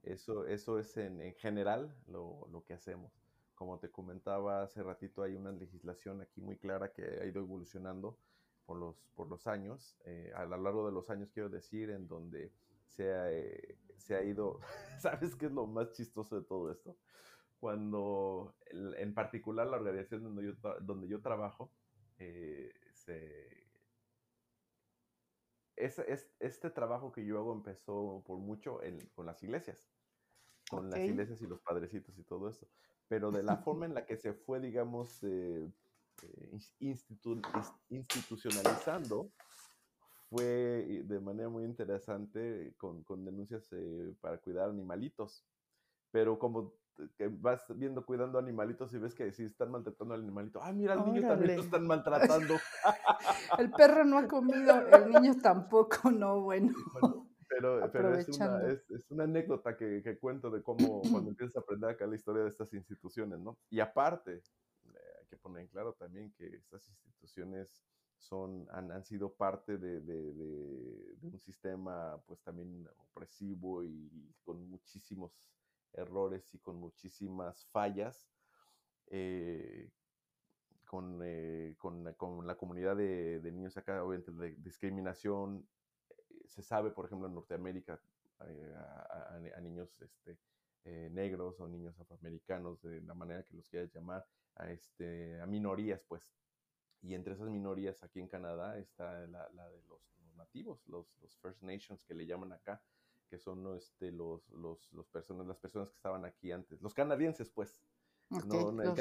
Eso, 0.03 0.45
eso 0.45 0.79
es 0.79 0.95
en, 0.97 1.21
en 1.21 1.35
general 1.35 1.93
lo, 2.07 2.47
lo, 2.51 2.63
que 2.63 2.73
hacemos. 2.73 3.11
Como 3.55 3.79
te 3.79 3.89
comentaba 3.89 4.63
hace 4.63 4.83
ratito, 4.83 5.23
hay 5.23 5.35
una 5.35 5.51
legislación 5.51 6.21
aquí 6.21 6.41
muy 6.41 6.57
clara 6.57 6.91
que 6.91 7.03
ha 7.03 7.25
ido 7.25 7.41
evolucionando 7.41 8.17
por 8.65 8.77
los, 8.77 8.95
por 9.15 9.27
los 9.27 9.47
años, 9.47 9.97
eh, 10.05 10.31
a 10.35 10.45
lo 10.45 10.57
largo 10.57 10.85
de 10.87 10.91
los 10.91 11.09
años 11.09 11.29
quiero 11.31 11.49
decir, 11.49 11.91
en 11.91 12.07
donde 12.07 12.51
se 12.87 13.13
ha, 13.13 13.31
eh, 13.31 13.77
se 13.97 14.15
ha 14.15 14.23
ido, 14.23 14.59
¿sabes 14.99 15.35
qué 15.35 15.45
es 15.47 15.51
lo 15.51 15.67
más 15.67 15.91
chistoso 15.91 16.39
de 16.39 16.47
todo 16.47 16.71
esto? 16.71 16.95
cuando 17.59 18.53
en 18.97 19.13
particular 19.13 19.67
la 19.67 19.77
organización 19.77 20.21
donde 20.21 20.45
yo, 20.45 20.53
donde 20.81 21.07
yo 21.07 21.21
trabajo, 21.21 21.71
eh, 22.17 22.71
es, 25.75 25.99
este 26.39 26.69
trabajo 26.69 27.11
que 27.11 27.25
yo 27.25 27.37
hago 27.37 27.53
empezó 27.53 28.23
por 28.25 28.39
mucho 28.39 28.79
con 29.13 29.25
las 29.25 29.43
iglesias, 29.43 29.89
con 30.69 30.89
las 30.89 30.99
iglesias 31.01 31.41
y 31.41 31.47
los 31.47 31.59
padrecitos 31.61 32.17
y 32.17 32.23
todo 32.23 32.49
eso, 32.49 32.67
pero 33.07 33.31
de 33.31 33.43
la 33.43 33.57
forma 33.57 33.85
en 33.85 33.93
la 33.93 34.05
que 34.05 34.17
se 34.17 34.33
fue, 34.33 34.59
digamos, 34.59 35.23
eh, 35.23 35.69
eh, 36.23 36.57
institucionalizando, 37.89 39.31
fue 40.29 41.03
de 41.05 41.19
manera 41.19 41.49
muy 41.49 41.65
interesante 41.65 42.73
con, 42.77 43.03
con 43.03 43.23
denuncias 43.25 43.69
para 44.21 44.39
cuidar 44.39 44.69
animalitos. 44.69 45.45
Pero 46.11 46.39
como 46.39 46.73
que 47.17 47.27
vas 47.27 47.65
viendo 47.75 48.05
cuidando 48.05 48.39
animalitos 48.39 48.93
y 48.93 48.97
ves 48.97 49.13
que 49.13 49.31
si 49.31 49.43
están 49.43 49.71
maltratando 49.71 50.13
al 50.13 50.21
animalito, 50.21 50.61
ah, 50.61 50.71
mira, 50.71 50.93
al 50.93 51.05
niño 51.05 51.27
también 51.27 51.57
lo 51.57 51.63
están 51.63 51.87
maltratando. 51.87 52.55
el 53.59 53.71
perro 53.71 54.05
no 54.05 54.17
ha 54.17 54.27
comido, 54.27 54.87
el 54.87 55.09
niño 55.09 55.35
tampoco, 55.41 56.11
no, 56.11 56.41
bueno. 56.41 56.73
pero, 57.47 57.89
pero 57.91 58.15
es, 58.15 58.27
una, 58.29 58.67
es, 58.67 58.89
es, 58.89 59.11
una, 59.11 59.25
anécdota 59.25 59.75
que, 59.77 60.01
que, 60.03 60.17
cuento 60.17 60.49
de 60.49 60.61
cómo 60.63 61.01
cuando 61.11 61.29
empiezas 61.29 61.57
a 61.57 61.59
aprender 61.59 61.89
acá 61.89 62.07
la 62.07 62.15
historia 62.15 62.43
de 62.43 62.49
estas 62.49 62.73
instituciones, 62.73 63.39
¿no? 63.39 63.57
Y 63.69 63.79
aparte, 63.79 64.35
eh, 64.35 64.97
hay 65.19 65.27
que 65.27 65.37
poner 65.37 65.61
en 65.63 65.67
claro 65.67 65.93
también 65.93 66.33
que 66.37 66.47
estas 66.47 66.87
instituciones 66.87 67.83
son, 68.17 68.67
han, 68.71 68.91
han 68.91 69.03
sido 69.03 69.33
parte 69.33 69.77
de, 69.77 69.99
de, 70.01 70.33
de, 70.33 71.15
de 71.17 71.27
un 71.27 71.39
sistema 71.39 72.17
pues 72.25 72.41
también 72.41 72.87
opresivo 72.97 73.83
y 73.83 74.33
con 74.43 74.67
muchísimos 74.69 75.31
errores 75.95 76.53
y 76.53 76.59
con 76.59 76.77
muchísimas 76.77 77.65
fallas 77.67 78.29
eh, 79.07 79.89
con, 80.85 81.19
eh, 81.23 81.75
con, 81.77 82.13
con, 82.13 82.45
la 82.45 82.55
comunidad 82.55 82.95
de, 82.95 83.39
de, 83.39 83.51
niños 83.51 83.75
acá, 83.77 84.03
obviamente 84.03 84.31
la 84.31 84.45
discriminación, 84.63 85.67
eh, 86.09 86.47
se 86.47 86.61
sabe, 86.61 86.91
por 86.91 87.05
ejemplo, 87.05 87.27
en 87.27 87.33
Norteamérica, 87.33 87.99
a, 88.39 89.35
a, 89.35 89.61
niños 89.61 89.89
este, 90.01 90.37
negros 91.09 91.59
o 91.59 91.67
niños 91.67 91.99
afroamericanos, 91.99 92.81
de 92.81 93.01
la 93.01 93.13
manera 93.13 93.43
que 93.43 93.55
los 93.55 93.67
quieras 93.67 93.91
llamar, 93.93 94.25
a, 94.55 94.71
este, 94.71 95.41
a 95.41 95.45
minorías, 95.45 96.03
pues. 96.07 96.23
Y 97.01 97.13
entre 97.13 97.33
esas 97.33 97.49
minorías 97.49 98.03
aquí 98.03 98.19
en 98.19 98.27
Canadá 98.27 98.77
está 98.77 99.25
la, 99.27 99.49
la 99.53 99.69
de 99.69 99.81
los, 99.83 100.01
los 100.19 100.35
nativos, 100.35 100.85
los, 100.87 101.07
los 101.21 101.37
First 101.37 101.61
Nations 101.63 102.03
que 102.05 102.13
le 102.13 102.25
llaman 102.25 102.53
acá, 102.53 102.81
que 103.35 103.39
son 103.39 103.75
este, 103.75 104.11
los, 104.13 104.49
los, 104.51 104.91
los 104.93 105.07
personas, 105.09 105.45
las 105.45 105.57
personas 105.57 105.89
que 105.89 105.95
estaban 105.97 106.23
aquí 106.23 106.53
antes, 106.53 106.81
los 106.81 106.93
canadienses, 106.93 107.49
pues, 107.49 107.81
No, 108.29 108.81
el, 108.81 108.93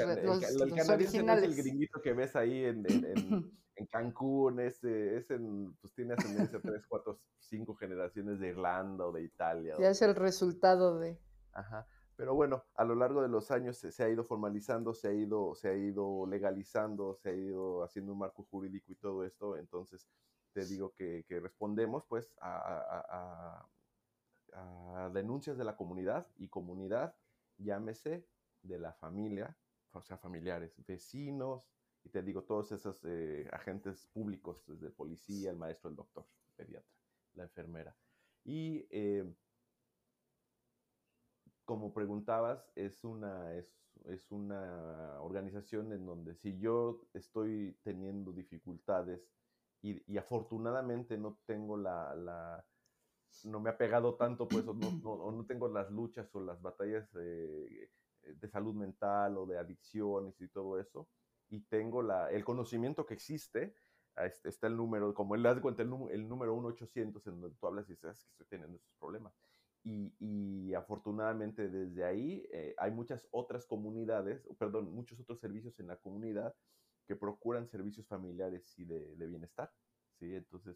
canadiense 0.75 1.23
no 1.23 1.33
es 1.33 1.43
el 1.43 1.55
gringuito 1.55 2.01
que 2.01 2.13
ves 2.13 2.35
ahí 2.35 2.65
en, 2.65 2.85
en, 2.85 3.51
Cancún, 3.91 4.59
es, 4.59 4.83
es 4.83 5.31
en, 5.31 5.73
pues 5.75 5.93
tiene 5.93 6.13
ascendencia 6.13 6.59
tres, 6.61 6.85
cuatro, 6.87 7.19
cinco 7.39 7.75
generaciones 7.75 8.39
de 8.39 8.49
Irlanda 8.49 9.05
o 9.05 9.11
de 9.13 9.23
Italia. 9.23 9.75
Ya 9.79 9.89
es 9.89 10.01
el 10.01 10.15
resultado 10.15 10.99
de... 10.99 11.17
Ajá. 11.53 11.87
Pero 12.17 12.33
bueno, 12.33 12.63
a 12.75 12.83
lo 12.83 12.95
largo 12.95 13.21
de 13.21 13.29
los 13.29 13.51
años 13.51 13.77
se, 13.77 14.03
ha 14.03 14.09
ido 14.09 14.23
formalizando, 14.23 14.93
se 14.93 15.09
ha 15.09 15.13
ido, 15.13 15.55
se 15.55 15.69
ha 15.69 15.75
ido 15.75 16.25
legalizando, 16.27 17.15
se 17.15 17.29
ha 17.29 17.33
ido 17.33 17.83
haciendo 17.83 18.13
un 18.13 18.19
marco 18.19 18.43
jurídico 18.43 18.91
y 18.91 18.95
todo 18.95 19.23
esto. 19.23 19.57
Entonces, 19.57 20.07
te 20.53 20.65
digo 20.65 20.93
que, 20.93 21.25
respondemos 21.29 22.05
pues 22.05 22.33
a, 22.39 23.67
denuncias 25.11 25.57
de 25.57 25.63
la 25.63 25.75
comunidad 25.75 26.27
y 26.37 26.47
comunidad, 26.47 27.15
llámese 27.57 28.27
de 28.61 28.79
la 28.79 28.93
familia, 28.93 29.57
o 29.91 30.01
sea, 30.01 30.17
familiares, 30.17 30.73
vecinos, 30.85 31.63
y 32.03 32.09
te 32.09 32.21
digo, 32.21 32.43
todos 32.43 32.71
esos 32.71 33.03
eh, 33.05 33.49
agentes 33.51 34.07
públicos, 34.13 34.63
desde 34.67 34.91
policía, 34.91 35.49
el 35.49 35.57
maestro, 35.57 35.89
el 35.89 35.95
doctor, 35.95 36.27
el 36.57 36.65
pediatra, 36.65 36.95
la 37.33 37.43
enfermera. 37.43 37.95
Y 38.43 38.85
eh, 38.91 39.25
como 41.65 41.91
preguntabas, 41.93 42.71
es 42.75 43.03
una, 43.03 43.53
es, 43.55 43.73
una 44.29 45.19
organización 45.21 45.91
en 45.93 46.05
donde 46.05 46.35
si 46.35 46.57
yo 46.59 47.01
estoy 47.13 47.75
teniendo 47.81 48.31
dificultades 48.31 49.27
y, 49.81 50.17
afortunadamente 50.17 51.17
no 51.17 51.39
tengo 51.45 51.75
la, 51.75 52.63
no 53.43 53.59
me 53.59 53.69
ha 53.69 53.77
pegado 53.77 54.15
tanto, 54.15 54.47
pues, 54.47 54.65
o 54.67 54.73
no, 54.73 55.31
no, 55.31 55.45
tengo 55.45 55.67
las 55.67 55.91
luchas 55.91 56.33
o 56.35 56.41
las 56.41 56.61
batallas 56.61 57.11
de 57.13 57.89
salud 58.51 58.73
mental 58.73 59.37
o 59.37 59.45
de 59.45 59.57
adicciones 59.57 60.39
y 60.41 60.47
todo 60.47 60.79
eso, 60.79 61.07
y 61.49 61.61
tengo 61.61 62.01
la, 62.01 62.31
el 62.31 62.43
conocimiento 62.43 63.05
que 63.05 63.13
existe, 63.13 63.75
este, 64.17 64.49
está 64.49 64.67
el 64.67 64.77
número, 64.77 65.13
como 65.13 65.35
él 65.35 65.43
das 65.43 65.59
cuenta, 65.59 65.83
el, 65.83 65.91
el 66.11 66.27
número 66.27 66.55
1-800 66.55 67.27
en 67.27 67.41
donde 67.41 67.57
tú 67.57 67.67
hablas 67.67 67.87
y 67.89 67.93
dices 67.93 68.23
que 68.23 68.31
estoy 68.31 68.47
teniendo 68.47 68.77
esos 68.77 68.93
problemas. 68.97 69.33
Y, 69.87 70.73
afortunadamente 70.73 71.69
desde 71.69 72.03
ahí 72.03 72.43
eh, 72.51 72.73
hay 72.79 72.89
muchas 72.89 73.27
otras 73.29 73.67
comunidades, 73.67 74.41
perdón, 74.57 74.91
muchos 74.91 75.19
otros 75.19 75.39
servicios 75.39 75.79
en 75.79 75.87
la 75.87 75.95
comunidad 75.97 76.55
que 77.07 77.15
procuran 77.15 77.67
servicios 77.67 78.07
familiares 78.07 78.73
y 78.79 78.85
de, 78.85 79.27
bienestar, 79.27 79.71
¿sí? 80.17 80.33
Entonces, 80.33 80.75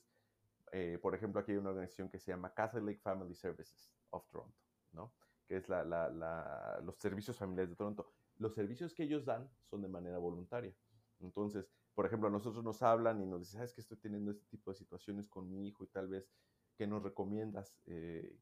eh, 0.72 0.99
por 1.01 1.15
ejemplo, 1.15 1.41
aquí 1.41 1.51
hay 1.51 1.57
una 1.57 1.70
organización 1.70 2.09
que 2.09 2.20
se 2.20 2.32
llama 2.32 2.53
Catholic 2.53 2.99
Family 3.01 3.36
Services 3.36 3.91
of 4.11 4.28
Toronto, 4.30 4.57
¿no? 4.91 5.13
Que 5.47 5.57
es 5.57 5.70
la, 5.70 5.84
la, 5.84 6.80
los 6.84 6.97
servicios 6.97 7.38
familiares 7.38 7.70
de 7.70 7.76
Toronto. 7.76 8.11
Los 8.38 8.53
servicios 8.53 8.93
que 8.93 9.03
ellos 9.03 9.26
dan 9.26 9.49
son 9.70 9.82
de 9.82 9.88
manera 9.88 10.17
voluntaria. 10.17 10.74
Entonces, 11.20 11.70
por 11.93 12.05
ejemplo, 12.05 12.30
a 12.30 12.32
nosotros 12.32 12.63
nos 12.63 12.82
hablan 12.82 13.22
y 13.22 13.26
nos 13.26 13.41
dicen, 13.41 13.57
¿sabes 13.57 13.74
que 13.74 13.82
estoy 13.82 13.97
teniendo 13.97 14.32
este 14.32 14.45
tipo 14.47 14.72
de 14.72 14.78
situaciones 14.78 15.28
con 15.28 15.49
mi 15.49 15.67
hijo 15.67 15.84
y 15.84 15.88
tal 15.88 16.07
vez 16.07 16.30
que 16.78 16.88
nos 16.88 17.03
recomiendas 17.03 17.76
eh, 17.88 18.38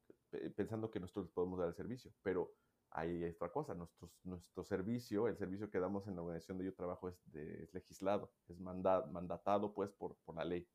pensando 0.54 0.90
que 0.90 1.00
nosotros 1.00 1.28
podemos 1.30 1.58
dar 1.58 1.68
el 1.68 1.74
servicio? 1.74 2.12
Pero 2.22 2.54
hay 2.90 3.24
otra 3.24 3.50
cosa, 3.50 3.74
nuestro, 3.74 4.64
servicio, 4.64 5.28
el 5.28 5.36
servicio 5.36 5.70
que 5.70 5.80
damos 5.80 6.06
en 6.06 6.16
la 6.16 6.22
organización 6.22 6.58
donde 6.58 6.70
yo 6.70 6.76
trabajo 6.76 7.08
es, 7.08 7.20
legislado, 7.72 8.32
es 8.48 8.58
mandatado 8.60 9.74
pues 9.74 9.92
por, 9.92 10.16
por, 10.24 10.36
la 10.36 10.44
ley. 10.44 10.66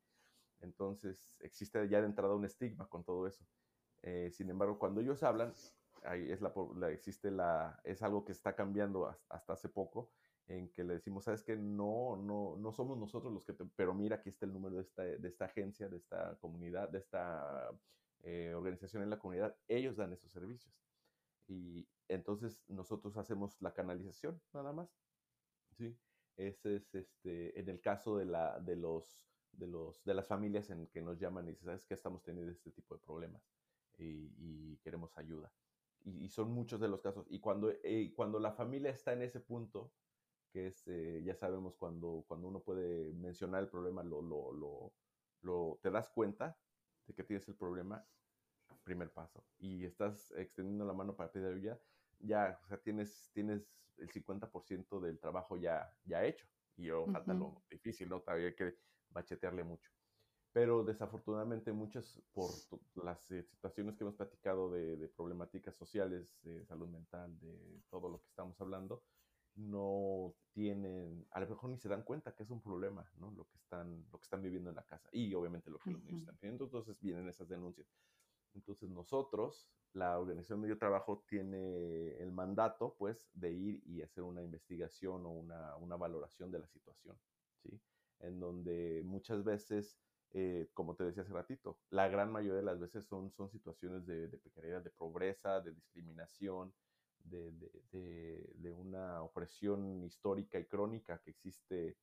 Entonces 0.60 1.36
existe 1.40 1.88
ya 1.88 2.00
de 2.00 2.06
entrada 2.06 2.34
un 2.34 2.44
estigma 2.44 2.88
con 2.88 3.04
todo 3.04 3.26
eso. 3.26 3.44
Eh, 4.02 4.30
sin 4.30 4.50
embargo, 4.50 4.78
cuando 4.78 5.00
ellos 5.00 5.22
hablan, 5.22 5.54
ahí 6.04 6.30
es, 6.30 6.40
la, 6.40 6.52
existe 6.90 7.30
la, 7.30 7.80
es 7.84 8.02
algo 8.02 8.24
que 8.24 8.32
está 8.32 8.54
cambiando 8.54 9.06
hasta 9.28 9.52
hace 9.52 9.68
poco, 9.68 10.10
en 10.46 10.68
que 10.70 10.84
le 10.84 10.94
decimos, 10.94 11.24
sabes 11.24 11.42
que 11.42 11.56
no, 11.56 12.16
no, 12.16 12.56
no 12.58 12.72
somos 12.72 12.98
nosotros 12.98 13.32
los 13.32 13.44
que, 13.44 13.54
pero 13.76 13.94
mira, 13.94 14.16
aquí 14.16 14.28
está 14.28 14.44
el 14.44 14.52
número 14.52 14.76
de 14.76 14.82
esta, 14.82 15.02
de 15.02 15.28
esta 15.28 15.46
agencia, 15.46 15.88
de 15.88 15.96
esta 15.96 16.36
comunidad, 16.38 16.90
de 16.90 16.98
esta 16.98 17.70
eh, 18.22 18.52
organización 18.54 19.02
en 19.02 19.10
la 19.10 19.18
comunidad, 19.18 19.56
ellos 19.68 19.96
dan 19.96 20.12
esos 20.12 20.30
servicios. 20.30 20.74
Y 21.46 21.86
entonces 22.08 22.62
nosotros 22.68 23.16
hacemos 23.16 23.60
la 23.60 23.72
canalización, 23.72 24.40
nada 24.52 24.72
más. 24.72 24.88
¿sí? 25.76 25.96
Ese 26.36 26.76
es 26.76 26.94
este, 26.94 27.58
en 27.58 27.68
el 27.68 27.80
caso 27.80 28.16
de, 28.16 28.24
la, 28.24 28.58
de, 28.60 28.76
los, 28.76 29.26
de, 29.58 29.66
los, 29.66 30.04
de 30.04 30.14
las 30.14 30.26
familias 30.26 30.70
en 30.70 30.86
que 30.88 31.02
nos 31.02 31.18
llaman 31.18 31.46
y 31.46 31.50
dicen, 31.50 31.66
sabes 31.66 31.84
que 31.86 31.94
estamos 31.94 32.22
teniendo 32.22 32.52
este 32.52 32.70
tipo 32.70 32.94
de 32.94 33.00
problemas 33.00 33.42
y, 33.98 34.32
y 34.38 34.76
queremos 34.78 35.16
ayuda. 35.16 35.52
Y, 36.04 36.24
y, 36.24 36.28
son 36.28 36.50
muchos 36.50 36.80
de 36.80 36.88
los 36.88 37.00
casos. 37.00 37.26
Y 37.30 37.40
cuando, 37.40 37.70
eh, 37.82 38.12
cuando 38.14 38.38
la 38.38 38.52
familia 38.52 38.90
está 38.90 39.12
en 39.12 39.22
ese 39.22 39.40
punto, 39.40 39.92
que 40.50 40.66
es, 40.68 40.86
eh, 40.86 41.22
ya 41.24 41.34
sabemos, 41.34 41.76
cuando, 41.76 42.24
cuando 42.28 42.48
uno 42.48 42.60
puede 42.60 43.12
mencionar 43.14 43.62
el 43.62 43.68
problema, 43.68 44.02
lo, 44.02 44.20
lo, 44.20 44.52
lo, 44.52 44.92
lo, 45.40 45.78
te 45.82 45.90
das 45.90 46.10
cuenta 46.10 46.56
de 47.06 47.14
que 47.14 47.24
tienes 47.24 47.48
el 47.48 47.56
problema, 47.56 48.06
primer 48.84 49.10
paso. 49.10 49.44
Y 49.58 49.84
estás 49.84 50.30
extendiendo 50.36 50.84
la 50.84 50.92
mano 50.92 51.16
para 51.16 51.32
pedir 51.32 51.48
ayuda, 51.48 51.80
ya, 52.20 52.60
o 52.64 52.68
sea, 52.68 52.78
tienes, 52.78 53.30
tienes 53.32 53.66
el 53.96 54.10
50% 54.10 55.00
del 55.00 55.18
trabajo 55.18 55.56
ya, 55.56 55.92
ya 56.04 56.24
hecho. 56.24 56.46
Y 56.76 56.84
yo, 56.84 57.06
falta 57.06 57.32
lo 57.34 57.62
difícil, 57.70 58.08
¿no? 58.08 58.20
Todavía 58.20 58.48
hay 58.48 58.54
que 58.54 58.76
bachetearle 59.14 59.64
mucho. 59.64 59.90
Pero 60.52 60.84
desafortunadamente 60.84 61.72
muchas, 61.72 62.22
por 62.32 62.50
las 63.02 63.30
eh, 63.32 63.42
situaciones 63.42 63.96
que 63.96 64.04
hemos 64.04 64.14
platicado 64.14 64.70
de, 64.70 64.96
de 64.96 65.08
problemáticas 65.08 65.74
sociales, 65.74 66.28
de 66.42 66.64
salud 66.66 66.88
mental, 66.88 67.36
de 67.40 67.82
todo 67.90 68.08
lo 68.08 68.20
que 68.20 68.28
estamos 68.28 68.60
hablando, 68.60 69.02
no 69.56 70.34
tienen, 70.52 71.26
a 71.30 71.40
lo 71.40 71.48
mejor 71.48 71.70
ni 71.70 71.78
se 71.78 71.88
dan 71.88 72.02
cuenta 72.02 72.34
que 72.34 72.42
es 72.42 72.50
un 72.50 72.60
problema, 72.60 73.08
¿no? 73.18 73.30
Lo 73.32 73.44
que 73.46 73.56
están, 73.56 74.04
lo 74.10 74.18
que 74.18 74.24
están 74.24 74.42
viviendo 74.42 74.70
en 74.70 74.76
la 74.76 74.84
casa 74.84 75.08
y 75.12 75.32
obviamente 75.34 75.70
lo 75.70 75.78
que 75.78 75.90
los 75.90 76.02
niños 76.02 76.20
están 76.20 76.38
teniendo. 76.38 76.64
Entonces 76.64 76.96
vienen 77.00 77.28
esas 77.28 77.48
denuncias. 77.48 77.86
Entonces 78.54 78.88
nosotros, 78.90 79.68
la 79.92 80.18
organización 80.18 80.60
donde 80.60 80.74
yo 80.74 80.78
trabajo, 80.78 81.24
tiene 81.28 82.16
el 82.18 82.32
mandato, 82.32 82.94
pues, 82.98 83.28
de 83.32 83.52
ir 83.52 83.82
y 83.86 84.02
hacer 84.02 84.22
una 84.22 84.42
investigación 84.42 85.26
o 85.26 85.30
una, 85.30 85.76
una 85.76 85.96
valoración 85.96 86.50
de 86.50 86.58
la 86.60 86.68
situación, 86.68 87.16
¿sí? 87.62 87.80
En 88.26 88.40
donde 88.40 89.02
muchas 89.04 89.44
veces, 89.44 89.98
eh, 90.32 90.68
como 90.74 90.94
te 90.96 91.04
decía 91.04 91.22
hace 91.22 91.32
ratito, 91.32 91.78
la 91.90 92.08
gran 92.08 92.32
mayoría 92.32 92.56
de 92.56 92.62
las 92.62 92.80
veces 92.80 93.04
son, 93.06 93.30
son 93.32 93.50
situaciones 93.50 94.06
de, 94.06 94.28
de 94.28 94.38
precariedad, 94.38 94.82
de 94.82 94.90
pobreza, 94.90 95.60
de 95.60 95.72
discriminación, 95.72 96.72
de, 97.24 97.52
de, 97.92 98.70
una 98.72 99.22
opresión 99.22 100.04
histórica 100.04 100.58
y 100.58 100.66
crónica 100.66 101.20
que 101.24 101.30
existe, 101.30 101.96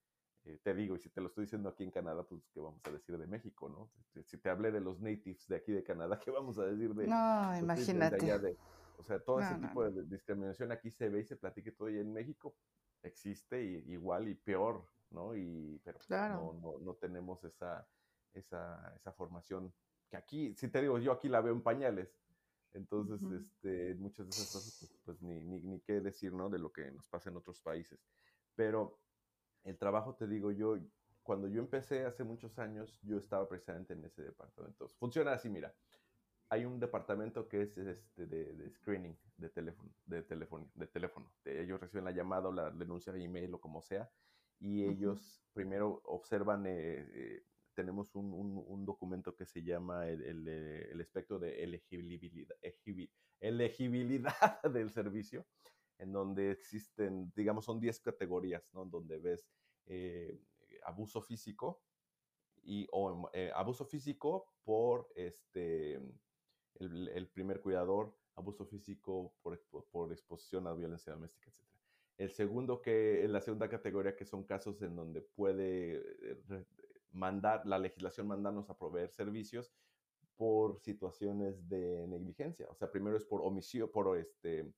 eh, 0.46 0.60
te 0.64 0.74
digo, 0.74 0.96
y 0.96 1.00
si 1.00 1.10
te 1.10 1.22
lo 1.22 1.28
estoy 1.28 1.46
diciendo 1.46 1.70
aquí 1.70 1.84
en 1.84 1.92
Canadá, 1.92 2.24
pues 2.24 2.42
qué 2.54 2.60
vamos 2.60 2.82
a 2.86 2.92
decir 2.92 3.18
de 3.18 3.28
México, 3.28 3.70
¿no? 3.70 3.92
Si 4.24 4.38
te 4.38 4.50
hablé 4.50 4.72
de 4.72 4.82
los 4.82 5.00
natives 5.00 5.48
de 5.48 5.56
aquí 5.56 5.72
de 5.72 5.84
Canadá, 5.84 6.20
¿qué 6.24 6.32
vamos 6.32 6.58
a 6.58 6.66
decir 6.66 6.94
de... 6.96 7.08
No, 7.08 7.58
imagínate. 7.58 8.58
o 8.98 9.04
sea, 9.04 9.20
todo 9.20 9.42
ese 9.42 9.56
tipo 9.56 9.90
de 9.90 10.04
discriminación 10.04 10.72
aquí 10.72 10.90
se 10.90 11.10
ve 11.10 11.22
y 11.22 11.26
se 11.26 11.36
platica 11.36 11.72
todo 11.72 11.90
y 11.90 12.00
en 12.00 12.12
México 12.12 12.56
existe 13.04 13.64
y, 13.64 13.92
igual 13.92 14.28
y 14.28 14.36
peor, 14.36 14.86
¿no? 15.12 15.36
Y, 15.36 15.80
pero 15.84 16.00
no, 16.10 16.54
no, 16.54 16.80
no 16.80 16.94
tenemos 16.96 17.44
esa, 17.44 17.88
esa, 18.34 18.94
esa 18.96 19.12
formación 19.14 19.74
que 20.10 20.18
aquí, 20.18 20.56
si 20.56 20.68
te 20.68 20.82
digo, 20.82 21.00
yo 21.00 21.12
aquí 21.12 21.30
la 21.30 21.42
veo 21.42 21.54
en 21.54 21.62
pañales, 21.62 22.22
entonces, 22.74 23.22
este, 23.24 23.96
muchas 23.96 24.28
de 24.28 24.32
esas 24.32 24.52
cosas, 24.52 24.78
pues, 24.80 25.02
pues 25.04 25.22
ni, 25.22 25.44
ni, 25.44 25.60
ni, 25.60 25.82
qué 25.82 26.00
decir, 26.00 26.34
¿no? 26.34 26.50
De 26.50 26.58
lo 26.58 26.72
que 26.72 26.90
nos 26.92 27.08
pasa 27.10 27.30
en 27.30 27.36
otros 27.36 27.62
países. 27.62 28.00
Pero 28.56 29.00
el 29.64 29.78
trabajo, 29.78 30.16
te 30.16 30.28
digo 30.28 30.52
yo, 30.52 30.78
cuando 31.22 31.48
yo 31.48 31.62
empecé 31.62 32.06
hace 32.06 32.24
muchos 32.24 32.58
años, 32.60 33.00
yo 33.04 33.18
estaba 33.18 33.48
precisamente 33.48 33.94
en 33.94 34.06
ese 34.06 34.24
departamento. 34.24 34.88
Funciona 35.00 35.34
así, 35.34 35.50
mira. 35.50 35.74
Hay 36.50 36.66
un 36.66 36.80
departamento 36.80 37.48
que 37.48 37.62
es 37.62 37.78
este 37.78 38.26
de, 38.26 38.70
screening 38.72 39.18
de 39.38 39.50
teléfono, 39.50 39.90
de 40.06 40.24
teléfono, 40.24 40.70
de 40.76 40.88
teléfono. 40.88 41.32
ellos 41.46 41.80
reciben 41.80 42.04
la 42.04 42.12
llamada 42.12 42.50
o 42.50 42.52
la 42.52 42.72
denuncia 42.72 43.14
de 43.14 43.24
email 43.24 43.54
o 43.54 43.62
como 43.62 43.82
sea, 43.82 44.12
y 44.62 44.86
ellos 44.86 45.44
primero 45.54 46.02
observan 46.06 46.66
eh, 46.66 47.10
eh, 47.14 47.44
tenemos 47.74 48.16
un, 48.16 48.32
un, 48.34 48.86
documento 48.86 49.36
que 49.36 49.46
se 49.46 49.64
llama 49.64 50.08
el, 50.08 50.22
el, 50.22 50.48
eh, 50.48 50.92
el 50.92 51.02
espectro 51.02 51.40
de 51.40 51.64
elegibilidad, 51.64 52.56
elegibilidad 53.40 54.62
del 54.72 54.92
servicio, 54.92 55.48
en 55.98 56.12
donde 56.12 56.52
existen, 56.52 57.32
digamos, 57.36 57.66
son 57.66 57.80
10 57.80 58.00
categorías, 58.02 58.64
¿no? 58.74 58.86
Donde 58.86 59.20
ves 59.20 59.48
eh, 59.86 60.40
abuso 60.84 61.22
físico 61.22 61.82
y 62.64 62.88
o, 62.92 63.30
eh, 63.34 63.52
abuso 63.56 63.86
físico 63.86 64.54
por 64.64 65.10
este 65.16 65.96
el, 66.76 67.08
el, 67.10 67.28
primer 67.30 67.62
cuidador, 67.62 68.16
abuso 68.36 68.66
físico 68.66 69.34
por, 69.42 69.60
por 69.92 70.12
exposición 70.12 70.68
a 70.68 70.74
violencia 70.74 71.14
doméstica, 71.14 71.50
etc. 71.50 71.71
El 72.18 72.32
segundo 72.32 72.82
que, 72.82 73.24
en 73.24 73.34
la 73.34 73.42
segunda 73.42 73.68
categoría, 73.70 74.16
que 74.16 74.26
son 74.26 74.44
casos 74.44 74.82
en 74.82 74.96
donde 74.96 75.22
puede 75.22 76.04
mandar, 77.12 77.66
la 77.66 77.80
legislación 77.80 78.28
mandarnos 78.28 78.70
a 78.70 78.78
proveer 78.78 79.12
servicios 79.12 79.74
por 80.36 80.80
situaciones 80.80 81.68
de 81.68 82.08
negligencia. 82.08 82.68
O 82.70 82.76
sea, 82.76 82.92
primero 82.92 83.18
es 83.18 83.26
por 83.26 83.42
omisión, 83.42 83.90
por 83.92 84.18
este, 84.18 84.74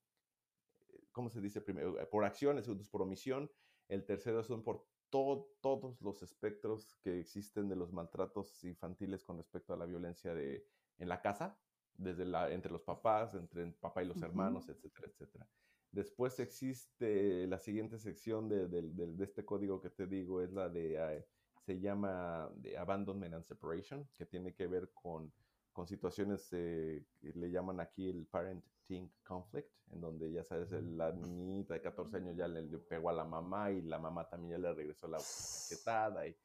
¿cómo 1.11 1.29
se 1.29 1.41
dice 1.41 1.61
primero? 1.61 1.97
Por 2.09 2.25
acción, 2.25 2.57
el 2.57 2.63
segundo 2.63 2.83
es 2.83 2.89
por 2.89 3.01
omisión, 3.01 3.49
el 3.87 4.05
tercero 4.05 4.43
son 4.43 4.63
por 4.63 4.85
todos 5.09 6.01
los 6.01 6.23
espectros 6.23 6.95
que 7.03 7.19
existen 7.19 7.69
de 7.69 7.75
los 7.75 7.93
maltratos 7.93 8.63
infantiles 8.63 9.23
con 9.23 9.37
respecto 9.37 9.73
a 9.73 9.77
la 9.77 9.85
violencia 9.85 10.33
de, 10.33 10.65
en 10.97 11.07
la 11.07 11.21
casa, 11.21 11.59
desde 11.93 12.25
la, 12.25 12.51
entre 12.51 12.71
los 12.71 12.81
papás, 12.81 13.35
entre 13.35 13.63
el 13.63 13.75
papá 13.75 14.01
y 14.03 14.07
los 14.07 14.21
hermanos, 14.21 14.67
etcétera, 14.69 15.07
etcétera. 15.07 15.47
Después 15.93 16.39
existe 16.39 17.45
la 17.45 17.59
siguiente 17.59 17.99
sección 17.99 18.49
de, 18.49 18.67
de, 18.67 19.23
este 19.23 19.45
código 19.45 19.79
que 19.79 19.91
te 19.91 20.07
digo, 20.07 20.41
es 20.41 20.51
la 20.51 20.67
de, 20.67 20.95
eh, 20.95 21.25
se 21.63 21.79
llama 21.79 22.49
de 22.55 22.75
Abandonment 22.75 23.35
and 23.35 23.43
Separation, 23.43 24.09
que 24.17 24.25
tiene 24.25 24.55
que 24.55 24.65
ver 24.65 24.89
con, 24.91 25.31
con 25.71 25.87
situaciones 25.87 26.47
eh, 26.51 27.05
que 27.21 27.33
le 27.33 27.51
llaman 27.51 27.79
aquí 27.79 28.09
el 28.09 28.25
Parent-Teen 28.25 29.11
Conflict, 29.23 29.69
en 29.91 30.01
donde 30.01 30.31
ya 30.31 30.43
sabes, 30.43 30.71
la 30.71 31.11
niñita 31.11 31.75
de 31.75 31.81
14 31.81 32.17
años 32.17 32.35
ya 32.35 32.47
le, 32.47 32.63
pegó 32.79 33.11
a 33.11 33.13
la 33.13 33.23
mamá 33.23 33.69
y 33.69 33.83
la 33.83 33.99
mamá 33.99 34.27
también 34.27 34.53
ya 34.53 34.69
le 34.69 34.73
regresó 34.73 35.07
la 35.07 35.19
cachetada 35.19 36.25
y 36.27 36.35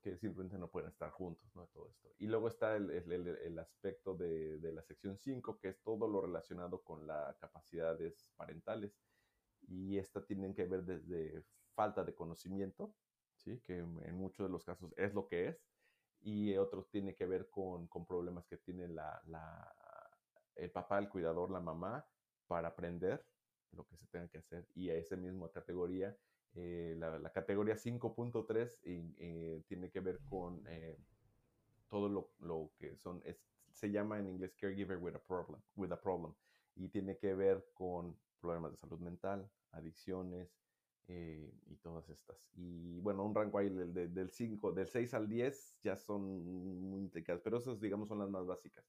que 0.00 0.16
simplemente 0.16 0.58
no 0.58 0.70
pueden 0.70 0.90
estar 0.90 1.10
juntos, 1.10 1.54
¿no? 1.54 1.66
Todo 1.68 1.88
esto. 1.88 2.08
Y 2.18 2.26
luego 2.26 2.48
está 2.48 2.76
el, 2.76 3.58
aspecto 3.58 4.14
de, 4.14 4.58
la 4.72 4.82
sección 4.82 5.16
5, 5.16 5.58
que 5.58 5.68
es 5.68 5.82
todo 5.82 6.08
lo 6.08 6.20
relacionado 6.20 6.82
con 6.82 7.06
las 7.06 7.36
capacidades 7.38 8.28
parentales. 8.36 8.96
Y 9.66 9.98
esta 9.98 10.24
tienen 10.24 10.54
que 10.54 10.66
ver 10.66 10.84
desde 10.84 11.44
falta 11.74 12.04
de 12.04 12.14
conocimiento, 12.14 12.94
¿sí? 13.36 13.60
Que 13.60 13.78
en 13.78 14.14
muchos 14.14 14.46
de 14.46 14.52
los 14.52 14.64
casos 14.64 14.94
es 14.96 15.12
lo 15.14 15.26
que 15.26 15.48
es, 15.48 15.68
y 16.20 16.56
otros 16.56 16.88
tiene 16.90 17.14
que 17.14 17.26
ver 17.26 17.48
con, 17.50 17.88
problemas 18.06 18.46
que 18.46 18.58
tiene 18.58 18.84
el 20.56 20.70
papá, 20.72 20.98
el 20.98 21.08
cuidador, 21.08 21.50
la 21.50 21.60
mamá, 21.60 22.06
para 22.46 22.68
aprender 22.68 23.24
lo 23.72 23.86
que 23.86 23.96
se 23.96 24.06
tenga 24.06 24.28
que 24.28 24.38
hacer. 24.38 24.66
Y 24.74 24.90
a 24.90 24.94
esa 24.94 25.16
misma 25.16 25.50
categoría 25.50 26.16
eh, 26.54 26.96
la, 26.98 27.30
categoría 27.30 27.74
5.3 27.76 28.78
eh, 28.84 29.62
tiene 29.66 29.90
que 29.90 30.00
ver 30.00 30.20
con 30.28 30.62
eh, 30.68 30.98
todo 31.88 32.08
lo, 32.08 32.30
lo, 32.40 32.70
que 32.78 32.96
son, 32.96 33.22
se 33.70 33.90
llama 33.90 34.18
en 34.18 34.28
inglés 34.28 34.54
caregiver 34.54 34.98
with 34.98 35.14
a 35.14 35.18
problem, 35.18 35.60
with 35.76 35.92
a 35.92 36.00
problem, 36.00 36.34
y 36.74 36.88
tiene 36.88 37.16
que 37.16 37.34
ver 37.34 37.64
con 37.74 38.16
problemas 38.40 38.72
de 38.72 38.78
salud 38.78 39.00
mental, 39.00 39.48
adicciones 39.72 40.48
y 41.10 41.76
todas 41.76 42.06
estas. 42.10 42.36
Y 42.54 43.00
bueno, 43.00 43.24
un 43.24 43.34
rango 43.34 43.56
ahí 43.56 43.70
del, 43.70 44.12
del 44.12 44.30
5, 44.30 44.72
del 44.72 44.86
6 44.88 45.14
al 45.14 45.26
10 45.26 45.78
ya 45.80 45.96
son 45.96 46.44
muy 46.44 47.00
intricadas, 47.00 47.40
pero 47.42 47.56
esas 47.56 47.80
digamos 47.80 48.08
son 48.08 48.18
las 48.18 48.28
más 48.28 48.44
básicas. 48.44 48.84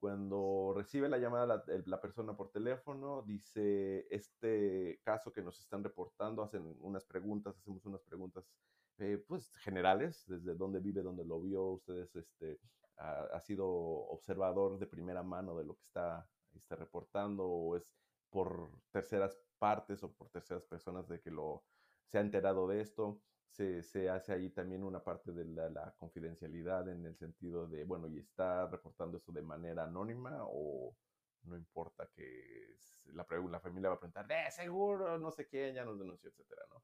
Cuando 0.00 0.72
recibe 0.74 1.10
la 1.10 1.18
llamada 1.18 1.62
la, 1.84 2.00
persona 2.00 2.34
por 2.34 2.50
teléfono, 2.50 3.22
dice, 3.22 4.06
este 4.10 4.98
caso 5.04 5.30
que 5.30 5.42
nos 5.42 5.60
están 5.60 5.84
reportando, 5.84 6.42
hacen 6.42 6.74
unas 6.80 7.04
preguntas, 7.04 7.58
hacemos 7.58 7.84
unas 7.84 8.02
preguntas 8.02 8.50
eh, 8.96 9.22
pues 9.28 9.54
generales, 9.58 10.24
desde 10.26 10.54
dónde 10.54 10.80
vive, 10.80 11.02
dónde 11.02 11.26
lo 11.26 11.38
vio, 11.42 11.64
ustedes 11.72 12.16
este, 12.16 12.58
ha, 12.96 13.40
sido 13.40 13.68
observador 13.68 14.78
de 14.78 14.86
primera 14.86 15.22
mano 15.22 15.54
de 15.56 15.64
lo 15.64 15.74
que 15.74 15.84
está, 15.84 16.26
está 16.54 16.76
reportando 16.76 17.44
o 17.46 17.76
es 17.76 17.86
por 18.30 18.70
terceras 18.90 19.38
partes 19.58 20.02
o 20.02 20.12
por 20.12 20.30
terceras 20.30 20.64
personas 20.64 21.08
de 21.08 21.20
que 21.20 21.30
lo 21.30 21.62
se 22.06 22.16
ha 22.16 22.22
enterado 22.22 22.66
de 22.66 22.80
esto 22.80 23.20
se, 23.50 24.08
hace 24.08 24.32
ahí 24.32 24.50
también 24.50 24.84
una 24.84 25.02
parte 25.02 25.32
de 25.32 25.44
la, 25.44 25.94
confidencialidad 25.98 26.88
en 26.88 27.04
el 27.04 27.16
sentido 27.16 27.66
de, 27.66 27.84
bueno, 27.84 28.08
¿y 28.08 28.18
está 28.18 28.66
reportando 28.68 29.18
eso 29.18 29.32
de 29.32 29.42
manera 29.42 29.84
anónima 29.84 30.38
o 30.44 30.94
no 31.42 31.56
importa 31.56 32.08
que 32.14 32.76
la, 33.14 33.26
la 33.50 33.60
familia 33.60 33.90
va 33.90 33.96
a 33.96 33.98
preguntar, 33.98 34.26
de 34.26 34.50
seguro, 34.50 35.18
no 35.18 35.30
sé 35.30 35.46
quién, 35.46 35.74
ya 35.74 35.84
nos 35.84 35.98
denunció, 35.98 36.30
etcétera, 36.30 36.62
¿no? 36.70 36.82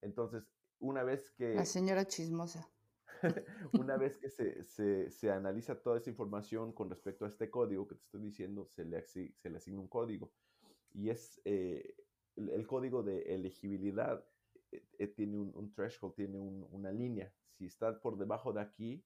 Entonces, 0.00 0.44
una 0.78 1.02
vez 1.02 1.30
que... 1.32 1.54
La 1.54 1.64
señora 1.64 2.06
chismosa. 2.06 2.70
una 3.72 3.96
vez 3.96 4.16
que 4.18 4.28
se, 4.28 5.10
se, 5.10 5.30
analiza 5.30 5.80
toda 5.80 5.98
esa 5.98 6.10
información 6.10 6.72
con 6.72 6.88
respecto 6.88 7.24
a 7.24 7.28
este 7.28 7.50
código 7.50 7.88
que 7.88 7.96
te 7.96 8.02
estoy 8.02 8.22
diciendo, 8.22 8.66
se 8.66 8.84
le, 8.84 9.02
se 9.02 9.50
le 9.50 9.56
asigna 9.56 9.80
un 9.80 9.88
código. 9.88 10.30
Y 10.92 11.10
es 11.10 11.40
eh, 11.44 11.96
el, 12.36 12.66
código 12.66 13.02
de 13.02 13.34
elegibilidad 13.34 14.18
eh, 14.18 14.24
eh, 14.24 14.37
tiene 15.14 15.38
un, 15.38 15.72
threshold, 15.72 16.14
tiene 16.14 16.38
una 16.38 16.92
línea. 16.92 17.32
Si 17.52 17.66
está 17.66 18.00
por 18.00 18.16
debajo 18.16 18.52
de 18.52 18.60
aquí, 18.60 19.04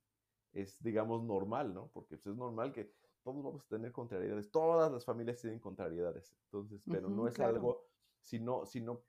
es, 0.53 0.83
digamos, 0.83 1.23
normal, 1.23 1.73
¿no? 1.75 1.89
Porque 1.93 2.17
pues, 2.17 2.27
es 2.27 2.37
normal 2.37 2.73
que 2.73 2.93
todos 3.23 3.43
vamos 3.43 3.65
a 3.65 3.69
tener 3.69 3.93
contrariedades. 3.93 4.51
Todas 4.51 4.93
las 4.93 5.05
familias 5.05 5.41
tienen 5.41 5.61
contrariedades. 5.61 6.35
Entonces, 6.45 6.83
pero 6.91 7.09
no 7.09 7.29
es 7.29 7.39
algo, 7.41 7.87
si 8.21 8.39
no, 8.39 8.67
si 8.67 8.81
no 8.81 9.03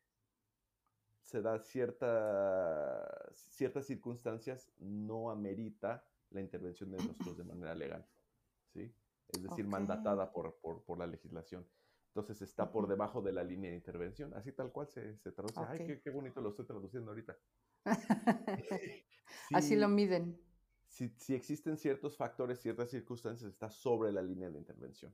se 1.22 1.42
da 1.42 1.60
cierta, 1.60 3.32
ciertas 3.34 3.86
circunstancias, 3.86 4.72
no 4.78 5.32
amerita 5.32 6.06
la 6.30 6.42
intervención 6.42 6.92
de 6.92 6.98
nosotros 6.98 7.38
de 7.38 7.44
manera 7.44 7.76
legal, 7.76 8.06
¿sí? 8.74 8.94
Es 9.30 9.42
decir, 9.42 9.66
mandatada 9.68 10.32
por, 10.32 10.56
por, 10.60 10.84
por 10.84 11.00
la 11.00 11.08
legislación. 11.08 11.66
Entonces 12.16 12.44
está 12.44 12.72
por 12.72 12.88
debajo 12.88 13.24
de 13.24 13.34
la 13.34 13.44
línea 13.44 13.72
de 13.72 13.76
intervención, 13.76 14.36
así 14.36 14.52
tal 14.52 14.72
cual 14.72 14.88
se, 14.88 15.18
se 15.18 15.32
traduce. 15.32 15.60
Ay, 15.68 16.00
qué, 16.04 16.10
bonito 16.12 16.42
lo 16.42 16.50
estoy 16.50 16.66
traduciendo 16.66 17.10
ahorita. 17.10 17.36
así 19.52 19.76
lo 19.76 19.88
miden. 19.88 20.40
Si, 20.86 21.10
si, 21.18 21.34
existen 21.34 21.76
ciertos 21.76 22.16
factores, 22.16 22.60
ciertas 22.60 22.92
circunstancias, 22.92 23.52
está 23.52 23.72
sobre 23.72 24.12
la 24.12 24.22
línea 24.22 24.52
de 24.52 24.60
intervención. 24.60 25.12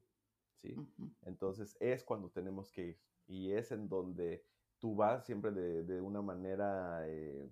¿sí? 0.62 0.76
Entonces 1.22 1.78
es 1.80 2.04
cuando 2.04 2.30
tenemos 2.32 2.70
que 2.70 2.88
ir. 2.88 3.00
Y 3.28 3.54
es 3.54 3.72
en 3.72 3.88
donde 3.88 4.44
tú 4.78 4.94
vas 4.94 5.26
siempre 5.26 5.52
de, 5.52 5.84
de 5.84 6.02
una 6.02 6.22
manera 6.22 7.08
eh, 7.08 7.50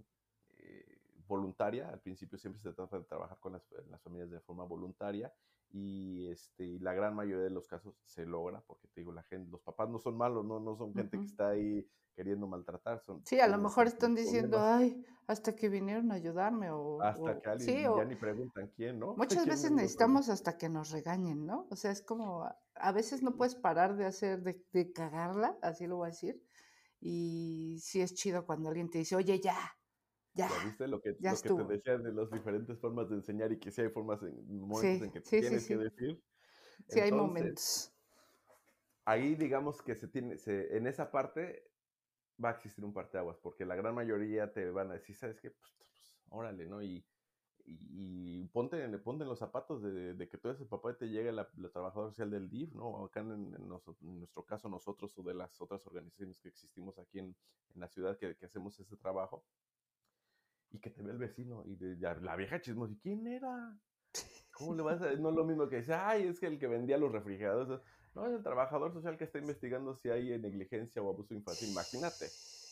eh, 0.57 0.96
voluntaria. 1.28 1.89
Al 1.89 1.99
principio 1.99 2.38
siempre 2.38 2.61
se 2.61 2.73
trata 2.73 2.97
de 2.97 3.05
trabajar 3.05 3.39
con 3.39 3.53
las, 3.53 3.63
las 3.89 4.01
familias 4.01 4.30
de 4.32 4.39
forma 4.39 4.63
voluntaria 4.63 5.32
y 5.71 6.30
este 6.32 6.80
la 6.80 6.93
gran 6.93 7.15
mayoría 7.15 7.43
de 7.43 7.49
los 7.49 7.67
casos 7.67 7.95
se 8.05 8.25
logra 8.25 8.61
porque 8.61 8.88
te 8.88 9.01
digo 9.01 9.11
la 9.11 9.23
gente 9.23 9.49
los 9.51 9.61
papás 9.61 9.89
no 9.89 9.99
son 9.99 10.15
malos 10.15 10.45
no 10.45 10.59
no 10.59 10.75
son 10.75 10.93
gente 10.93 11.17
que 11.17 11.25
está 11.25 11.49
ahí 11.49 11.86
queriendo 12.15 12.47
maltratar 12.47 13.01
son 13.01 13.21
sí 13.25 13.39
a 13.39 13.47
lo 13.47 13.57
mejor 13.57 13.88
están 13.88 14.15
diciendo 14.15 14.59
ay 14.59 15.05
hasta 15.28 15.55
que 15.55 15.67
vinieron 15.67 16.11
a 16.11 16.15
ayudarme 16.15 16.71
o 16.71 17.01
hasta 17.01 17.41
que 17.41 17.49
alguien 17.49 17.95
ya 17.95 18.05
ni 18.05 18.15
preguntan 18.15 18.71
quién 18.75 18.99
no 18.99 19.13
muchas 19.17 19.45
veces 19.45 19.71
necesitamos 19.71 20.30
hasta 20.30 20.57
que 20.57 20.69
nos 20.69 20.91
regañen 20.91 21.45
no 21.45 21.67
o 21.69 21.75
sea 21.75 21.91
es 21.91 22.01
como 22.01 22.49
a 22.75 22.91
veces 22.93 23.21
no 23.21 23.36
puedes 23.36 23.55
parar 23.55 23.97
de 23.97 24.05
hacer 24.05 24.41
de, 24.43 24.63
de 24.71 24.91
cagarla 24.93 25.57
así 25.61 25.86
lo 25.86 25.97
voy 25.97 26.07
a 26.07 26.11
decir 26.11 26.41
y 26.99 27.78
sí 27.82 28.01
es 28.01 28.15
chido 28.15 28.45
cuando 28.45 28.69
alguien 28.69 28.89
te 28.89 28.99
dice 28.99 29.15
oye 29.15 29.39
ya 29.39 29.76
ya, 30.38 30.49
viste 30.63 30.88
lo 30.88 31.01
que, 31.01 31.17
lo 31.19 31.35
que 31.41 31.49
te 31.49 31.73
decía 31.73 31.97
de 31.97 32.13
las 32.13 32.29
diferentes 32.31 32.79
formas 32.79 33.09
de 33.09 33.15
enseñar 33.15 33.51
y 33.51 33.59
que 33.59 33.71
sí 33.71 33.81
hay 33.81 33.89
formas, 33.89 34.21
en 34.21 34.59
momentos 34.59 35.07
en 35.07 35.11
que 35.11 35.21
tienes 35.21 35.67
que 35.67 35.77
decir? 35.77 36.23
Sí, 36.88 36.99
hay 36.99 37.11
momentos. 37.11 37.91
Ahí 39.03 39.35
digamos 39.35 39.81
que 39.81 39.95
se 39.95 40.07
tiene, 40.07 40.38
se, 40.38 40.77
en 40.77 40.85
esa 40.85 41.11
parte 41.11 41.71
va 42.43 42.49
a 42.49 42.51
existir 42.53 42.85
un 42.85 42.93
parteaguas, 42.93 43.38
porque 43.38 43.65
la 43.65 43.75
gran 43.75 43.95
mayoría 43.95 44.53
te 44.53 44.69
van 44.69 44.91
a 44.91 44.93
decir, 44.93 45.15
¿sabes 45.15 45.39
qué? 45.41 45.49
Pues, 45.49 45.73
pues 45.77 46.19
órale, 46.29 46.67
¿no? 46.67 46.83
Y, 46.83 47.03
y, 47.65 48.45
ponte, 48.49 48.85
ponte 48.99 49.23
en 49.23 49.29
los 49.29 49.39
zapatos 49.39 49.81
de, 49.81 50.13
de, 50.13 50.29
que 50.29 50.38
tú 50.38 50.49
eres 50.49 50.61
el 50.61 50.67
papá 50.67 50.91
y 50.91 50.97
te 50.97 51.09
llega 51.09 51.31
la, 51.31 51.49
la 51.57 51.69
trabajadora 51.69 52.11
social 52.11 52.29
del 52.29 52.49
DIF, 52.49 52.74
¿no? 52.74 53.05
Acá 53.05 53.21
en, 53.21 53.53
en, 53.55 53.67
nuestro 53.67 54.45
caso 54.45 54.70
nosotros 54.70 55.17
o 55.17 55.24
de 55.24 55.33
las 55.33 55.59
otras 55.62 55.86
organizaciones 55.87 56.39
que 56.39 56.49
existimos 56.49 56.99
aquí 56.99 57.20
en, 57.20 57.36
en 57.74 57.82
la 57.82 57.87
ciudad 57.87 58.17
que, 58.17 58.36
que 58.36 58.45
hacemos 58.45 58.79
ese 58.79 58.95
trabajo, 58.97 59.43
y 60.71 60.79
que 60.79 60.89
te 60.89 61.01
ve 61.01 61.11
el 61.11 61.17
vecino 61.17 61.63
y 61.65 61.75
de, 61.75 61.95
la 62.21 62.35
vieja 62.35 62.61
chismosa, 62.61 62.93
¿y 62.93 62.97
quién 62.97 63.27
era? 63.27 63.77
¿Cómo 64.51 64.75
le 64.75 64.83
vas 64.83 65.01
a 65.01 65.11
No 65.13 65.29
es 65.29 65.35
lo 65.35 65.45
mismo 65.45 65.69
que 65.69 65.77
dice, 65.77 65.93
ay, 65.93 66.23
es 66.27 66.39
que 66.39 66.47
el 66.47 66.59
que 66.59 66.67
vendía 66.67 66.97
los 66.97 67.11
refrigeradores. 67.11 67.81
No, 68.15 68.25
es 68.25 68.33
el 68.33 68.41
trabajador 68.41 68.91
social 68.93 69.15
que 69.17 69.25
está 69.25 69.37
investigando 69.37 69.95
si 69.95 70.09
hay 70.09 70.37
negligencia 70.39 71.01
o 71.01 71.09
abuso 71.09 71.35
infantil. 71.35 71.69
Imagínate. 71.69 72.27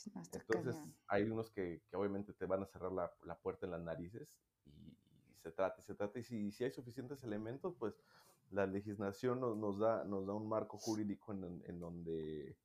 Entonces, 0.34 0.76
hay 1.07 1.23
unos 1.23 1.51
que, 1.51 1.81
que, 1.89 1.95
obviamente 1.95 2.34
te 2.34 2.45
van 2.45 2.63
a 2.63 2.65
cerrar 2.65 2.91
la, 2.91 3.11
la 3.23 3.35
puerta 3.35 3.65
en 3.65 3.72
las 3.72 3.81
narices 3.81 4.27
y, 4.65 4.95
se 5.43 5.51
trata 5.51 5.80
y 5.81 5.84
se 5.84 5.93
trata. 5.93 6.19
Y 6.19 6.23
si, 6.23 6.51
si, 6.51 6.63
hay 6.63 6.72
suficientes 6.72 7.23
elementos, 7.23 7.76
pues 7.77 7.93
la 8.51 8.65
legislación 8.65 9.39
nos, 9.39 9.55
nos, 9.57 9.77
da, 9.77 10.03
nos 10.03 10.26
da 10.26 10.34
un 10.34 10.49
marco 10.49 10.77
jurídico 10.77 11.31
en, 11.34 11.63
en 11.65 11.80
donde 11.80 12.57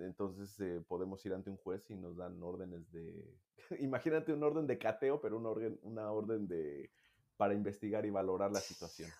entonces 0.00 0.58
eh, 0.60 0.82
podemos 0.86 1.24
ir 1.26 1.34
ante 1.34 1.50
un 1.50 1.56
juez 1.56 1.90
y 1.90 1.94
nos 1.94 2.16
dan 2.16 2.42
órdenes 2.42 2.90
de, 2.92 3.34
imagínate 3.80 4.32
un 4.32 4.42
orden 4.42 4.66
de 4.66 4.78
cateo, 4.78 5.20
pero 5.20 5.36
una 5.36 5.48
orden, 5.50 5.78
una 5.82 6.10
orden 6.10 6.46
de, 6.48 6.90
para 7.36 7.54
investigar 7.54 8.06
y 8.06 8.10
valorar 8.10 8.52
la 8.52 8.60
situación. 8.60 9.10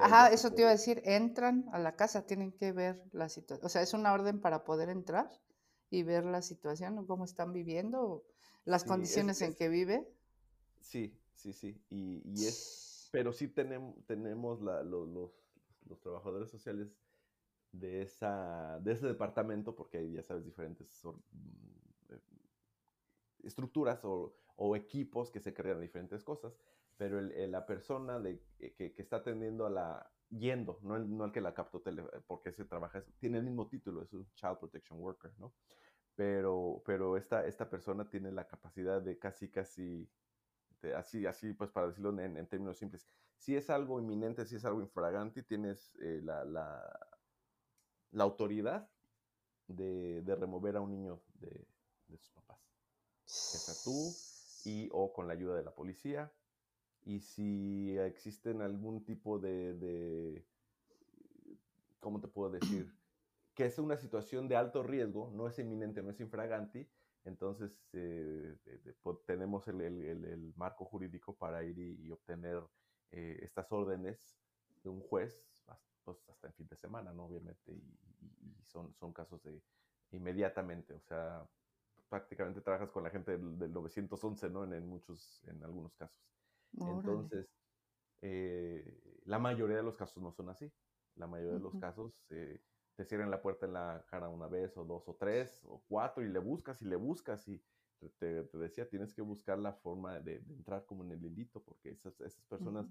Ajá, 0.00 0.32
eso 0.32 0.50
te 0.52 0.62
iba 0.62 0.70
a 0.70 0.72
decir, 0.72 1.02
entran 1.04 1.66
a 1.72 1.78
la 1.78 1.94
casa, 1.94 2.26
tienen 2.26 2.52
que 2.52 2.72
ver 2.72 3.02
la 3.12 3.28
situación, 3.28 3.66
o 3.66 3.68
sea, 3.68 3.82
es 3.82 3.92
una 3.92 4.12
orden 4.12 4.40
para 4.40 4.64
poder 4.64 4.88
entrar 4.88 5.30
y 5.90 6.02
ver 6.02 6.24
la 6.24 6.42
situación, 6.42 7.06
cómo 7.06 7.24
están 7.24 7.52
viviendo, 7.52 8.24
las 8.64 8.84
condiciones 8.84 9.42
en 9.42 9.54
que 9.54 9.68
vive. 9.68 10.08
Sí, 10.80 11.14
sí, 11.34 11.52
sí, 11.52 11.76
y, 11.90 12.22
y 12.24 12.46
es, 12.46 13.08
pero 13.12 13.32
sí 13.32 13.48
tenemos, 13.48 13.94
tenemos 14.06 14.62
la, 14.62 14.82
los, 14.82 15.08
los, 15.08 15.30
los 15.86 16.00
trabajadores 16.00 16.50
sociales 16.50 16.88
de, 17.78 18.02
esa, 18.02 18.78
de 18.80 18.92
ese 18.92 19.06
departamento, 19.06 19.74
porque 19.74 19.98
hay, 19.98 20.12
ya 20.12 20.22
sabes, 20.22 20.44
diferentes 20.44 21.04
mm, 21.04 22.12
eh, 22.14 22.20
estructuras 23.42 24.00
o, 24.04 24.36
equipos 24.76 25.30
que 25.30 25.40
se 25.40 25.52
crean 25.52 25.80
diferentes 25.80 26.22
cosas, 26.22 26.56
pero 26.96 27.20
la 27.20 27.66
persona 27.66 28.20
de, 28.20 28.40
que, 28.56 28.72
que, 28.92 29.02
está 29.02 29.16
atendiendo 29.16 29.66
a 29.66 29.70
la, 29.70 30.12
yendo, 30.30 30.78
no 30.82 30.96
el, 30.96 31.16
no 31.16 31.24
el 31.24 31.32
que 31.32 31.40
la 31.40 31.54
captó, 31.54 31.82
porque 32.28 32.50
ese 32.50 32.64
trabaja, 32.64 33.04
tiene 33.18 33.38
el 33.38 33.44
mismo 33.44 33.68
título, 33.68 34.02
es 34.02 34.12
un 34.12 34.32
Child 34.34 34.58
Protection 34.58 35.00
Worker, 35.00 35.32
¿no? 35.38 35.52
Pero, 36.14 36.82
pero 36.86 37.16
esta, 37.16 37.46
esta 37.46 37.68
persona 37.68 38.08
tiene 38.08 38.30
la 38.30 38.46
capacidad 38.46 39.02
de 39.02 39.18
casi, 39.18 39.50
casi, 39.50 40.08
así, 40.96 41.26
así, 41.26 41.52
pues 41.52 41.70
para 41.70 41.88
decirlo 41.88 42.18
en, 42.20 42.46
términos 42.46 42.78
simples, 42.78 43.04
si 43.36 43.56
es 43.56 43.68
algo 43.70 44.00
inminente, 44.00 44.46
si 44.46 44.54
es 44.54 44.64
algo 44.64 44.80
infragante, 44.80 45.42
tienes 45.42 45.92
eh, 46.00 46.20
la, 46.22 46.44
la, 46.44 47.08
la, 48.14 48.24
autoridad 48.24 48.88
de, 49.68 50.22
de, 50.22 50.34
remover 50.34 50.76
a 50.76 50.80
un 50.80 50.90
niño 50.90 51.20
de, 51.34 51.66
de 52.08 52.16
sus 52.18 52.30
papás. 52.30 52.58
Que 53.24 53.58
sea 53.58 53.74
tú 53.84 54.12
y 54.64 54.88
o 54.92 55.12
con 55.12 55.26
la 55.26 55.34
ayuda 55.34 55.56
de 55.56 55.64
la 55.64 55.74
policía 55.74 56.32
y 57.04 57.20
si 57.20 57.96
existen 57.98 58.62
algún 58.62 59.04
tipo 59.04 59.38
de, 59.38 59.74
de, 59.74 60.46
¿cómo 62.00 62.20
te 62.20 62.28
puedo 62.28 62.50
decir? 62.50 62.92
que 63.54 63.66
es 63.66 63.78
una 63.78 63.96
situación 63.96 64.48
de 64.48 64.56
alto 64.56 64.82
riesgo, 64.82 65.30
no 65.34 65.46
es 65.46 65.58
inminente, 65.58 66.02
no 66.02 66.10
es 66.10 66.20
infraganti, 66.20 66.88
entonces 67.24 67.88
eh, 67.92 68.56
tenemos 69.26 69.68
el, 69.68 69.80
el, 69.80 70.24
el, 70.24 70.52
marco 70.56 70.84
jurídico 70.84 71.36
para 71.36 71.62
ir 71.62 71.78
y, 71.78 72.10
obtener 72.10 72.62
eh, 73.12 73.38
estas 73.42 73.70
órdenes 73.70 74.36
de 74.82 74.90
un 74.90 75.00
juez 75.00 75.46
pues, 76.04 76.18
hasta 76.28 76.48
en 76.48 76.54
fin 76.54 76.68
de 76.68 76.76
semana, 76.76 77.12
¿no? 77.12 77.26
Obviamente, 77.26 77.72
y, 77.72 77.98
y, 78.42 78.62
son, 78.62 78.94
son 78.94 79.12
casos 79.12 79.42
de 79.42 79.62
inmediatamente, 80.10 80.94
o 80.94 81.00
sea, 81.00 81.46
prácticamente 82.08 82.60
trabajas 82.60 82.90
con 82.90 83.02
la 83.02 83.10
gente 83.10 83.32
del, 83.32 83.58
del 83.58 83.72
911, 83.72 84.50
¿no? 84.50 84.64
En, 84.64 84.72
en, 84.74 84.86
muchos, 84.86 85.42
en 85.46 85.62
algunos 85.64 85.94
casos. 85.94 86.18
Entonces, 86.78 87.48
eh, 88.20 89.20
la 89.24 89.38
mayoría 89.38 89.76
de 89.76 89.82
los 89.82 89.96
casos 89.96 90.22
no 90.22 90.32
son 90.32 90.48
así. 90.48 90.72
La 91.16 91.26
mayoría 91.26 91.54
de 91.54 91.60
los 91.60 91.74
casos 91.76 92.24
eh, 92.30 92.60
te 92.96 93.04
cierran 93.04 93.30
la 93.30 93.42
puerta 93.42 93.66
en 93.66 93.72
la 93.72 94.04
cara 94.08 94.28
una 94.28 94.46
vez 94.48 94.76
o 94.76 94.84
dos 94.84 95.08
o 95.08 95.14
tres 95.14 95.62
o 95.64 95.82
cuatro 95.88 96.24
y 96.24 96.28
le 96.28 96.38
buscas 96.38 96.80
y 96.82 96.86
le 96.86 96.96
buscas 96.96 97.46
y 97.48 97.62
te, 98.18 98.44
decía, 98.52 98.88
tienes 98.88 99.14
que 99.14 99.22
buscar 99.22 99.58
la 99.58 99.72
forma 99.72 100.20
de, 100.20 100.36
entrar 100.36 100.84
como 100.84 101.04
en 101.04 101.12
el 101.12 101.24
hilito 101.24 101.62
porque 101.62 101.90
esas, 101.90 102.20
esas 102.20 102.44
personas, 102.46 102.86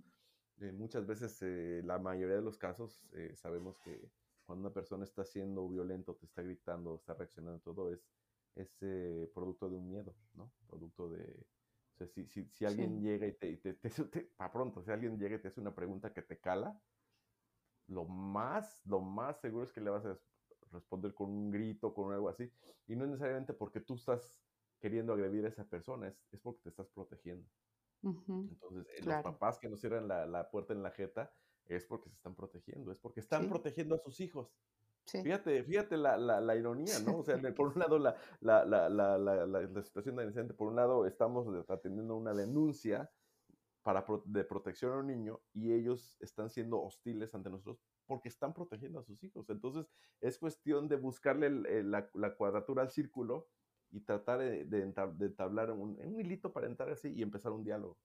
eh, 0.60 0.72
muchas 0.72 1.06
veces, 1.06 1.42
la 1.86 2.00
mayoría 2.00 2.36
de 2.36 2.42
los 2.42 2.58
casos, 2.58 3.08
sabemos 3.36 3.78
que 3.80 4.12
cuando 4.46 4.68
una 4.68 4.74
persona 4.74 5.04
está 5.04 5.24
siendo 5.26 5.68
violento, 5.70 6.16
te 6.16 6.26
está 6.26 6.42
gritando, 6.42 6.96
está 6.96 7.14
reaccionando, 7.14 7.60
todo 7.62 7.92
es, 7.92 8.10
es 8.56 8.78
producto 9.34 9.70
de 9.70 9.78
un 9.78 9.90
miedo, 9.90 10.16
¿no? 10.34 10.52
Producto 10.68 11.10
de, 11.10 11.48
o 11.94 11.98
sea, 11.98 12.08
si, 12.08 12.26
si, 12.28 12.50
si 12.50 12.66
alguien 12.66 13.02
llega 13.02 13.28
y 13.28 13.34
te, 13.34 13.50
y 13.52 13.58
te, 13.58 13.76
para 14.38 14.52
pronto, 14.52 14.84
si 14.84 14.92
alguien 14.92 15.20
llega 15.20 15.36
y 15.36 15.42
te 15.42 15.48
hace 15.50 15.62
una 15.62 15.76
pregunta 15.76 16.12
que 16.14 16.24
te 16.24 16.40
cala, 16.40 16.82
lo 17.88 18.06
más, 18.06 18.86
lo 18.86 19.00
más 19.02 19.40
seguro 19.40 19.64
es 19.64 19.72
que 19.72 19.82
le 19.82 19.90
vas 19.90 20.06
a 20.06 20.20
responder 20.72 21.14
con 21.14 21.30
un 21.30 21.52
grito, 21.52 21.94
con 21.94 22.12
algo 22.14 22.30
así. 22.30 22.52
Y 22.88 22.96
no 22.96 23.04
es 23.06 23.12
necesariamente 23.12 23.54
porque 23.54 23.80
tú 23.82 23.96
estás 23.96 24.44
queriendo 24.80 25.14
agredir 25.14 25.46
a 25.46 25.50
esa 25.50 25.66
persona, 25.70 26.08
es, 26.08 26.28
es 26.32 26.40
porque 26.42 26.62
te 26.64 26.70
estás 26.70 26.90
protegiendo. 26.90 27.48
Entonces, 28.04 28.88
eh, 28.98 29.04
los 29.04 29.24
papás 29.24 29.60
que 29.60 29.70
nos 29.70 29.80
cierran 29.80 30.08
la, 30.08 30.26
la, 30.26 30.50
puerta 30.50 30.74
en 30.74 30.84
la 30.84 30.92
jeta 30.92 31.34
es 31.66 31.86
porque 31.86 32.10
se 32.10 32.16
están 32.16 32.36
protegiendo, 32.36 32.92
es 32.92 33.00
porque 33.00 33.22
están 33.22 33.48
protegiendo 33.50 33.96
a 33.96 34.00
sus 34.00 34.20
hijos. 34.20 34.54
Fíjate, 35.06 35.64
fíjate 35.64 35.98
la, 35.98 36.18
la, 36.18 36.40
la, 36.40 36.56
ironía, 36.56 37.00
¿no? 37.00 37.18
O 37.18 37.24
sea, 37.24 37.38
por 37.58 37.68
un 37.68 37.80
lado 37.80 38.00
la, 38.00 38.16
la, 38.42 39.84
situación 39.84 40.16
de 40.16 40.24
inocente, 40.24 40.54
por 40.54 40.70
un 40.70 40.76
lado 40.76 41.06
estamos 41.06 41.48
atendiendo 41.70 42.16
una 42.16 42.34
denuncia 42.34 43.10
para 43.84 44.06
de 44.26 44.46
protección 44.46 44.94
a 44.94 44.98
un 44.98 45.08
niño 45.08 45.42
y 45.54 45.74
ellos 45.74 46.16
están 46.22 46.50
siendo 46.50 46.82
hostiles 46.82 47.36
ante 47.36 47.50
nosotros 47.50 47.80
porque 48.06 48.30
están 48.30 48.54
protegiendo 48.54 49.00
a 49.00 49.04
sus 49.04 49.22
hijos. 49.24 49.50
Entonces 49.50 49.92
es 50.22 50.38
cuestión 50.38 50.88
de 50.88 50.96
buscarle 50.96 51.84
la, 51.84 52.36
cuadratura 52.36 52.84
al 52.84 52.92
círculo 52.92 53.48
y 53.94 54.02
tratar 54.02 54.40
de, 54.40 54.66
de, 54.66 54.82
entablar 54.82 55.72
un, 55.72 55.98
un, 56.04 56.20
hilito 56.20 56.52
para 56.52 56.68
entrar 56.68 56.90
así 56.90 57.14
y 57.14 57.22
empezar 57.22 57.52
un 57.52 57.64
diálogo. 57.64 57.98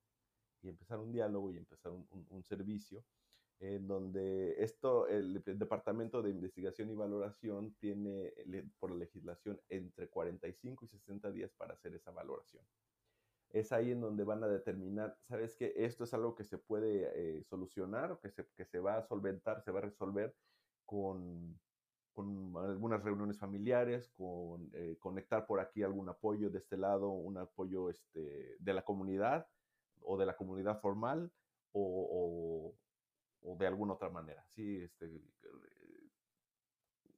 Y 0.63 0.69
empezar 0.69 0.99
un 1.01 1.11
diálogo 1.11 1.51
y 1.51 1.57
empezar 1.57 1.93
un, 1.93 2.07
un 2.29 2.45
servicio 2.45 3.05
en 3.61 3.89
donde 3.89 4.63
esto, 4.63 5.09
el, 5.09 5.43
Departamento 5.45 6.23
de 6.23 6.31
Investigación 6.31 6.91
y 6.91 6.95
Valoración 6.95 7.75
tiene 7.81 8.33
por 8.79 8.91
la 8.91 8.99
legislación 8.99 9.61
entre 9.69 10.09
45 10.09 10.85
y 10.85 10.89
60 10.89 11.31
días 11.33 11.53
para 11.57 11.75
hacer 11.75 11.95
esa 11.95 12.11
valoración. 12.11 12.63
Es 13.51 13.73
ahí 13.73 13.91
en 13.91 14.01
donde 14.01 14.25
van 14.25 14.45
a 14.45 14.49
determinar, 14.49 15.17
¿sabes 15.27 15.57
que 15.57 15.73
Esto 15.75 16.05
es 16.05 16.15
algo 16.15 16.35
que 16.35 16.45
se 16.45 16.59
puede 16.59 17.11
eh, 17.15 17.43
solucionar 17.45 18.13
o 18.13 18.21
que 18.21 18.31
se, 18.31 18.47
que 18.55 18.67
se 18.67 18.79
va 18.79 18.99
a 18.99 19.03
solventar, 19.03 19.63
se 19.63 19.73
va 19.73 19.79
a 19.79 19.83
resolver 19.83 20.37
con, 20.85 21.59
con 22.19 22.53
algunas 22.57 23.01
reuniones 23.05 23.39
familiares, 23.39 24.09
con 24.09 24.69
eh, 24.73 24.97
conectar 24.99 25.47
por 25.47 25.61
aquí 25.61 25.85
algún 25.85 26.09
apoyo 26.09 26.51
de 26.51 26.59
este 26.59 26.77
lado, 26.77 27.11
un 27.11 27.39
apoyo 27.39 27.91
este, 27.91 28.57
de 28.59 28.75
la 28.75 28.83
comunidad 28.83 29.47
o 30.01 30.19
de 30.19 30.27
la 30.27 30.37
comunidad 30.37 30.81
formal 30.81 31.31
o, 31.71 32.75
o 33.43 33.57
de 33.57 33.69
alguna 33.69 33.93
otra 33.93 34.11
manera, 34.11 34.45
¿sí? 34.49 34.83
Este, 34.83 35.07
eh, 35.07 36.11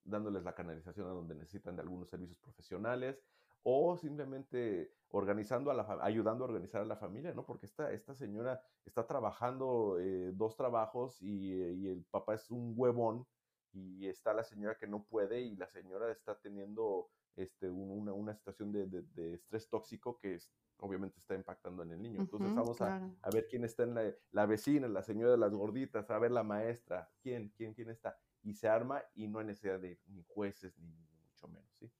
dándoles 0.04 0.44
la 0.44 0.54
canalización 0.54 1.06
a 1.06 1.12
donde 1.12 1.34
necesitan 1.34 1.76
de 1.76 1.82
algunos 1.82 2.10
servicios 2.10 2.38
profesionales 2.38 3.24
o 3.62 3.96
simplemente 3.96 4.92
organizando 5.12 5.70
a 5.70 5.74
la 5.74 5.98
ayudando 6.02 6.44
a 6.44 6.48
organizar 6.48 6.82
a 6.82 6.84
la 6.84 6.96
familia, 6.96 7.32
¿no? 7.32 7.46
Porque 7.46 7.64
esta, 7.64 7.90
esta 7.90 8.14
señora 8.14 8.62
está 8.84 9.06
trabajando 9.06 9.98
eh, 9.98 10.32
dos 10.34 10.56
trabajos 10.56 11.22
y, 11.22 11.54
eh, 11.54 11.72
y, 11.72 11.88
el 11.88 12.04
papá 12.04 12.34
es 12.34 12.50
un 12.50 12.74
huevón 12.76 13.26
y 13.72 14.06
está 14.06 14.32
la 14.34 14.44
señora 14.44 14.76
que 14.76 14.86
no 14.86 15.04
puede 15.04 15.40
y 15.40 15.56
la 15.56 15.68
señora 15.68 16.10
está 16.10 16.38
teniendo 16.38 17.10
este, 17.36 17.68
una, 17.68 18.12
una 18.12 18.34
situación 18.34 18.72
de, 18.72 18.86
de, 18.86 19.34
estrés 19.34 19.68
tóxico 19.68 20.18
que 20.18 20.34
es, 20.34 20.50
obviamente 20.78 21.18
está 21.18 21.34
impactando 21.34 21.82
en 21.82 21.92
el 21.92 22.02
niño. 22.02 22.20
Entonces 22.20 22.54
vamos 22.54 22.80
a, 22.80 22.96
a, 23.22 23.30
ver 23.30 23.46
quién 23.48 23.64
está 23.64 23.84
en 23.84 23.94
la, 23.94 24.12
la, 24.32 24.46
vecina, 24.46 24.88
la 24.88 25.02
señora 25.02 25.32
de 25.32 25.38
las 25.38 25.52
gorditas, 25.52 26.10
a 26.10 26.18
ver 26.18 26.32
la 26.32 26.42
maestra, 26.42 27.10
quién, 27.22 27.52
quién, 27.56 27.74
quién 27.74 27.90
está. 27.90 28.18
Y 28.42 28.54
se 28.54 28.68
arma 28.68 29.02
y 29.14 29.28
no 29.28 29.38
hay 29.38 29.46
necesidad 29.46 29.80
de 29.80 30.00
ni 30.06 30.24
jueces 30.24 30.78
ni, 30.78 30.90
mucho 31.28 31.48
menos, 31.48 31.70
¿sí? 31.78 31.90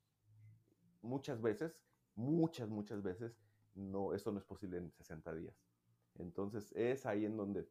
Muchas 1.03 1.41
veces, 1.41 1.79
muchas, 2.15 2.69
muchas 2.69 3.03
veces, 3.03 3.39
no, 3.75 4.15
esto 4.15 4.33
no 4.33 4.39
es 4.39 4.45
posible 4.45 4.79
en 4.79 4.91
60 4.91 5.35
días. 5.35 5.55
Entonces 6.17 6.73
es 6.73 7.07
ahí 7.07 7.25
en 7.25 7.37
donde 7.37 7.69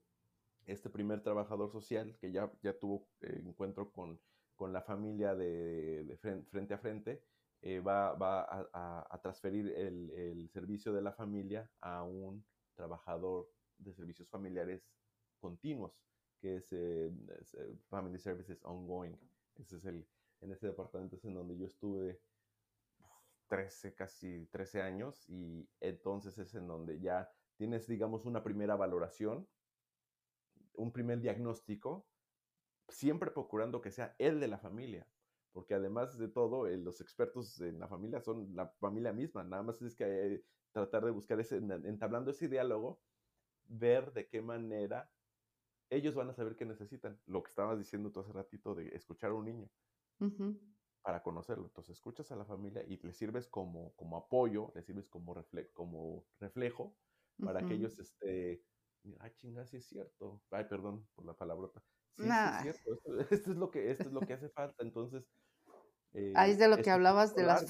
este 0.72 0.90
primer 0.90 1.22
trabajador 1.22 1.72
social 1.72 2.16
que 2.20 2.32
ya, 2.32 2.52
ya 2.62 2.78
tuvo 2.78 3.08
eh, 3.22 3.42
encuentro 3.46 3.92
con, 3.92 4.20
con 4.56 4.74
la 4.74 4.82
familia 4.82 5.36
de, 5.36 6.04
de 6.04 6.18
frente 6.18 6.74
a 6.74 6.78
frente, 6.78 7.24
eh, 7.62 7.80
va, 7.80 8.14
va 8.14 8.48
a, 8.74 9.20
transferir 9.22 9.68
el, 9.76 10.12
el, 10.12 10.50
servicio 10.50 10.94
de 10.94 11.02
la 11.02 11.12
familia 11.12 11.70
a 11.82 12.04
un 12.04 12.46
trabajador 12.76 13.50
de 13.78 13.94
servicios 13.94 14.30
familiares 14.30 14.82
continuos, 15.40 15.94
que 16.40 16.58
es, 16.58 16.72
eh, 16.72 17.12
Family 17.90 18.18
Services 18.18 18.64
Ongoing. 18.64 19.18
Ese 19.58 19.76
es 19.76 19.86
el, 19.86 20.08
en 20.40 20.52
ese 20.54 20.68
departamento 20.68 21.18
es 21.18 21.26
en 21.26 21.34
donde 21.34 21.58
yo 21.58 21.66
estuve 21.66 22.22
13, 23.50 23.94
casi 23.94 24.46
13 24.52 24.82
años 24.82 25.30
y 25.30 25.68
entonces 25.82 26.38
es 26.38 26.56
en 26.56 26.68
donde 26.68 27.02
ya 27.02 27.30
tienes, 27.58 27.88
digamos, 27.88 28.26
una 28.26 28.42
primera 28.42 28.78
valoración, 28.78 29.46
un 30.74 30.92
primer 30.92 31.22
diagnóstico, 31.22 32.10
siempre 32.90 33.32
procurando 33.32 33.82
que 33.82 33.92
sea 33.92 34.16
el 34.20 34.40
de 34.40 34.48
la 34.48 34.60
familia, 34.60 35.12
porque 35.52 35.76
además 35.76 36.18
de 36.18 36.30
todo, 36.30 36.68
eh, 36.68 36.78
los 36.78 37.02
expertos 37.02 37.60
en 37.62 37.80
la 37.80 37.88
familia 37.88 38.22
son 38.22 38.56
la 38.56 38.70
familia 38.80 39.14
misma, 39.14 39.44
nada 39.44 39.64
más 39.64 39.82
es 39.82 39.96
que 39.96 40.06
eh, 40.06 40.46
tratar 40.72 41.06
de 41.06 41.12
buscar 41.12 41.40
ese, 41.40 41.58
entablando 41.58 42.32
ese 42.32 42.50
diálogo, 42.50 43.04
ver 43.66 44.14
de 44.14 44.30
qué 44.30 44.42
manera 44.42 45.14
ellos 45.92 46.16
van 46.16 46.30
a 46.30 46.34
saber 46.34 46.56
qué 46.56 46.66
necesitan, 46.66 47.22
lo 47.26 47.44
que 47.44 47.50
estabas 47.50 47.78
diciendo 47.80 48.12
tú 48.12 48.22
hace 48.22 48.34
ratito 48.34 48.76
de 48.76 48.90
escuchar 48.96 49.32
a 49.32 49.36
un 49.36 49.46
niño. 49.46 49.72
Para 51.02 51.24
conocerlo. 51.24 51.66
Entonces, 51.68 51.96
escuchas 51.98 52.32
a 52.32 52.36
la 52.36 52.46
familia 52.46 52.84
y 52.86 52.98
le 52.98 53.14
sirves 53.14 53.48
como, 53.48 53.96
como 53.96 54.18
apoyo, 54.18 54.72
le 54.76 54.82
sirves 54.84 55.08
como, 55.08 55.34
refle 55.34 55.72
como 55.72 56.28
reflejo 56.40 56.98
para 57.42 57.66
que 57.66 57.76
ellos, 57.76 58.00
este, 58.00 58.66
ay, 59.20 59.32
chinga, 59.36 59.66
sí 59.66 59.78
es 59.78 59.88
cierto. 59.88 60.42
Ay, 60.52 60.66
perdón 60.66 61.08
por 61.16 61.26
la 61.26 61.34
palabrota. 61.34 61.84
Sí, 62.16 62.24
es 62.28 62.62
cierto. 62.62 62.92
Esto, 63.32 63.52
es 63.52 63.58
lo 63.58 63.72
que, 63.72 63.92
esto 63.92 64.04
es 64.04 64.12
lo 64.12 64.22
que 64.22 64.34
hace 64.34 64.50
falta. 64.50 64.84
Entonces. 64.84 65.26
Eh, 66.14 66.34
Ahí 66.36 66.52
es 66.52 66.60
de 66.60 66.68
lo 66.68 66.78
que 66.78 66.90
hablabas 66.90 67.36
de 67.36 67.44
las, 67.44 67.66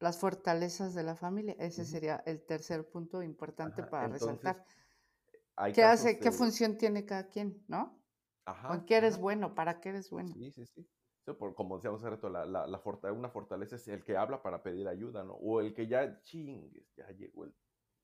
las 0.00 0.18
fortalezas 0.18 0.94
de 0.94 1.02
la 1.02 1.16
familia. 1.16 1.54
Ese 1.58 1.84
sería 1.84 2.22
el 2.26 2.44
tercer 2.44 2.88
punto 2.88 3.22
importante 3.22 3.82
para 3.82 4.08
resaltar. 4.08 4.64
¿Qué 5.74 5.84
hace, 5.84 6.18
qué 6.18 6.32
función 6.32 6.76
tiene 6.78 7.04
cada 7.04 7.28
quien, 7.28 7.64
no? 7.68 8.02
Ajá. 8.46 8.68
¿Con 8.68 8.84
qué 8.86 8.96
eres 8.96 9.18
bueno? 9.18 9.54
¿Para 9.54 9.80
qué 9.80 9.90
eres 9.90 10.10
bueno? 10.10 10.32
Sí, 10.34 10.50
sí, 10.50 10.66
sí. 10.66 10.88
Por, 11.32 11.54
como 11.54 11.76
decíamos 11.76 12.02
hace 12.02 12.10
rato, 12.10 12.28
la, 12.28 12.44
la, 12.44 13.12
una 13.12 13.30
fortaleza 13.30 13.76
es 13.76 13.88
el 13.88 14.04
que 14.04 14.16
habla 14.16 14.42
para 14.42 14.62
pedir 14.62 14.86
ayuda, 14.88 15.24
¿no? 15.24 15.34
O 15.34 15.60
el 15.60 15.72
que 15.72 15.86
ya 15.86 16.20
chingues, 16.22 16.92
ya 16.94 17.08
llegó 17.12 17.44
el. 17.44 17.54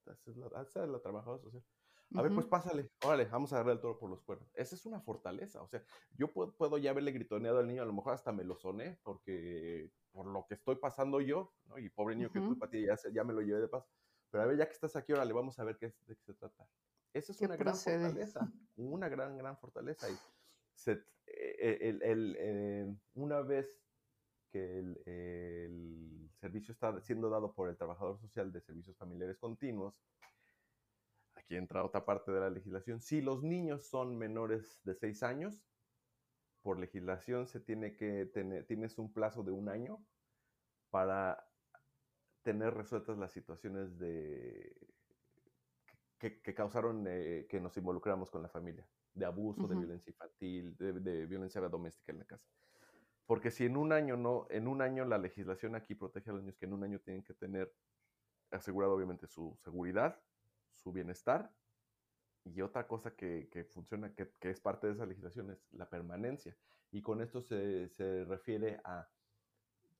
Esa 0.07 0.31
es 0.31 0.37
la, 0.37 0.63
esa 0.63 0.85
es 0.85 0.89
la 0.89 1.01
trabajadora 1.01 1.43
social. 1.43 1.63
A 2.15 2.23
ver, 2.23 2.33
pues 2.33 2.47
pásale, 2.47 2.91
órale, 3.05 3.27
vamos 3.27 3.53
a 3.53 3.57
agarrar 3.57 3.75
el 3.75 3.81
toro 3.81 3.99
por 3.99 4.11
los 4.11 4.23
cuernos. 4.23 4.51
Esa 4.55 4.75
es 4.75 4.85
una 4.85 5.01
fortaleza. 5.01 5.63
O 5.63 5.69
sea, 5.69 5.83
yo 6.17 6.33
puedo, 6.33 6.53
puedo, 6.53 6.77
ya 6.79 6.91
haberle 6.91 7.13
gritoneado 7.13 7.59
al 7.59 7.69
niño, 7.69 7.83
a 7.83 7.87
lo 7.87 7.93
mejor 7.93 8.15
hasta 8.15 8.33
me 8.33 8.43
lo 8.43 8.57
soné, 8.57 8.99
porque 9.05 9.91
por 10.11 10.27
lo 10.27 10.45
que 10.47 10.55
estoy 10.55 10.77
pasando 10.77 11.21
yo, 11.21 11.53
¿no? 11.67 11.79
Y 11.79 11.89
pobre 11.89 12.17
niño 12.17 12.33
que 12.33 12.41
tú, 12.41 12.59
para 12.59 12.71
ti, 12.71 12.85
ya, 12.85 12.97
ya 13.13 13.23
me 13.23 13.33
lo 13.33 13.43
llevé 13.43 13.61
de 13.61 13.69
paso. 13.69 13.89
Pero 14.31 14.45
a 14.45 14.47
ver, 14.47 14.57
ya 14.57 14.67
que 14.67 14.73
estás 14.73 14.97
aquí, 14.97 15.13
órale, 15.13 15.33
vamos 15.33 15.59
a 15.59 15.65
ver 15.65 15.77
qué 15.77 15.87
es, 15.87 16.07
de 16.07 16.17
qué 16.17 16.23
se 16.23 16.35
trata. 16.35 16.67
Esa 17.13 17.33
es 17.33 17.41
una 17.41 17.57
gran 17.57 17.77
fortaleza, 17.77 18.53
una 18.77 19.09
gran, 19.09 19.37
gran 19.37 19.57
fortaleza. 19.57 20.09
Y 20.09 20.17
e, 21.27 21.79
el, 21.89 22.03
el, 22.03 22.37
eh, 22.39 22.97
una 23.15 23.41
vez 23.43 23.85
que 24.51 24.79
el, 24.79 26.31
servicio 26.41 26.73
está 26.73 26.99
siendo 27.03 27.29
dado 27.29 27.53
por 27.53 27.69
el 27.69 27.77
trabajador 27.77 28.19
social 28.19 28.51
de 28.51 28.61
servicios 28.61 28.97
familiares 28.97 29.37
continuos, 29.39 29.95
aquí 31.41 31.57
entra 31.57 31.85
otra 31.85 32.05
parte 32.05 32.33
de 32.33 32.41
la 32.41 32.51
legislación, 32.51 33.01
si 33.01 33.21
los 33.21 33.43
niños 33.43 33.87
son 33.87 34.17
menores 34.17 34.81
de 34.85 34.95
6 34.95 35.23
años, 35.23 35.63
por 36.63 36.79
legislación 36.79 37.47
se 37.47 37.61
tiene 37.61 37.97
que 37.97 38.27
tener, 38.27 38.67
tienes 38.67 38.99
un 38.99 39.13
plazo 39.13 39.43
de 39.43 39.51
un 39.51 39.69
año 39.69 40.05
para 40.91 41.47
tener 42.43 42.75
resueltas 42.75 43.19
las 43.19 43.33
situaciones 43.33 43.99
de 43.99 44.75
que, 46.19 46.55
causaron 46.55 47.07
eh, 47.09 47.47
que 47.49 47.61
nos 47.61 47.77
involucramos 47.77 48.31
con 48.31 48.43
la 48.43 48.49
familia, 48.49 48.87
de 49.15 49.25
abuso, 49.25 49.67
de 49.67 49.77
violencia 49.77 50.11
infantil, 50.11 50.77
de, 50.77 51.27
violencia 51.27 51.61
doméstica 51.63 52.13
en 52.13 52.19
la 52.19 52.27
casa. 52.27 52.47
Porque 53.27 53.51
si 53.51 53.65
en 53.65 53.77
un 53.77 53.93
año 53.93 54.17
no, 54.17 54.47
en 54.51 54.69
un 54.69 54.83
año 54.83 55.05
la 55.07 55.17
legislación 55.17 55.75
aquí 55.77 55.95
protege 55.95 56.31
a 56.31 56.35
los 56.35 56.43
niños 56.43 56.59
que 56.59 56.67
en 56.67 56.75
un 56.75 56.85
año 56.85 57.01
tienen 57.01 57.23
que 57.23 57.33
tener 57.35 57.73
asegurado 58.51 58.95
obviamente 58.95 59.27
su 59.27 59.57
seguridad, 59.63 60.21
su 60.83 60.93
bienestar 60.93 61.53
y 62.45 62.61
otra 62.63 62.87
cosa 62.87 63.15
que, 63.15 63.67
funciona, 63.71 64.15
que, 64.15 64.33
es 64.41 64.61
parte 64.61 64.87
de 64.87 64.95
esa 64.95 65.07
legislación, 65.07 65.51
es 65.51 65.67
la 65.73 65.89
permanencia. 65.89 66.57
Y 66.91 67.03
con 67.03 67.21
esto 67.21 67.43
se, 67.43 67.89
se 67.89 68.25
refiere 68.25 68.81
a, 68.85 69.07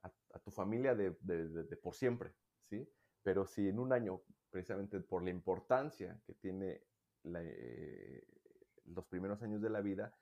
a, 0.03 0.39
tu 0.41 0.51
familia 0.51 0.95
de, 0.95 1.17
de, 1.21 1.49
de, 1.49 1.77
por 1.77 1.95
siempre, 1.95 2.33
¿sí? 2.69 2.89
Pero 3.23 3.47
si 3.47 3.69
en 3.69 3.79
un 3.79 3.93
año, 3.93 4.23
precisamente 4.51 5.01
por 5.01 5.23
la 5.23 5.31
importancia 5.31 6.19
que 6.27 6.35
tiene 6.35 6.83
eh, 7.25 8.25
los 8.87 9.05
primeros 9.07 9.43
años 9.43 9.61
de 9.61 9.71
la 9.71 9.83
vida, 9.83 10.17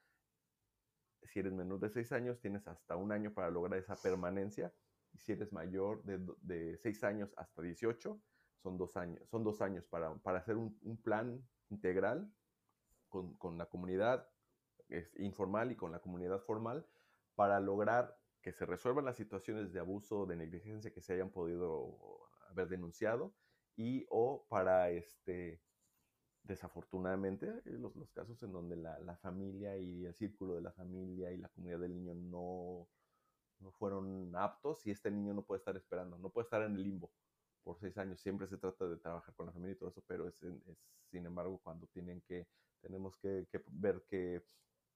si 1.23 1.39
eres 1.39 1.53
menor 1.53 1.79
de 1.81 1.91
6 1.91 2.13
años, 2.13 2.41
tienes 2.41 2.67
hasta 2.67 2.97
un 2.97 3.13
año 3.13 3.33
para 3.33 3.51
lograr 3.51 3.79
esa 3.79 3.97
permanencia. 3.97 4.73
Y 5.13 5.19
si 5.19 5.33
eres 5.33 5.53
mayor 5.53 6.03
de, 6.05 6.19
de 6.43 6.77
6 6.77 7.05
años 7.05 7.33
hasta 7.37 7.63
18, 7.63 8.21
son 8.63 8.77
dos 8.77 8.97
años, 8.97 9.29
son 9.29 9.45
dos 9.45 9.61
años 9.61 9.87
para, 9.87 10.15
para 10.17 10.39
hacer 10.39 10.57
un, 10.57 10.79
un, 10.83 10.97
plan 10.97 11.43
integral 11.71 12.33
con, 13.09 13.37
con 13.37 13.59
la 13.59 13.67
comunidad 13.67 14.29
informal 15.19 15.73
y 15.73 15.77
con 15.77 15.93
la 15.93 16.01
comunidad 16.01 16.41
formal 16.41 16.87
para 17.35 17.61
lograr 17.61 18.19
que 18.41 18.53
se 18.53 18.65
resuelvan 18.67 19.05
las 19.05 19.17
situaciones 19.17 19.73
de 19.73 19.81
abuso 19.81 20.27
de 20.27 20.37
negligencia 20.37 20.93
que 20.93 21.03
se 21.03 21.13
hayan 21.13 21.31
podido 21.31 21.99
haber 22.51 22.69
denunciado 22.69 23.35
y 23.77 24.07
o 24.11 24.47
para 24.49 24.91
este 24.91 25.63
desafortunadamente 26.43 27.61
los, 27.65 27.95
los 27.95 28.11
casos 28.13 28.43
en 28.43 28.53
donde 28.53 28.77
la, 28.77 28.99
la, 29.01 29.17
familia 29.17 29.77
y 29.77 30.07
el 30.07 30.15
círculo 30.15 30.55
de 30.55 30.63
la 30.63 30.73
familia 30.73 31.31
y 31.31 31.37
la 31.37 31.49
comunidad 31.51 31.81
del 31.81 31.95
niño 31.95 32.15
no, 32.15 32.89
no 33.61 33.71
fueron 33.73 34.35
aptos 34.35 34.87
y 34.87 34.91
este 34.91 35.11
niño 35.11 35.35
no 35.35 35.43
puede 35.43 35.59
estar 35.59 35.77
esperando, 35.77 36.17
no 36.19 36.31
puede 36.31 36.45
estar 36.45 36.63
en 36.63 36.75
el 36.75 36.83
limbo 36.83 37.11
por 37.63 37.79
seis 37.79 37.97
años. 37.99 38.21
Siempre 38.21 38.47
se 38.47 38.59
trata 38.59 38.87
de 38.87 38.97
trabajar 38.97 39.35
con 39.35 39.47
la 39.47 39.53
familia 39.53 39.75
y 39.75 39.79
todo 39.79 39.91
eso, 39.91 40.03
pero 40.07 40.29
es, 40.29 40.43
es 40.43 40.79
sin 41.11 41.27
embargo 41.27 41.61
cuando 41.63 41.87
tienen 41.89 42.21
que, 42.23 42.49
tenemos 42.81 43.17
que, 43.17 43.47
que 43.51 43.63
ver 43.73 44.05
que 44.09 44.45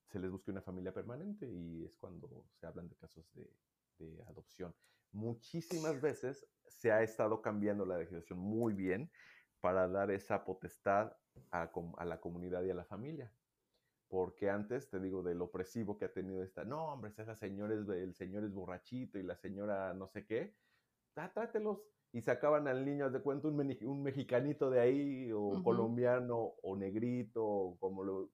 se 0.07 0.19
les 0.19 0.31
busque 0.31 0.51
una 0.51 0.63
familia 0.63 0.93
permanente 0.93 1.51
y 1.51 1.85
es 1.85 1.97
cuando 1.97 2.47
se 2.53 2.67
hablan 2.67 2.89
de 2.89 2.97
casos 2.97 3.33
de, 3.33 3.51
de 3.99 4.23
adopción. 4.25 4.75
Muchísimas 5.13 6.01
veces 6.01 6.47
se 6.67 6.93
ha 6.93 7.03
estado 7.03 7.43
cambiando 7.43 7.85
la 7.85 7.99
legislación 7.99 8.39
muy 8.39 8.73
bien 8.73 9.11
para 9.61 9.87
dar 9.89 10.11
esa 10.11 10.45
potestad 10.45 11.17
a, 11.51 11.71
a, 11.97 12.05
la 12.05 12.21
comunidad 12.21 12.65
y 12.65 12.71
a 12.71 12.75
la 12.75 12.85
familia. 12.85 13.33
Porque 14.09 14.51
antes, 14.51 14.91
te 14.91 15.01
digo, 15.01 15.23
del 15.23 15.41
opresivo 15.41 15.97
que 15.97 16.07
ha 16.07 16.13
tenido 16.13 16.43
esta, 16.43 16.65
no, 16.65 16.93
hombre, 16.93 17.13
esa 17.17 17.37
señor 17.37 17.73
es, 17.73 17.89
el 17.89 18.15
señor 18.15 18.45
es 18.45 18.53
borrachito 18.53 19.19
y 19.19 19.23
la 19.23 19.37
señora 19.37 19.95
no 19.95 20.09
sé 20.09 20.27
qué, 20.27 20.55
trátelos. 21.15 21.81
Y 22.13 22.21
sacaban 22.21 22.69
al 22.69 22.85
niño, 22.85 23.11
de 23.11 23.21
cuenta, 23.21 23.49
un, 23.49 23.59
un, 23.59 24.03
mexicanito 24.03 24.69
de 24.69 24.81
ahí, 24.81 25.33
o 25.33 25.63
colombiano, 25.63 26.55
o 26.63 26.77
negrito, 26.77 27.77
como 27.81 28.05
lo, 28.05 28.31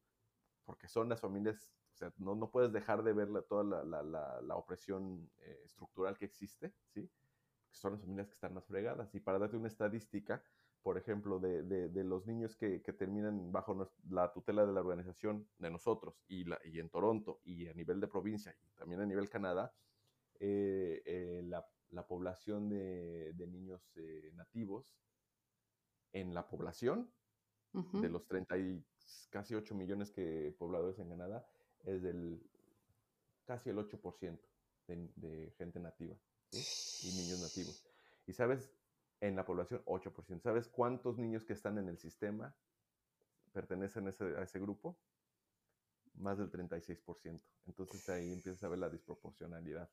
porque 0.69 0.87
son 0.87 1.09
las 1.09 1.21
familias, 1.21 1.73
o 1.95 1.97
sea, 1.97 2.13
no, 2.19 2.35
no 2.35 2.51
puedes 2.51 2.73
dejar 2.73 3.03
de 3.03 3.15
ver 3.15 3.29
toda 3.49 3.65
la, 3.85 4.03
la, 4.03 4.41
la, 4.43 4.57
opresión 4.57 5.31
eh, 5.39 5.63
estructural 5.65 6.19
que 6.19 6.27
existe, 6.27 6.75
¿sí? 6.89 7.11
Son 7.71 7.93
las 7.93 8.03
familias 8.03 8.27
que 8.29 8.35
están 8.35 8.53
más 8.53 8.67
fregadas. 8.67 9.15
Y 9.15 9.21
para 9.21 9.39
darte 9.39 9.57
una 9.57 9.69
estadística, 9.69 10.43
por 10.83 10.99
ejemplo, 10.99 11.39
de, 11.39 11.63
de, 11.63 11.89
de 11.89 12.05
los 12.05 12.27
niños 12.27 12.55
que, 12.55 12.83
que, 12.83 12.93
terminan 12.93 13.51
bajo 13.51 13.91
la 14.11 14.31
tutela 14.31 14.67
de 14.67 14.73
la 14.75 14.81
organización 14.81 15.49
de 15.59 15.71
nosotros 15.71 16.23
y, 16.29 16.45
la, 16.45 16.59
y 16.65 16.81
en 16.81 16.91
Toronto 16.91 17.41
y 17.45 17.67
a 17.67 17.73
nivel 17.73 17.99
de 17.99 18.09
provincia 18.09 18.55
y 18.63 18.69
también 18.77 19.01
a 19.01 19.07
nivel 19.07 19.31
Canadá, 19.31 19.73
eh, 20.39 21.03
eh, 21.07 21.43
la, 21.45 21.67
la, 21.91 22.07
población 22.07 22.69
de, 22.69 23.33
de 23.35 23.47
niños 23.47 23.83
nativos 24.35 24.97
en 26.13 26.35
la 26.35 26.49
población 26.49 27.11
de 27.73 28.09
los 28.09 28.27
30 28.27 28.59
y 28.59 28.85
casi 29.31 29.55
8 29.55 29.75
millones 29.75 30.11
que 30.11 30.55
pobladores 30.59 30.99
en 30.99 31.09
Canadá, 31.11 31.47
es 31.85 32.03
del 32.03 32.43
casi 33.45 33.71
el 33.71 33.79
8% 33.79 34.39
de, 34.87 35.09
de, 35.17 35.51
gente 35.57 35.81
nativa 35.81 36.17
y 36.51 37.13
niños 37.15 37.41
nativos. 37.41 37.85
Y 38.27 38.33
sabes, 38.33 38.71
en 39.21 39.37
la 39.37 39.45
población, 39.45 39.83
8%. 39.87 40.41
¿Sabes 40.41 40.69
cuántos 40.69 41.19
niños 41.19 41.45
que 41.45 41.53
están 41.53 41.79
en 41.79 41.89
el 41.89 41.99
sistema 41.99 42.55
pertenecen 43.53 44.07
a 44.07 44.11
ese, 44.11 44.25
a 44.37 44.43
ese 44.43 44.59
grupo? 44.59 44.99
Más 46.15 46.39
del 46.39 46.51
36%. 46.51 47.41
Entonces 47.67 48.09
ahí 48.09 48.33
empiezas 48.33 48.63
a 48.65 48.69
ver 48.69 48.79
la 48.79 48.91
desproporcionalidad. 48.91 49.89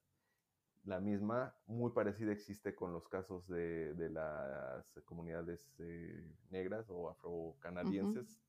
La 0.85 0.99
misma, 0.99 1.55
muy 1.65 1.91
parecida 1.91 2.31
existe 2.31 2.75
con 2.75 2.93
los 2.93 3.07
casos 3.09 3.47
de, 3.47 3.93
de 3.95 4.09
las 4.09 4.99
comunidades 5.03 5.73
eh, 5.79 6.31
negras 6.51 6.85
o 6.89 7.09
afrocanadienses, 7.09 8.39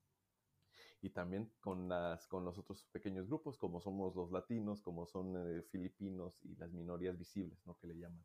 y 1.00 1.10
también 1.10 1.50
con, 1.60 1.88
las, 1.88 2.26
con 2.26 2.44
los 2.44 2.58
otros 2.58 2.84
pequeños 2.92 3.26
grupos, 3.26 3.56
como 3.56 3.80
somos 3.80 4.14
los 4.14 4.30
latinos, 4.30 4.82
como 4.82 5.06
son 5.06 5.34
eh, 5.36 5.62
filipinos 5.62 6.44
y 6.44 6.56
las 6.56 6.72
minorías 6.72 7.18
visibles, 7.18 7.58
¿no? 7.66 7.76
Que 7.78 7.86
le 7.86 7.98
llaman. 7.98 8.22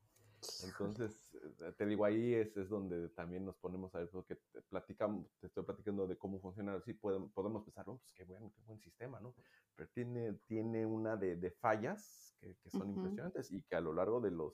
Entonces, 0.64 1.36
eh, 1.62 1.72
te 1.78 1.86
digo, 1.86 2.04
ahí 2.04 2.34
es, 2.34 2.58
es 2.58 2.70
donde 2.70 3.10
también 3.10 3.46
nos 3.46 3.58
ponemos 3.58 3.94
a 3.94 4.00
ver, 4.00 4.10
porque 4.10 4.36
te, 4.52 4.62
platicamos, 4.64 5.28
te 5.40 5.48
estoy 5.48 5.64
platicando 5.64 6.08
de 6.08 6.18
cómo 6.18 6.40
funciona, 6.40 6.74
así 6.74 6.94
podemos, 6.94 7.32
podemos 7.32 7.64
pensar, 7.64 7.88
oh, 7.88 7.98
pues 8.00 8.12
qué 8.14 8.24
bueno, 8.24 8.52
qué 8.56 8.62
buen 8.64 8.80
sistema, 8.80 9.20
¿no? 9.20 9.36
Pero 9.76 9.90
tiene, 9.90 10.34
tiene 10.46 10.86
una 10.86 11.16
de, 11.16 11.36
de 11.36 11.52
fallas 11.52 12.36
que, 12.40 12.56
que 12.56 12.70
son 12.70 12.82
uh 12.82 12.86
-huh. 12.86 12.96
impresionantes 12.98 13.52
y 13.52 13.64
que 13.64 13.76
a 13.76 13.82
lo 13.82 13.94
largo 13.94 14.22
de 14.22 14.32
los 14.32 14.54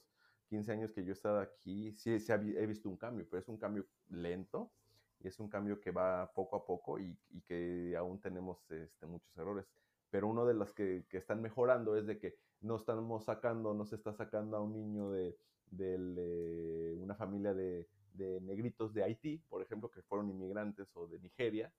15 0.50 0.72
años 0.72 0.92
que 0.92 1.04
yo 1.04 1.10
he 1.10 1.14
estado 1.14 1.40
aquí, 1.40 1.94
sí, 1.98 2.20
sí 2.20 2.32
he 2.32 2.66
visto 2.66 2.90
un 2.90 2.98
cambio, 2.98 3.26
pero 3.30 3.42
es 3.42 3.48
un 3.48 3.58
cambio 3.58 3.86
lento, 4.10 4.72
y 5.20 5.28
es 5.28 5.40
un 5.40 5.50
cambio 5.50 5.80
que 5.80 5.92
va 5.92 6.32
poco 6.34 6.56
a 6.56 6.66
poco 6.66 7.00
y, 7.00 7.18
y 7.30 7.42
que 7.42 7.96
aún 7.98 8.20
tenemos 8.20 8.60
este, 8.72 9.06
muchos 9.06 9.36
errores. 9.38 9.66
Pero 10.10 10.28
uno 10.28 10.46
de 10.46 10.54
los 10.54 10.74
que, 10.74 11.06
que, 11.10 11.18
están 11.18 11.42
mejorando 11.42 11.98
es 11.98 12.06
de 12.06 12.18
que 12.18 12.36
no 12.62 12.76
estamos 12.78 13.26
sacando, 13.26 13.74
no 13.74 13.86
se 13.86 13.96
está 13.96 14.14
sacando 14.14 14.56
a 14.58 14.62
un 14.62 14.74
niño 14.74 15.12
de, 15.12 15.38
de, 15.72 16.96
una 17.00 17.16
familia 17.16 17.54
de, 17.54 17.88
de, 18.14 18.40
negritos 18.42 18.94
de 18.94 19.04
Haití, 19.04 19.40
por 19.50 19.62
ejemplo, 19.62 19.90
que 19.92 20.02
fueron 20.04 20.30
inmigrantes, 20.30 20.96
o 20.96 21.08
de 21.08 21.20
Nigeria, 21.20 21.74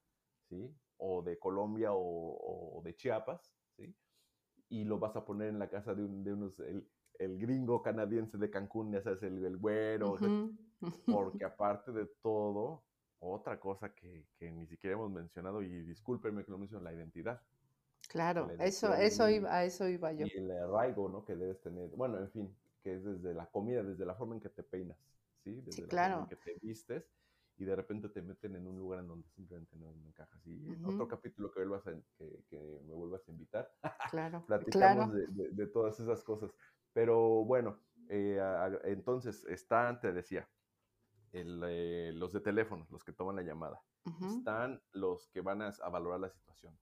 ¿sí? 0.49 0.75
O 0.99 1.23
de 1.23 1.39
Colombia 1.39 1.93
o, 1.93 2.79
o 2.79 2.83
de 2.83 2.95
Chiapas, 2.97 3.53
¿sí? 3.77 3.95
Y 4.71 4.85
lo 4.85 4.99
vas 4.99 5.17
a 5.17 5.25
poner 5.25 5.49
en 5.49 5.59
la 5.59 5.69
casa 5.69 5.95
de, 5.95 6.03
un, 6.05 6.25
de 6.25 6.33
unos, 6.33 6.59
el, 6.61 6.87
el, 7.19 7.39
gringo 7.39 7.83
canadiense 7.83 8.37
de 8.37 8.51
Cancún, 8.51 8.93
ya 8.93 9.01
sabes, 9.01 9.23
el, 9.23 9.45
el 9.45 9.57
güero, 9.57 10.13
uh 10.13 10.17
-huh. 10.19 10.57
porque 11.07 11.45
aparte 11.45 11.93
de 11.93 12.07
todo, 12.23 12.85
otra 13.21 13.59
cosa 13.59 13.95
que, 13.95 14.27
que, 14.37 14.51
ni 14.51 14.67
siquiera 14.67 14.95
hemos 14.95 15.11
mencionado, 15.11 15.63
y 15.63 15.69
discúlpenme 15.83 16.45
que 16.45 16.51
lo 16.51 16.59
menciono, 16.59 16.85
la 16.85 16.93
identidad. 16.93 17.41
Claro, 18.09 18.47
la 18.47 18.55
identidad 18.55 18.67
eso, 18.69 18.95
eso 18.95 19.31
iba, 19.31 19.55
a 19.55 19.65
eso 19.65 19.89
iba 19.89 20.13
yo. 20.13 20.27
Y 20.27 20.37
el 20.37 20.51
arraigo, 20.51 21.09
¿no? 21.09 21.25
Que 21.25 21.35
debes 21.35 21.61
tener, 21.61 21.89
bueno, 21.91 22.19
en 22.19 22.31
fin, 22.31 22.57
que 22.83 22.95
es 22.95 23.05
desde 23.05 23.35
la 23.35 23.47
comida, 23.47 23.83
desde 23.83 24.05
la 24.05 24.15
forma 24.15 24.35
en 24.35 24.41
que 24.41 24.51
te 24.51 24.63
peinas, 24.63 24.99
¿sí? 25.45 25.55
Desde 25.63 25.73
sí, 25.73 25.83
la 25.83 25.89
claro. 25.89 26.15
forma 26.15 26.31
en 26.31 26.37
que 26.37 26.45
te 26.45 26.67
vistes 26.67 27.05
y 27.59 27.65
de 27.65 27.75
repente 27.75 28.09
te 28.09 28.23
meten 28.23 28.55
en 28.57 28.67
un 28.67 28.79
lugar 28.79 29.01
en 29.01 29.09
donde 29.09 29.29
simplemente 29.31 29.77
no, 29.77 29.93
encajas. 30.07 30.47
Y 30.47 30.73
en 30.73 30.85
otro 30.85 31.09
capítulo 31.09 31.51
que, 31.51 31.61
vuelvas 31.61 31.83
que, 32.17 32.83
me 32.87 32.95
vuelvas 32.95 33.29
a 33.29 33.33
invitar, 33.33 33.71
claro, 34.11 34.45
platicamos 34.47 35.13
De, 35.13 35.67
todas 35.67 35.99
esas 35.99 36.23
cosas. 36.23 36.55
Pero 36.93 37.45
bueno, 37.45 37.79
eh, 38.09 38.41
entonces 38.85 39.45
están, 39.47 40.01
te 40.01 40.13
decía, 40.13 40.49
eh, 41.33 42.13
los 42.15 42.33
de 42.33 42.41
teléfono, 42.41 42.87
los 42.91 43.05
que 43.05 43.13
toman 43.13 43.37
la 43.37 43.43
llamada. 43.43 43.83
Están 44.27 44.81
los 44.93 45.29
que 45.29 45.43
van 45.43 45.61
a, 45.61 45.71
valorar 45.91 46.21
la 46.21 46.31
situación. 46.31 46.79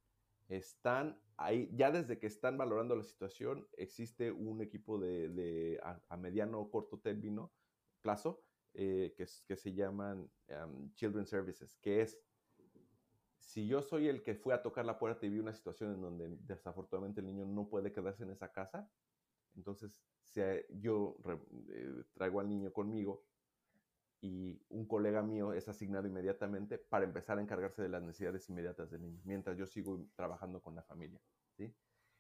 Están 0.49 1.21
ahí, 1.37 1.69
ya 1.75 1.91
desde 1.91 2.21
que 2.21 2.29
están 2.29 2.57
valorando 2.57 2.95
la 2.95 3.03
situación, 3.03 3.67
existe 3.77 4.31
un 4.31 4.63
equipo 4.63 4.99
de, 4.99 5.81
a, 5.83 6.17
mediano 6.17 6.61
o 6.61 6.71
corto 6.71 7.01
término, 7.01 7.53
plazo, 8.01 8.45
eh, 8.79 9.15
que, 9.17 9.27
que, 9.47 9.57
se 9.57 9.73
llaman 9.73 10.31
um, 10.51 10.93
Children 10.95 11.27
Services, 11.27 11.77
que 11.81 12.03
es, 12.03 12.19
si 13.39 13.67
yo 13.67 13.81
soy 13.81 14.09
el 14.09 14.23
que 14.23 14.35
fue 14.35 14.53
a 14.53 14.63
tocar 14.63 14.85
la 14.85 14.99
puerta 14.99 15.25
y 15.25 15.31
vi 15.31 15.39
una 15.39 15.55
situación 15.55 15.95
en 15.95 16.03
donde 16.03 16.37
desafortunadamente 16.43 17.21
el 17.21 17.27
niño 17.27 17.47
no 17.47 17.69
puede 17.69 17.91
quedarse 17.91 18.25
en 18.25 18.31
esa 18.31 18.53
casa, 18.53 18.91
entonces 19.55 19.99
yo 20.69 21.17
eh, 21.71 22.05
traigo 22.13 22.41
al 22.41 22.49
niño 22.49 22.73
conmigo 22.73 23.25
y 24.21 24.61
un 24.69 24.87
colega 24.87 25.23
mío 25.23 25.53
es 25.55 25.69
asignado 25.69 26.07
inmediatamente 26.07 26.79
para 26.79 27.05
empezar 27.05 27.39
a 27.39 27.43
encargarse 27.43 27.83
de 27.83 27.89
las 27.89 28.03
necesidades 28.03 28.49
inmediatas 28.51 28.91
del 28.91 29.03
niño, 29.03 29.23
mientras 29.25 29.57
yo 29.57 29.67
sigo 29.67 30.07
trabajando 30.15 30.61
con 30.61 30.75
la 30.75 30.83
familia. 30.83 31.21
¿sí? 31.57 31.75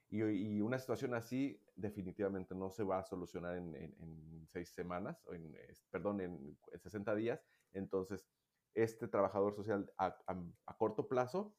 Y, 0.08 0.60
una 0.60 0.78
situación 0.78 1.14
así 1.14 1.60
definitivamente 1.74 2.54
no 2.54 2.70
se 2.70 2.84
va 2.84 2.98
a 2.98 3.04
solucionar 3.04 3.56
en, 3.56 4.46
seis 4.46 4.70
semanas, 4.70 5.22
o 5.26 5.34
en, 5.34 5.54
perdón, 5.90 6.20
en, 6.20 6.58
60 6.78 7.14
días. 7.14 7.44
Entonces, 7.72 8.26
este 8.74 9.08
trabajador 9.08 9.54
social 9.54 9.90
a, 9.98 10.16
corto 10.78 11.08
plazo 11.08 11.54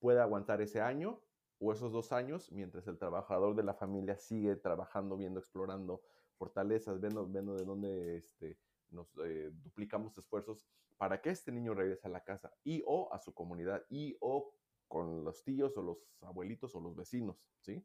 puede 0.00 0.20
aguantar 0.20 0.60
ese 0.62 0.80
año 0.80 1.20
o 1.58 1.72
esos 1.72 1.92
dos 1.92 2.12
años 2.12 2.50
mientras 2.50 2.86
el 2.88 2.98
trabajador 2.98 3.54
de 3.54 3.62
la 3.62 3.74
familia 3.74 4.16
sigue 4.16 4.56
trabajando, 4.56 5.16
viendo, 5.16 5.38
explorando 5.38 6.02
fortalezas, 6.38 7.00
viendo, 7.00 7.26
viendo 7.26 7.54
de 7.54 7.64
dónde 7.64 8.16
este, 8.16 8.58
nos 8.90 9.08
eh, 9.24 9.50
duplicamos 9.52 10.16
esfuerzos 10.18 10.64
para 10.96 11.20
que 11.20 11.30
este 11.30 11.52
niño 11.52 11.74
regrese 11.74 12.06
a 12.06 12.10
la 12.10 12.24
casa 12.24 12.52
y 12.64 12.82
o 12.86 13.12
a 13.12 13.18
su 13.18 13.34
comunidad 13.34 13.84
y 13.90 14.16
o 14.20 14.52
con 14.92 15.24
los 15.24 15.42
tíos 15.42 15.74
o 15.78 15.82
los 15.82 16.06
abuelitos 16.20 16.74
o 16.74 16.80
los 16.80 16.94
vecinos, 16.94 17.42
¿sí? 17.62 17.82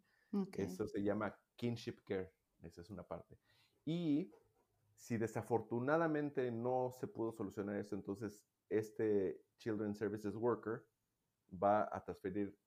Eso 0.58 0.86
se 0.86 1.02
llama 1.02 1.34
kinship 1.56 2.04
care, 2.04 2.34
esa 2.64 2.82
es 2.82 2.90
una 2.90 3.08
parte. 3.08 3.40
Y 3.86 4.30
si 4.94 5.18
desafortunadamente 5.18 6.52
no 6.52 6.92
se 6.92 7.08
pudo 7.08 7.32
solucionar 7.32 7.78
eso, 7.78 7.96
entonces 7.96 8.44
este 8.68 9.42
Children 9.58 9.96
Services 9.96 10.36
Worker 10.36 10.86
va 11.64 11.88
a 11.96 12.04
transferir 12.04 12.60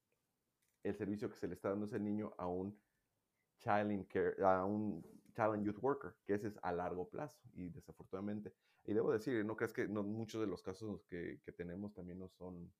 el 0.84 0.94
servicio 0.94 1.28
que 1.28 1.36
se 1.36 1.46
le 1.46 1.52
está 1.52 1.68
dando 1.68 1.84
a 1.84 1.88
ese 1.88 2.00
niño 2.00 2.32
a 2.38 2.46
un 2.46 2.82
child 3.58 4.08
care, 4.08 4.42
a 4.42 4.64
un 4.64 5.02
child 5.34 5.62
youth 5.62 5.82
worker, 5.82 6.16
que 6.24 6.32
ese 6.32 6.48
es 6.48 6.58
a 6.62 6.72
largo 6.72 7.10
plazo 7.10 7.42
y 7.52 7.68
desafortunadamente, 7.68 8.54
y 8.84 8.94
debo 8.94 9.12
decir, 9.12 9.44
no 9.44 9.54
crees 9.54 9.74
que 9.74 9.86
no, 9.86 10.02
muchos 10.02 10.40
de 10.40 10.46
los 10.46 10.62
casos 10.62 11.04
que, 11.04 11.42
que 11.44 11.52
tenemos 11.52 11.92
también 11.92 12.18
no 12.18 12.30
son 12.30 12.72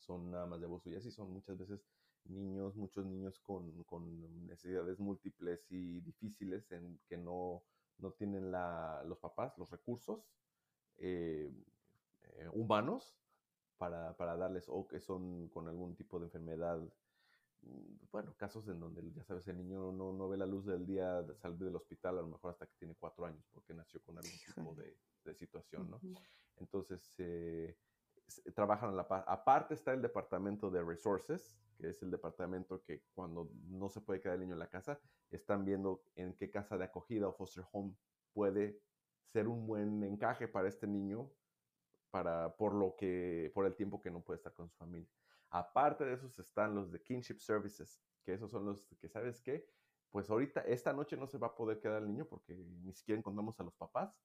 son 0.00 0.30
nada 0.30 0.46
más 0.46 0.60
de 0.60 0.66
abuso 0.66 0.90
y 0.90 0.96
así 0.96 1.10
son 1.10 1.32
muchas 1.32 1.58
veces 1.58 1.80
niños, 2.24 2.76
muchos 2.76 3.06
niños 3.06 3.38
con, 3.40 3.82
con 3.84 4.46
necesidades 4.46 4.98
múltiples 4.98 5.66
y 5.70 6.00
difíciles 6.00 6.70
en 6.72 6.98
que 7.08 7.16
no, 7.16 7.62
no 7.98 8.12
tienen 8.12 8.50
la, 8.50 9.02
los 9.06 9.18
papás 9.18 9.56
los 9.58 9.70
recursos 9.70 10.30
eh, 10.98 11.52
eh, 12.22 12.48
humanos 12.52 13.16
para, 13.78 14.16
para, 14.16 14.36
darles 14.36 14.66
o 14.68 14.86
que 14.86 15.00
son 15.00 15.48
con 15.48 15.66
algún 15.68 15.96
tipo 15.96 16.18
de 16.18 16.26
enfermedad. 16.26 16.78
Mm, 17.62 18.06
bueno, 18.12 18.34
casos 18.36 18.68
en 18.68 18.80
donde 18.80 19.10
ya 19.12 19.24
sabes, 19.24 19.48
el 19.48 19.56
niño 19.56 19.92
no, 19.92 20.12
no 20.12 20.28
ve 20.28 20.36
la 20.36 20.46
luz 20.46 20.66
del 20.66 20.86
día 20.86 21.24
salir 21.36 21.58
del 21.58 21.76
hospital, 21.76 22.18
a 22.18 22.22
lo 22.22 22.28
mejor 22.28 22.50
hasta 22.50 22.66
que 22.66 22.74
tiene 22.78 22.94
cuatro 22.98 23.24
años, 23.24 23.46
porque 23.52 23.72
nació 23.72 24.02
con 24.02 24.18
algún 24.18 24.38
tipo 24.54 24.74
de, 24.74 24.96
de 25.24 25.34
situación, 25.34 25.90
¿no? 25.90 26.00
Entonces, 26.56 27.14
eh, 27.18 27.76
trabajan 28.54 28.90
a 28.90 28.94
la 28.94 29.08
paz. 29.08 29.24
Aparte 29.26 29.74
está 29.74 29.92
el 29.92 30.02
departamento 30.02 30.70
de 30.70 30.82
resources, 30.82 31.58
que 31.76 31.90
es 31.90 32.02
el 32.02 32.10
departamento 32.10 32.82
que 32.82 33.02
cuando 33.14 33.50
no 33.68 33.88
se 33.88 34.00
puede 34.00 34.20
quedar 34.20 34.34
el 34.34 34.42
niño 34.42 34.54
en 34.54 34.58
la 34.58 34.68
casa, 34.68 35.00
están 35.30 35.64
viendo 35.64 36.04
en 36.14 36.34
qué 36.34 36.50
casa 36.50 36.76
de 36.76 36.84
acogida 36.84 37.28
o 37.28 37.32
foster 37.32 37.64
home 37.72 37.94
puede 38.32 38.80
ser 39.32 39.48
un 39.48 39.66
buen 39.66 40.02
encaje 40.02 40.48
para 40.48 40.68
este 40.68 40.86
niño 40.86 41.30
para 42.10 42.56
por 42.56 42.74
lo 42.74 42.96
que 42.96 43.52
por 43.54 43.66
el 43.66 43.76
tiempo 43.76 44.00
que 44.00 44.10
no 44.10 44.22
puede 44.22 44.38
estar 44.38 44.52
con 44.52 44.68
su 44.68 44.76
familia. 44.76 45.10
Aparte 45.50 46.04
de 46.04 46.14
esos 46.14 46.38
están 46.38 46.74
los 46.74 46.90
de 46.90 47.02
kinship 47.02 47.38
services, 47.38 48.02
que 48.24 48.34
esos 48.34 48.50
son 48.50 48.64
los 48.64 48.84
que 49.00 49.08
sabes 49.08 49.40
qué, 49.40 49.68
pues 50.10 50.28
ahorita 50.28 50.60
esta 50.62 50.92
noche 50.92 51.16
no 51.16 51.26
se 51.26 51.38
va 51.38 51.48
a 51.48 51.54
poder 51.54 51.80
quedar 51.80 52.02
el 52.02 52.08
niño 52.08 52.26
porque 52.26 52.54
ni 52.54 52.92
siquiera 52.92 53.18
encontramos 53.18 53.58
a 53.60 53.64
los 53.64 53.74
papás 53.74 54.20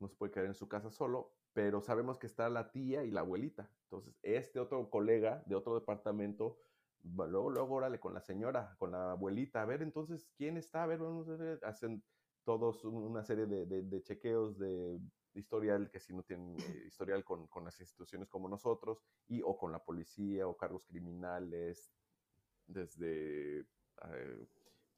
no 0.00 0.08
se 0.08 0.16
puede 0.16 0.32
quedar 0.32 0.46
en 0.46 0.54
su 0.54 0.68
casa 0.68 0.90
solo, 0.90 1.34
pero 1.52 1.80
sabemos 1.80 2.18
que 2.18 2.26
está 2.26 2.48
la 2.48 2.70
tía 2.70 3.04
y 3.04 3.10
la 3.10 3.20
abuelita. 3.20 3.70
Entonces, 3.84 4.18
este 4.22 4.60
otro 4.60 4.88
colega 4.88 5.42
de 5.46 5.56
otro 5.56 5.74
departamento, 5.74 6.58
luego, 7.02 7.50
luego, 7.50 7.74
órale, 7.74 7.98
con 7.98 8.14
la 8.14 8.20
señora, 8.20 8.76
con 8.78 8.92
la 8.92 9.12
abuelita, 9.12 9.62
a 9.62 9.66
ver, 9.66 9.82
entonces, 9.82 10.28
¿quién 10.36 10.56
está? 10.56 10.84
A 10.84 10.86
ver, 10.86 10.98
vamos 10.98 11.28
a 11.28 11.36
ver, 11.36 11.60
hacen 11.64 12.02
todos 12.44 12.84
una 12.84 13.24
serie 13.24 13.46
de, 13.46 14.02
chequeos 14.02 14.58
de, 14.58 15.00
historial, 15.34 15.90
que 15.90 16.00
si 16.00 16.12
no 16.14 16.22
tienen 16.22 16.56
eh, 16.58 16.84
historial 16.86 17.24
con, 17.24 17.48
las 17.64 17.80
instituciones 17.80 18.28
como 18.28 18.48
nosotros, 18.48 19.02
y 19.28 19.42
o 19.42 19.56
con 19.56 19.72
la 19.72 19.84
policía 19.84 20.46
o 20.46 20.56
cargos 20.56 20.86
criminales, 20.86 21.92
desde 22.66 23.60
eh, 23.60 24.46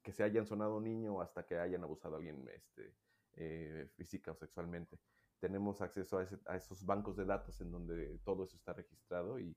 que 0.01 0.11
se 0.11 0.23
hayan 0.23 0.45
sonado 0.45 0.79
niño 0.79 1.21
hasta 1.21 1.45
que 1.45 1.57
hayan 1.57 1.83
abusado 1.83 2.15
a 2.15 2.17
alguien 2.17 2.47
este, 2.53 2.95
eh, 3.35 3.89
física 3.95 4.31
o 4.31 4.35
sexualmente. 4.35 4.99
Tenemos 5.43 5.81
acceso 5.81 6.19
a, 6.45 6.55
esos 6.55 6.85
bancos 6.85 7.17
de 7.17 7.25
datos 7.25 7.59
en 7.59 7.69
donde 7.69 8.17
todo 8.19 8.45
eso 8.45 8.55
está 8.55 8.71
registrado 8.71 9.37
y 9.37 9.53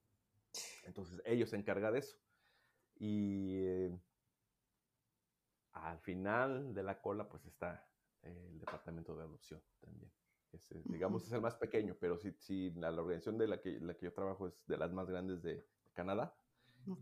entonces 0.82 1.22
ellos 1.24 1.50
se 1.50 1.54
encargan 1.54 1.92
de 1.92 2.00
eso. 2.00 2.16
Y 2.96 3.54
eh, 3.58 3.96
al 5.74 6.00
final 6.00 6.74
de 6.74 6.82
la 6.82 7.00
cola 7.00 7.28
pues 7.28 7.46
está 7.46 7.88
el 8.22 8.58
departamento 8.58 9.14
de 9.14 9.22
adopción 9.22 9.62
también. 9.80 10.10
digamos, 10.86 11.24
es 11.24 11.30
el 11.30 11.40
más 11.40 11.54
pequeño, 11.54 11.94
pero 12.00 12.18
si, 12.18 12.32
si 12.32 12.72
la, 12.72 12.88
organización 12.90 13.38
de 13.38 13.46
la 13.46 13.60
que, 13.60 13.78
la 13.78 13.94
que 13.94 14.06
yo 14.06 14.12
trabajo 14.12 14.48
es 14.48 14.66
de 14.66 14.78
las 14.78 14.92
más 14.92 15.08
grandes 15.08 15.40
de 15.44 15.68
Canadá, 15.92 16.36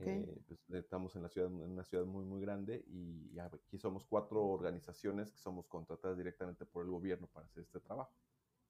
eh, 0.00 0.42
pues, 0.46 0.60
estamos 0.72 1.16
en, 1.16 1.22
la 1.22 1.30
ciudad, 1.30 1.48
en 1.48 1.70
una 1.70 1.84
ciudad 1.84 2.04
muy, 2.04 2.26
muy 2.26 2.42
grande 2.42 2.84
y 2.86 3.38
aquí 3.38 3.78
somos 3.78 4.04
cuatro 4.04 4.44
organizaciones 4.44 5.30
que 5.30 5.38
somos 5.38 5.68
contratadas 5.68 6.18
directamente 6.18 6.66
por 6.66 6.84
el 6.84 6.90
gobierno 6.90 7.28
para 7.28 7.46
hacer 7.46 7.62
este 7.62 7.80
trabajo. 7.80 8.12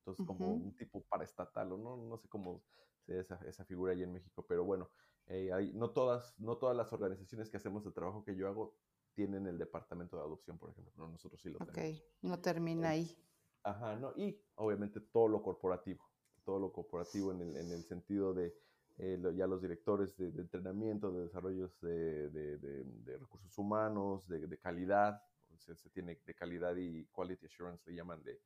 Entonces, 0.05 0.27
como 0.27 0.53
un 0.53 0.77
tipo 0.77 1.03
paraestatal, 1.05 1.73
o 1.73 1.79
no, 1.79 1.97
no 1.97 2.19
sé 2.19 2.29
cómo 2.29 2.63
sea 3.07 3.21
esa, 3.21 3.37
esa 3.47 3.65
figura 3.65 3.93
ahí 3.93 4.03
en 4.03 4.13
México, 4.13 4.45
pero 4.47 4.63
bueno, 4.63 4.91
eh, 5.29 5.51
hay, 5.51 5.73
no, 5.73 5.93
todas, 5.93 6.39
no 6.39 6.59
todas 6.59 6.77
las 6.77 6.93
organizaciones 6.93 7.49
que 7.49 7.57
hacemos 7.57 7.87
el 7.87 7.95
trabajo 7.95 8.23
que 8.23 8.37
yo 8.37 8.47
hago 8.47 8.77
tienen 9.15 9.47
el 9.47 9.57
departamento 9.57 10.19
de 10.19 10.25
adopción, 10.25 10.59
por 10.59 10.71
ejemplo, 10.71 10.93
no, 10.99 11.09
nosotros 11.09 11.41
sí 11.41 11.49
lo 11.49 11.59
tenemos. 11.59 12.01
Ok, 12.01 12.07
no 12.21 12.39
termina 12.39 12.91
ahí. 12.91 13.17
Ajá, 13.63 13.97
no, 13.97 14.13
y 14.15 14.39
obviamente 14.57 15.01
todo 15.01 15.27
lo 15.29 15.43
corporativo, 15.43 16.05
todo 16.45 16.59
lo 16.59 16.71
corporativo 16.71 17.33
en 17.33 17.41
el, 17.41 17.57
en 17.57 17.73
el 17.73 17.83
sentido 17.85 18.35
de 18.35 18.55
eh, 18.99 19.19
ya 19.35 19.47
los 19.47 19.63
directores 19.63 20.19
de, 20.19 20.29
entrenamiento, 20.39 21.11
de 21.13 21.23
desarrollos 21.23 21.81
de, 21.81 22.29
de, 22.29 23.19
recursos 23.19 23.57
humanos, 23.57 24.29
de, 24.29 24.59
calidad, 24.59 25.23
se, 25.57 25.75
se, 25.75 25.89
tiene 25.89 26.21
de 26.27 26.35
calidad 26.35 26.77
y 26.77 27.07
quality 27.07 27.47
assurance, 27.47 27.91
le 27.91 27.97
llaman 27.97 28.23
de 28.23 28.39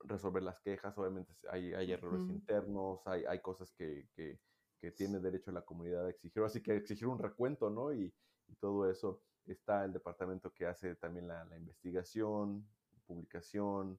resolver 0.00 0.42
las 0.42 0.60
quejas, 0.60 0.96
obviamente 0.98 1.32
hay, 1.50 1.72
hay 1.74 1.92
errores 1.92 2.22
internos, 2.22 3.06
hay, 3.06 3.24
hay 3.24 3.40
cosas 3.40 3.72
que, 3.72 4.08
que, 4.14 4.38
que, 4.80 4.90
tiene 4.90 5.18
derecho 5.20 5.50
la 5.52 5.62
comunidad 5.62 6.06
a 6.06 6.10
exigir, 6.10 6.42
así 6.42 6.62
que 6.62 6.76
exigir 6.76 7.06
un 7.06 7.18
recuento, 7.18 7.70
¿no? 7.70 7.92
Y, 7.92 8.12
y 8.48 8.54
todo 8.56 8.90
eso. 8.90 9.22
Está 9.46 9.84
el 9.84 9.92
departamento 9.92 10.54
que 10.54 10.64
hace 10.64 10.94
también 10.96 11.28
la, 11.28 11.44
la 11.44 11.58
investigación, 11.58 12.66
publicación 13.06 13.98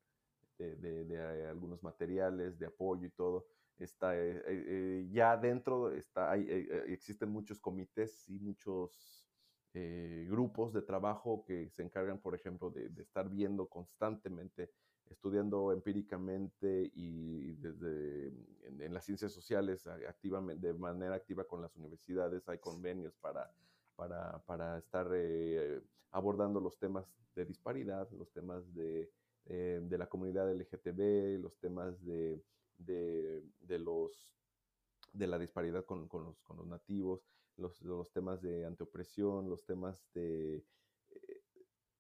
de, 0.57 0.75
de, 0.75 1.47
algunos 1.47 1.83
materiales, 1.83 2.57
de 2.57 2.65
apoyo 2.65 3.05
y 3.05 3.11
todo 3.11 3.45
está 3.77 4.15
eh, 4.15 4.37
eh, 4.37 4.43
eh, 4.47 5.07
ya 5.11 5.35
dentro 5.35 5.91
está 5.91 6.31
hay, 6.31 6.47
existen 6.87 7.29
muchos 7.29 7.59
comités 7.59 8.27
y 8.29 8.39
muchos 8.39 9.21
grupos 10.29 10.71
de 10.71 10.81
trabajo 10.81 11.43
que 11.45 11.69
se 11.69 11.83
encargan 11.83 12.17
por 12.19 12.33
ejemplo 12.33 12.69
de, 12.71 12.89
estar 13.01 13.29
viendo 13.29 13.67
constantemente 13.67 14.71
estudiando 15.09 15.71
empíricamente 15.71 16.91
y 16.93 17.53
desde 17.53 18.27
en, 18.63 18.93
las 18.93 19.05
ciencias 19.05 19.31
sociales 19.31 19.85
activamente 19.87 20.67
de 20.67 20.73
manera 20.73 21.15
activa 21.15 21.43
con 21.43 21.61
las 21.61 21.75
universidades 21.75 22.47
hay 22.49 22.59
convenios 22.59 23.15
para 23.15 23.51
para, 23.95 24.39
para 24.45 24.77
estar 24.77 25.09
abordando 26.11 26.59
los 26.59 26.77
temas 26.77 27.05
de 27.35 27.45
disparidad 27.45 28.09
los 28.11 28.31
temas 28.31 28.73
de, 28.73 29.09
de 29.45 29.97
la 29.97 30.07
comunidad 30.07 30.51
LGTB 30.51 31.39
los 31.41 31.57
temas 31.59 32.03
de 32.03 32.41
de, 32.77 33.79
los, 33.79 34.33
de 35.13 35.27
la 35.27 35.39
disparidad 35.39 35.85
con, 35.85 36.07
los, 36.09 36.41
con 36.41 36.57
los, 36.57 36.67
nativos, 36.67 37.21
los, 37.57 37.81
los, 37.81 38.11
temas 38.11 38.41
de 38.41 38.65
antiopresión, 38.65 39.49
los 39.49 39.65
temas 39.65 40.03
de 40.13 40.57
eh, 40.57 40.63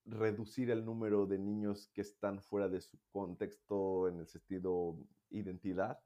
reducir 0.05 0.69
el 0.69 0.85
número 0.85 1.25
de 1.25 1.39
niños 1.39 1.89
que 1.93 2.01
están 2.01 2.41
fuera 2.41 2.69
de 2.69 2.81
su 2.81 2.97
contexto 3.11 4.07
en 4.07 4.19
el 4.19 4.27
sentido 4.27 4.97
identidad. 5.29 5.99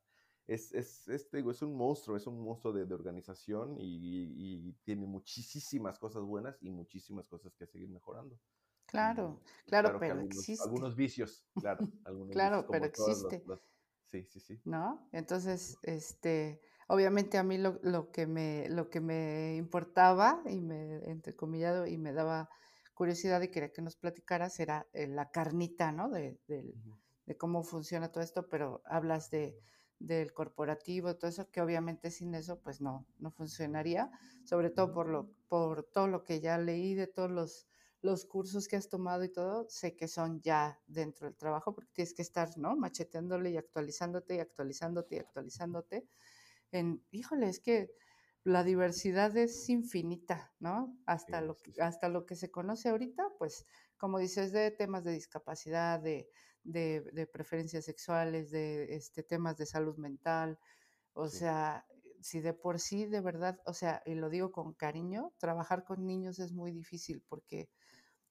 Es, 0.47 0.73
es, 0.73 1.07
es, 1.07 1.31
es 1.31 1.61
un 1.61 1.75
monstruo, 1.75 2.17
es 2.17 2.25
un 2.25 2.41
monstruo 2.41 2.73
de, 2.73 2.91
organización 2.93 3.75
y, 3.77 4.73
tiene 4.83 5.05
muchísimas 5.05 5.99
cosas 5.99 6.23
buenas 6.23 6.57
y 6.61 6.71
muchísimas 6.71 7.27
cosas 7.27 7.53
que 7.55 7.67
seguir 7.67 7.89
mejorando. 7.89 8.39
Claro, 8.87 9.39
claro, 9.67 9.99
pero 9.99 10.19
existe. 10.21 10.63
Algunos 10.63 10.95
vicios, 10.95 11.45
claro. 11.53 11.87
Algunos 12.03 12.31
claro, 12.31 12.65
pero 12.67 12.85
existe. 12.85 13.43
sí, 14.05 14.25
sí, 14.25 14.39
sí. 14.39 14.59
¿No? 14.65 15.07
Entonces, 15.11 15.77
este, 15.83 16.59
obviamente 16.87 17.37
a 17.37 17.43
mí 17.43 17.59
lo, 17.59 17.79
lo, 17.83 18.09
que 18.09 18.25
me, 18.25 18.67
lo 18.69 18.89
que 18.89 19.01
me 19.01 19.55
importaba 19.57 20.41
y 20.47 20.59
me, 20.59 20.95
entrecomillado, 21.11 21.85
y 21.85 21.99
me 21.99 22.11
daba 22.11 22.49
curiosidad 22.99 23.41
y 23.41 23.47
quería 23.47 23.71
que 23.71 23.81
nos 23.81 23.95
platicaras 23.95 24.59
era 24.59 24.85
eh, 24.91 25.07
la 25.07 25.31
carnita, 25.31 25.93
¿no? 25.93 26.09
De, 26.09 26.37
de 26.47 27.37
cómo 27.37 27.63
funciona 27.63 28.11
todo 28.11 28.21
esto, 28.21 28.49
pero 28.49 28.81
hablas 28.83 29.31
de 29.31 29.57
del 29.99 30.33
corporativo, 30.33 31.15
todo 31.15 31.29
eso, 31.29 31.49
que 31.51 31.61
obviamente 31.61 32.09
sin 32.09 32.33
eso 32.33 32.59
pues 32.61 32.81
no, 32.81 33.05
no 33.19 33.31
funcionaría, 33.31 34.09
sobre 34.45 34.69
todo 34.69 34.93
por, 34.93 35.09
lo, 35.09 35.29
por 35.47 35.83
todo 35.83 36.07
lo 36.07 36.23
que 36.23 36.39
ya 36.39 36.57
leí, 36.57 36.93
de 36.93 37.07
todos 37.07 37.29
los, 37.29 37.67
los 38.01 38.25
cursos 38.25 38.67
que 38.67 38.77
has 38.77 38.87
tomado 38.87 39.23
y 39.25 39.29
todo, 39.29 39.67
sé 39.69 39.95
que 39.97 40.07
son 40.07 40.41
ya 40.41 40.81
dentro 40.87 41.27
del 41.27 41.35
trabajo, 41.35 41.75
porque 41.75 41.91
tienes 41.93 42.13
que 42.13 42.21
estar, 42.21 42.57
¿no? 42.57 42.77
Macheteándole 42.77 43.51
y 43.51 43.57
actualizándote 43.57 44.35
y 44.35 44.39
actualizándote 44.39 45.15
y 45.17 45.19
actualizándote. 45.19 46.07
En, 46.71 47.03
híjole, 47.11 47.49
es 47.49 47.59
que 47.59 47.91
la 48.43 48.63
diversidad 48.63 49.35
es 49.37 49.69
infinita, 49.69 50.53
¿no? 50.59 50.97
Hasta, 51.05 51.41
lo, 51.41 51.57
hasta 51.81 52.09
lo 52.09 52.25
que 52.25 52.35
se 52.35 52.49
conoce 52.51 52.89
ahorita, 52.89 53.23
pues, 53.37 53.65
como 53.97 54.19
dices, 54.19 54.51
de 54.51 54.71
temas 54.71 55.03
de 55.03 55.11
discapacidad, 55.11 55.99
de, 55.99 56.29
de, 56.63 57.29
preferencias 57.31 57.85
sexuales, 57.85 58.51
de 58.51 58.95
este, 58.95 59.23
temas 59.23 59.57
de 59.57 59.65
salud 59.65 59.97
mental. 59.97 60.57
O 61.13 61.27
sea, 61.27 61.85
si 62.21 62.39
de 62.39 62.53
por 62.53 62.79
sí, 62.79 63.05
de 63.05 63.21
verdad, 63.21 63.59
o 63.65 63.73
sea, 63.73 64.01
y 64.05 64.15
lo 64.15 64.29
digo 64.29 64.51
con 64.51 64.73
cariño, 64.73 65.33
trabajar 65.37 65.83
con 65.83 66.05
niños 66.05 66.39
es 66.39 66.53
muy 66.53 66.71
difícil 66.71 67.21
porque, 67.27 67.69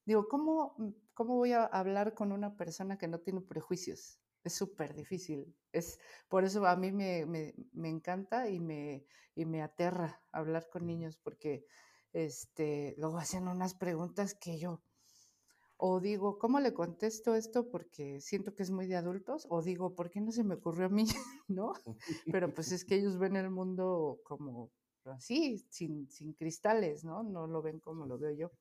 digo, 0.05 0.27
¿cómo, 0.27 0.75
mm, 0.77 0.89
cómo 1.13 1.35
voy 1.35 1.53
a 1.53 1.65
hablar 1.65 2.13
con 2.13 2.31
una 2.31 2.55
persona 2.55 2.97
que 2.97 3.07
no 3.07 3.19
tiene 3.19 3.41
prejuicios? 3.41 4.19
Es 4.43 4.53
súper 4.53 4.93
difícil. 4.95 5.55
Es, 5.71 5.99
por 6.27 6.43
eso 6.43 6.65
a 6.65 6.75
mí 6.75 6.91
me, 6.91 7.25
me, 7.25 7.53
me, 7.73 7.89
encanta 7.89 8.49
y 8.49 8.59
me, 8.59 9.05
y 9.35 9.45
me 9.45 9.61
aterra 9.61 10.21
hablar 10.31 10.69
con 10.69 10.85
niños 10.85 11.17
porque 11.17 11.65
este, 12.13 12.95
luego 12.97 13.17
hacen 13.17 13.47
unas 13.47 13.75
preguntas 13.75 14.33
que 14.33 14.57
yo, 14.59 14.81
o 15.81 16.01
digo, 16.01 16.37
¿cómo 16.39 16.59
le 16.59 16.73
contesto 16.73 17.35
esto? 17.35 17.69
Porque 17.69 18.19
siento 18.19 18.53
que 18.53 18.63
es 18.63 18.69
muy 18.69 18.85
de 18.85 18.97
adultos. 18.97 19.47
O 19.49 19.61
digo, 19.61 19.95
¿por 19.95 20.09
qué 20.09 20.19
no 20.19 20.33
se 20.33 20.43
me 20.43 20.55
ocurrió 20.55 20.87
a 20.87 20.89
mí? 20.89 21.05
¿No? 21.47 21.71
Pero 22.29 22.53
pues 22.53 22.73
es 22.73 22.83
que 22.83 22.95
ellos 22.95 23.17
ven 23.17 23.37
el 23.37 23.49
mundo 23.49 24.19
como 24.25 24.71
así, 25.05 25.65
sin, 25.69 26.09
sin 26.11 26.33
cristales, 26.33 27.05
¿no? 27.05 27.23
No 27.23 27.47
lo 27.47 27.61
ven 27.61 27.79
como 27.79 28.05
lo 28.05 28.19
veo 28.19 28.33
yo. 28.33 28.51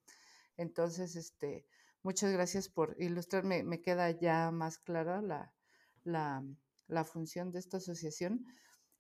Entonces, 0.57 1.17
este, 1.17 1.67
muchas 2.05 2.31
gracias 2.33 2.69
por 2.69 2.95
ilustrarme. 3.01 3.65
Me 3.65 3.81
queda 3.83 4.13
ya 4.13 4.53
más 4.53 4.79
clara 4.79 5.21
la, 5.21 5.53
la, 6.05 6.45
función 7.05 7.51
de 7.51 7.59
esta 7.59 7.79
asociación. 7.79 8.47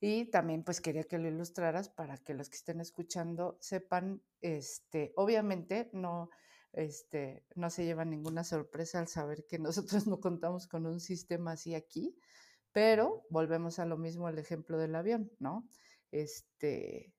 Y 0.01 0.27
también 0.27 0.63
pues 0.63 0.81
quería 0.81 1.05
que 1.05 1.19
lo 1.19 1.29
ilustraras 1.29 1.89
para 1.89 2.19
que 2.19 2.35
los 2.35 2.49
que 2.49 2.57
estén 2.57 2.81
escuchando 2.81 3.59
sepan, 3.61 4.23
este, 4.41 5.13
obviamente 5.17 5.91
no 5.93 6.31
este, 6.73 7.45
no 7.55 7.71
se 7.71 7.85
lleva 7.85 8.05
ninguna 8.05 8.45
sorpresa 8.45 9.01
al 9.01 9.09
saber 9.09 9.47
que 9.47 9.59
nosotros 9.59 10.07
no 10.07 10.21
contamos 10.21 10.67
con 10.67 10.87
un 10.87 11.01
sistema 11.01 11.53
así 11.53 11.75
aquí, 11.75 12.17
pero 12.73 13.25
volvemos 13.31 13.79
a 13.79 13.87
lo 13.87 13.97
mismo 13.97 14.29
el 14.29 14.39
ejemplo 14.39 14.79
del 14.79 14.95
avión, 14.95 15.33
¿no? 15.39 15.69
Este, 16.11 17.13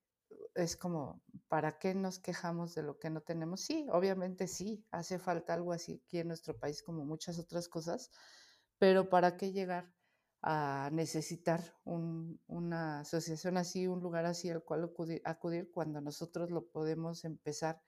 es 0.56 0.77
como, 0.77 1.22
¿para 1.47 1.80
qué 1.80 1.95
nos 1.95 2.19
quejamos 2.19 2.76
de 2.76 2.84
lo 2.84 2.97
que 2.99 3.10
no 3.10 3.22
tenemos? 3.22 3.61
Sí, 3.61 3.88
obviamente 3.91 4.47
sí, 4.47 4.85
hace 4.91 5.19
falta 5.19 5.53
algo 5.53 5.73
así 5.73 6.01
aquí 6.06 6.19
en 6.19 6.27
nuestro 6.27 6.57
país 6.57 6.84
como 6.84 7.06
muchas 7.06 7.39
otras 7.39 7.68
cosas, 7.68 8.11
pero 8.80 9.10
¿para 9.10 9.38
qué 9.38 9.51
llegar 9.51 9.93
a 10.41 10.89
necesitar 10.93 11.61
una 11.84 13.01
asociación 13.01 13.57
así, 13.57 13.88
un 13.88 14.01
lugar 14.01 14.26
así 14.26 14.49
al 14.49 14.64
cual 14.64 14.89
acudir 15.26 15.69
cuando 15.72 15.99
nosotros 15.99 16.49
lo 16.49 16.65
podemos 16.69 17.26
empezar 17.26 17.81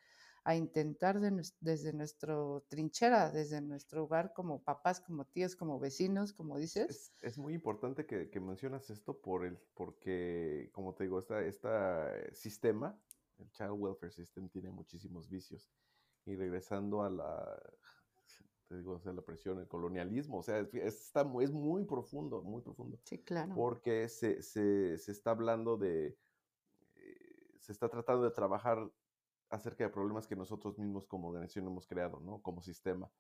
a 0.44 0.56
intentar 0.56 1.20
desde 1.60 1.94
nuestro 1.94 2.66
trinchera, 2.68 3.32
desde 3.32 3.62
nuestro 3.62 4.06
hogar, 4.06 4.34
como 4.34 4.64
papás, 4.64 5.00
como 5.00 5.26
tíos, 5.26 5.56
como 5.56 5.80
vecinos, 5.80 6.34
como 6.34 6.58
dices. 6.58 7.14
Es, 7.22 7.38
muy 7.38 7.54
importante 7.54 8.06
que, 8.06 8.40
mencionas 8.40 8.90
esto 8.90 9.22
por 9.22 9.46
el, 9.46 9.58
porque, 9.76 10.70
como 10.74 10.96
te 10.96 11.04
digo, 11.04 11.20
este 11.20 12.34
sistema, 12.34 13.00
el 13.38 13.52
Child 13.52 13.76
Welfare 13.78 14.12
System, 14.12 14.50
tiene 14.50 14.72
muchísimos 14.72 15.30
vicios. 15.30 15.72
Y 16.26 16.36
regresando 16.36 17.04
a 17.04 17.10
la, 17.12 17.62
te 18.72 18.78
digo, 18.78 19.02
o 19.04 19.12
la 19.12 19.22
presión, 19.22 19.60
el 19.60 19.68
colonialismo, 19.68 20.38
o 20.38 20.44
sea, 20.44 20.60
es, 20.60 20.74
está, 20.74 21.30
es 21.42 21.52
muy 21.52 21.84
profundo, 21.84 22.42
muy 22.42 22.62
profundo. 22.62 22.98
Sí, 23.04 23.22
claro. 23.22 23.54
Porque 23.54 24.08
se, 24.08 24.42
se, 24.42 24.98
se 24.98 25.12
está 25.12 25.32
hablando 25.32 25.76
de, 25.76 26.18
eh, 26.96 27.58
se 27.60 27.74
está 27.74 27.90
tratando 27.90 28.24
de 28.24 28.32
trabajar 28.32 28.90
acerca 29.50 29.84
de 29.84 29.90
problemas 29.90 30.26
que 30.26 30.38
nosotros 30.38 30.80
mismos 30.80 31.06
como 31.06 31.28
organización 31.28 31.68
hemos 31.68 31.86
creado, 31.86 32.22
¿no? 32.22 32.42
Como 32.42 32.62
sistema. 32.62 33.12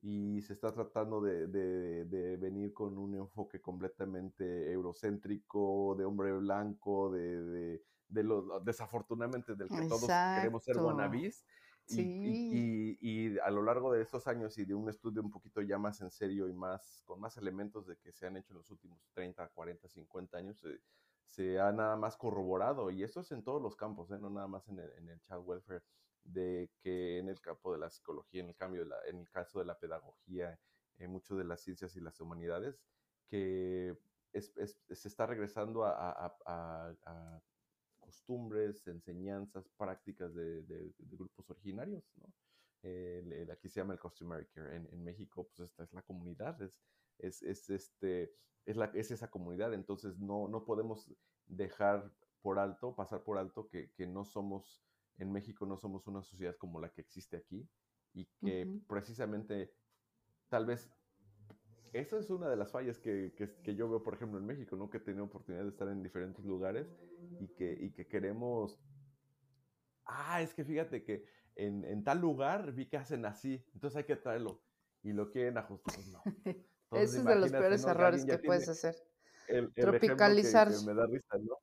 Y 0.00 0.40
se 0.40 0.54
está 0.54 0.72
tratando 0.72 1.20
de, 1.20 1.46
de, 1.46 2.36
venir 2.38 2.72
con 2.72 2.96
un 2.96 3.16
enfoque 3.16 3.60
completamente 3.60 4.72
eurocéntrico, 4.72 5.94
de 5.98 6.06
hombre 6.06 6.32
blanco, 6.32 7.10
de, 7.10 7.82
de, 8.08 8.22
lo, 8.22 8.60
desafortunadamente 8.60 9.54
del 9.56 9.68
que 9.68 9.88
todos 9.88 10.06
queremos 10.06 10.64
ser 10.64 10.78
wannabes. 10.78 11.44
Sí. 11.86 12.02
Y, 12.02 12.98
y, 13.00 13.38
a 13.38 13.50
lo 13.50 13.62
largo 13.62 13.92
de 13.92 14.02
estos 14.02 14.26
años 14.26 14.58
y 14.58 14.64
de 14.64 14.74
un 14.74 14.88
estudio 14.88 15.22
un 15.22 15.30
poquito 15.30 15.62
ya 15.62 15.78
más 15.78 16.00
en 16.00 16.10
serio 16.10 16.48
y 16.48 16.52
más 16.52 17.02
con 17.04 17.20
más 17.20 17.36
elementos 17.36 17.86
de 17.86 17.96
que 17.96 18.12
se 18.12 18.26
han 18.26 18.36
hecho 18.36 18.52
en 18.52 18.58
los 18.58 18.70
últimos 18.70 18.98
30, 19.14 19.48
40, 19.48 19.88
50 19.88 20.36
años, 20.36 20.64
eh, 20.64 20.80
se 21.24 21.60
ha 21.60 21.72
nada 21.72 21.96
más 21.96 22.16
corroborado, 22.16 22.90
y 22.90 23.02
eso 23.02 23.20
es 23.20 23.30
en 23.30 23.42
todos 23.42 23.62
los 23.62 23.76
campos, 23.76 24.10
¿eh? 24.10 24.18
no 24.18 24.30
nada 24.30 24.48
más 24.48 24.66
en 24.68 24.78
el, 24.78 24.90
en 24.96 25.08
el, 25.08 25.20
child 25.20 25.42
welfare, 25.44 25.82
de 26.24 26.70
que 26.80 27.18
en 27.18 27.28
el 27.28 27.40
campo 27.40 27.72
de 27.72 27.78
la 27.78 27.90
psicología, 27.90 28.40
en 28.40 28.48
el 28.48 28.56
cambio 28.56 28.82
de 28.82 28.88
la, 28.88 28.96
en 29.06 29.20
el 29.20 29.30
caso 29.30 29.58
de 29.60 29.64
la 29.64 29.78
pedagogía, 29.78 30.58
en 30.98 31.10
mucho 31.10 31.36
de 31.36 31.44
las 31.44 31.60
ciencias 31.60 31.94
y 31.96 32.00
las 32.00 32.20
humanidades, 32.20 32.80
que 33.28 33.96
se 34.32 35.08
está 35.08 35.26
regresando 35.26 35.84
a, 35.84 36.34
a, 36.46 37.42
costumbres, 38.06 38.86
enseñanzas, 38.86 39.68
prácticas 39.76 40.34
de, 40.34 40.62
de, 40.62 40.94
grupos 40.98 41.50
originarios, 41.50 42.04
¿no? 42.16 42.32
aquí 43.52 43.68
se 43.68 43.80
llama 43.80 43.94
el 43.94 43.98
customary 43.98 44.46
care. 44.46 44.76
En, 44.76 44.88
en, 44.92 45.02
México, 45.02 45.48
pues 45.48 45.68
esta 45.68 45.82
es 45.82 45.92
la 45.92 46.02
comunidad, 46.02 46.60
es, 46.62 46.80
es, 47.18 47.42
es 47.42 47.68
este, 47.68 48.32
es, 48.64 48.76
la, 48.76 48.86
es 48.94 49.10
esa 49.10 49.28
comunidad. 49.28 49.74
Entonces 49.74 50.18
no, 50.18 50.46
no 50.46 50.64
podemos 50.64 51.12
dejar 51.46 52.12
por 52.42 52.60
alto, 52.60 52.94
pasar 52.94 53.24
por 53.24 53.38
alto 53.38 53.66
que, 53.68 53.90
que, 53.92 54.06
no 54.06 54.24
somos, 54.24 54.84
en 55.18 55.32
México 55.32 55.66
no 55.66 55.76
somos 55.76 56.06
una 56.06 56.22
sociedad 56.22 56.56
como 56.56 56.80
la 56.80 56.90
que 56.90 57.00
existe 57.00 57.36
aquí 57.36 57.68
y 58.12 58.26
que 58.40 58.80
precisamente 58.86 59.74
tal 60.48 60.64
vez 60.66 60.88
esa 62.00 62.18
es 62.18 62.30
una 62.30 62.48
de 62.48 62.56
las 62.56 62.70
fallas 62.72 62.98
que, 62.98 63.34
que, 63.34 63.74
yo 63.74 63.88
veo, 63.88 64.02
por 64.02 64.14
ejemplo, 64.14 64.38
en 64.38 64.46
México, 64.46 64.76
¿no? 64.76 64.90
Que 64.90 64.98
he 64.98 65.00
tenido 65.00 65.24
oportunidad 65.24 65.64
de 65.64 65.70
estar 65.70 65.88
en 65.88 66.02
diferentes 66.02 66.44
lugares 66.44 66.86
y 67.40 67.48
que, 67.48 67.76
y 67.80 67.90
que 67.92 68.06
queremos... 68.06 68.78
Ah, 70.04 70.40
es 70.40 70.54
que 70.54 70.64
fíjate 70.64 71.02
que 71.02 71.24
en, 71.56 71.84
en, 71.84 72.04
tal 72.04 72.20
lugar 72.20 72.72
vi 72.72 72.86
que 72.86 72.96
hacen 72.96 73.24
así, 73.26 73.64
entonces 73.74 73.96
hay 73.96 74.04
que 74.04 74.16
traerlo. 74.16 74.62
Y 75.02 75.12
lo 75.12 75.30
quieren 75.30 75.58
ajustar. 75.58 75.96
No. 76.08 76.22
Ese 76.92 77.18
es 77.18 77.24
de 77.24 77.36
los 77.36 77.50
peores 77.50 77.84
errores 77.84 78.24
que 78.24 78.38
puedes 78.38 78.68
hacer. 78.68 78.96
tropicalizar. 79.74 80.68
me 80.84 80.94
da 80.94 81.06
risa, 81.06 81.38
¿no? 81.38 81.58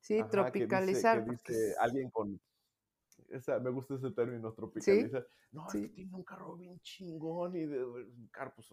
Sí, 0.00 0.22
tropicalizar. 0.30 1.24
Que 1.24 1.30
dice, 1.30 1.74
alguien 1.78 2.10
con. 2.10 2.40
Esa, 3.28 3.58
me 3.60 3.70
gusta 3.70 3.94
ese 3.94 4.10
término, 4.10 4.52
tropicalizar. 4.52 5.26
No, 5.52 5.66
es 5.66 5.72
que 5.72 5.88
tiene 5.88 6.14
un 6.14 6.24
carro 6.24 6.56
bien 6.56 6.80
chingón 6.80 7.56
y 7.56 7.66
de, 7.66 7.84
un 7.84 8.28
carro, 8.30 8.52
pues 8.54 8.70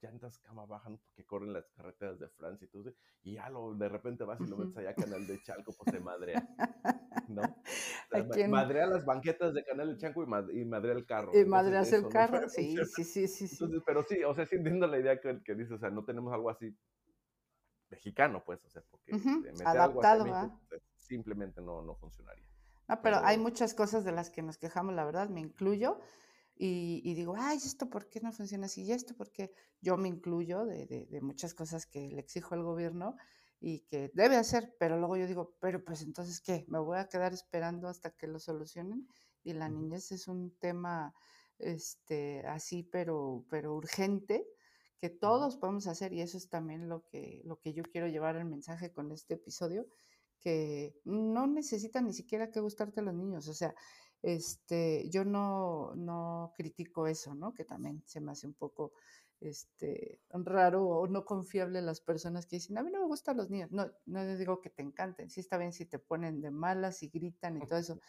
llantas 0.00 0.38
cama 0.38 0.66
bajan 0.66 0.98
porque 0.98 1.24
corren 1.24 1.52
las 1.52 1.68
carreteras 1.70 2.18
de 2.18 2.28
Francia 2.28 2.66
y 2.66 2.68
todo 2.68 2.92
y 3.22 3.34
ya 3.34 3.48
lo, 3.48 3.74
de 3.74 3.88
repente 3.88 4.24
vas 4.24 4.40
y 4.40 4.46
lo 4.46 4.56
metes 4.56 4.76
allá 4.76 4.90
a 4.90 4.94
Canal 4.94 5.26
de 5.26 5.42
Chalco, 5.42 5.72
pues 5.72 5.96
se 5.96 6.00
madrea, 6.00 6.48
¿no? 7.28 7.42
Madrea 8.50 8.86
las 8.86 9.04
banquetas 9.04 9.52
de 9.52 9.64
Canal 9.64 9.88
de 9.88 9.96
Chalco 9.98 10.22
y, 10.22 10.64
madrea 10.64 10.94
el 10.94 11.06
carro. 11.06 11.32
Y 11.34 11.44
madreas 11.44 11.92
el 11.92 12.08
carro, 12.08 12.48
sí, 12.48 12.76
sí, 12.94 13.04
sí, 13.04 13.26
sí, 13.26 13.66
pero 13.84 14.04
sí, 14.04 14.22
o 14.22 14.34
sea, 14.34 14.46
sí 14.46 14.56
entiendo 14.56 14.86
la 14.86 14.98
idea 14.98 15.20
que, 15.20 15.42
que 15.42 15.54
dices, 15.54 15.72
o 15.72 15.78
sea, 15.78 15.90
no 15.90 16.04
tenemos 16.04 16.32
algo 16.32 16.50
así 16.50 16.72
mexicano, 17.90 18.42
pues, 18.44 18.64
o 18.64 18.68
sea, 18.68 18.82
porque 18.90 19.12
adaptado, 19.64 20.24
pues, 20.68 20.82
simplemente 20.96 21.60
no, 21.60 21.82
no 21.82 21.94
funcionaría. 21.96 22.46
No, 22.88 23.02
pero, 23.02 23.18
hay 23.24 23.38
muchas 23.38 23.74
cosas 23.74 24.04
de 24.04 24.12
las 24.12 24.30
que 24.30 24.42
nos 24.42 24.58
quejamos, 24.58 24.94
la 24.94 25.04
verdad, 25.04 25.28
me 25.28 25.40
incluyo, 25.40 25.98
y, 26.58 27.14
digo, 27.14 27.34
ay, 27.36 27.58
¿esto 27.58 27.90
por 27.90 28.08
qué 28.08 28.20
no 28.20 28.32
funciona 28.32 28.66
así? 28.66 28.82
¿Y 28.82 28.92
esto 28.92 29.14
porque 29.14 29.52
yo 29.82 29.98
me 29.98 30.08
incluyo 30.08 30.64
de, 30.64 30.86
de, 30.86 31.20
muchas 31.20 31.52
cosas 31.52 31.84
que 31.86 32.08
le 32.10 32.20
exijo 32.20 32.54
al 32.54 32.62
gobierno 32.62 33.16
y 33.60 33.80
que 33.80 34.10
debe 34.14 34.36
hacer, 34.36 34.74
pero 34.78 34.98
luego 34.98 35.18
yo 35.18 35.26
digo, 35.26 35.54
pero 35.60 35.84
pues 35.84 36.02
entonces, 36.02 36.40
¿qué? 36.40 36.64
¿Me 36.68 36.78
voy 36.78 36.98
a 36.98 37.08
quedar 37.08 37.34
esperando 37.34 37.88
hasta 37.88 38.10
que 38.10 38.26
lo 38.26 38.38
solucionen? 38.38 39.06
Y 39.44 39.52
la 39.52 39.68
niñez 39.68 40.12
es 40.12 40.28
un 40.28 40.56
tema 40.58 41.14
este, 41.58 42.46
así, 42.46 42.82
pero, 42.82 43.44
pero 43.50 43.74
urgente, 43.74 44.46
que 44.98 45.10
todos 45.10 45.58
podemos 45.58 45.86
hacer, 45.86 46.14
y 46.14 46.22
eso 46.22 46.38
es 46.38 46.48
también 46.48 46.88
lo 46.88 47.06
que, 47.06 47.42
lo 47.44 47.60
que 47.60 47.74
yo 47.74 47.82
quiero 47.82 48.08
llevar 48.08 48.36
el 48.36 48.46
mensaje 48.46 48.92
con 48.92 49.12
este 49.12 49.34
episodio, 49.34 49.86
que 50.40 50.94
no 51.04 51.46
necesitan 51.46 52.06
ni 52.06 52.14
siquiera 52.14 52.50
que 52.50 52.60
gustarte 52.60 53.02
los 53.02 53.14
niños, 53.14 53.48
o 53.48 53.54
sea, 53.54 53.74
este, 54.22 55.08
yo 55.10 55.24
no, 55.24 55.94
no 55.94 56.52
critico 56.56 57.06
eso, 57.06 57.34
¿no? 57.34 57.52
Que 57.54 57.64
también 57.64 58.02
se 58.06 58.20
me 58.20 58.32
hace 58.32 58.46
un 58.46 58.54
poco 58.54 58.92
este, 59.40 60.20
raro 60.30 60.86
o 60.86 61.06
no 61.06 61.24
confiable 61.24 61.82
las 61.82 62.00
personas 62.00 62.46
que 62.46 62.56
dicen, 62.56 62.78
a 62.78 62.82
mí 62.82 62.90
no 62.90 63.00
me 63.00 63.06
gustan 63.06 63.36
los 63.36 63.50
niños. 63.50 63.70
No, 63.70 63.90
no 64.06 64.22
les 64.24 64.38
digo 64.38 64.60
que 64.60 64.70
te 64.70 64.82
encanten, 64.82 65.30
sí 65.30 65.40
está 65.40 65.58
bien 65.58 65.72
si 65.72 65.86
te 65.86 65.98
ponen 65.98 66.40
de 66.40 66.50
malas 66.50 67.02
y 67.02 67.08
gritan 67.08 67.56
y 67.56 67.66
todo 67.66 67.78
eso, 67.78 68.00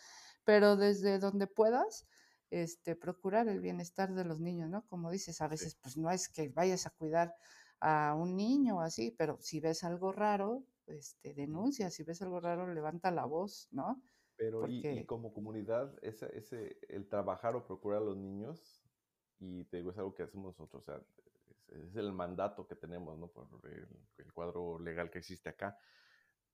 pero 0.44 0.76
desde 0.78 1.20
donde 1.20 1.48
puedas, 1.48 2.08
este, 2.50 2.96
procurar 2.96 3.50
el 3.50 3.60
bienestar 3.60 4.14
de 4.14 4.24
los 4.24 4.40
niños, 4.40 4.70
¿no? 4.70 4.86
Como 4.88 5.12
dices, 5.12 5.42
a 5.42 5.48
veces 5.48 5.76
pues 5.76 5.98
no 5.98 6.10
es 6.12 6.30
que 6.30 6.50
vayas 6.50 6.86
a 6.86 6.92
cuidar 6.92 7.36
a 7.80 8.16
un 8.16 8.36
niño 8.36 8.78
o 8.78 8.82
así, 8.82 9.14
pero 9.18 9.38
si 9.42 9.60
ves 9.60 9.84
algo 9.84 10.12
raro, 10.12 10.64
este, 10.88 11.34
denuncia, 11.34 11.92
si 11.92 12.04
ves 12.04 12.22
algo 12.22 12.40
raro, 12.40 12.74
levanta 12.74 13.12
la 13.12 13.26
voz, 13.26 13.68
¿no? 13.72 14.02
Pero 14.38 14.68
y, 14.68 15.04
como 15.06 15.34
comunidad, 15.34 15.98
ese, 16.04 16.30
ese, 16.38 16.78
el 16.90 17.08
trabajar 17.08 17.56
o 17.56 17.66
procurar 17.66 18.02
a 18.02 18.06
los 18.06 18.18
niños, 18.18 18.84
y 19.40 19.64
te 19.66 19.78
digo, 19.78 19.92
es 19.92 19.98
algo 19.98 20.14
que 20.14 20.24
hacemos 20.24 20.58
nosotros, 20.58 20.84
o 20.84 20.86
sea, 20.86 21.02
es, 21.70 21.96
el 21.96 22.14
mandato 22.14 22.68
que 22.68 22.76
tenemos, 22.76 23.18
¿no? 23.18 23.28
Por 23.28 23.48
el, 23.66 23.88
el, 24.18 24.34
cuadro 24.34 24.80
legal 24.80 25.10
que 25.10 25.20
existe 25.20 25.50
acá. 25.50 25.78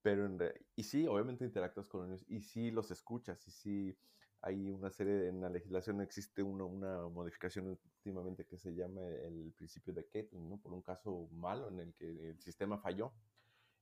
Pero, 0.02 0.26
en, 0.26 0.40
y 0.76 0.84
sí, 0.84 1.06
obviamente 1.08 1.46
interactúas 1.46 1.88
con 1.88 2.02
los 2.02 2.10
niños, 2.10 2.26
y 2.30 2.42
sí 2.42 2.72
los 2.72 2.90
escuchas, 2.90 3.46
y 3.48 3.52
sí 3.52 3.98
hay 4.42 4.70
una 4.70 4.90
serie, 4.90 5.28
en 5.28 5.42
la 5.42 5.50
legislación 5.50 6.02
existe 6.02 6.44
una, 6.44 6.66
una 6.66 7.08
modificación 7.08 7.68
últimamente 7.68 8.46
que 8.46 8.58
se 8.58 8.74
llama 8.74 9.02
el 9.08 9.54
principio 9.58 9.94
de 9.94 10.06
Kettling, 10.06 10.50
¿no? 10.50 10.58
Por 10.58 10.74
un 10.74 10.82
caso 10.82 11.30
malo 11.32 11.70
en 11.70 11.80
el 11.80 11.94
que 11.94 12.30
el 12.30 12.40
sistema 12.42 12.78
falló 12.78 13.14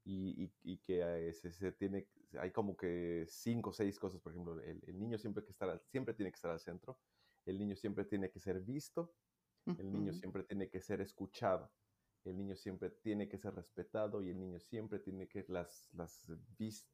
y, 0.04 0.52
y, 0.64 0.78
que 0.78 1.02
eh, 1.02 1.34
se, 1.34 1.52
se, 1.52 1.72
tiene, 1.72 2.08
hay 2.40 2.52
como 2.52 2.76
que 2.76 3.26
cinco 3.28 3.72
o 3.72 3.74
seis 3.74 4.00
cosas, 4.00 4.22
por 4.22 4.32
ejemplo, 4.32 4.60
el, 4.62 4.82
el, 4.86 5.00
niño 5.00 5.18
siempre, 5.18 5.44
que 5.44 5.52
estar, 5.52 5.82
siempre 5.88 6.14
tiene 6.14 6.32
que 6.32 6.36
estar 6.36 6.52
al 6.52 6.60
centro, 6.60 7.00
el 7.46 7.58
niño 7.58 7.76
siempre 7.76 8.06
tiene 8.06 8.30
que 8.30 8.40
ser 8.40 8.60
visto, 8.62 9.14
el 9.66 9.92
niño 9.92 10.14
siempre 10.14 10.44
tiene 10.44 10.70
que 10.70 10.82
ser 10.82 11.02
escuchado, 11.02 11.72
el 12.26 12.38
niño 12.38 12.56
siempre 12.56 12.90
tiene 12.90 13.28
que 13.28 13.38
ser 13.38 13.56
respetado 13.56 14.22
y 14.22 14.30
el 14.30 14.40
niño 14.40 14.60
siempre 14.60 15.00
tiene 15.00 15.28
que, 15.28 15.46
las, 15.48 15.90
las, 15.94 16.26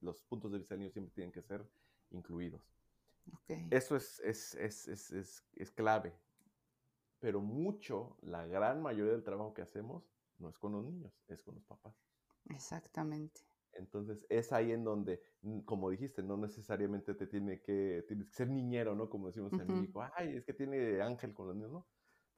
los 0.02 0.24
puntos 0.24 0.52
de 0.52 0.58
vista 0.60 0.76
del 0.76 0.82
niño 0.82 0.92
siempre 0.92 1.14
tienen 1.14 1.32
que 1.32 1.42
ser 1.42 1.66
incluidos. 2.12 2.62
Eso 3.72 3.96
es, 3.96 4.20
es, 4.22 4.56
es, 4.56 5.44
es, 5.54 5.72
clave. 5.72 6.14
Pero 7.20 7.42
mucho, 7.42 8.18
la 8.22 8.46
gran 8.46 8.82
mayoría 8.82 9.12
del 9.12 9.24
trabajo 9.24 9.54
que 9.54 9.62
hacemos 9.62 10.04
no 10.38 10.50
es 10.50 10.58
con 10.58 10.72
los 10.72 10.86
niños, 10.86 11.14
es 11.28 11.42
con 11.42 11.56
los 11.56 11.64
papás. 11.66 11.96
Exactamente. 12.50 13.42
Entonces 13.78 14.26
es 14.30 14.52
ahí 14.52 14.72
en 14.72 14.84
donde, 14.84 15.22
como 15.66 15.90
dijiste, 15.90 16.24
no 16.24 16.38
necesariamente 16.38 17.14
te 17.14 17.28
tiene 17.28 17.62
que, 17.62 18.04
tienes 18.08 18.28
que 18.28 18.34
ser 18.34 18.50
niñero, 18.50 18.96
¿no? 18.96 19.10
Como 19.10 19.28
decimos 19.28 19.54
en 19.54 19.68
México, 19.68 20.04
ay, 20.16 20.36
es 20.36 20.46
que 20.46 20.54
tiene 20.54 21.02
ángel 21.02 21.34
con 21.34 21.48
los 21.48 21.56
niños, 21.56 21.72
¿no? 21.72 21.88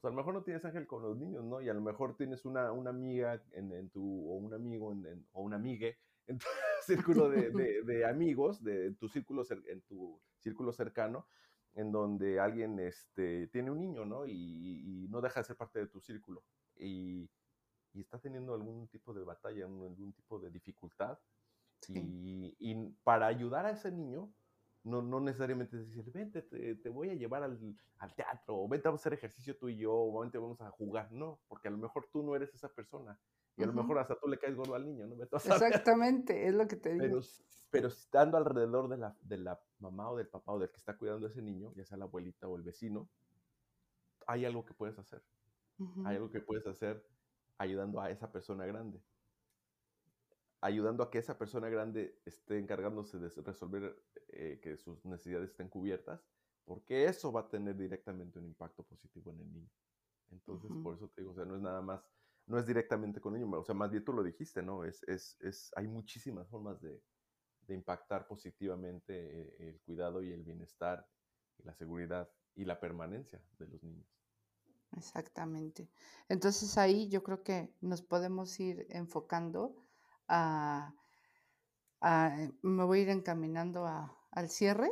Pues 0.02 0.12
a 0.12 0.16
lo 0.16 0.18
mejor 0.18 0.34
no 0.34 0.44
tienes 0.44 0.64
ángel 0.64 0.88
con 0.88 1.04
los 1.04 1.18
niños, 1.18 1.44
¿no? 1.44 1.62
Y 1.62 1.70
a 1.70 1.74
lo 1.74 1.82
mejor 1.82 2.16
tienes 2.16 2.46
una, 2.46 2.72
una 2.72 2.90
amiga 2.90 3.42
en, 3.52 3.72
en, 3.74 3.90
tu, 3.90 4.02
o 4.02 4.36
un 4.38 4.54
amigo 4.54 4.92
en, 4.94 5.28
o 5.34 5.42
una 5.42 5.58
amigue 5.58 5.98
en 6.28 6.38
tu 6.38 6.46
círculo 6.86 7.30
de, 7.30 7.84
de, 7.84 8.06
amigos, 8.06 8.64
de 8.64 8.92
tu 8.96 9.10
círculo, 9.10 9.44
en 9.68 9.82
tu 9.82 10.22
círculo 10.38 10.72
cercano, 10.72 11.28
en 11.74 11.92
donde 11.92 12.40
alguien 12.40 12.80
este, 12.80 13.48
tiene 13.48 13.72
un 13.72 13.80
niño, 13.80 14.06
¿no? 14.06 14.26
Y, 14.26 15.08
no 15.10 15.22
deja 15.22 15.40
de 15.40 15.46
ser 15.46 15.56
parte 15.56 15.80
de 15.80 15.88
tu 15.88 16.00
círculo. 16.00 16.44
Y, 16.78 17.30
y 17.94 18.02
está 18.02 18.20
teniendo 18.20 18.54
algún 18.54 18.88
tipo 18.88 19.14
de 19.14 19.24
batalla, 19.24 19.66
algún 19.66 20.14
tipo 20.14 20.40
de 20.40 20.52
dificultad. 20.52 21.18
Y, 21.88 22.56
y, 22.60 22.90
para 23.04 23.28
ayudar 23.28 23.66
a 23.66 23.72
ese 23.72 23.92
niño, 23.92 24.32
no, 24.84 25.02
no 25.02 25.20
necesariamente 25.20 25.78
decir, 25.78 26.04
vente, 26.12 26.42
te, 26.42 26.76
te 26.76 26.90
voy 26.90 27.10
a 27.10 27.14
llevar 27.14 27.44
al, 27.44 27.58
al, 27.98 28.16
teatro, 28.16 28.58
o 28.58 28.68
vente, 28.68 28.88
vamos 28.88 29.00
a 29.00 29.04
hacer 29.04 29.14
ejercicio 29.14 29.58
tú 29.58 29.70
y 29.70 29.78
yo, 29.78 29.94
o 29.94 30.20
vente, 30.20 30.38
vamos 30.38 30.60
a 30.62 30.70
jugar. 30.72 31.12
No, 31.12 31.40
porque 31.48 31.68
a 31.68 31.72
lo 31.72 31.78
mejor 31.78 32.08
tú 32.12 32.22
no 32.22 32.36
eres 32.36 32.54
esa 32.54 32.70
persona. 32.70 33.18
Y 33.56 33.64
a 33.64 33.66
lo 33.66 33.74
mejor 33.74 34.00
hasta 34.00 34.18
tú 34.18 34.28
le 34.30 34.40
caes 34.40 34.56
gordo 34.56 34.76
al 34.76 34.86
niño, 34.86 35.06
¿no? 35.06 35.16
Exactamente, 35.34 36.48
es 36.48 36.54
lo 36.54 36.66
que 36.68 36.78
te 36.78 36.94
digo. 36.94 37.04
Pero, 37.04 37.20
pero 37.70 37.88
estando 37.90 38.38
alrededor 38.38 38.88
de 38.88 38.98
la, 38.98 39.18
de 39.22 39.38
la 39.38 39.60
mamá 39.80 40.10
o 40.10 40.16
del 40.16 40.30
papá 40.30 40.54
o 40.54 40.60
del 40.60 40.70
que 40.70 40.78
está 40.78 40.98
cuidando 40.98 41.28
a 41.28 41.30
ese 41.30 41.42
niño, 41.42 41.74
ya 41.76 41.84
sea 41.84 41.98
la 41.98 42.06
abuelita 42.06 42.48
o 42.48 42.56
el 42.56 42.64
vecino, 42.64 43.10
hay 44.28 44.46
algo 44.46 44.64
que 44.64 44.74
puedes 44.74 44.98
hacer. 44.98 45.22
Hay 46.06 46.18
algo 46.18 46.30
que 46.30 46.42
puedes 46.42 46.68
hacer 46.68 47.06
ayudando 47.60 48.02
a 48.02 48.10
esa 48.10 48.32
persona 48.32 48.66
grande. 48.66 49.04
Ayudando 50.62 51.04
a 51.04 51.12
que 51.12 51.20
esa 51.20 51.38
persona 51.38 51.70
grande 51.70 52.22
esté 52.26 52.58
encargándose 52.58 53.20
de 53.20 53.30
resolver 53.30 54.04
eh, 54.30 54.60
que 54.62 54.78
sus 54.78 55.06
necesidades 55.06 55.52
estén 55.52 55.70
cubiertas, 55.70 56.28
porque 56.66 57.06
eso 57.06 57.32
va 57.32 57.42
a 57.42 57.50
tener 57.50 57.78
directamente 57.78 58.40
un 58.40 58.48
impacto 58.48 58.84
positivo 58.84 59.32
en 59.32 59.42
el 59.42 59.54
niño. 59.54 59.70
Entonces, 60.32 60.76
por 60.82 60.96
eso 60.96 61.10
te 61.10 61.22
digo, 61.22 61.32
o 61.32 61.36
sea, 61.36 61.46
no 61.46 61.56
es 61.56 61.62
nada 61.62 61.82
más 61.82 62.04
no 62.50 62.58
es 62.58 62.66
directamente 62.66 63.22
con 63.22 63.34
niños, 63.34 63.50
o 63.54 63.64
sea, 63.64 63.76
más 63.76 63.92
bien 63.92 64.04
tú 64.04 64.12
lo 64.12 64.24
dijiste, 64.24 64.64
¿no? 64.64 64.84
Es, 64.84 65.04
es, 65.08 65.38
es 65.40 65.72
hay 65.76 65.88
muchísimas 65.88 66.50
formas 66.50 66.82
de, 66.82 67.04
de 67.62 67.76
impactar 67.76 68.28
positivamente 68.28 69.14
eh, 69.14 69.70
el 69.70 69.82
cuidado 69.82 70.24
y 70.24 70.32
el 70.32 70.44
bienestar 70.44 71.08
y 71.58 71.64
la 71.64 71.76
seguridad 71.76 72.34
y 72.56 72.66
la 72.66 72.80
permanencia 72.80 73.46
de 73.60 73.68
los 73.68 73.84
niños. 73.84 74.19
Exactamente. 74.92 75.90
Entonces 76.28 76.78
ahí 76.78 77.10
yo 77.10 77.24
creo 77.24 77.44
que 77.44 77.74
nos 77.82 78.02
podemos 78.02 78.60
ir 78.60 78.86
enfocando 78.90 79.76
a, 80.28 80.94
a 82.02 82.36
me 82.62 82.84
voy 82.84 83.00
a 83.00 83.02
ir 83.04 83.10
encaminando 83.10 83.86
a, 83.86 84.16
al 84.32 84.50
cierre 84.50 84.92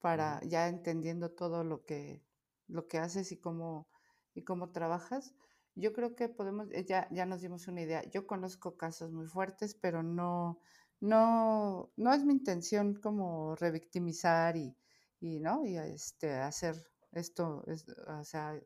para 0.00 0.40
ya 0.44 0.68
entendiendo 0.68 1.30
todo 1.30 1.64
lo 1.64 1.84
que, 1.84 2.22
lo 2.68 2.88
que 2.88 2.98
haces 2.98 3.32
y 3.32 3.38
cómo, 3.40 3.88
y 4.34 4.42
cómo 4.44 4.70
trabajas. 4.72 5.34
Yo 5.74 5.92
creo 5.92 6.14
que 6.14 6.28
podemos, 6.28 6.68
eh, 6.72 6.84
ya, 6.84 7.08
ya 7.10 7.24
nos 7.26 7.40
dimos 7.40 7.68
una 7.68 7.82
idea. 7.82 8.02
Yo 8.10 8.26
conozco 8.26 8.76
casos 8.76 9.12
muy 9.12 9.26
fuertes, 9.26 9.74
pero 9.74 10.02
no, 10.02 10.60
no, 11.00 11.92
no 11.96 12.12
es 12.12 12.24
mi 12.24 12.34
intención 12.34 12.94
como 12.96 13.54
revictimizar 13.56 14.56
y, 14.56 14.76
y 15.20 15.40
¿no? 15.40 15.64
Y 15.64 15.76
este, 15.78 16.32
hacer 16.34 16.76
esto, 17.12 17.64
o 18.08 18.24
sea, 18.24 18.60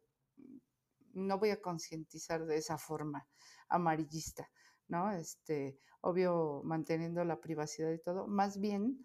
no 1.16 1.38
voy 1.38 1.50
a 1.50 1.60
concientizar 1.60 2.46
de 2.46 2.56
esa 2.58 2.78
forma 2.78 3.26
amarillista, 3.68 4.48
¿no? 4.88 5.10
Este, 5.12 5.78
obvio, 6.00 6.62
manteniendo 6.64 7.24
la 7.24 7.40
privacidad 7.40 7.90
y 7.92 7.98
todo. 7.98 8.26
Más 8.26 8.60
bien, 8.60 9.04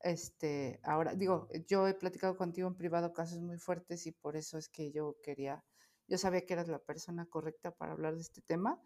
este, 0.00 0.80
ahora, 0.84 1.14
digo, 1.14 1.48
yo 1.68 1.88
he 1.88 1.94
platicado 1.94 2.36
contigo 2.36 2.68
en 2.68 2.76
privado 2.76 3.12
casos 3.12 3.40
muy 3.40 3.58
fuertes 3.58 4.06
y 4.06 4.12
por 4.12 4.36
eso 4.36 4.58
es 4.58 4.68
que 4.68 4.92
yo 4.92 5.16
quería 5.22 5.64
yo 6.08 6.18
sabía 6.18 6.46
que 6.46 6.54
eras 6.54 6.68
la 6.68 6.78
persona 6.78 7.26
correcta 7.26 7.72
para 7.72 7.92
hablar 7.92 8.14
de 8.14 8.20
este 8.22 8.40
tema. 8.40 8.80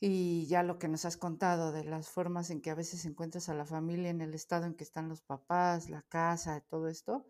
Y 0.00 0.46
ya 0.46 0.62
lo 0.62 0.78
que 0.78 0.88
nos 0.88 1.04
has 1.04 1.16
contado 1.16 1.70
de 1.70 1.84
las 1.84 2.08
formas 2.10 2.50
en 2.50 2.60
que 2.60 2.70
a 2.70 2.74
veces 2.74 3.04
encuentras 3.04 3.48
a 3.48 3.54
la 3.54 3.66
familia 3.66 4.10
en 4.10 4.20
el 4.20 4.34
estado 4.34 4.66
en 4.66 4.74
que 4.74 4.84
están 4.84 5.08
los 5.08 5.22
papás, 5.22 5.88
la 5.88 6.02
casa, 6.02 6.60
todo 6.60 6.88
esto. 6.88 7.24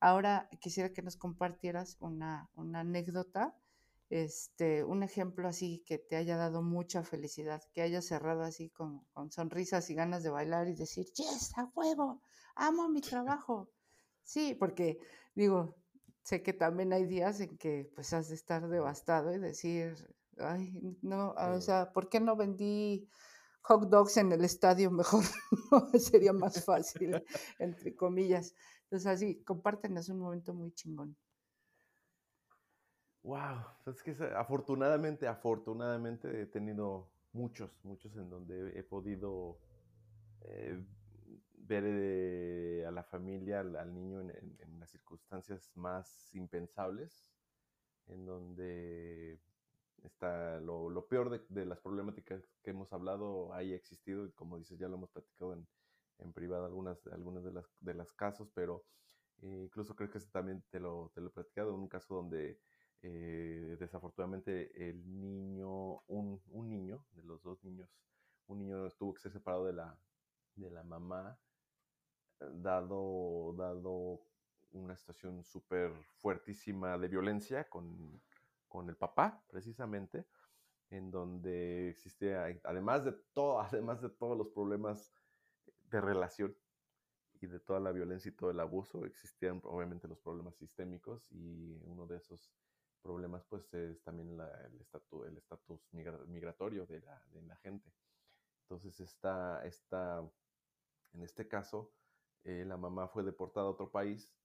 Ahora 0.00 0.48
quisiera 0.60 0.92
que 0.92 1.02
nos 1.02 1.16
compartieras 1.16 1.96
una, 2.00 2.50
una 2.54 2.80
anécdota, 2.80 3.56
este, 4.08 4.84
un 4.84 5.02
ejemplo 5.02 5.48
así 5.48 5.82
que 5.86 5.98
te 5.98 6.16
haya 6.16 6.36
dado 6.36 6.62
mucha 6.62 7.02
felicidad, 7.02 7.62
que 7.72 7.82
haya 7.82 8.02
cerrado 8.02 8.42
así 8.42 8.70
con, 8.70 9.04
con 9.12 9.30
sonrisas 9.30 9.90
y 9.90 9.94
ganas 9.94 10.22
de 10.22 10.30
bailar 10.30 10.68
y 10.68 10.74
decir, 10.74 11.06
yes, 11.14 11.56
a 11.58 11.70
huevo, 11.74 12.22
amo 12.54 12.88
mi 12.88 13.00
trabajo. 13.00 13.70
Sí, 14.22 14.54
porque 14.54 14.98
digo, 15.34 15.76
sé 16.22 16.42
que 16.42 16.52
también 16.52 16.92
hay 16.92 17.06
días 17.06 17.40
en 17.40 17.56
que 17.58 17.90
pues 17.94 18.12
has 18.12 18.28
de 18.28 18.34
estar 18.34 18.68
devastado 18.68 19.32
y 19.34 19.38
decir, 19.38 19.94
ay, 20.38 20.98
no, 21.02 21.34
o 21.36 21.60
sea, 21.60 21.92
¿por 21.92 22.08
qué 22.08 22.20
no 22.20 22.36
vendí 22.36 23.08
hot 23.62 23.88
dogs 23.88 24.16
en 24.16 24.32
el 24.32 24.44
estadio 24.44 24.90
mejor? 24.92 25.24
Sería 25.98 26.32
más 26.32 26.64
fácil, 26.64 27.22
entre 27.58 27.94
comillas. 27.96 28.54
Entonces 28.84 29.06
así, 29.06 29.42
compártenos 29.44 30.08
un 30.08 30.20
momento 30.20 30.54
muy 30.54 30.72
chingón. 30.72 31.16
Wow, 33.26 33.58
es 33.86 34.04
que 34.04 34.12
afortunadamente, 34.36 35.26
afortunadamente 35.26 36.42
he 36.42 36.46
tenido 36.46 37.10
muchos, 37.32 37.76
muchos 37.82 38.14
en 38.16 38.30
donde 38.30 38.78
he 38.78 38.84
podido 38.84 39.58
eh, 40.42 40.80
ver 41.54 41.82
eh, 41.88 42.84
a 42.86 42.92
la 42.92 43.02
familia, 43.02 43.58
al, 43.58 43.92
niño 43.92 44.20
en, 44.20 44.78
las 44.78 44.90
circunstancias 44.92 45.72
más 45.74 46.32
impensables, 46.36 47.26
en 48.06 48.26
donde 48.26 49.40
está 50.04 50.60
lo, 50.60 51.08
peor 51.08 51.44
de, 51.48 51.66
las 51.66 51.80
problemáticas 51.80 52.46
que 52.62 52.70
hemos 52.70 52.92
hablado, 52.92 53.52
haya 53.54 53.74
existido, 53.74 54.24
y 54.24 54.30
como 54.30 54.56
dices, 54.56 54.78
ya 54.78 54.86
lo 54.86 54.98
hemos 54.98 55.10
platicado 55.10 55.52
en, 55.52 56.32
privado 56.32 56.64
algunas, 56.64 57.04
algunas 57.08 57.42
de 57.42 57.50
las, 57.50 57.66
de 57.80 57.94
las 57.94 58.12
casos, 58.12 58.48
pero 58.54 58.84
eh, 59.42 59.62
incluso 59.64 59.96
creo 59.96 60.10
que 60.10 60.20
también 60.20 60.62
te 60.70 60.78
lo, 60.78 61.10
te 61.12 61.20
lo 61.20 61.26
he 61.26 61.32
platicado, 61.32 61.74
en 61.74 61.80
un 61.80 61.88
caso 61.88 62.14
donde 62.14 62.60
eh, 63.08 63.76
desafortunadamente 63.78 64.88
el 64.88 65.20
niño, 65.20 66.00
un, 66.08 66.42
un, 66.50 66.68
niño, 66.68 67.04
de 67.12 67.22
los 67.22 67.40
dos 67.40 67.62
niños, 67.62 67.88
un 68.48 68.58
niño 68.58 68.90
tuvo 68.98 69.14
que 69.14 69.20
ser 69.20 69.30
separado 69.30 69.64
de 69.64 69.74
la, 69.74 69.96
de 70.56 70.70
la 70.70 70.82
mamá, 70.82 71.38
dado, 72.40 73.54
dado 73.56 74.20
una 74.72 74.96
situación 74.96 75.44
súper 75.44 75.92
fuertísima 76.16 76.98
de 76.98 77.06
violencia 77.06 77.68
con, 77.68 78.20
con, 78.66 78.88
el 78.88 78.96
papá, 78.96 79.40
precisamente, 79.46 80.26
en 80.90 81.12
donde 81.12 81.90
existe, 81.90 82.34
además 82.64 83.04
de, 83.04 83.12
todo, 83.32 83.60
además 83.60 84.02
de 84.02 84.10
todos 84.10 84.36
los 84.36 84.48
problemas 84.48 85.12
de 85.90 86.00
relación 86.00 86.56
y 87.40 87.46
de 87.46 87.60
toda 87.60 87.78
la 87.78 87.92
violencia 87.92 88.30
y 88.30 88.34
todo 88.34 88.50
el 88.50 88.58
abuso, 88.58 89.04
existían 89.04 89.60
obviamente 89.62 90.08
los 90.08 90.18
problemas 90.18 90.56
sistémicos 90.56 91.30
y 91.30 91.78
uno 91.84 92.06
de 92.08 92.16
esos 92.16 92.50
problemas 93.06 93.44
pues 93.44 93.72
es 93.72 94.02
también 94.02 94.28
el 94.40 94.80
estatus 94.80 95.28
el 95.28 95.36
estatus 95.38 95.80
migratorio 95.92 96.86
de 96.86 97.00
la, 97.00 97.22
de 97.32 97.42
la 97.42 97.56
gente. 97.56 97.92
Entonces 98.62 98.98
esta, 98.98 99.64
esta, 99.64 100.28
en 101.12 101.22
este 101.22 101.46
caso, 101.46 101.92
eh, 102.42 102.64
la 102.66 102.76
mamá 102.76 103.06
fue 103.06 103.22
deportada 103.22 103.66
a 103.68 103.70
otro 103.70 103.92
país 103.92 104.36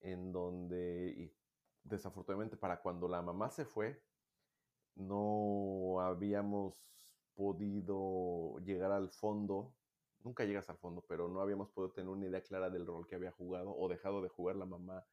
en 0.00 0.32
donde, 0.32 1.14
y 1.14 1.36
desafortunadamente 1.82 2.56
para 2.56 2.80
cuando 2.80 3.06
la 3.06 3.20
mamá 3.20 3.50
se 3.50 3.66
fue, 3.66 4.02
no 4.94 6.00
habíamos 6.00 6.74
podido 7.34 8.58
llegar 8.60 8.92
al 8.92 9.10
fondo, 9.10 9.74
nunca 10.20 10.44
llegas 10.44 10.70
al 10.70 10.78
fondo, 10.78 11.04
pero 11.06 11.28
no 11.28 11.42
habíamos 11.42 11.70
podido 11.70 11.92
tener 11.92 12.08
una 12.08 12.26
idea 12.26 12.42
clara 12.42 12.70
del 12.70 12.86
rol 12.86 13.06
que 13.06 13.16
había 13.16 13.32
jugado 13.32 13.76
o 13.76 13.88
dejado 13.88 14.22
de 14.22 14.30
jugar 14.30 14.56
la 14.56 14.66
mamá 14.66 15.04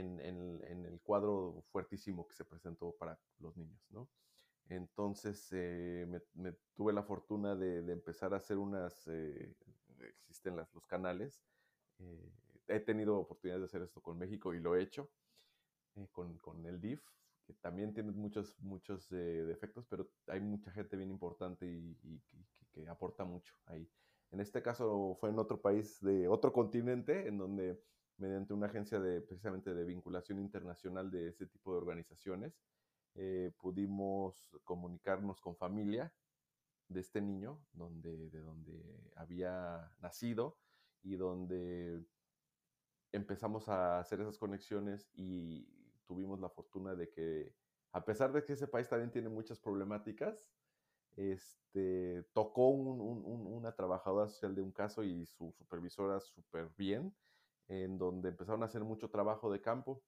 en, 0.00 0.84
el 0.84 1.00
cuadro 1.02 1.62
fuertísimo 1.70 2.26
que 2.26 2.34
se 2.34 2.44
presentó 2.44 2.92
para 2.92 3.18
los 3.38 3.56
niños, 3.56 3.80
¿no? 3.90 4.08
Entonces 4.68 5.48
eh, 5.52 6.06
me, 6.34 6.52
tuve 6.74 6.92
la 6.92 7.02
fortuna 7.02 7.54
de, 7.54 7.78
empezar 7.92 8.34
a 8.34 8.38
hacer 8.38 8.58
unas, 8.58 9.06
eh, 9.08 9.54
existen 10.00 10.56
las, 10.56 10.74
los 10.74 10.86
canales, 10.86 11.40
eh, 11.98 12.32
he 12.68 12.80
tenido 12.80 13.16
oportunidad 13.16 13.58
de 13.58 13.66
hacer 13.66 13.82
esto 13.82 14.02
con 14.02 14.18
México 14.18 14.52
y 14.54 14.60
lo 14.60 14.74
he 14.74 14.82
hecho 14.82 15.08
con, 16.12 16.36
con, 16.38 16.66
el 16.66 16.80
DIF, 16.80 17.00
que 17.46 17.54
también 17.54 17.94
tiene 17.94 18.10
muchos, 18.10 18.58
muchos 18.60 19.08
defectos, 19.08 19.86
pero 19.86 20.10
hay 20.26 20.40
mucha 20.40 20.70
gente 20.72 20.96
bien 20.96 21.10
importante 21.10 21.64
y, 21.64 22.20
que 22.72 22.86
aporta 22.88 23.24
mucho 23.24 23.54
ahí. 23.66 23.88
En 24.32 24.40
este 24.40 24.60
caso 24.60 25.16
fue 25.18 25.30
en 25.30 25.38
otro 25.38 25.62
país 25.62 25.98
de 26.02 26.28
otro 26.28 26.52
continente, 26.52 27.28
en 27.28 27.38
donde 27.38 27.80
mediante 28.18 28.54
una 28.54 28.66
agencia 28.66 29.00
de 29.00 29.20
precisamente 29.20 29.74
de 29.74 29.84
vinculación 29.84 30.38
internacional 30.38 31.10
de 31.10 31.28
ese 31.28 31.46
tipo 31.46 31.72
de 31.72 31.78
organizaciones, 31.78 32.60
eh, 33.14 33.52
pudimos 33.58 34.56
comunicarnos 34.64 35.40
con 35.40 35.56
familia 35.56 36.12
de 36.88 37.00
este 37.00 37.20
niño, 37.20 37.66
donde, 37.72 38.30
de 38.30 38.40
donde 38.40 39.10
había 39.16 39.92
nacido 40.00 40.58
y 41.02 41.16
donde 41.16 42.04
empezamos 43.12 43.68
a 43.68 43.98
hacer 43.98 44.20
esas 44.20 44.38
conexiones 44.38 45.10
y 45.14 45.66
tuvimos 46.04 46.40
la 46.40 46.48
fortuna 46.48 46.94
de 46.94 47.10
que, 47.10 47.54
a 47.92 48.04
pesar 48.04 48.32
de 48.32 48.44
que 48.44 48.52
ese 48.52 48.68
país 48.68 48.88
también 48.88 49.10
tiene 49.10 49.28
muchas 49.28 49.58
problemáticas, 49.58 50.50
este, 51.16 52.24
tocó 52.34 52.68
una 52.68 53.72
trabajadora 53.72 54.28
social 54.28 54.54
de 54.54 54.62
un 54.62 54.72
caso 54.72 55.02
y 55.02 55.24
su 55.24 55.50
supervisora 55.52 56.20
súper 56.20 56.68
bien, 56.76 57.14
en 57.68 57.98
donde 57.98 58.28
empezaron 58.30 58.62
a 58.62 58.66
hacer 58.66 58.84
mucho 58.84 59.10
trabajo 59.10 59.50
de 59.50 59.60
campo 59.60 60.02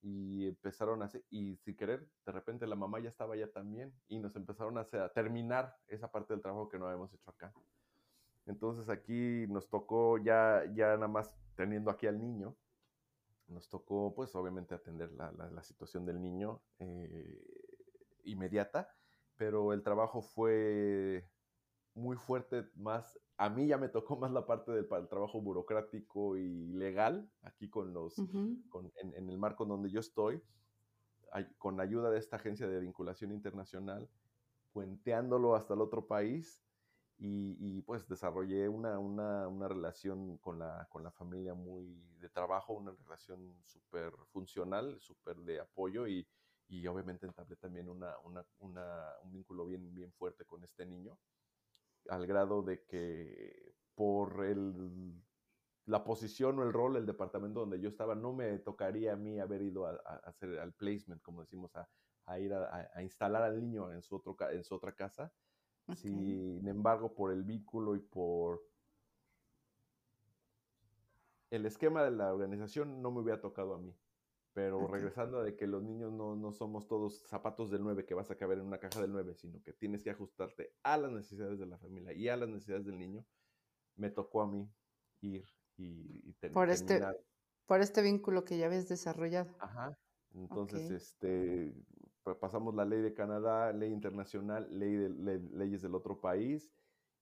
y 0.00 0.48
empezaron 0.48 1.02
a 1.02 1.06
hacer, 1.06 1.24
y 1.30 1.56
sin 1.56 1.76
querer, 1.76 2.08
de 2.26 2.32
repente 2.32 2.66
la 2.66 2.74
mamá 2.74 2.98
ya 3.00 3.08
estaba 3.08 3.36
ya 3.36 3.50
también 3.50 3.94
y 4.08 4.18
nos 4.18 4.34
empezaron 4.34 4.76
a, 4.78 4.82
hacer, 4.82 5.08
terminar 5.10 5.76
esa 5.86 6.10
parte 6.10 6.34
del 6.34 6.42
trabajo 6.42 6.68
que 6.68 6.78
no 6.78 6.86
habíamos 6.86 7.12
hecho 7.14 7.30
acá. 7.30 7.52
Entonces 8.46 8.88
aquí 8.88 9.46
nos 9.48 9.68
tocó 9.68 10.18
ya, 10.18 10.64
ya 10.74 10.94
nada 10.94 11.08
más 11.08 11.32
teniendo 11.54 11.90
aquí 11.90 12.08
al 12.08 12.18
niño, 12.18 12.56
nos 13.46 13.68
tocó 13.68 14.12
pues 14.14 14.34
obviamente 14.34 14.74
atender 14.74 15.12
la, 15.12 15.30
la, 15.32 15.62
situación 15.62 16.04
del 16.04 16.20
niño 16.20 16.60
eh, 16.78 17.40
inmediata, 18.24 18.88
pero 19.36 19.72
el 19.72 19.82
trabajo 19.82 20.22
fue 20.22 21.28
muy 21.94 22.16
fuerte, 22.16 22.68
más, 22.76 23.18
a 23.36 23.50
mí 23.50 23.66
ya 23.66 23.78
me 23.78 23.88
tocó 23.88 24.16
más 24.16 24.32
la 24.32 24.46
parte 24.46 24.72
del 24.72 24.88
trabajo 24.88 25.40
burocrático 25.40 26.36
y 26.36 26.72
legal, 26.72 27.30
aquí 27.42 27.68
con 27.68 27.92
los, 27.92 28.18
en, 28.18 29.28
el 29.28 29.38
marco 29.38 29.66
donde 29.66 29.90
yo 29.90 30.00
estoy, 30.00 30.42
con 31.58 31.80
ayuda 31.80 32.10
de 32.10 32.18
esta 32.18 32.36
agencia 32.36 32.68
de 32.68 32.80
vinculación 32.80 33.32
internacional, 33.32 34.08
puenteándolo 34.72 35.54
hasta 35.54 35.74
el 35.74 35.80
otro 35.80 36.06
país 36.06 36.62
y, 37.18 37.82
pues 37.82 38.08
desarrollé 38.08 38.68
una, 38.68 38.98
una, 38.98 39.46
una 39.46 39.68
relación 39.68 40.38
con 40.38 40.58
la, 40.58 40.88
con 40.90 41.04
la, 41.04 41.12
familia 41.12 41.54
muy 41.54 42.02
de 42.18 42.28
trabajo, 42.28 42.72
una 42.72 42.92
relación 43.04 43.54
súper 43.64 44.12
funcional, 44.32 44.98
súper 45.00 45.36
de 45.36 45.60
apoyo 45.60 46.08
y, 46.08 46.26
y 46.68 46.86
obviamente 46.86 47.26
entablé 47.26 47.54
también 47.56 47.88
una, 47.88 48.14
un 48.58 49.32
vínculo 49.32 49.66
bien, 49.66 49.94
bien 49.94 50.10
fuerte 50.12 50.44
con 50.44 50.64
este 50.64 50.84
niño 50.84 51.16
al 52.08 52.26
grado 52.26 52.62
de 52.62 52.84
que 52.84 53.74
por 53.94 54.44
el, 54.44 55.14
la 55.86 56.04
posición 56.04 56.58
o 56.58 56.62
el 56.62 56.72
rol, 56.72 56.96
el 56.96 57.06
departamento 57.06 57.60
donde 57.60 57.80
yo 57.80 57.88
estaba, 57.88 58.14
no 58.14 58.32
me 58.32 58.58
tocaría 58.58 59.12
a 59.12 59.16
mí 59.16 59.38
haber 59.40 59.62
ido 59.62 59.86
a, 59.86 59.96
hacer 60.24 60.58
al 60.58 60.72
placement, 60.72 61.22
como 61.22 61.42
decimos, 61.42 61.74
a, 61.76 61.88
a 62.26 62.38
ir 62.38 62.52
a, 62.54 63.02
instalar 63.02 63.42
al 63.42 63.60
niño 63.60 63.92
en 63.92 64.02
su, 64.02 64.16
otro, 64.16 64.36
en 64.50 64.64
su 64.64 64.74
otra 64.74 64.92
casa. 64.92 65.32
Sin 65.96 66.66
embargo, 66.66 67.12
por 67.12 67.32
el 67.32 67.42
vínculo 67.42 67.96
y 67.96 68.00
por 68.00 68.62
el 71.50 71.66
esquema 71.66 72.04
de 72.04 72.12
la 72.12 72.32
organización, 72.32 73.02
no 73.02 73.10
me 73.10 73.20
hubiera 73.20 73.40
tocado 73.40 73.74
a 73.74 73.78
mí. 73.78 73.94
Pero 74.54 74.86
regresando 74.86 75.38
a 75.38 75.44
de 75.44 75.56
que 75.56 75.66
los 75.66 75.82
niños 75.82 76.12
no, 76.12 76.36
no, 76.36 76.52
somos 76.52 76.86
todos 76.86 77.22
zapatos 77.26 77.70
del 77.70 77.82
9 77.82 78.04
que 78.04 78.12
vas 78.12 78.30
a 78.30 78.36
caber 78.36 78.58
en 78.58 78.66
una 78.66 78.78
caja 78.78 79.00
del 79.00 79.10
9, 79.10 79.34
sino 79.34 79.62
que 79.62 79.72
tienes 79.72 80.02
que 80.02 80.10
ajustarte 80.10 80.74
a 80.82 80.98
las 80.98 81.10
necesidades 81.10 81.58
de 81.58 81.66
la 81.66 81.78
familia 81.78 82.12
y 82.12 82.28
a 82.28 82.36
las 82.36 82.50
necesidades 82.50 82.84
del 82.84 82.98
niño, 82.98 83.24
me 83.96 84.10
tocó 84.10 84.42
a 84.42 84.46
mí 84.46 84.70
ir 85.22 85.46
y, 85.78 86.28
y 86.28 86.32
por 86.50 86.68
este 86.68 87.00
Por 87.66 87.80
este 87.80 88.02
vínculo 88.02 88.44
que 88.44 88.58
ya 88.58 88.66
habías 88.66 88.88
desarrollado. 88.88 89.54
Ajá. 89.58 89.98
Entonces, 90.34 90.90
este, 90.90 91.74
pasamos 92.40 92.74
la 92.74 92.84
ley 92.84 93.00
de 93.00 93.14
Canadá, 93.14 93.72
ley 93.72 93.92
internacional, 93.92 94.66
ley 94.78 94.96
de, 94.96 95.38
leyes 95.52 95.82
del 95.82 95.94
otro 95.94 96.20
país, 96.20 96.70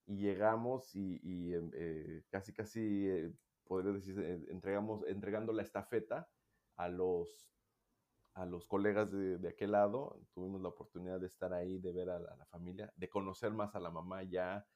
y 0.07 0.17
llegamos 0.17 0.95
y, 0.95 1.21
y 1.23 1.55
em, 1.55 1.71
eh, 1.75 2.23
casi, 2.31 2.53
casi, 2.53 3.09
eh, 3.09 3.33
podría 3.65 3.93
decir, 3.93 4.19
eh, 4.19 4.45
entregamos, 4.49 5.05
entregando 5.07 5.53
la 5.53 5.63
estafeta 5.63 6.29
a 6.81 6.89
los, 6.89 7.29
a 8.35 8.47
los 8.47 8.65
colegas 8.67 9.13
de, 9.13 9.39
de, 9.39 9.49
aquel 9.49 9.73
lado. 9.73 10.19
Tuvimos 10.33 10.63
la 10.63 10.69
oportunidad 10.69 11.21
de 11.21 11.27
estar 11.27 11.53
ahí, 11.53 11.79
de 11.79 11.93
ver 11.93 12.09
a 12.09 12.19
la, 12.19 12.47
familia, 12.47 12.93
de 12.97 13.09
conocer 13.09 13.53
más 13.53 13.75
a 13.75 13.81
la 13.81 13.91
mamá 13.91 14.23
ya 14.23 14.67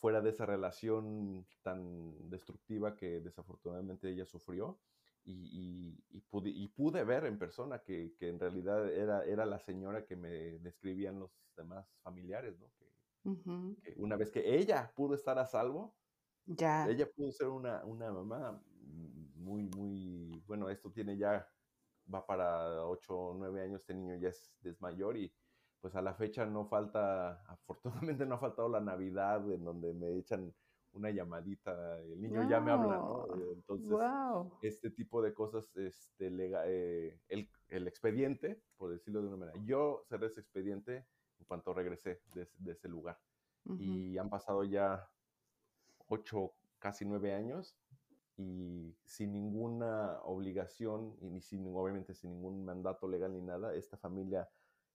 fuera 0.00 0.20
de 0.20 0.30
esa 0.30 0.46
relación 0.46 1.46
tan 1.62 2.30
destructiva 2.30 2.94
que 2.94 3.20
desafortunadamente 3.20 4.08
ella 4.08 4.24
sufrió. 4.24 4.78
Y, 5.24 5.96
y, 6.10 6.20
pude, 6.22 6.50
y, 6.50 6.66
pude, 6.68 7.04
ver 7.04 7.26
en 7.26 7.38
persona 7.38 7.78
que, 7.80 8.12
que, 8.18 8.28
en 8.28 8.40
realidad 8.40 8.90
era, 8.90 9.24
era 9.24 9.46
la 9.46 9.60
señora 9.60 10.04
que 10.04 10.16
me 10.16 10.58
describían 10.58 11.20
los 11.20 11.30
demás 11.56 11.86
familiares, 12.02 12.58
¿no? 12.58 12.72
Que, 12.76 12.90
que 13.84 13.94
una 13.98 14.16
vez 14.16 14.32
que 14.32 14.56
ella 14.56 14.92
pudo 14.96 15.14
estar 15.14 15.38
a 15.38 15.46
salvo, 15.46 15.94
ya. 16.44 16.88
ella 16.88 17.08
pudo 17.08 17.30
ser 17.30 17.46
una, 17.46 17.84
una 17.84 18.10
mamá 18.10 18.60
muy, 19.42 19.68
muy, 19.68 20.21
bueno, 20.46 20.68
esto 20.68 20.90
tiene 20.90 21.16
ya, 21.16 21.48
va 22.12 22.24
para 22.26 22.84
8 22.86 23.16
o 23.16 23.34
9 23.34 23.62
años, 23.62 23.80
este 23.80 23.94
niño 23.94 24.16
ya 24.16 24.28
es, 24.28 24.58
es 24.64 24.80
mayor 24.80 25.16
y 25.16 25.32
pues 25.80 25.96
a 25.96 26.02
la 26.02 26.14
fecha 26.14 26.46
no 26.46 26.66
falta, 26.66 27.42
afortunadamente 27.48 28.24
no 28.24 28.36
ha 28.36 28.38
faltado 28.38 28.68
la 28.68 28.80
Navidad 28.80 29.50
en 29.50 29.64
donde 29.64 29.92
me 29.92 30.16
echan 30.16 30.52
una 30.94 31.10
llamadita, 31.10 32.00
el 32.00 32.20
niño 32.20 32.48
ya 32.48 32.60
me 32.60 32.70
habla, 32.70 32.96
¿no? 32.98 33.26
Entonces, 33.52 33.98
este 34.60 34.90
tipo 34.90 35.22
de 35.22 35.32
cosas, 35.32 35.64
este, 35.76 36.28
eh, 36.28 37.18
el, 37.28 37.48
el, 37.68 37.88
expediente, 37.88 38.60
por 38.76 38.90
decirlo 38.90 39.22
de 39.22 39.28
una 39.28 39.38
manera, 39.38 39.58
yo 39.64 40.02
cerré 40.06 40.26
ese 40.26 40.40
expediente 40.40 41.06
en 41.38 41.46
cuanto 41.46 41.72
regresé 41.72 42.20
de, 42.34 42.46
de 42.58 42.72
ese 42.72 42.88
lugar. 42.88 43.18
Y 43.78 44.18
han 44.18 44.28
pasado 44.28 44.64
ya 44.64 45.08
ocho, 46.08 46.52
casi 46.78 47.04
nueve 47.04 47.32
años 47.32 47.76
y 48.36 48.96
sin 49.04 49.32
ninguna 49.32 50.20
obligación 50.24 51.16
y 51.20 51.30
ni 51.30 51.40
sin, 51.40 51.66
obviamente 51.74 52.14
sin 52.14 52.30
ningún 52.30 52.64
mandato 52.64 53.08
legal 53.08 53.32
ni 53.32 53.42
nada, 53.42 53.74
esta 53.74 53.96
familia 53.96 54.48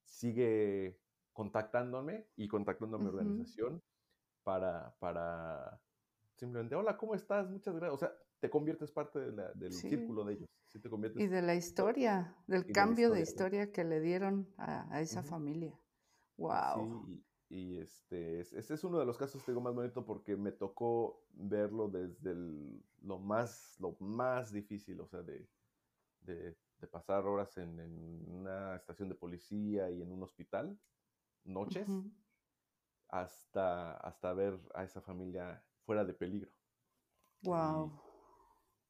sigue 0.05 0.99
contactándome 1.33 2.27
y 2.35 2.47
contactando 2.47 2.97
a 2.97 2.99
mi 2.99 3.07
organización 3.07 3.81
para, 4.43 4.95
para 4.99 5.79
simplemente, 6.35 6.75
hola, 6.75 6.97
¿cómo 6.97 7.15
estás? 7.15 7.49
Muchas 7.49 7.75
gracias. 7.75 7.93
O 7.93 7.97
sea, 7.97 8.13
te 8.39 8.49
conviertes 8.49 8.91
parte 8.91 9.19
del 9.19 9.73
círculo 9.73 10.23
de 10.23 10.33
ellos. 10.33 10.49
y 11.15 11.27
de 11.27 11.41
la 11.41 11.55
historia, 11.55 12.35
del 12.47 12.71
cambio 12.71 13.09
de 13.11 13.21
historia, 13.21 13.71
que 13.71 13.83
le 13.83 13.99
dieron 13.99 14.47
a, 14.57 15.01
esa 15.01 15.23
familia. 15.23 15.79
Wow. 16.37 17.05
Sí, 17.05 17.23
y, 17.49 17.77
este, 17.77 18.41
ese 18.41 18.73
es 18.73 18.83
uno 18.83 18.99
de 18.99 19.05
los 19.05 19.17
casos, 19.17 19.45
digo, 19.45 19.61
más 19.61 19.73
bonito 19.73 20.05
porque 20.05 20.35
me 20.35 20.51
tocó 20.51 21.23
verlo 21.31 21.87
desde 21.87 22.35
lo, 23.01 23.19
más, 23.19 23.75
lo 23.79 23.95
más 23.99 24.51
difícil, 24.51 24.99
o 24.99 25.07
sea, 25.07 25.21
de, 25.21 25.47
de, 26.21 26.55
pasar 26.91 27.25
horas 27.25 27.57
en, 27.57 27.79
una 28.27 28.75
estación 28.75 29.09
de 29.09 29.15
policía 29.15 29.89
y 29.89 30.01
en 30.01 30.11
un 30.11 30.23
hospital, 30.23 30.77
noches, 31.45 31.87
hasta, 33.07 33.93
hasta 33.93 34.33
ver 34.33 34.59
a 34.73 34.83
esa 34.83 35.01
familia 35.01 35.63
fuera 35.85 36.03
de 36.03 36.13
peligro. 36.13 36.51
Wow. 37.43 37.91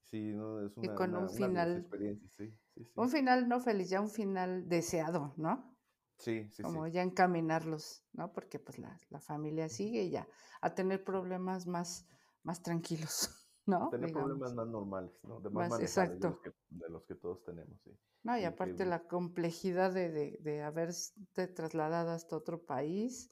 sí, 0.03 0.31
no, 0.34 0.61
es 0.61 0.75
una, 0.77 0.93
y 0.93 0.95
con 0.95 1.15
un 1.15 1.29
final, 1.29 1.77
experiencia, 1.77 2.29
sí, 2.38 2.51
sí, 2.73 2.84
sí. 2.85 2.91
Un 2.95 3.09
final 3.09 3.47
no 3.47 3.59
feliz, 3.59 3.89
ya 3.89 4.01
un 4.01 4.09
final 4.09 4.67
deseado, 4.67 5.34
¿no? 5.38 5.76
Sí, 6.18 6.49
sí, 6.52 6.64
Como 6.64 6.88
ya 6.88 7.03
encaminarlos, 7.03 8.03
¿no? 8.14 8.34
Porque 8.34 8.60
pues 8.60 8.80
la, 8.80 8.98
la 9.10 9.19
familia 9.19 9.69
sigue 9.69 10.10
ya 10.10 10.27
a 10.61 10.73
tener 10.73 11.03
problemas 11.03 11.68
más, 11.68 12.07
más 12.44 12.61
tranquilos, 12.64 13.30
¿no? 13.65 13.89
Tener 13.89 14.11
problemas 14.11 14.53
más 14.56 14.68
normales, 14.68 15.11
¿no? 15.23 15.39
De 15.39 15.49
más, 15.49 15.80
exacto. 15.80 16.27
De 16.27 16.34
los, 16.34 16.41
que, 16.41 16.52
de 16.69 16.89
los, 16.89 17.03
que, 17.06 17.15
todos 17.15 17.44
tenemos, 17.44 17.80
sí. 17.84 17.91
No, 18.23 18.38
y, 18.38 18.45
aparte 18.45 18.85
la 18.85 19.07
complejidad 19.07 19.94
de, 19.94 20.10
de, 20.10 20.38
de 20.41 20.64
haberte 20.64 21.48
trasladado 21.48 22.11
hasta 22.11 22.35
otro 22.35 22.65
país, 22.65 23.31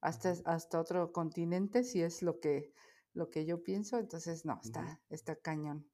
hasta, 0.00 0.34
hasta 0.44 0.80
otro 0.80 1.12
continente, 1.12 1.84
si 1.84 2.02
es 2.02 2.22
lo 2.22 2.40
que, 2.40 2.74
lo 3.14 3.30
que 3.30 3.46
yo 3.46 3.62
pienso, 3.62 3.98
entonces 3.98 4.44
no, 4.44 4.60
está, 4.62 5.00
está 5.08 5.36
cañón. 5.36 5.88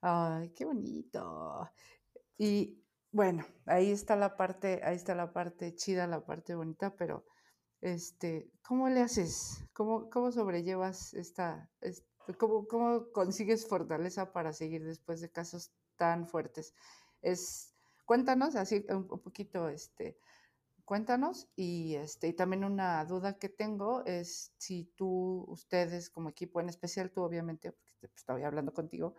Ay, 0.00 0.50
qué 0.50 0.64
bonito. 0.64 1.68
Y 2.36 2.81
bueno, 3.12 3.44
ahí 3.66 3.90
está 3.90 4.16
la 4.16 4.36
parte, 4.36 4.80
ahí 4.84 4.96
está 4.96 5.14
la 5.14 5.32
parte 5.32 5.74
chida, 5.74 6.06
la 6.06 6.24
parte 6.24 6.54
bonita, 6.54 6.96
pero 6.96 7.24
este, 7.82 8.50
¿cómo 8.66 8.88
le 8.88 9.00
haces? 9.00 9.64
¿Cómo, 9.74 10.08
cómo 10.08 10.32
sobrellevas 10.32 11.12
esta, 11.12 11.70
cómo, 12.38 12.66
cómo 12.66 13.10
consigues 13.12 13.66
fortaleza 13.68 14.32
para 14.32 14.52
seguir 14.54 14.84
después 14.84 15.20
de 15.20 15.30
casos 15.30 15.72
tan 15.96 16.26
fuertes? 16.26 16.74
Es, 17.20 17.74
cuéntanos 18.06 18.56
así 18.56 18.86
un, 18.88 19.06
poquito, 19.06 19.68
este, 19.68 20.16
cuéntanos 20.86 21.48
y 21.54 21.96
este, 21.96 22.28
y 22.28 22.32
también 22.32 22.64
una 22.64 23.04
duda 23.04 23.38
que 23.38 23.50
tengo 23.50 24.04
es 24.06 24.54
si 24.56 24.84
tú, 24.96 25.44
ustedes 25.48 26.08
como 26.08 26.30
equipo, 26.30 26.60
en 26.60 26.70
especial 26.70 27.10
tú 27.10 27.22
obviamente, 27.22 27.72
porque 27.72 27.92
pues, 28.00 28.12
estoy 28.16 28.42
hablando 28.42 28.72
contigo, 28.72 29.16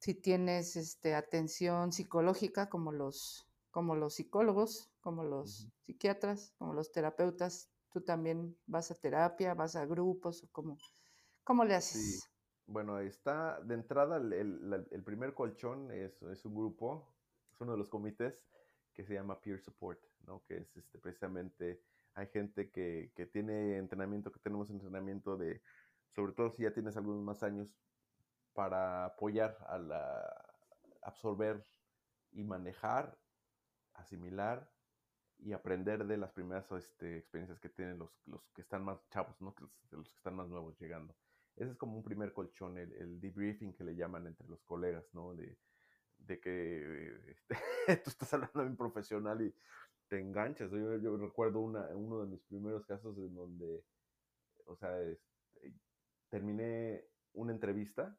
si 0.00 0.14
tienes 0.14 0.76
este, 0.76 1.14
atención 1.14 1.92
psicológica 1.92 2.70
como 2.70 2.90
los, 2.90 3.46
como 3.70 3.94
los 3.94 4.14
psicólogos, 4.14 4.90
como 5.00 5.24
los 5.24 5.68
psiquiatras, 5.84 6.54
como 6.58 6.72
los 6.72 6.90
terapeutas, 6.90 7.70
tú 7.90 8.00
también 8.00 8.56
vas 8.66 8.90
a 8.90 8.94
terapia, 8.94 9.54
vas 9.54 9.76
a 9.76 9.84
grupos, 9.84 10.42
o 10.42 10.48
cómo, 10.52 10.78
cómo 11.44 11.64
le 11.64 11.74
haces. 11.74 12.20
Sí. 12.20 12.28
Bueno, 12.66 12.98
está 12.98 13.60
de 13.60 13.74
entrada 13.74 14.16
el, 14.16 14.86
el, 14.90 15.02
primer 15.02 15.34
colchón 15.34 15.90
es, 15.90 16.22
es, 16.22 16.44
un 16.44 16.54
grupo, 16.54 17.12
es 17.52 17.60
uno 17.60 17.72
de 17.72 17.78
los 17.78 17.88
comités 17.88 18.46
que 18.94 19.04
se 19.04 19.14
llama 19.14 19.40
Peer 19.40 19.60
Support, 19.60 20.00
¿no? 20.26 20.44
que 20.46 20.58
es 20.58 20.76
este, 20.76 20.98
precisamente, 20.98 21.82
hay 22.14 22.28
gente 22.28 22.70
que, 22.70 23.12
que 23.14 23.26
tiene 23.26 23.76
entrenamiento, 23.76 24.32
que 24.32 24.40
tenemos 24.40 24.70
entrenamiento 24.70 25.36
de, 25.36 25.60
sobre 26.14 26.32
todo 26.32 26.52
si 26.52 26.62
ya 26.62 26.72
tienes 26.72 26.96
algunos 26.96 27.22
más 27.22 27.42
años, 27.42 27.68
para 28.60 29.06
apoyar 29.06 29.56
a 29.68 29.78
la, 29.78 30.44
absorber 31.00 31.66
y 32.30 32.44
manejar, 32.44 33.18
asimilar 33.94 34.70
y 35.38 35.54
aprender 35.54 36.04
de 36.04 36.18
las 36.18 36.30
primeras 36.32 36.70
este, 36.72 37.16
experiencias 37.16 37.58
que 37.58 37.70
tienen 37.70 37.98
los, 37.98 38.10
los, 38.26 38.42
que 38.52 38.60
están 38.60 38.84
más 38.84 38.98
chavos, 39.08 39.40
¿no? 39.40 39.54
los, 39.92 40.12
que 40.12 40.16
están 40.18 40.36
más 40.36 40.46
nuevos 40.50 40.78
llegando. 40.78 41.16
Ese 41.56 41.70
es 41.70 41.78
como 41.78 41.96
un 41.96 42.02
primer 42.02 42.34
colchón, 42.34 42.76
el, 42.76 43.18
debriefing 43.18 43.72
que 43.72 43.82
le 43.82 43.96
llaman 43.96 44.26
entre 44.26 44.46
los 44.46 44.62
colegas, 44.64 45.06
¿no? 45.14 45.34
De, 45.34 45.56
de 46.18 46.38
que 46.38 47.30
este, 47.30 47.56
tú 48.04 48.10
estás 48.10 48.34
hablando 48.34 48.60
bien 48.60 48.76
profesional 48.76 49.40
y 49.40 49.54
te 50.06 50.20
enganchas. 50.20 50.70
Yo, 50.70 50.98
yo 50.98 51.16
recuerdo 51.16 51.60
una, 51.60 51.86
uno 51.96 52.20
de 52.20 52.26
mis 52.26 52.42
primeros 52.42 52.84
casos 52.84 53.16
en 53.16 53.34
donde, 53.34 53.82
o 54.66 54.76
sea, 54.76 55.00
este, 55.00 55.72
terminé 56.28 57.06
una 57.32 57.52
entrevista 57.52 58.14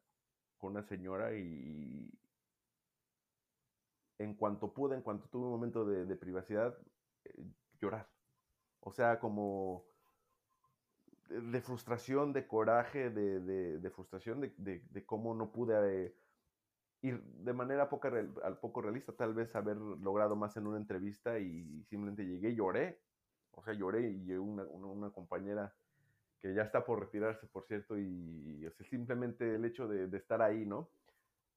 con 0.62 0.70
una 0.70 0.84
señora 0.84 1.34
y 1.34 2.08
en 4.18 4.34
cuanto 4.36 4.72
pude, 4.72 4.94
en 4.94 5.02
cuanto 5.02 5.26
tuve 5.28 5.46
un 5.46 5.50
momento 5.50 5.84
de, 5.84 6.14
privacidad, 6.14 6.78
eh, 7.24 7.44
llorar. 7.80 8.08
O 8.78 8.92
sea, 8.92 9.18
como 9.18 9.84
de 11.28 11.60
frustración, 11.60 12.32
de 12.32 12.46
coraje, 12.46 13.10
de, 13.10 13.90
frustración, 13.90 14.40
de, 14.56 15.04
cómo 15.04 15.34
no 15.34 15.50
pude 15.50 16.04
eh, 16.04 16.14
ir 17.00 17.20
de 17.24 17.52
manera 17.52 17.90
al 18.44 18.58
poco 18.58 18.82
realista, 18.82 19.12
tal 19.14 19.34
vez 19.34 19.56
haber 19.56 19.78
logrado 19.78 20.36
más 20.36 20.56
en 20.56 20.68
una 20.68 20.78
entrevista 20.78 21.40
y 21.40 21.82
simplemente 21.90 22.24
llegué 22.24 22.54
lloré. 22.54 23.02
O 23.50 23.64
sea, 23.64 23.74
lloré 23.74 24.10
y 24.10 24.30
una, 24.34 24.62
una 24.62 25.10
compañera 25.10 25.74
que 26.42 26.52
ya 26.52 26.62
está 26.62 26.84
por 26.84 26.98
retirarse, 26.98 27.46
por 27.46 27.64
cierto, 27.64 27.96
y, 27.96 28.68
simplemente 28.90 29.54
el 29.54 29.64
hecho 29.64 29.86
de, 29.86 30.14
estar 30.16 30.42
ahí, 30.42 30.66
¿no? 30.66 30.90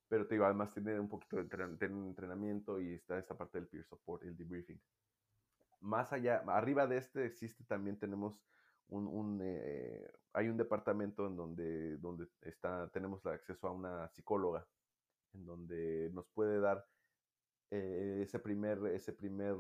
Pero 0.08 0.28
te 0.28 0.36
digo, 0.36 0.46
además 0.46 0.72
tener 0.72 1.00
un 1.00 1.10
poquito 1.10 1.38
de 1.38 1.42
entrenamiento 1.42 2.80
y 2.80 2.94
está 2.94 3.18
esta 3.18 3.36
parte 3.36 3.58
del 3.58 3.68
peer 3.68 3.84
support, 3.84 4.22
el 4.24 4.38
debriefing. 4.38 4.80
Más 5.82 6.14
allá, 6.14 6.44
arriba 6.48 6.86
de 6.86 6.98
este 6.98 7.26
existe 7.26 7.64
también 7.64 7.98
tenemos 7.98 8.40
un, 8.90 9.40
eh, 9.42 10.08
hay 10.34 10.50
un 10.50 10.58
departamento 10.58 11.26
en 11.26 11.36
donde, 11.36 11.98
donde 11.98 12.28
está, 12.42 12.88
tenemos 12.90 13.26
acceso 13.26 13.68
a 13.68 13.72
una 13.72 14.08
psicóloga, 14.10 14.68
en 15.34 15.46
donde 15.48 16.12
nos 16.14 16.28
puede 16.28 16.60
dar 16.60 16.86
eh, 17.72 18.20
ese 18.22 18.38
primer, 18.38 18.86
ese 18.94 19.14
primer 19.14 19.56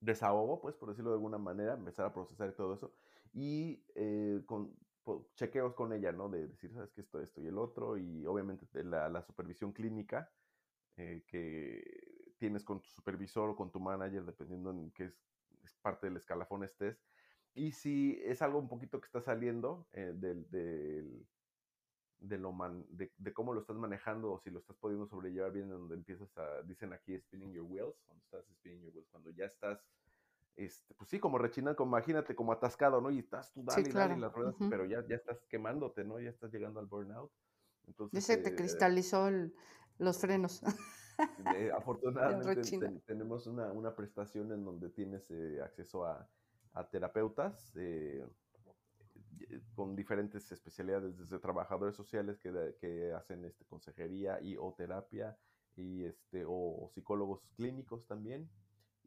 desahogo, 0.00 0.60
pues 0.60 0.74
por 0.76 0.90
decirlo 0.90 1.10
de 1.10 1.16
alguna 1.16 1.38
manera, 1.38 1.72
empezar 1.72 2.04
a 2.04 2.12
procesar 2.12 2.52
todo 2.52 2.74
eso 2.74 2.92
y 3.36 3.84
eh, 3.94 4.42
con 4.46 4.74
chequeos 5.34 5.74
con 5.74 5.92
ella, 5.92 6.10
¿no? 6.10 6.28
De 6.30 6.48
decir, 6.48 6.72
sabes 6.72 6.90
que 6.90 7.02
esto, 7.02 7.20
esto 7.20 7.40
y 7.42 7.46
el 7.46 7.58
otro, 7.58 7.98
y 7.98 8.26
obviamente 8.26 8.66
la, 8.82 9.08
la 9.10 9.22
supervisión 9.22 9.72
clínica 9.72 10.32
eh, 10.96 11.22
que 11.28 12.34
tienes 12.38 12.64
con 12.64 12.80
tu 12.80 12.88
supervisor 12.88 13.50
o 13.50 13.56
con 13.56 13.70
tu 13.70 13.78
manager, 13.78 14.24
dependiendo 14.24 14.70
en 14.70 14.90
qué 14.92 15.04
es, 15.04 15.14
parte 15.82 16.06
del 16.06 16.16
escalafón 16.16 16.64
estés. 16.64 16.98
Y 17.54 17.72
si 17.72 18.18
es 18.24 18.40
algo 18.40 18.58
un 18.58 18.68
poquito 18.68 19.00
que 19.00 19.06
está 19.06 19.20
saliendo 19.20 19.86
eh, 19.92 20.12
del, 20.14 20.48
del, 20.50 21.26
de, 22.18 22.38
lo 22.38 22.56
de, 22.88 23.12
de, 23.16 23.32
cómo 23.34 23.52
lo 23.52 23.60
estás 23.60 23.76
manejando 23.76 24.32
o 24.32 24.38
si 24.38 24.50
lo 24.50 24.60
estás 24.60 24.76
pudiendo 24.76 25.06
sobrellevar 25.06 25.52
bien, 25.52 25.68
donde 25.68 25.94
empiezas 25.94 26.36
a, 26.38 26.62
dicen 26.62 26.92
aquí, 26.94 27.18
spinning 27.18 27.52
your 27.52 27.66
wheels, 27.66 28.00
cuando 28.06 28.24
estás 28.24 28.46
spinning 28.54 28.82
your 28.82 28.94
wheels, 28.94 29.08
cuando 29.10 29.30
ya 29.30 29.44
estás 29.44 29.84
este, 30.56 30.94
pues 30.94 31.10
sí, 31.10 31.20
como 31.20 31.38
rechinando, 31.38 31.76
como 31.76 31.96
imagínate, 31.96 32.34
como 32.34 32.52
atascado, 32.52 33.00
¿no? 33.00 33.10
Y 33.10 33.18
estás 33.18 33.52
tú 33.52 33.62
dale, 33.64 33.88
dale 33.90 34.16
las 34.16 34.32
ruedas, 34.32 34.54
pero 34.70 34.86
ya, 34.86 35.06
ya 35.06 35.16
estás 35.16 35.44
quemándote, 35.48 36.04
¿no? 36.04 36.18
Ya 36.18 36.30
estás 36.30 36.50
llegando 36.52 36.80
al 36.80 36.86
burnout. 36.86 37.30
Entonces, 37.86 38.26
ya 38.26 38.34
se 38.34 38.42
te 38.42 38.50
eh, 38.50 38.56
cristalizó 38.56 39.28
los 39.98 40.18
frenos. 40.18 40.62
afortunadamente 41.76 43.02
tenemos 43.06 43.46
una, 43.46 43.72
una, 43.72 43.94
prestación 43.94 44.52
en 44.52 44.64
donde 44.64 44.90
tienes 44.90 45.30
eh, 45.30 45.60
acceso 45.62 46.04
a, 46.04 46.28
a 46.74 46.88
terapeutas 46.88 47.72
eh, 47.76 48.22
con 49.74 49.96
diferentes 49.96 50.50
especialidades, 50.52 51.16
desde 51.16 51.38
trabajadores 51.38 51.96
sociales 51.96 52.38
que, 52.38 52.74
que 52.80 53.12
hacen 53.12 53.44
este, 53.44 53.64
consejería 53.64 54.40
y 54.40 54.56
o 54.56 54.74
terapia, 54.76 55.36
y 55.76 56.04
este, 56.04 56.44
o 56.46 56.90
psicólogos 56.94 57.42
clínicos 57.56 58.06
también, 58.06 58.48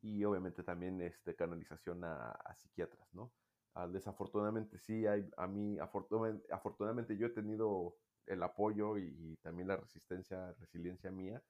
y 0.01 0.23
obviamente 0.23 0.63
también 0.63 1.01
este, 1.01 1.35
canalización 1.35 2.03
a, 2.03 2.37
psiquiatras, 2.55 3.13
¿no? 3.13 3.31
Ah, 3.73 3.87
desafortunadamente 3.87 4.77
sí, 4.79 5.05
hay, 5.05 5.29
a 5.37 5.47
mí, 5.47 5.77
afortunadamente, 5.79 6.51
afortunadamente 6.51 7.17
yo 7.17 7.27
he 7.27 7.31
tenido 7.31 7.95
el 8.25 8.43
apoyo 8.43 8.97
y, 8.97 9.37
también 9.41 9.67
la 9.67 9.77
resistencia, 9.77 10.53
resiliencia 10.53 11.11
mía 11.11 11.41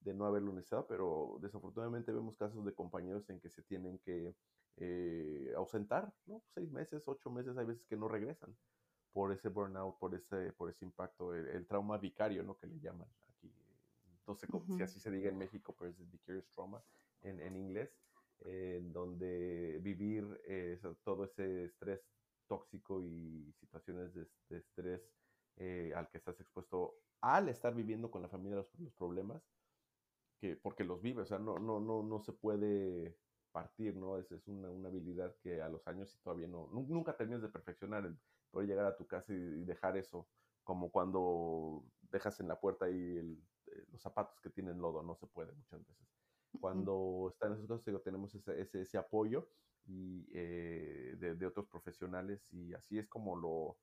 de 0.00 0.14
no 0.14 0.26
haberlo 0.26 0.52
necesitado, 0.52 0.86
pero 0.86 1.38
desafortunadamente 1.40 2.12
vemos 2.12 2.36
casos 2.36 2.64
de 2.64 2.74
compañeros 2.74 3.28
en 3.30 3.40
que 3.40 3.50
se 3.50 3.62
tienen 3.62 3.98
que 3.98 4.34
eh, 4.76 5.52
ausentar, 5.56 6.12
¿no? 6.26 6.42
Seis 6.54 6.70
meses, 6.70 7.08
ocho 7.08 7.30
meses, 7.30 7.56
hay 7.56 7.66
veces 7.66 7.84
que 7.86 7.96
no 7.96 8.06
regresan 8.06 8.56
por 9.12 9.32
ese 9.32 9.48
burnout, 9.48 9.98
por 9.98 10.14
ese, 10.14 10.52
por 10.52 10.70
ese 10.70 10.84
impacto, 10.84 11.34
el, 11.34 11.66
trauma 11.66 11.98
vicario, 11.98 12.44
¿no? 12.44 12.56
Que 12.56 12.68
le 12.68 12.78
llaman 12.78 13.08
aquí. 13.28 13.52
No 14.26 14.36
sé 14.36 14.46
si 14.76 14.82
así 14.82 15.00
se 15.00 15.10
diga 15.10 15.28
en 15.28 15.38
México, 15.38 15.74
pero 15.76 15.90
es 15.90 16.10
vicarious 16.10 16.48
trauma 16.50 16.82
en, 17.22 17.40
en 17.40 17.56
inglés, 17.56 17.90
en 18.40 18.92
donde 18.92 19.78
vivir 19.82 20.40
eh, 20.46 20.80
todo 21.04 21.24
ese 21.24 21.64
estrés 21.64 22.00
tóxico 22.46 23.02
y 23.02 23.52
situaciones 23.60 24.14
de, 24.14 24.26
estrés 24.56 25.02
eh, 25.56 25.92
al 25.94 26.08
que 26.08 26.18
estás 26.18 26.40
expuesto 26.40 26.96
al 27.20 27.48
estar 27.48 27.74
viviendo 27.74 28.10
con 28.10 28.22
la 28.22 28.28
familia 28.28 28.56
los, 28.56 28.70
problemas, 28.96 29.42
que, 30.40 30.56
porque 30.56 30.84
los 30.84 31.02
vive, 31.02 31.22
o 31.22 31.26
sea, 31.26 31.38
no, 31.38 31.58
no, 31.58 31.80
no, 31.80 32.02
no 32.02 32.20
se 32.20 32.32
puede 32.32 33.16
partir, 33.50 33.96
¿no? 33.96 34.18
Es, 34.18 34.30
es 34.30 34.46
una, 34.46 34.70
una, 34.70 34.88
habilidad 34.88 35.34
que 35.42 35.60
a 35.60 35.68
los 35.68 35.86
años 35.88 36.16
todavía 36.22 36.46
no, 36.46 36.68
nunca 36.68 37.16
terminas 37.16 37.42
de 37.42 37.48
perfeccionar, 37.48 38.06
el 38.06 38.16
poder 38.50 38.68
llegar 38.68 38.86
a 38.86 38.96
tu 38.96 39.06
casa 39.06 39.32
y, 39.32 39.64
dejar 39.64 39.96
eso, 39.96 40.28
como 40.62 40.90
cuando 40.92 41.84
dejas 42.02 42.38
en 42.40 42.48
la 42.48 42.60
puerta 42.60 42.84
ahí 42.84 43.36
eh, 43.66 43.84
los 43.90 44.00
zapatos 44.00 44.40
que 44.40 44.50
tienen 44.50 44.78
lodo, 44.78 45.02
no 45.02 45.16
se 45.16 45.26
puede 45.26 45.52
muchas 45.52 45.84
veces. 45.84 46.17
Cuando 46.60 47.30
están 47.32 47.52
en 47.52 47.58
esos 47.58 47.82
casos, 47.82 48.02
tenemos 48.02 48.34
ese, 48.34 48.60
ese, 48.60 48.82
ese 48.82 48.98
apoyo 48.98 49.48
y, 49.86 50.26
eh, 50.32 51.14
de, 51.18 51.34
de, 51.34 51.46
otros 51.46 51.66
profesionales 51.66 52.52
y 52.52 52.74
así 52.74 52.98
es 52.98 53.08
como 53.08 53.36
lo, 53.36 53.76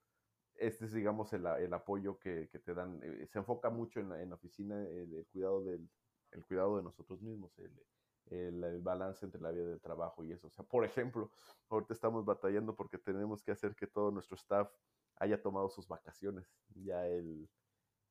este 0.57 0.85
es, 0.85 0.93
digamos, 0.93 1.33
el, 1.33 1.45
el 1.45 1.73
apoyo 1.73 2.17
que, 2.19 2.47
que, 2.49 2.59
te 2.59 2.73
dan. 2.73 3.01
Eh, 3.03 3.27
se 3.27 3.39
enfoca 3.39 3.69
mucho 3.69 3.99
en 3.99 4.09
la, 4.09 4.21
en 4.21 4.29
la 4.29 4.35
oficina 4.35 4.81
el, 4.83 5.25
cuidado 5.31 5.63
del 5.63 5.89
el 6.31 6.45
cuidado 6.45 6.77
de 6.77 6.83
nosotros 6.83 7.21
mismos, 7.21 7.57
el, 7.59 8.63
el, 8.63 8.81
balance 8.81 9.25
entre 9.25 9.39
la 9.41 9.51
vida 9.51 9.67
del 9.67 9.79
trabajo 9.79 10.23
y 10.23 10.31
eso. 10.31 10.47
O 10.47 10.49
sea, 10.49 10.65
por 10.65 10.83
ejemplo, 10.83 11.31
ahorita 11.69 11.93
estamos 11.93 12.25
batallando 12.25 12.75
porque 12.75 12.97
tenemos 12.97 13.41
que 13.41 13.51
hacer 13.51 13.75
que 13.75 13.87
todo 13.87 14.11
nuestro 14.11 14.35
staff 14.35 14.69
haya 15.17 15.41
tomado 15.41 15.69
sus 15.69 15.87
vacaciones, 15.87 16.45
ya 16.73 17.07
el, 17.07 17.47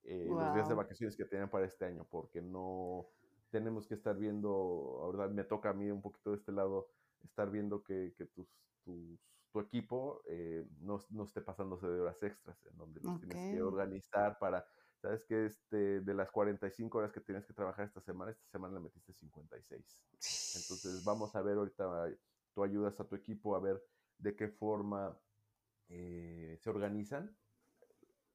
eh, 0.04 0.26
los 0.28 0.54
días 0.54 0.68
de 0.68 0.74
vacaciones 0.74 1.16
que 1.16 1.26
tenían 1.26 1.50
para 1.50 1.66
este 1.66 1.84
año, 1.84 2.06
porque 2.10 2.40
no 2.40 3.10
tenemos 3.54 3.86
que 3.86 3.94
estar 3.94 4.16
viendo, 4.18 4.50
ahora 5.00 5.28
me 5.28 5.44
toca 5.44 5.70
a 5.70 5.72
mí 5.72 5.88
un 5.88 6.02
poquito 6.02 6.30
de 6.30 6.38
este 6.38 6.50
lado, 6.50 6.88
estar 7.22 7.48
viendo 7.52 7.84
que, 7.84 8.12
que 8.18 8.26
tus, 8.26 8.48
tus 8.82 9.20
tu 9.52 9.60
equipo 9.60 10.20
eh, 10.26 10.66
no, 10.80 10.98
no, 11.10 11.22
esté 11.22 11.40
pasándose 11.40 11.86
de 11.86 12.00
horas 12.00 12.20
extras, 12.24 12.58
en 12.66 12.76
donde 12.76 13.00
los 13.00 13.20
tienes 13.20 13.54
que 13.54 13.62
organizar 13.62 14.36
para, 14.40 14.66
sabes 15.00 15.24
que 15.24 15.46
este, 15.46 16.00
de 16.00 16.14
las 16.14 16.32
45 16.32 16.98
horas 16.98 17.12
que 17.12 17.20
tienes 17.20 17.46
que 17.46 17.52
trabajar 17.52 17.86
esta 17.86 18.00
semana, 18.00 18.32
esta 18.32 18.48
semana 18.48 18.74
le 18.74 18.80
metiste 18.80 19.12
56. 19.12 20.02
Entonces 20.56 21.04
vamos 21.04 21.36
a 21.36 21.42
ver 21.42 21.56
ahorita, 21.58 22.12
tú 22.52 22.64
ayudas 22.64 22.98
a 22.98 23.06
tu 23.06 23.14
equipo 23.14 23.54
a 23.54 23.60
ver 23.60 23.80
de 24.18 24.34
qué 24.34 24.48
forma 24.48 25.16
eh, 25.88 26.58
se 26.60 26.68
organizan, 26.68 27.38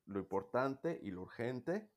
lo 0.06 0.20
importante 0.20 1.02
y 1.04 1.12
lo 1.12 1.24
urgente, 1.24 1.91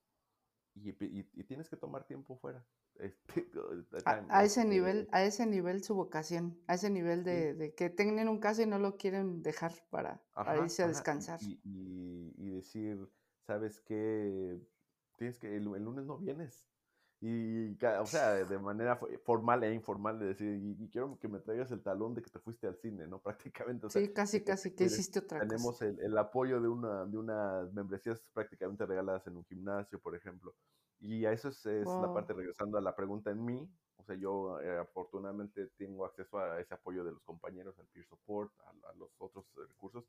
y, 0.75 0.91
y 0.91 1.45
tienes 1.45 1.71
que 1.71 1.77
tomar 1.77 2.09
tiempo 2.09 2.37
fuera. 2.39 2.67
Este, 3.03 3.51
a, 4.07 4.45
ese 4.45 4.65
nivel, 4.65 5.09
a 5.11 5.25
ese 5.25 5.45
nivel 5.45 5.83
su 5.83 5.95
vocación, 5.95 6.57
a 6.69 6.75
ese 6.75 6.89
nivel 6.89 7.25
de, 7.25 7.75
que 7.77 7.91
tengan 7.91 8.29
un 8.29 8.39
caso 8.39 8.63
y 8.63 8.67
no 8.67 8.79
lo 8.79 8.97
quieren 8.97 9.43
dejar 9.43 9.73
para, 9.91 10.23
irse 10.63 10.85
a 10.85 10.89
descansar. 10.89 11.41
Y, 11.43 12.51
decir, 12.51 13.09
sabes 13.45 13.81
que 13.81 14.61
tienes 15.17 15.39
que 15.39 15.57
el, 15.57 15.65
lunes 15.65 16.07
no 16.07 16.19
vienes. 16.19 16.65
Y, 17.21 17.77
o 18.01 18.07
sea, 18.07 18.35
de 18.35 18.59
manera 18.59 18.99
formal 19.25 19.63
e 19.65 19.73
informal 19.75 20.19
de 20.19 20.27
decir, 20.27 20.61
y, 20.79 20.89
quiero 20.89 21.19
que 21.19 21.29
me 21.29 21.41
traigas 21.41 21.73
el 21.73 21.83
talón 21.83 22.15
de 22.15 22.23
que 22.23 22.31
te 22.31 22.39
fuiste 22.39 22.69
al 22.69 22.77
cine, 22.77 23.09
¿no? 23.09 23.21
Prácticamente. 23.23 23.91
sí, 23.91 24.13
casi, 24.13 24.45
casi, 24.45 24.75
que 24.77 24.85
hiciste 24.85 25.19
otra 25.19 25.41
tenemos 25.41 25.63
cosa. 25.63 25.87
Tenemos 25.87 26.05
el, 26.05 26.19
apoyo 26.19 26.61
de, 26.61 26.69
una, 26.69 27.05
de 27.05 27.19
unas 27.19 27.73
membresías 27.73 28.21
prácticamente 28.33 28.87
regaladas 28.87 29.27
en 29.27 29.37
un 29.37 29.45
gimnasio, 29.45 30.01
por 30.01 30.15
ejemplo. 30.15 30.55
Y 31.03 31.27
a 31.27 31.33
eso 31.33 31.49
es, 31.49 31.65
la 31.65 32.15
parte, 32.15 32.33
regresando 32.33 32.79
a 32.79 32.81
la 32.81 32.95
pregunta 32.95 33.33
en 33.33 33.45
mí, 33.45 33.69
o 33.97 34.05
sea, 34.05 34.15
yo 34.15 34.61
eh, 34.61 34.79
afortunadamente 34.79 35.67
tengo 35.77 36.05
acceso 36.05 36.39
a 36.39 36.61
ese 36.61 36.75
apoyo 36.75 37.03
de 37.03 37.11
los 37.11 37.25
compañeros, 37.25 37.77
al 37.81 37.89
peer 37.89 38.07
support, 38.07 38.53
a, 38.61 38.95
los 38.95 39.11
otros 39.19 39.45
recursos, 39.69 40.05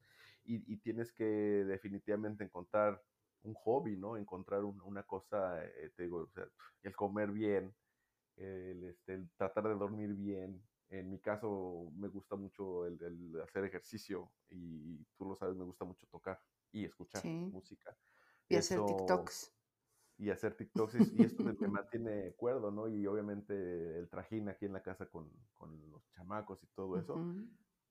y, 0.46 0.78
tienes 0.78 1.12
que 1.12 1.26
definitivamente 1.26 2.44
encontrar 2.44 3.02
un 3.42 3.56
hobby, 3.56 3.98
¿no? 3.98 4.18
Encontrar 4.18 4.64
una 4.64 5.02
cosa, 5.02 5.66
eh, 5.66 5.92
te 5.96 6.04
digo, 6.04 6.18
o 6.18 6.30
sea, 6.30 6.48
el 6.84 6.96
comer 6.96 7.32
bien, 7.32 7.74
el, 8.36 8.84
este, 8.84 9.16
el 9.16 9.32
tratar 9.32 9.70
de 9.70 9.76
dormir 9.76 10.14
bien. 10.14 10.64
En 10.90 11.10
mi 11.10 11.20
caso 11.20 11.92
me 11.96 12.08
gusta 12.08 12.36
mucho 12.36 12.86
el, 12.86 13.02
el, 13.02 13.42
hacer 13.42 13.66
ejercicio 13.66 14.32
y 14.50 15.04
tú 15.18 15.26
lo 15.26 15.36
sabes, 15.36 15.56
me 15.56 15.64
gusta 15.64 15.86
mucho 15.86 16.06
tocar 16.06 16.40
y 16.72 16.86
escuchar 16.86 17.26
música. 17.26 17.98
Y 18.48 18.58
hacer 18.58 18.80
TikToks 18.86 19.52
y 20.18 20.30
hacer 20.30 20.56
TikToks 20.56 20.96
y 21.14 21.24
esto 21.24 21.44
me 21.44 21.54
mantiene 21.68 22.34
cuerdo, 22.36 22.72
¿no? 22.72 22.88
Y 22.88 23.06
obviamente 23.08 24.00
el 24.00 24.10
trajín 24.10 24.50
aquí 24.50 24.66
en 24.66 24.74
la 24.74 24.84
casa 24.84 25.08
con, 25.08 25.32
con 25.54 25.90
los 25.90 26.08
chamacos 26.12 26.64
y 26.64 26.68
todo 26.68 26.98
eso, 26.98 27.16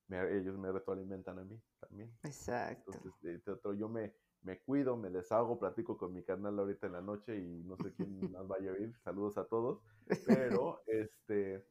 ellos 0.09 0.59
me 0.59 0.71
retroalimentan 0.71 1.39
a 1.39 1.45
mí 1.45 1.61
también. 1.81 2.13
Exacto. 2.23 2.93
Entonces, 2.95 3.49
otro, 3.49 3.75
yo 3.75 3.89
me, 3.89 4.15
me 4.43 4.61
cuido, 4.61 4.97
me 4.97 5.11
deshago, 5.11 5.59
platico 5.59 5.97
con 5.97 6.13
mi 6.13 6.23
canal 6.23 6.59
ahorita 6.59 6.87
en 6.87 6.93
la 6.93 7.01
noche 7.01 7.39
y 7.39 7.63
no 7.65 7.77
sé 7.77 7.95
quién 7.95 8.31
más 8.31 8.47
vaya 8.47 8.71
a 8.71 8.75
oír, 8.75 8.95
saludos 8.99 9.39
a 9.39 9.47
todos, 9.47 9.83
pero 10.27 10.83
este, 10.87 11.65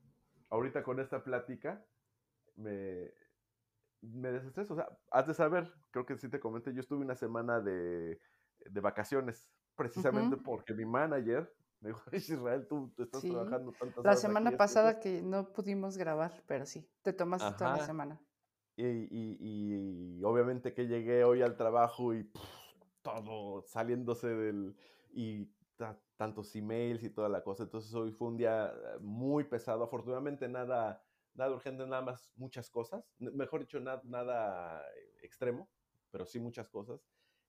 ahorita 0.49 0.83
con 0.83 0.99
esta 0.99 1.23
plática 1.23 1.85
me, 2.55 3.13
me 4.01 4.31
desestreso, 4.31 4.73
o 4.73 4.77
sea, 4.77 4.97
has 5.11 5.27
de 5.27 5.33
saber, 5.33 5.71
creo 5.91 6.05
que 6.05 6.17
sí 6.17 6.29
te 6.29 6.39
comenté, 6.39 6.73
yo 6.73 6.81
estuve 6.81 7.03
una 7.03 7.15
semana 7.15 7.59
de, 7.59 8.19
de 8.59 8.81
vacaciones 8.81 9.47
precisamente 9.81 10.37
porque 10.37 10.73
mi 10.73 10.85
manager 10.85 11.51
me 11.79 11.89
dijo, 11.89 12.03
Israel, 12.11 12.67
tú, 12.67 12.93
estás 12.97 13.21
trabajando 13.21 13.71
tantas 13.73 14.03
La 14.03 14.15
semana 14.15 14.55
pasada 14.55 14.99
que 14.99 15.21
no 15.21 15.51
pudimos 15.51 15.97
grabar, 15.97 16.43
pero 16.45 16.65
sí, 16.65 16.87
te 17.01 17.13
tomaste 17.13 17.57
toda 17.57 17.77
la 17.77 17.85
semana. 17.85 18.21
Y, 18.75 18.85
y, 18.85 19.37
y, 19.39 20.23
obviamente 20.23 20.73
que 20.73 20.87
llegué 20.87 21.23
hoy 21.23 21.41
al 21.41 21.57
trabajo 21.57 22.13
y 22.13 22.31
todo 23.01 23.63
saliéndose 23.63 24.27
del... 24.27 24.75
y 25.13 25.51
tantos 26.15 26.55
emails 26.55 27.03
y 27.03 27.09
toda 27.09 27.27
la 27.27 27.43
cosa. 27.43 27.63
Entonces 27.63 27.91
hoy 27.95 28.11
fue 28.11 28.27
un 28.27 28.37
día 28.37 28.67
eh, 28.67 28.99
muy 28.99 29.43
pesado. 29.43 29.83
Afortunadamente 29.83 30.47
nada, 30.47 31.03
nada 31.33 31.51
urgente, 31.51 31.87
nada 31.87 32.03
más 32.03 32.31
muchas 32.35 32.69
cosas. 32.69 33.03
Mejor 33.17 33.61
dicho, 33.61 33.79
nada, 33.79 34.01
nada 34.05 34.83
extremo, 35.23 35.67
pero 36.11 36.27
sí 36.27 36.39
muchas 36.39 36.69
cosas. 36.69 37.01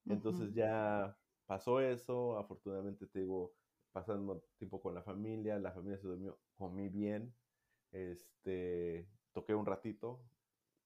Entonces 0.07 0.55
ya 0.55 1.15
pasó 1.47 1.81
eso, 1.81 2.39
afortunadamente 2.39 3.06
te 3.06 3.20
digo, 3.20 3.52
pasando 3.93 4.43
tiempo 4.59 4.81
con 4.81 4.94
la 4.94 5.02
familia, 5.02 5.59
la 5.59 5.73
familia 5.73 5.98
se 5.98 6.09
durmió, 6.09 6.39
comí 6.56 6.89
bien, 6.89 7.35
este, 7.93 9.09
toqué 9.32 9.55
un 9.55 9.66
ratito 9.66 10.20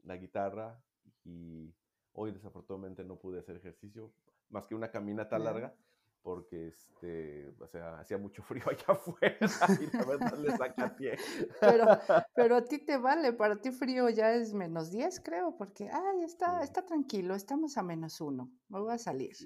la 0.04 0.16
guitarra 0.16 0.80
y 1.24 1.74
hoy 2.12 2.32
desafortunadamente 2.32 3.04
no 3.04 3.16
pude 3.18 3.40
hacer 3.40 3.56
ejercicio, 3.56 4.12
más 4.48 4.66
que 4.66 4.74
una 4.74 4.90
caminata 4.90 5.38
larga, 5.38 5.74
porque 6.22 6.68
este, 6.68 7.54
o 7.60 7.66
sea, 7.68 8.00
hacía 8.00 8.18
mucho 8.18 8.42
frío 8.42 8.64
allá 8.68 8.84
afuera 8.88 9.36
y 9.80 9.96
la 9.96 10.04
verdad 10.04 10.38
le 10.38 10.56
saca 10.56 10.96
pie. 10.96 11.16
Pero, 11.60 11.84
pero 12.34 12.56
a 12.56 12.64
ti 12.64 12.78
te 12.84 12.96
vale, 12.96 13.32
para 13.32 13.60
ti 13.60 13.70
frío 13.70 14.08
ya 14.08 14.32
es 14.32 14.54
menos 14.54 14.90
10, 14.90 15.20
creo, 15.20 15.56
porque, 15.56 15.88
ay, 15.88 16.22
está, 16.22 16.62
está 16.62 16.84
tranquilo, 16.84 17.34
estamos 17.34 17.76
a 17.76 17.82
menos 17.82 18.20
uno, 18.20 18.50
me 18.68 18.80
voy 18.80 18.92
a 18.94 18.98
salir. 18.98 19.36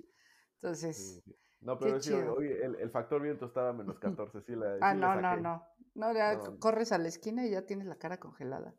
Entonces. 0.63 1.23
No, 1.63 1.79
pero 1.79 2.01
sí, 2.01 2.13
hoy 2.13 2.49
el, 2.49 2.91
factor 2.91 3.21
viento 3.21 3.47
estaba 3.47 3.71
a 3.71 3.73
menos 3.73 3.99
14, 3.99 4.41
sí 4.43 4.55
la 4.55 4.79
Ah, 4.81 4.95
no, 4.95 5.21
no, 5.21 5.37
no, 5.37 5.63
no. 5.95 6.15
ya 6.15 6.39
corres 6.59 6.93
a 6.93 6.99
la 6.99 7.09
esquina 7.09 7.47
y 7.47 7.51
ya 7.51 7.67
tienes 7.67 7.87
la 7.87 7.97
cara 7.97 8.19
congelada. 8.19 8.75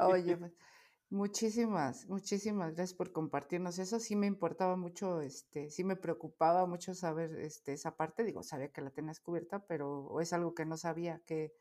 Oye, 0.00 0.36
pues, 0.36 0.52
muchísimas, 1.10 2.06
muchísimas 2.08 2.74
gracias 2.74 2.94
por 2.94 3.12
compartirnos 3.12 3.78
eso. 3.78 4.00
Sí 4.00 4.16
me 4.16 4.26
importaba 4.26 4.76
mucho, 4.76 5.20
este, 5.20 5.70
sí 5.70 5.84
me 5.84 5.96
preocupaba 5.96 6.66
mucho 6.66 6.94
saber 6.94 7.38
este, 7.40 7.74
esa 7.74 7.96
parte. 7.96 8.24
Digo, 8.24 8.42
sabía 8.42 8.72
que 8.72 8.80
la 8.80 8.90
tenías 8.90 9.20
cubierta, 9.20 9.66
pero 9.66 10.20
es 10.20 10.32
algo 10.32 10.54
que 10.54 10.64
no 10.64 10.78
sabía, 10.78 11.20
que 11.26 11.52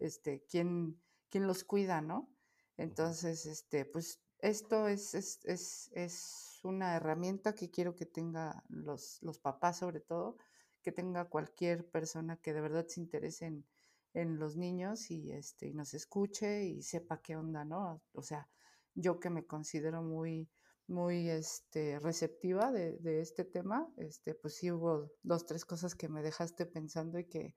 este, 0.00 0.44
quién, 0.48 1.00
quién 1.30 1.46
los 1.46 1.62
cuida, 1.62 2.00
¿no? 2.00 2.32
Entonces, 2.76 3.46
este, 3.46 3.84
pues 3.84 4.20
esto 4.44 4.88
es, 4.88 5.14
es, 5.14 5.40
es, 5.44 5.90
es 5.94 6.60
una 6.64 6.96
herramienta 6.96 7.54
que 7.54 7.70
quiero 7.70 7.96
que 7.96 8.04
tenga 8.04 8.62
los, 8.68 9.18
los 9.22 9.38
papás 9.38 9.78
sobre 9.78 10.00
todo, 10.00 10.36
que 10.82 10.92
tenga 10.92 11.24
cualquier 11.30 11.88
persona 11.90 12.36
que 12.36 12.52
de 12.52 12.60
verdad 12.60 12.86
se 12.86 13.00
interese 13.00 13.46
en, 13.46 13.64
en 14.12 14.38
los 14.38 14.56
niños 14.56 15.10
y, 15.10 15.32
este, 15.32 15.68
y 15.68 15.72
nos 15.72 15.94
escuche 15.94 16.66
y 16.66 16.82
sepa 16.82 17.22
qué 17.22 17.36
onda, 17.36 17.64
¿no? 17.64 18.02
O 18.12 18.22
sea, 18.22 18.46
yo 18.94 19.18
que 19.18 19.30
me 19.30 19.46
considero 19.46 20.02
muy, 20.02 20.50
muy 20.88 21.30
este, 21.30 21.98
receptiva 21.98 22.70
de, 22.70 22.98
de, 22.98 23.22
este 23.22 23.44
tema, 23.44 23.88
este, 23.96 24.34
pues 24.34 24.56
sí 24.56 24.70
hubo 24.70 25.10
dos, 25.22 25.46
tres 25.46 25.64
cosas 25.64 25.94
que 25.94 26.10
me 26.10 26.22
dejaste 26.22 26.66
pensando 26.66 27.18
y 27.18 27.24
que, 27.24 27.56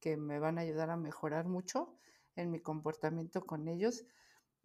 que 0.00 0.18
me 0.18 0.38
van 0.38 0.58
a 0.58 0.60
ayudar 0.60 0.90
a 0.90 0.98
mejorar 0.98 1.46
mucho 1.46 1.96
en 2.34 2.50
mi 2.50 2.60
comportamiento 2.60 3.46
con 3.46 3.68
ellos 3.68 4.04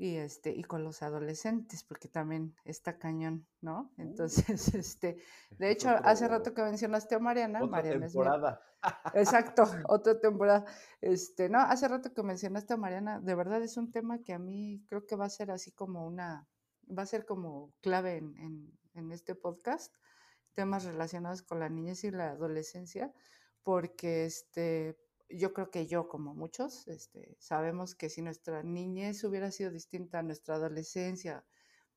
y 0.02 0.16
este 0.16 0.50
y 0.50 0.64
con 0.64 0.84
los 0.84 1.04
adolescentes 1.04 1.84
porque 1.84 2.08
también 2.08 2.56
está 2.66 2.98
cañón 2.98 3.46
no 3.62 3.82
uh. 3.82 4.02
entonces 4.02 4.74
este 4.74 5.18
de 5.60 5.70
hecho 5.70 5.90
hace 5.90 6.28
rato 6.28 6.56
que 6.56 6.64
mencionaste 6.64 7.14
a 7.14 7.20
Mariana 7.20 7.60
otra 7.60 7.72
Mariana 7.72 8.08
temporada. 8.08 8.62
exacto 9.14 9.64
otra 9.88 10.20
temporada. 10.20 10.66
Este 11.02 11.50
no 11.50 11.60
hace 11.60 11.88
rato 11.88 12.12
que 12.16 12.24
mencionaste 12.24 12.74
a 12.74 12.78
Mariana 12.78 13.20
de 13.20 13.36
verdad 13.36 13.62
es 13.62 13.78
un 13.78 13.92
tema 13.92 14.24
que 14.24 14.34
a 14.34 14.40
mí 14.40 14.84
creo 14.88 15.06
que 15.06 15.16
va 15.16 15.26
a 15.26 15.30
ser 15.30 15.52
así 15.52 15.72
como 15.72 16.08
una 16.08 16.48
va 16.98 17.04
a 17.04 17.06
ser 17.06 17.24
como 17.24 17.72
clave 17.82 18.18
en, 18.18 18.36
en, 18.38 18.80
en 18.96 19.12
este 19.12 19.36
podcast 19.36 19.96
temas 20.54 20.84
relacionados 20.84 21.44
con 21.44 21.60
la 21.60 21.70
niñez 21.70 22.04
y 22.06 22.10
la 22.10 22.32
adolescencia 22.32 23.14
porque 23.62 24.26
este 24.26 24.98
yo 25.38 25.54
creo 25.54 25.72
que 25.72 25.88
yo, 25.88 26.08
como 26.08 26.34
muchos, 26.34 26.88
este, 26.88 27.36
sabemos 27.40 27.96
que 27.96 28.10
si 28.10 28.22
nuestra 28.22 28.64
niñez 28.64 29.24
hubiera 29.24 29.52
sido 29.52 29.72
distinta 29.72 30.20
a 30.20 30.24
nuestra 30.24 30.56
adolescencia, 30.56 31.46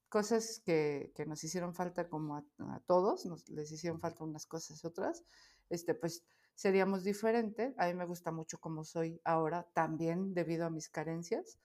cosas 0.09 0.63
que, 0.65 1.13
que 1.15 1.27
nos 1.27 1.43
hicieron 1.43 1.75
falta 1.75 2.09
como 2.09 2.37
a, 2.37 2.81
todos, 2.87 3.27
nos, 3.27 3.49
les 3.49 3.73
hicieron 3.73 4.01
falta 4.01 4.25
unas 4.25 4.47
cosas 4.47 4.85
otras, 4.85 5.25
este, 5.71 5.95
pues 5.95 6.25
seríamos 6.55 7.03
diferentes. 7.05 7.75
A 7.79 7.87
mí 7.87 7.95
me 7.95 8.05
gusta 8.05 8.31
mucho 8.31 8.59
como 8.59 8.85
soy 8.85 9.21
ahora, 9.25 9.69
también 9.75 10.35
debido 10.35 10.67
a 10.67 10.71
mis 10.71 10.89
carencias, 10.89 11.59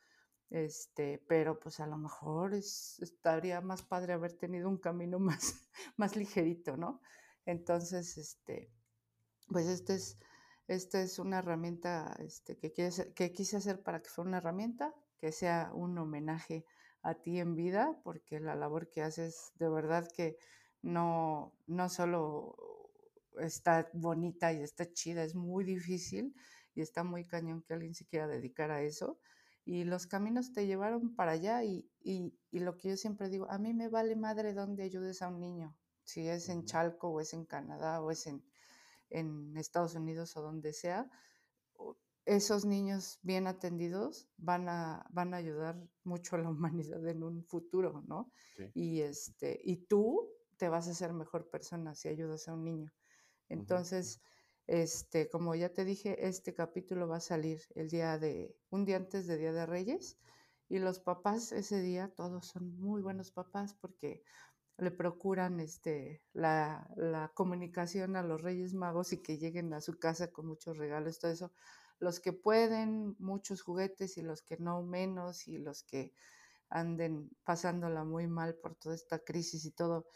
este, 0.50 1.24
pero 1.28 1.60
pues 1.60 1.80
a 1.80 1.88
lo 1.88 1.98
mejor 1.98 2.56
es, 2.56 3.00
estaría 3.02 3.62
más 3.62 3.84
padre 3.84 4.14
haber 4.14 4.34
tenido 4.34 4.68
un 4.68 4.78
camino 4.78 5.20
más, 5.20 5.68
más 5.96 6.16
ligerito, 6.16 6.76
¿no? 6.76 7.02
Entonces, 7.46 8.18
este, 8.18 8.72
pues 9.48 9.68
este 9.68 9.96
es 9.96 10.18
esta 10.70 11.02
es 11.02 11.18
una 11.18 11.40
herramienta 11.40 12.16
este, 12.20 12.56
que, 12.58 12.72
que 12.72 13.32
quise 13.32 13.58
hacer 13.58 13.82
para 13.82 14.02
que 14.02 14.10
fuera 14.10 14.28
una 14.30 14.38
herramienta, 14.38 14.94
que 15.18 15.32
sea 15.32 15.72
un 15.74 15.98
homenaje 15.98 16.64
a 17.02 17.16
ti 17.16 17.40
en 17.40 17.56
vida, 17.56 18.00
porque 18.04 18.40
la 18.40 18.56
labor 18.56 18.90
que 18.90 19.02
haces 19.02 19.52
de 19.56 19.68
verdad 19.68 20.08
que 20.16 20.38
no, 20.84 21.56
no 21.66 21.90
solo 21.90 22.56
está 23.40 23.90
bonita 23.94 24.54
y 24.54 24.62
está 24.62 24.92
chida, 24.94 25.24
es 25.24 25.34
muy 25.34 25.64
difícil 25.64 26.36
y 26.76 26.82
está 26.82 27.04
muy 27.04 27.26
cañón 27.26 27.64
que 27.64 27.74
alguien 27.74 27.96
se 27.96 28.06
quiera 28.06 28.28
dedicar 28.28 28.70
a 28.70 28.84
eso. 28.84 29.18
Y 29.66 29.86
los 29.86 30.06
caminos 30.06 30.54
te 30.54 30.68
llevaron 30.68 31.16
para 31.16 31.32
allá 31.32 31.64
y, 31.64 31.90
y, 32.00 32.38
y 32.52 32.60
lo 32.60 32.78
que 32.78 32.90
yo 32.90 32.98
siempre 32.98 33.30
digo, 33.30 33.50
a 33.50 33.58
mí 33.58 33.74
me 33.74 33.90
vale 33.90 34.16
madre 34.16 34.54
donde 34.54 34.84
ayudes 34.84 35.24
a 35.24 35.30
un 35.30 35.40
niño, 35.40 35.76
si 36.04 36.28
es 36.28 36.48
en 36.50 36.66
Chalco 36.66 37.10
o 37.10 37.20
es 37.22 37.34
en 37.34 37.46
Canadá 37.46 38.02
o 38.02 38.12
es 38.12 38.28
en 38.28 38.44
en 39.10 39.56
Estados 39.58 39.96
Unidos 39.96 40.36
o 40.38 40.42
donde 40.42 40.74
sea, 40.74 41.10
esos 42.26 42.64
niños 42.64 43.18
bien 43.24 43.48
atendidos 43.48 44.28
van 44.38 44.70
a, 44.70 45.06
van 45.10 45.34
a 45.34 45.38
ayudar 45.38 45.82
mucho 46.04 46.36
a 46.36 46.40
la 46.40 46.50
humanidad 46.50 47.06
en 47.08 47.24
un 47.24 47.44
futuro, 47.44 48.04
¿no? 48.08 48.32
Y, 48.74 49.02
este, 49.02 49.60
y 49.64 49.78
tú 49.88 50.30
te 50.58 50.70
vas 50.70 50.88
a 50.88 50.94
ser 50.94 51.14
mejor 51.14 51.50
persona 51.50 51.96
si 51.96 52.08
ayudas 52.08 52.48
a 52.48 52.54
un 52.54 52.66
niño. 52.66 52.94
Entonces, 53.48 54.22
este, 54.68 55.28
como 55.30 55.56
ya 55.56 55.70
te 55.70 55.86
dije, 55.86 56.28
este 56.28 56.54
capítulo 56.54 57.08
va 57.08 57.18
a 57.18 57.22
salir 57.22 57.62
el 57.74 57.90
día 57.90 58.20
de, 58.20 58.56
un 58.70 58.86
día 58.86 58.98
antes 58.98 59.26
de 59.26 59.38
Día 59.38 59.52
de 59.52 59.66
Reyes. 59.66 60.20
Y 60.68 60.78
los 60.78 61.00
papás 61.00 61.52
ese 61.52 61.82
día, 61.82 62.14
todos 62.16 62.46
son 62.46 62.78
muy 62.78 63.02
buenos 63.02 63.32
papás 63.32 63.74
porque 63.74 64.22
le 64.82 64.92
procuran 64.92 65.60
este, 65.60 66.24
la, 66.34 66.90
la, 66.96 67.32
comunicación 67.34 68.16
a 68.16 68.24
los 68.24 68.42
Reyes 68.42 68.74
Magos 68.74 69.14
y 69.14 69.18
que 69.18 69.38
lleguen 69.38 69.74
a 69.74 69.82
su 69.82 70.00
casa 70.00 70.32
con 70.32 70.48
muchos 70.48 70.78
regalos, 70.78 71.20
todo 71.20 71.32
eso. 71.32 71.52
Los 72.00 72.20
que 72.20 72.34
pueden, 72.34 73.16
muchos 73.20 73.62
juguetes 73.62 74.18
y 74.18 74.22
los 74.22 74.42
que 74.42 74.58
no 74.58 74.82
menos 74.84 75.48
y 75.48 75.58
los 75.58 75.84
que 75.84 76.14
anden 76.70 77.30
pasándola 77.44 78.04
muy 78.04 78.28
mal 78.28 78.56
por 78.56 78.76
toda 78.76 78.96
esta 78.96 79.20
crisis 79.20 79.66
y 79.66 79.72
todo, 79.72 80.08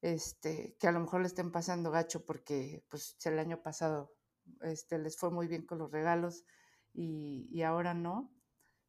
este, 0.00 0.76
que 0.78 0.88
a 0.88 0.92
lo 0.92 1.00
mejor 1.00 1.20
le 1.20 1.26
estén 1.26 1.52
pasando 1.52 1.90
gacho 1.90 2.24
porque 2.24 2.84
pues 2.88 3.16
el 3.24 3.38
año 3.38 3.62
pasado 3.62 4.12
este, 4.62 4.98
les 4.98 5.16
fue 5.16 5.30
muy 5.30 5.48
bien 5.48 5.66
con 5.66 5.78
los 5.78 5.90
regalos 5.90 6.44
y, 6.92 7.48
y 7.50 7.62
ahora 7.62 7.94
no. 7.94 8.32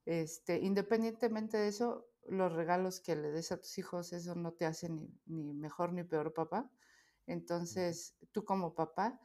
Este, 0.06 0.60
independientemente 0.60 1.58
de 1.58 1.68
eso, 1.68 2.09
los 2.30 2.54
regalos 2.54 3.00
que 3.00 3.16
le 3.16 3.32
des 3.32 3.52
a 3.52 3.58
tus 3.58 3.78
hijos, 3.78 4.14
eso 4.14 4.36
no 4.36 4.54
te 4.54 4.66
hace 4.66 4.90
ni, 4.90 5.14
ni 5.26 5.54
mejor 5.54 5.94
ni 5.94 6.04
peor 6.04 6.34
papá. 6.34 6.72
Entonces, 7.28 8.16
tú 8.32 8.44
como 8.44 8.74
papá, 8.76 9.20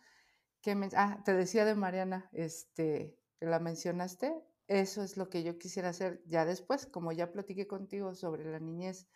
¿qué 0.60 0.74
me, 0.74 0.88
ah, 0.96 1.22
te 1.24 1.34
decía 1.34 1.64
de 1.64 1.74
Mariana, 1.74 2.28
este, 2.32 3.18
que 3.38 3.46
la 3.46 3.58
mencionaste, 3.60 4.34
eso 4.66 5.02
es 5.02 5.16
lo 5.16 5.28
que 5.28 5.42
yo 5.42 5.58
quisiera 5.58 5.90
hacer 5.90 6.22
ya 6.26 6.44
después, 6.44 6.86
como 6.86 7.12
ya 7.12 7.32
platiqué 7.32 7.66
contigo 7.66 8.14
sobre 8.14 8.44
la 8.50 8.60
niñez 8.60 9.06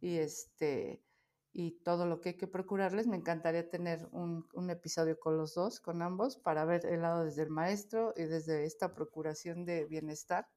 y 0.00 0.18
este 0.18 1.02
y 1.56 1.80
todo 1.84 2.04
lo 2.04 2.20
que 2.20 2.30
hay 2.30 2.36
que 2.36 2.48
procurarles, 2.48 3.06
me 3.06 3.16
encantaría 3.16 3.70
tener 3.70 4.08
un, 4.10 4.48
un 4.54 4.70
episodio 4.70 5.20
con 5.20 5.36
los 5.38 5.54
dos, 5.54 5.78
con 5.78 6.02
ambos, 6.02 6.36
para 6.36 6.64
ver 6.64 6.84
el 6.84 7.02
lado 7.02 7.24
desde 7.24 7.42
el 7.44 7.50
maestro 7.50 8.12
y 8.16 8.24
desde 8.24 8.64
esta 8.64 8.92
procuración 8.92 9.64
de 9.64 9.84
bienestar 9.84 10.48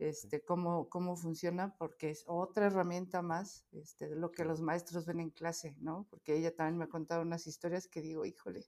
este, 0.00 0.42
cómo, 0.42 0.88
cómo 0.88 1.14
funciona, 1.14 1.76
porque 1.76 2.10
es 2.10 2.24
otra 2.26 2.66
herramienta 2.66 3.20
más 3.22 3.66
este, 3.72 4.08
de 4.08 4.16
lo 4.16 4.32
que 4.32 4.44
los 4.44 4.62
maestros 4.62 5.04
ven 5.06 5.20
en 5.20 5.30
clase, 5.30 5.76
¿no? 5.78 6.06
Porque 6.08 6.34
ella 6.34 6.54
también 6.54 6.78
me 6.78 6.84
ha 6.84 6.88
contado 6.88 7.22
unas 7.22 7.46
historias 7.46 7.86
que 7.86 8.00
digo, 8.00 8.24
híjole, 8.24 8.66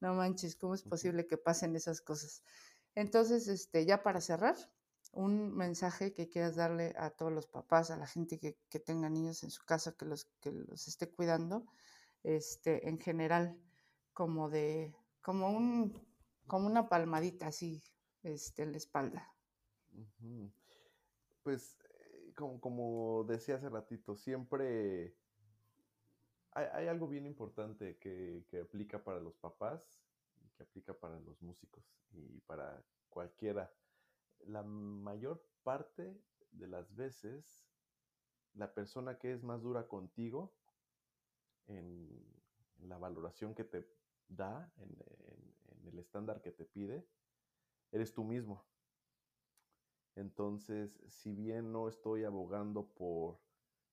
no 0.00 0.14
manches, 0.14 0.56
¿cómo 0.56 0.74
es 0.74 0.82
posible 0.82 1.26
que 1.26 1.38
pasen 1.38 1.76
esas 1.76 2.00
cosas? 2.00 2.42
Entonces, 2.94 3.46
este, 3.46 3.86
ya 3.86 4.02
para 4.02 4.20
cerrar, 4.20 4.56
un 5.12 5.54
mensaje 5.56 6.12
que 6.12 6.28
quieras 6.28 6.56
darle 6.56 6.94
a 6.98 7.10
todos 7.10 7.32
los 7.32 7.46
papás, 7.46 7.90
a 7.90 7.96
la 7.96 8.06
gente 8.06 8.38
que, 8.38 8.58
que 8.68 8.80
tenga 8.80 9.08
niños 9.08 9.42
en 9.44 9.50
su 9.50 9.64
casa, 9.64 9.96
que 9.96 10.04
los, 10.04 10.26
que 10.40 10.50
los 10.50 10.88
esté 10.88 11.10
cuidando, 11.10 11.64
este, 12.22 12.88
en 12.88 12.98
general, 12.98 13.58
como 14.12 14.50
de, 14.50 14.94
como 15.22 15.50
un, 15.50 16.06
como 16.46 16.66
una 16.66 16.88
palmadita 16.88 17.46
así, 17.46 17.82
este, 18.22 18.64
en 18.64 18.72
la 18.72 18.78
espalda. 18.78 19.35
Pues, 21.42 21.78
eh, 21.80 22.32
como, 22.34 22.60
como, 22.60 23.24
decía 23.24 23.56
hace 23.56 23.68
ratito, 23.68 24.16
siempre 24.16 25.16
hay, 26.52 26.86
algo 26.88 27.06
bien 27.06 27.26
importante 27.26 27.98
que, 27.98 28.44
que, 28.48 28.60
aplica 28.60 29.04
para 29.04 29.20
los 29.20 29.36
papás 29.36 30.00
que 30.56 30.62
aplica 30.62 30.94
para 30.94 31.20
los 31.20 31.40
músicos 31.42 31.84
y 32.12 32.40
para 32.40 32.82
cualquiera. 33.10 33.70
La 34.46 34.62
mayor 34.62 35.46
parte 35.62 36.18
de 36.50 36.66
las 36.66 36.94
veces, 36.94 37.68
la 38.54 38.72
persona 38.72 39.18
que 39.18 39.32
es 39.32 39.42
más 39.42 39.62
dura 39.62 39.86
contigo 39.86 40.54
en, 41.66 42.08
la 42.78 42.98
valoración 42.98 43.54
que 43.54 43.64
te 43.64 43.88
da, 44.28 44.70
en 44.76 45.88
el 45.88 45.98
estándar 45.98 46.42
que 46.42 46.52
te 46.52 46.64
pide, 46.64 47.06
eres 47.90 48.12
tú 48.12 48.24
mismo. 48.24 48.64
Entonces, 50.16 50.98
si 51.08 51.34
bien 51.34 51.72
no 51.72 51.88
estoy 51.88 52.24
abogando 52.24 52.88
por, 52.88 53.38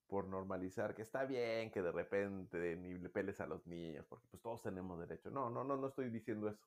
por 0.08 0.28
normalizar 0.28 0.96
que 0.96 1.02
está 1.02 1.26
bien 1.26 1.70
que 1.70 1.82
de 1.82 1.92
repente 1.92 2.76
ni 2.78 2.96
le 2.96 3.10
peles 3.10 3.42
a 3.42 3.46
los 3.46 3.68
niños, 3.68 4.06
porque 4.08 4.28
pues 4.32 4.42
todos 4.42 4.62
tenemos 4.64 5.00
derecho. 5.00 5.30
No, 5.30 5.50
no, 5.50 5.64
no, 5.64 5.76
no 5.76 5.88
estoy 5.88 6.10
diciendo 6.10 6.50
eso, 6.50 6.66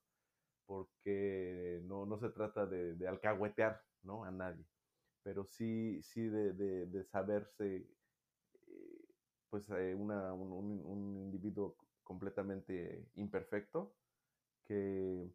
porque 0.66 1.80
no, 1.84 2.04
no 2.04 2.18
se 2.18 2.28
trata 2.28 2.66
de, 2.66 2.94
de 2.94 3.08
alcahuetear 3.08 3.82
¿no? 4.02 4.24
a 4.24 4.30
nadie, 4.30 4.64
pero 5.22 5.44
sí, 5.44 6.02
sí 6.02 6.28
de, 6.28 6.52
de, 6.52 7.04
saberse 7.04 7.88
eh, 8.66 9.04
pues 9.48 9.70
eh, 9.70 9.94
una, 9.94 10.34
un, 10.34 10.52
un 10.52 11.16
individuo 11.16 11.76
completamente 12.04 13.08
imperfecto, 13.14 13.96
que 14.64 15.30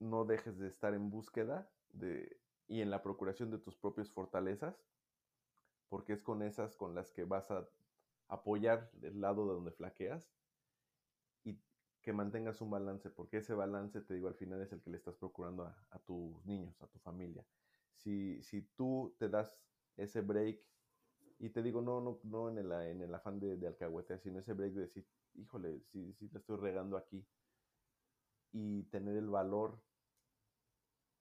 no 0.00 0.24
dejes 0.24 0.58
de 0.58 0.68
estar 0.68 0.94
en 0.94 1.10
búsqueda 1.10 1.70
de 1.92 2.43
y 2.66 2.80
en 2.80 2.90
la 2.90 3.02
procuración 3.02 3.50
de 3.50 3.58
tus 3.58 3.76
propias 3.76 4.10
fortalezas, 4.10 4.82
porque 5.88 6.14
es 6.14 6.22
con 6.22 6.42
esas 6.42 6.76
con 6.76 6.94
las 6.94 7.10
que 7.12 7.24
vas 7.24 7.50
a 7.50 7.68
apoyar 8.28 8.90
el 9.02 9.20
lado 9.20 9.46
de 9.46 9.54
donde 9.54 9.72
flaqueas 9.72 10.32
y 11.44 11.60
que 12.00 12.12
mantengas 12.12 12.60
un 12.60 12.70
balance, 12.70 13.10
porque 13.10 13.38
ese 13.38 13.54
balance, 13.54 14.00
te 14.00 14.14
digo, 14.14 14.28
al 14.28 14.34
final 14.34 14.60
es 14.62 14.72
el 14.72 14.80
que 14.80 14.90
le 14.90 14.96
estás 14.96 15.16
procurando 15.16 15.64
a, 15.64 15.98
tus 16.00 16.44
niños, 16.44 16.80
a 16.82 16.86
tu 16.86 16.98
familia. 16.98 17.44
Si, 17.96 18.42
si, 18.42 18.62
tú 18.76 19.14
te 19.18 19.28
das 19.28 19.56
ese 19.96 20.20
break, 20.20 20.60
y 21.38 21.50
te 21.50 21.62
digo, 21.62 21.82
no, 21.82 22.00
no, 22.00 22.20
no 22.24 22.48
en, 22.48 22.58
el, 22.58 22.72
en 22.72 23.02
el 23.02 23.14
afán 23.14 23.38
de, 23.38 23.56
de 23.56 23.66
alcahuete, 23.66 24.18
sino 24.18 24.38
ese 24.38 24.54
break 24.54 24.72
de 24.72 24.80
decir, 24.82 25.06
híjole, 25.34 25.80
si, 25.92 26.12
si 26.14 26.28
te 26.28 26.38
estoy 26.38 26.56
regando 26.56 26.96
aquí, 26.96 27.26
y 28.52 28.84
tener 28.84 29.16
el 29.16 29.28
valor 29.28 29.80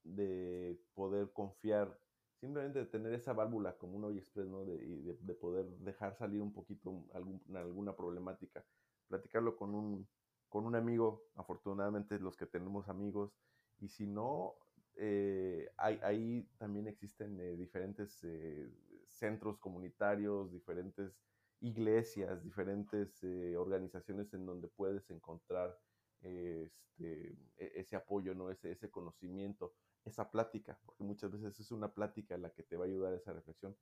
de 0.04 0.80
poder 0.94 1.32
confiar, 1.32 1.98
simplemente 2.40 2.80
de 2.80 2.86
tener 2.86 3.14
esa 3.14 3.34
válvula 3.34 3.78
como 3.78 3.98
un 3.98 4.04
hoy 4.06 4.18
express, 4.18 4.48
¿no? 4.48 4.66
De, 4.66 4.78
de, 5.20 5.34
poder 5.34 5.66
dejar 5.80 6.16
salir 6.16 6.42
un 6.42 6.54
poquito 6.54 7.06
algún, 7.14 7.42
alguna 7.56 7.96
problemática, 7.96 8.66
platicarlo 9.08 9.56
con 9.56 9.74
un, 9.74 10.08
con 10.50 10.66
un 10.66 10.76
amigo, 10.76 11.24
afortunadamente 11.36 12.20
los 12.20 12.38
que 12.38 12.46
tenemos 12.46 12.88
amigos, 12.90 13.34
Y 13.80 13.90
si 13.90 14.08
no, 14.08 14.56
eh, 14.96 15.72
ahí 15.78 16.48
también 16.58 16.88
existen 16.88 17.40
eh, 17.40 17.56
diferentes 17.56 18.24
eh, 18.24 18.72
centros 19.08 19.58
comunitarios, 19.58 20.52
diferentes 20.52 21.12
iglesias, 21.60 22.44
diferentes 22.44 23.24
organizaciones 23.58 24.34
en 24.34 24.46
donde 24.46 24.68
puedes 24.68 25.10
encontrar 25.10 25.78
este, 26.22 27.38
e, 27.58 27.72
ese 27.76 27.96
apoyo, 27.96 28.36
¿no? 28.36 28.52
ese, 28.52 28.72
ese 28.72 28.92
conocimiento, 28.92 29.74
esa 30.06 30.30
plática, 30.30 30.78
porque 30.86 31.04
muchas 31.04 31.32
veces 31.32 31.60
es 31.60 31.72
una 31.72 31.94
plática 31.94 32.38
la 32.38 32.52
que 32.52 32.64
te 32.64 32.78
va 32.78 32.86
a 32.86 32.88
ayudar 32.88 33.14
a 33.14 33.18
esa 33.18 33.34
reflexión, 33.34 33.76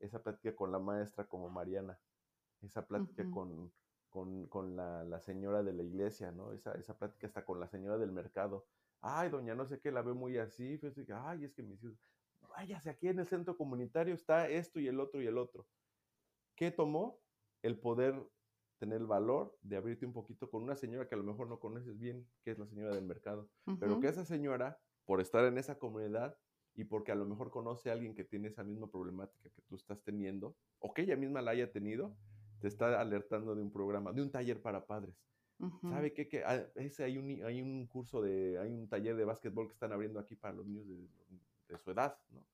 esa 0.00 0.22
plática 0.22 0.54
con 0.54 0.72
la 0.72 0.78
maestra 0.78 1.28
como 1.28 1.48
Mariana, 1.48 1.98
esa 2.62 2.86
plática 2.86 3.24
con, 3.30 3.72
con, 4.08 4.76
la, 4.76 5.20
señora 5.20 5.62
de 5.62 5.72
la 5.72 5.82
iglesia, 5.82 6.32
¿no? 6.32 6.52
Esa, 6.52 6.72
esa 6.72 6.96
plática 6.96 7.26
hasta 7.26 7.44
con 7.44 7.60
la 7.60 7.68
señora 7.68 7.98
del 7.98 8.12
mercado. 8.12 8.66
Ay, 9.00 9.30
doña, 9.30 9.54
no 9.54 9.64
sé 9.66 9.80
qué, 9.80 9.92
la 9.92 10.02
ve 10.02 10.12
muy 10.12 10.38
así. 10.38 10.78
Pues, 10.78 10.94
ay, 11.14 11.44
es 11.44 11.54
que 11.54 11.62
mis 11.62 11.82
hijos, 11.82 11.98
váyase, 12.48 12.90
aquí 12.90 13.08
en 13.08 13.20
el 13.20 13.28
centro 13.28 13.56
comunitario 13.56 14.14
está 14.14 14.48
esto 14.48 14.80
y 14.80 14.88
el 14.88 14.98
otro 14.98 15.22
y 15.22 15.26
el 15.26 15.38
otro. 15.38 15.66
¿Qué 16.56 16.70
tomó? 16.72 17.20
El 17.62 17.78
poder 17.78 18.28
tener 18.78 19.00
el 19.00 19.06
valor 19.06 19.56
de 19.62 19.76
abrirte 19.76 20.06
un 20.06 20.12
poquito 20.12 20.50
con 20.50 20.62
una 20.62 20.76
señora 20.76 21.08
que 21.08 21.14
a 21.14 21.18
lo 21.18 21.24
mejor 21.24 21.48
no 21.48 21.58
conoces 21.58 21.98
bien, 21.98 22.26
que 22.42 22.52
es 22.52 22.58
la 22.58 22.66
señora 22.66 22.94
del 22.94 23.04
mercado, 23.04 23.50
pero 23.78 24.00
que 24.00 24.08
esa 24.08 24.24
señora, 24.24 24.80
por 25.08 25.22
estar 25.22 25.42
en 25.46 25.56
esa 25.56 25.78
comunidad 25.78 26.36
y 26.74 26.84
porque 26.84 27.12
a 27.12 27.14
lo 27.14 27.24
mejor 27.24 27.50
conoce 27.50 27.88
a 27.88 27.94
alguien 27.94 28.14
que 28.14 28.24
tiene 28.24 28.48
esa 28.48 28.62
misma 28.62 28.90
problemática 28.90 29.48
que 29.48 29.62
tú 29.62 29.74
estás 29.74 30.02
teniendo, 30.02 30.54
o 30.80 30.92
que 30.92 31.00
ella 31.00 31.16
misma 31.16 31.40
la 31.40 31.52
haya 31.52 31.72
tenido, 31.72 32.14
te 32.60 32.68
está 32.68 33.00
alertando 33.00 33.54
de 33.54 33.62
un 33.62 33.72
programa, 33.72 34.12
de 34.12 34.20
un 34.20 34.30
taller 34.30 34.60
para 34.60 34.84
padres. 34.84 35.16
¿Sabe 35.80 36.12
qué? 36.12 36.28
Que 36.28 36.44
ah, 36.44 36.62
ese 36.74 37.04
hay 37.04 37.16
un, 37.16 37.42
hay 37.42 37.62
un 37.62 37.86
curso 37.86 38.20
de, 38.20 38.58
hay 38.58 38.70
un 38.70 38.86
taller 38.86 39.16
de 39.16 39.24
básquetbol 39.24 39.68
que 39.68 39.72
están 39.72 39.92
abriendo 39.92 40.20
aquí 40.20 40.36
para 40.36 40.54
los 40.54 40.66
niños 40.66 40.86
de, 40.86 41.78
su 41.78 41.90
edad, 41.90 42.18
¿no? 42.28 42.44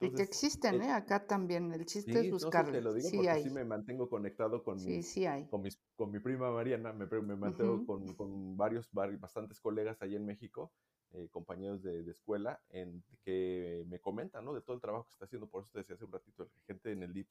y 0.00 0.10
que 0.10 0.22
existen, 0.22 0.80
¿eh? 0.80 0.90
Acá 0.90 1.26
también. 1.26 1.70
El 1.70 1.84
chiste 1.84 2.18
es 2.18 2.30
buscarlos. 2.30 2.72
te 2.72 2.80
lo 2.80 2.94
digo 2.94 3.10
sí 3.10 3.16
porque 3.16 3.30
hay. 3.30 3.42
sí 3.42 3.50
me 3.50 3.64
mantengo 3.64 4.08
conectado 4.08 4.64
con, 4.64 4.80
sí, 4.80 5.02
sí 5.02 5.26
hay. 5.26 5.46
con, 5.48 5.60
mis, 5.60 5.78
con 5.96 6.10
mi 6.10 6.18
prima 6.18 6.50
Mariana, 6.50 6.94
me, 6.94 7.06
me 7.06 7.36
mantengo 7.36 7.84
con, 7.84 8.14
con, 8.14 8.56
varios, 8.56 8.90
bastantes 8.92 9.60
colegas 9.60 10.00
allá 10.00 10.16
en 10.16 10.24
México 10.24 10.72
eh, 11.14 11.28
compañeros 11.30 11.80
de, 11.82 12.10
escuela 12.10 12.60
en, 12.70 13.04
que 13.22 13.84
me 13.86 14.00
comentan, 14.00 14.44
¿no? 14.44 14.52
De 14.52 14.60
todo 14.60 14.74
el 14.74 14.82
trabajo 14.82 15.04
que 15.04 15.12
está 15.12 15.26
haciendo, 15.26 15.48
por 15.48 15.62
eso 15.62 15.70
te 15.72 15.78
decía 15.78 15.94
hace 15.94 16.04
un 16.04 16.12
ratito, 16.12 16.50
gente 16.66 16.90
en 16.90 17.04
el 17.04 17.12
DIP 17.12 17.28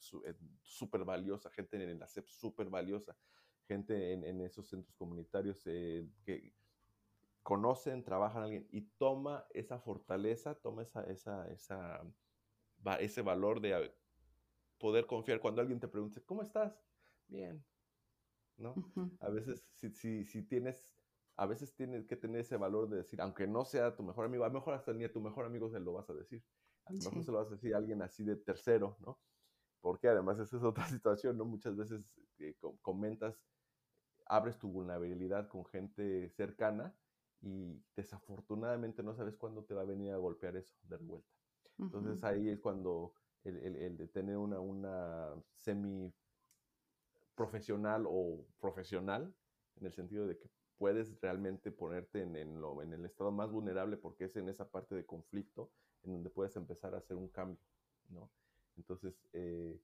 súper 0.61 1.03
valiosa, 1.03 1.49
gente 1.49 1.75
en 1.75 1.99
la 1.99 2.07
CEP 2.07 2.25
súper 2.27 2.69
valiosa, 2.69 3.15
gente 3.67 4.13
en, 4.13 4.41
esos 4.41 4.69
centros 4.69 4.95
comunitarios 4.95 5.61
eh, 5.65 6.07
que 6.23 6.53
conocen, 7.41 8.05
trabajan 8.05 8.43
alguien 8.43 8.67
y 8.71 8.83
toma 8.97 9.45
esa 9.53 9.79
fortaleza, 9.79 10.55
toma 10.55 10.83
esa, 10.83 11.03
esa, 11.03 11.45
esa, 11.51 12.01
ese 12.99 13.21
valor 13.21 13.59
de 13.59 13.93
poder 14.77 15.05
confiar 15.05 15.41
cuando 15.41 15.61
alguien 15.61 15.81
te 15.81 15.89
pregunte, 15.89 16.21
¿cómo 16.23 16.41
estás? 16.41 16.81
Bien, 17.27 17.61
¿no? 18.55 18.75
A 19.19 19.29
veces 19.29 19.61
si, 19.75 19.89
si, 19.89 20.23
si 20.23 20.41
tienes 20.43 21.02
a 21.35 21.45
veces 21.45 21.73
tienes 21.73 22.05
que 22.05 22.15
tener 22.15 22.41
ese 22.41 22.57
valor 22.57 22.89
de 22.89 22.97
decir, 22.97 23.19
aunque 23.21 23.47
no 23.47 23.65
sea 23.65 23.95
tu 23.95 24.03
mejor 24.03 24.25
amigo, 24.25 24.43
a 24.43 24.47
lo 24.47 24.53
mejor 24.53 24.73
hasta 24.75 24.93
ni 24.93 25.03
a 25.03 25.11
tu 25.11 25.21
mejor 25.21 25.45
amigo 25.45 25.69
se 25.69 25.79
lo 25.79 25.93
vas 25.93 26.09
a 26.09 26.13
decir. 26.13 26.43
A 26.85 26.93
lo 26.93 26.99
mejor 26.99 27.23
se 27.23 27.31
lo 27.31 27.37
vas 27.37 27.47
a 27.47 27.55
decir 27.55 27.73
a 27.73 27.77
alguien 27.77 28.01
así 28.01 28.23
de 28.23 28.35
tercero, 28.35 28.97
¿no? 28.99 29.19
Porque 29.81 30.07
además 30.07 30.37
esa 30.39 30.57
es 30.57 30.63
otra 30.63 30.85
situación, 31.01 31.37
¿no? 31.37 31.45
Muchas 31.45 31.75
veces 31.75 32.11
eh, 32.39 32.55
comentas, 32.81 33.41
abres 34.25 34.57
tu 34.57 34.69
vulnerabilidad 34.69 35.47
con 35.47 35.65
gente 35.65 36.29
cercana 36.29 36.95
y 37.41 37.81
desafortunadamente 37.95 39.03
no 39.03 39.15
sabes 39.15 39.35
cuándo 39.35 39.63
te 39.65 39.73
va 39.73 39.81
a 39.81 39.85
venir 39.85 40.11
a 40.11 40.17
golpear 40.17 40.55
eso 40.55 40.75
de 40.83 40.97
vuelta. 40.97 41.29
Entonces 41.79 42.23
ahí 42.23 42.49
es 42.49 42.59
cuando 42.59 43.15
el, 43.43 43.57
el, 43.57 43.97
de 43.97 44.07
tener 44.07 44.37
una, 44.37 44.59
una 44.59 45.33
semi 45.55 46.13
profesional 47.35 48.05
o 48.07 48.45
profesional, 48.59 49.33
en 49.75 49.85
el 49.87 49.93
sentido 49.93 50.27
de 50.27 50.37
que 50.37 50.49
puedes 50.77 51.19
realmente 51.21 51.71
ponerte 51.71 52.21
en, 52.21 52.35
en, 52.35 52.93
el 52.93 53.05
estado 53.05 53.31
más 53.31 53.51
vulnerable 53.51 53.97
porque 53.97 54.25
es 54.25 54.35
en 54.35 54.49
esa 54.49 54.69
parte 54.69 54.95
de 54.95 55.05
conflicto 55.05 55.71
en 56.03 56.13
donde 56.13 56.29
puedes 56.29 56.55
empezar 56.55 56.93
a 56.93 56.97
hacer 56.97 57.15
un 57.15 57.29
cambio, 57.29 57.63
¿no? 58.09 58.29
Entonces, 58.75 59.13
eh, 59.33 59.79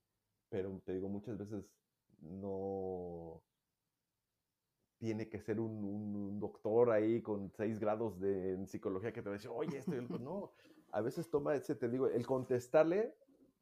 pero 0.48 0.80
te 0.84 0.92
digo, 0.94 1.08
muchas 1.08 1.38
veces 1.38 1.64
no 2.20 3.42
tiene 4.98 5.28
que 5.28 5.40
ser 5.40 5.60
un, 5.60 6.38
doctor 6.38 6.90
ahí 6.90 7.22
con 7.22 7.50
seis 7.50 7.78
grados 7.78 8.20
de 8.20 8.52
en 8.52 8.66
psicología 8.66 9.12
que 9.12 9.22
te 9.22 9.28
va 9.28 9.34
a 9.34 9.38
decir, 9.38 9.50
oye, 9.52 9.78
esto 9.78 9.94
y 9.94 9.98
el 9.98 10.08
No, 10.22 10.52
a 10.92 11.00
veces 11.00 11.30
toma 11.30 11.54
ese, 11.54 11.74
te 11.74 11.88
digo, 11.88 12.08
el 12.08 12.26
contestarle, 12.26 13.16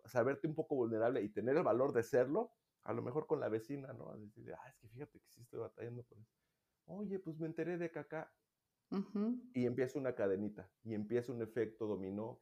saberte 0.05 0.49
un 0.49 0.55
poco 0.55 0.75
vulnerable 0.75 1.23
y 1.23 1.29
tener 1.29 1.57
el 1.57 1.63
valor 1.63 1.93
de 1.93 2.03
serlo, 2.03 2.53
a 2.83 2.93
lo 2.93 3.03
mejor 3.03 3.27
con 3.27 3.39
la 3.39 3.49
vecina, 3.49 3.93
¿no? 3.93 4.17
Decir, 4.17 4.53
ah, 4.55 4.69
es 4.69 4.77
que 4.79 4.89
fíjate 4.89 5.21
que 5.21 5.29
sí 5.29 5.43
estoy 5.43 5.61
batallando 5.61 6.03
por 6.03 6.19
eso 6.19 6.39
oye, 6.89 7.19
pues 7.19 7.39
me 7.39 7.47
enteré 7.47 7.79
de 7.79 7.91
caca. 7.91 8.33
Y 9.53 9.67
empieza 9.67 9.99
una 9.99 10.15
cadenita 10.15 10.71
y 10.83 10.95
empieza 10.95 11.31
un 11.31 11.43
efecto 11.43 11.87
dominó 11.87 12.41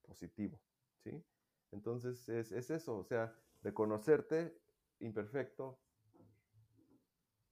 positivo, 0.00 0.58
¿sí? 1.04 1.22
Entonces 1.70 2.26
es, 2.30 2.70
eso, 2.70 2.96
o 2.96 3.04
sea, 3.04 3.36
reconocerte 3.62 4.58
imperfecto, 5.00 5.80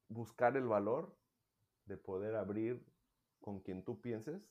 buscar 0.09 0.57
el 0.57 0.67
valor 0.67 1.15
de 1.85 1.99
poder 1.99 2.35
abrir 2.35 2.83
con 3.41 3.61
quien 3.61 3.85
tú 3.85 4.01
pienses 4.01 4.43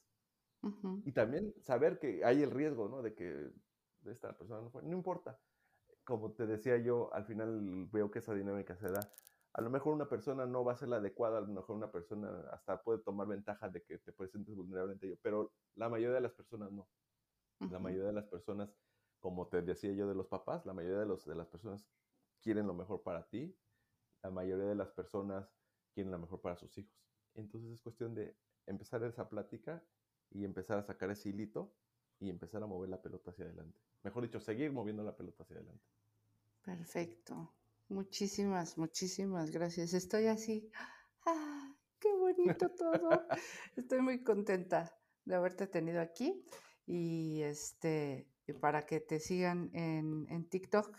y 1.06 1.12
también 1.12 1.54
saber 1.62 1.98
que 2.00 2.24
hay 2.24 2.44
el 2.44 2.52
riesgo, 2.52 2.90
¿no? 2.90 3.02
De 3.02 3.16
que 3.16 3.52
esta 4.06 4.38
persona 4.38 4.62
no 4.62 4.70
fue, 4.70 4.84
no 4.84 4.96
importa. 4.96 5.40
Como 6.04 6.34
te 6.34 6.46
decía 6.46 6.78
yo, 6.78 7.12
al 7.14 7.26
final 7.26 7.88
veo 7.92 8.12
que 8.12 8.20
esa 8.20 8.36
dinámica 8.36 8.76
se 8.76 8.92
da 8.92 9.00
a 9.60 9.62
lo 9.62 9.70
mejor 9.70 9.94
una 9.94 10.08
persona 10.08 10.46
no 10.46 10.64
va 10.64 10.72
a 10.72 10.78
ser 10.78 10.88
la 10.88 10.96
adecuada, 10.96 11.40
a 11.40 11.42
lo 11.42 11.48
mejor 11.48 11.76
una 11.76 11.92
persona 11.92 12.46
hasta 12.54 12.82
puede 12.82 13.00
tomar 13.00 13.28
ventaja 13.28 13.68
de 13.68 13.84
que 13.84 13.98
te 13.98 14.14
presentes 14.14 14.56
vulnerable 14.56 14.94
ante 14.94 15.08
ello, 15.08 15.18
pero 15.22 15.52
la 15.76 15.90
mayoría 15.90 16.16
de 16.16 16.22
las 16.22 16.32
personas 16.32 16.72
no. 16.72 16.88
La 17.70 17.78
mayoría 17.78 18.08
de 18.08 18.14
las 18.14 18.26
personas, 18.28 18.74
como 19.20 19.50
te 19.50 19.62
decía 19.62 19.92
yo 19.92 20.08
de 20.08 20.16
los 20.16 20.28
papás, 20.28 20.66
la 20.66 20.74
mayoría 20.74 21.00
de, 21.00 21.06
los, 21.06 21.26
de 21.26 21.36
las 21.36 21.48
personas 21.48 21.86
quieren 22.42 22.68
lo 22.68 22.74
mejor 22.74 23.04
para 23.04 23.28
ti, 23.28 23.54
la 24.24 24.30
mayoría 24.30 24.64
de 24.64 24.76
las 24.76 24.92
personas 24.92 25.54
quieren 25.94 26.10
lo 26.14 26.20
mejor 26.20 26.40
para 26.40 26.56
sus 26.56 26.78
hijos. 26.78 26.96
Entonces 27.34 27.70
es 27.70 27.82
cuestión 27.82 28.16
de 28.16 28.38
empezar 28.66 29.04
esa 29.04 29.28
plática 29.28 29.84
y 30.30 30.46
empezar 30.46 30.78
a 30.78 30.84
sacar 30.84 31.12
ese 31.12 31.30
hilito 31.30 31.76
y 32.18 32.30
empezar 32.30 32.64
a 32.64 32.66
mover 32.66 32.88
la 32.88 33.02
pelota 33.02 33.32
hacia 33.32 33.44
adelante. 33.44 33.78
Mejor 34.04 34.24
dicho, 34.24 34.40
seguir 34.40 34.72
moviendo 34.72 35.04
la 35.04 35.18
pelota 35.18 35.44
hacia 35.44 35.58
adelante. 35.58 35.84
Perfecto. 36.64 37.59
Muchísimas, 37.90 38.78
muchísimas 38.78 39.50
gracias. 39.50 39.94
Estoy 39.94 40.28
así. 40.28 40.70
¡Ah, 41.26 41.76
¡Qué 42.00 42.14
bonito 42.14 42.70
todo! 42.70 43.10
Estoy 43.76 44.02
muy 44.02 44.24
contenta 44.24 44.96
de 45.26 45.36
haberte 45.36 45.68
tenido 45.68 46.00
aquí 46.00 46.46
y 46.86 47.42
este 47.42 48.28
para 48.62 48.86
que 48.86 49.00
te 49.00 49.20
sigan 49.20 49.70
en, 49.74 50.26
en 50.30 50.48
TikTok, 50.50 50.96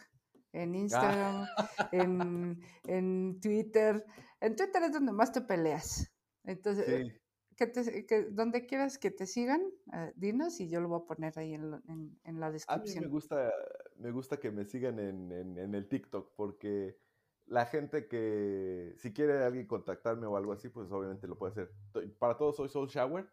en 0.52 0.74
Instagram, 0.74 1.46
en, 1.92 2.60
en, 2.84 3.40
Twitter. 3.40 4.04
En 4.40 4.56
Twitter 4.56 4.82
es 4.84 4.92
donde 4.92 5.12
más 5.12 5.32
te 5.32 5.40
peleas. 5.40 6.12
Entonces, 6.44 7.12
que 7.56 8.26
donde 8.30 8.66
quieras 8.66 8.98
que 8.98 9.10
te 9.10 9.26
sigan, 9.26 9.60
eh, 9.92 10.12
dinos 10.16 10.60
y 10.60 10.68
yo 10.68 10.80
lo 10.80 10.88
voy 10.88 11.00
a 11.02 11.06
poner 11.06 11.38
ahí 11.38 11.54
en, 11.54 12.40
la 12.40 12.50
descripción. 12.50 12.98
A 12.98 13.00
mí 13.00 13.06
me 13.06 13.12
gusta, 13.12 13.52
me 14.00 14.10
gusta 14.10 14.38
que 14.38 14.50
me 14.50 14.64
sigan 14.64 14.98
en, 14.98 15.30
el 15.74 15.88
TikTok 15.88 16.32
porque 16.34 16.98
la 17.46 17.66
gente 17.66 18.08
que, 18.08 18.94
si 18.96 19.12
quiere 19.12 19.44
alguien 19.44 19.66
contactarme 19.66 20.26
o 20.26 20.36
algo 20.36 20.52
así, 20.52 20.68
pues 20.68 20.90
obviamente 20.90 21.28
lo 21.28 21.36
puede 21.36 21.52
hacer. 21.52 21.70
Para 22.18 22.36
todos 22.36 22.56
soy 22.56 22.68
Soul 22.68 22.88
Shower. 22.88 23.30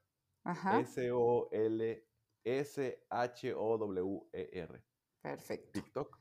S-O-L-S-H-O-W-E-R. 0.81 2.03
Perfecto. 5.21 5.71
TikTok, 5.71 6.19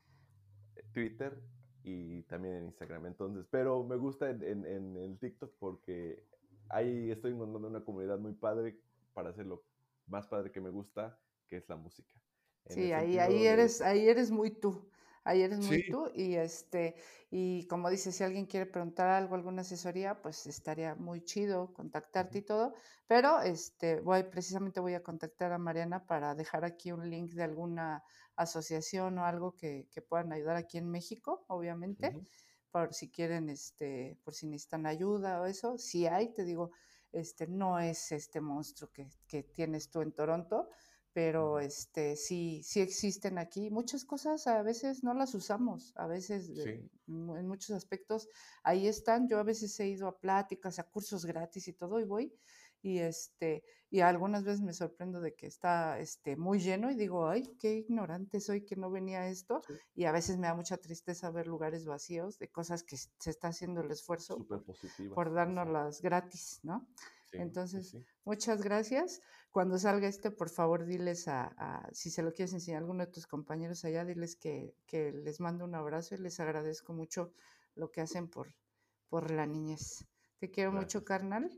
Twitter 0.91 1.41
y 1.83 2.23
también 2.23 2.55
en 2.55 2.65
Instagram. 2.65 3.05
Entonces, 3.05 3.45
pero 3.49 3.83
me 3.83 3.95
gusta 3.95 4.29
en, 4.29 4.43
en 4.43 4.97
el 4.97 5.17
TikTok 5.17 5.53
porque 5.59 6.27
ahí 6.69 7.11
estoy 7.11 7.31
encontrando 7.31 7.67
una 7.67 7.83
comunidad 7.83 8.19
muy 8.19 8.33
padre 8.33 8.79
para 9.13 9.29
hacer 9.29 9.45
lo 9.45 9.63
más 10.07 10.27
padre 10.27 10.51
que 10.51 10.61
me 10.61 10.69
gusta, 10.69 11.19
que 11.47 11.57
es 11.57 11.67
la 11.69 11.75
música. 11.77 12.13
Sí, 12.69 12.91
ahí, 12.91 13.17
ahí, 13.19 13.45
eres, 13.45 13.81
ahí 13.81 14.07
eres 14.07 14.31
muy 14.31 14.51
tú. 14.51 14.87
Ahí 15.23 15.41
eres 15.41 15.59
muy 15.59 15.85
tú 15.89 16.09
y 16.15 16.35
este 16.35 16.95
y 17.29 17.67
como 17.67 17.89
dices, 17.89 18.15
si 18.15 18.23
alguien 18.23 18.45
quiere 18.45 18.65
preguntar 18.65 19.09
algo, 19.09 19.35
alguna 19.35 19.61
asesoría, 19.61 20.21
pues 20.21 20.47
estaría 20.47 20.95
muy 20.95 21.21
chido 21.21 21.73
contactarte 21.73 22.37
y 22.37 22.41
todo, 22.43 22.73
pero 23.07 23.41
este 23.41 23.99
voy 23.99 24.23
precisamente 24.23 24.79
voy 24.79 24.93
a 24.93 25.03
contactar 25.03 25.51
a 25.51 25.57
Mariana 25.57 26.05
para 26.05 26.33
dejar 26.33 26.63
aquí 26.63 26.93
un 26.93 27.09
link 27.09 27.33
de 27.33 27.43
alguna 27.43 28.05
asociación 28.37 29.17
o 29.17 29.25
algo 29.25 29.57
que, 29.57 29.89
que 29.91 30.01
puedan 30.01 30.31
ayudar 30.31 30.55
aquí 30.55 30.77
en 30.77 30.89
México, 30.89 31.43
obviamente 31.49 32.15
por 32.71 32.93
si 32.93 33.09
quieren, 33.09 33.49
este, 33.49 34.17
por 34.23 34.33
si 34.33 34.47
necesitan 34.47 34.85
ayuda 34.85 35.41
o 35.41 35.45
eso, 35.45 35.77
si 35.77 36.05
hay, 36.05 36.33
te 36.33 36.43
digo, 36.43 36.71
este, 37.11 37.47
no 37.47 37.79
es 37.79 38.11
este 38.11 38.41
monstruo 38.41 38.91
que, 38.91 39.09
que 39.27 39.43
tienes 39.43 39.89
tú 39.89 40.01
en 40.01 40.11
Toronto, 40.11 40.69
pero 41.17 41.59
este, 41.59 42.15
sí, 42.15 42.61
sí 42.63 42.79
existen 42.79 43.39
aquí. 43.39 43.71
Muchas 43.71 44.05
cosas 44.05 44.45
a 44.45 44.61
veces 44.61 45.03
no 45.03 45.15
las 45.15 45.33
usamos, 45.33 45.91
a 45.95 46.05
veces 46.05 46.51
en 47.07 47.47
muchos 47.47 47.71
aspectos 47.71 48.29
ahí 48.61 48.87
están. 48.87 49.27
Yo 49.27 49.39
a 49.39 49.43
veces 49.43 49.79
he 49.79 49.87
ido 49.87 50.07
a 50.07 50.19
pláticas, 50.19 50.77
a 50.77 50.83
cursos 50.83 51.25
gratis 51.25 51.67
y 51.69 51.73
todo 51.73 51.99
y 51.99 52.03
voy 52.03 52.31
y 52.83 52.99
este 52.99 53.63
y 53.89 54.01
algunas 54.01 54.43
veces 54.43 54.61
me 54.61 54.73
sorprendo 54.73 55.19
de 55.19 55.33
que 55.33 55.47
está 55.47 55.97
este 55.97 56.35
muy 56.35 56.59
lleno 56.59 56.91
y 56.91 56.95
digo, 56.95 57.27
ay, 57.27 57.41
qué 57.59 57.73
ignorante 57.73 58.39
soy 58.39 58.63
que 58.63 58.75
no 58.75 58.91
venía 58.91 59.27
esto 59.27 59.63
y 59.95 60.03
a 60.03 60.11
veces 60.11 60.37
me 60.37 60.45
da 60.45 60.53
mucha 60.53 60.77
tristeza 60.77 61.31
ver 61.31 61.47
lugares 61.47 61.85
vacíos 61.85 62.37
de 62.37 62.49
cosas 62.49 62.83
que 62.83 62.95
se 62.95 63.29
está 63.31 63.47
haciendo 63.47 63.81
el 63.81 63.89
esfuerzo 63.89 64.45
por, 64.45 64.63
por 65.15 65.33
darnos 65.33 65.99
gratis, 65.99 66.59
¿no? 66.61 66.87
Entonces, 67.41 67.97
muchas 68.25 68.61
gracias. 68.61 69.21
Cuando 69.51 69.77
salga 69.77 70.07
este, 70.07 70.31
por 70.31 70.49
favor, 70.49 70.85
diles 70.85 71.27
a, 71.27 71.89
si 71.91 72.09
se 72.09 72.21
lo 72.21 72.33
quieres 72.33 72.53
enseñar 72.53 72.77
a 72.77 72.81
alguno 72.81 73.05
de 73.05 73.11
tus 73.11 73.27
compañeros 73.27 73.85
allá, 73.85 74.05
diles 74.05 74.35
que, 74.35 74.75
les 74.93 75.39
mando 75.39 75.65
un 75.65 75.75
abrazo 75.75 76.15
y 76.15 76.19
les 76.19 76.39
agradezco 76.39 76.93
mucho 76.93 77.33
lo 77.75 77.91
que 77.91 78.01
hacen 78.01 78.27
por, 78.27 78.53
por 79.09 79.31
la 79.31 79.45
niñez. 79.45 80.05
Te 80.39 80.51
quiero 80.51 80.71
mucho, 80.71 81.03
carnal. 81.03 81.51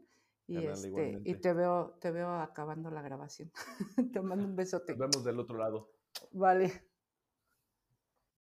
Y, 0.47 0.65
este, 0.65 1.21
y 1.25 1.35
te 1.35 1.53
veo, 1.53 1.97
te 2.01 2.09
veo 2.09 2.29
acabando 2.39 2.89
la 2.89 3.03
grabación. 3.03 3.51
te 4.13 4.21
mando 4.21 4.45
un 4.45 4.55
besote. 4.55 4.93
Nos 4.93 4.99
vemos 4.99 5.23
del 5.23 5.39
otro 5.39 5.57
lado. 5.57 5.91
Vale. 6.31 6.88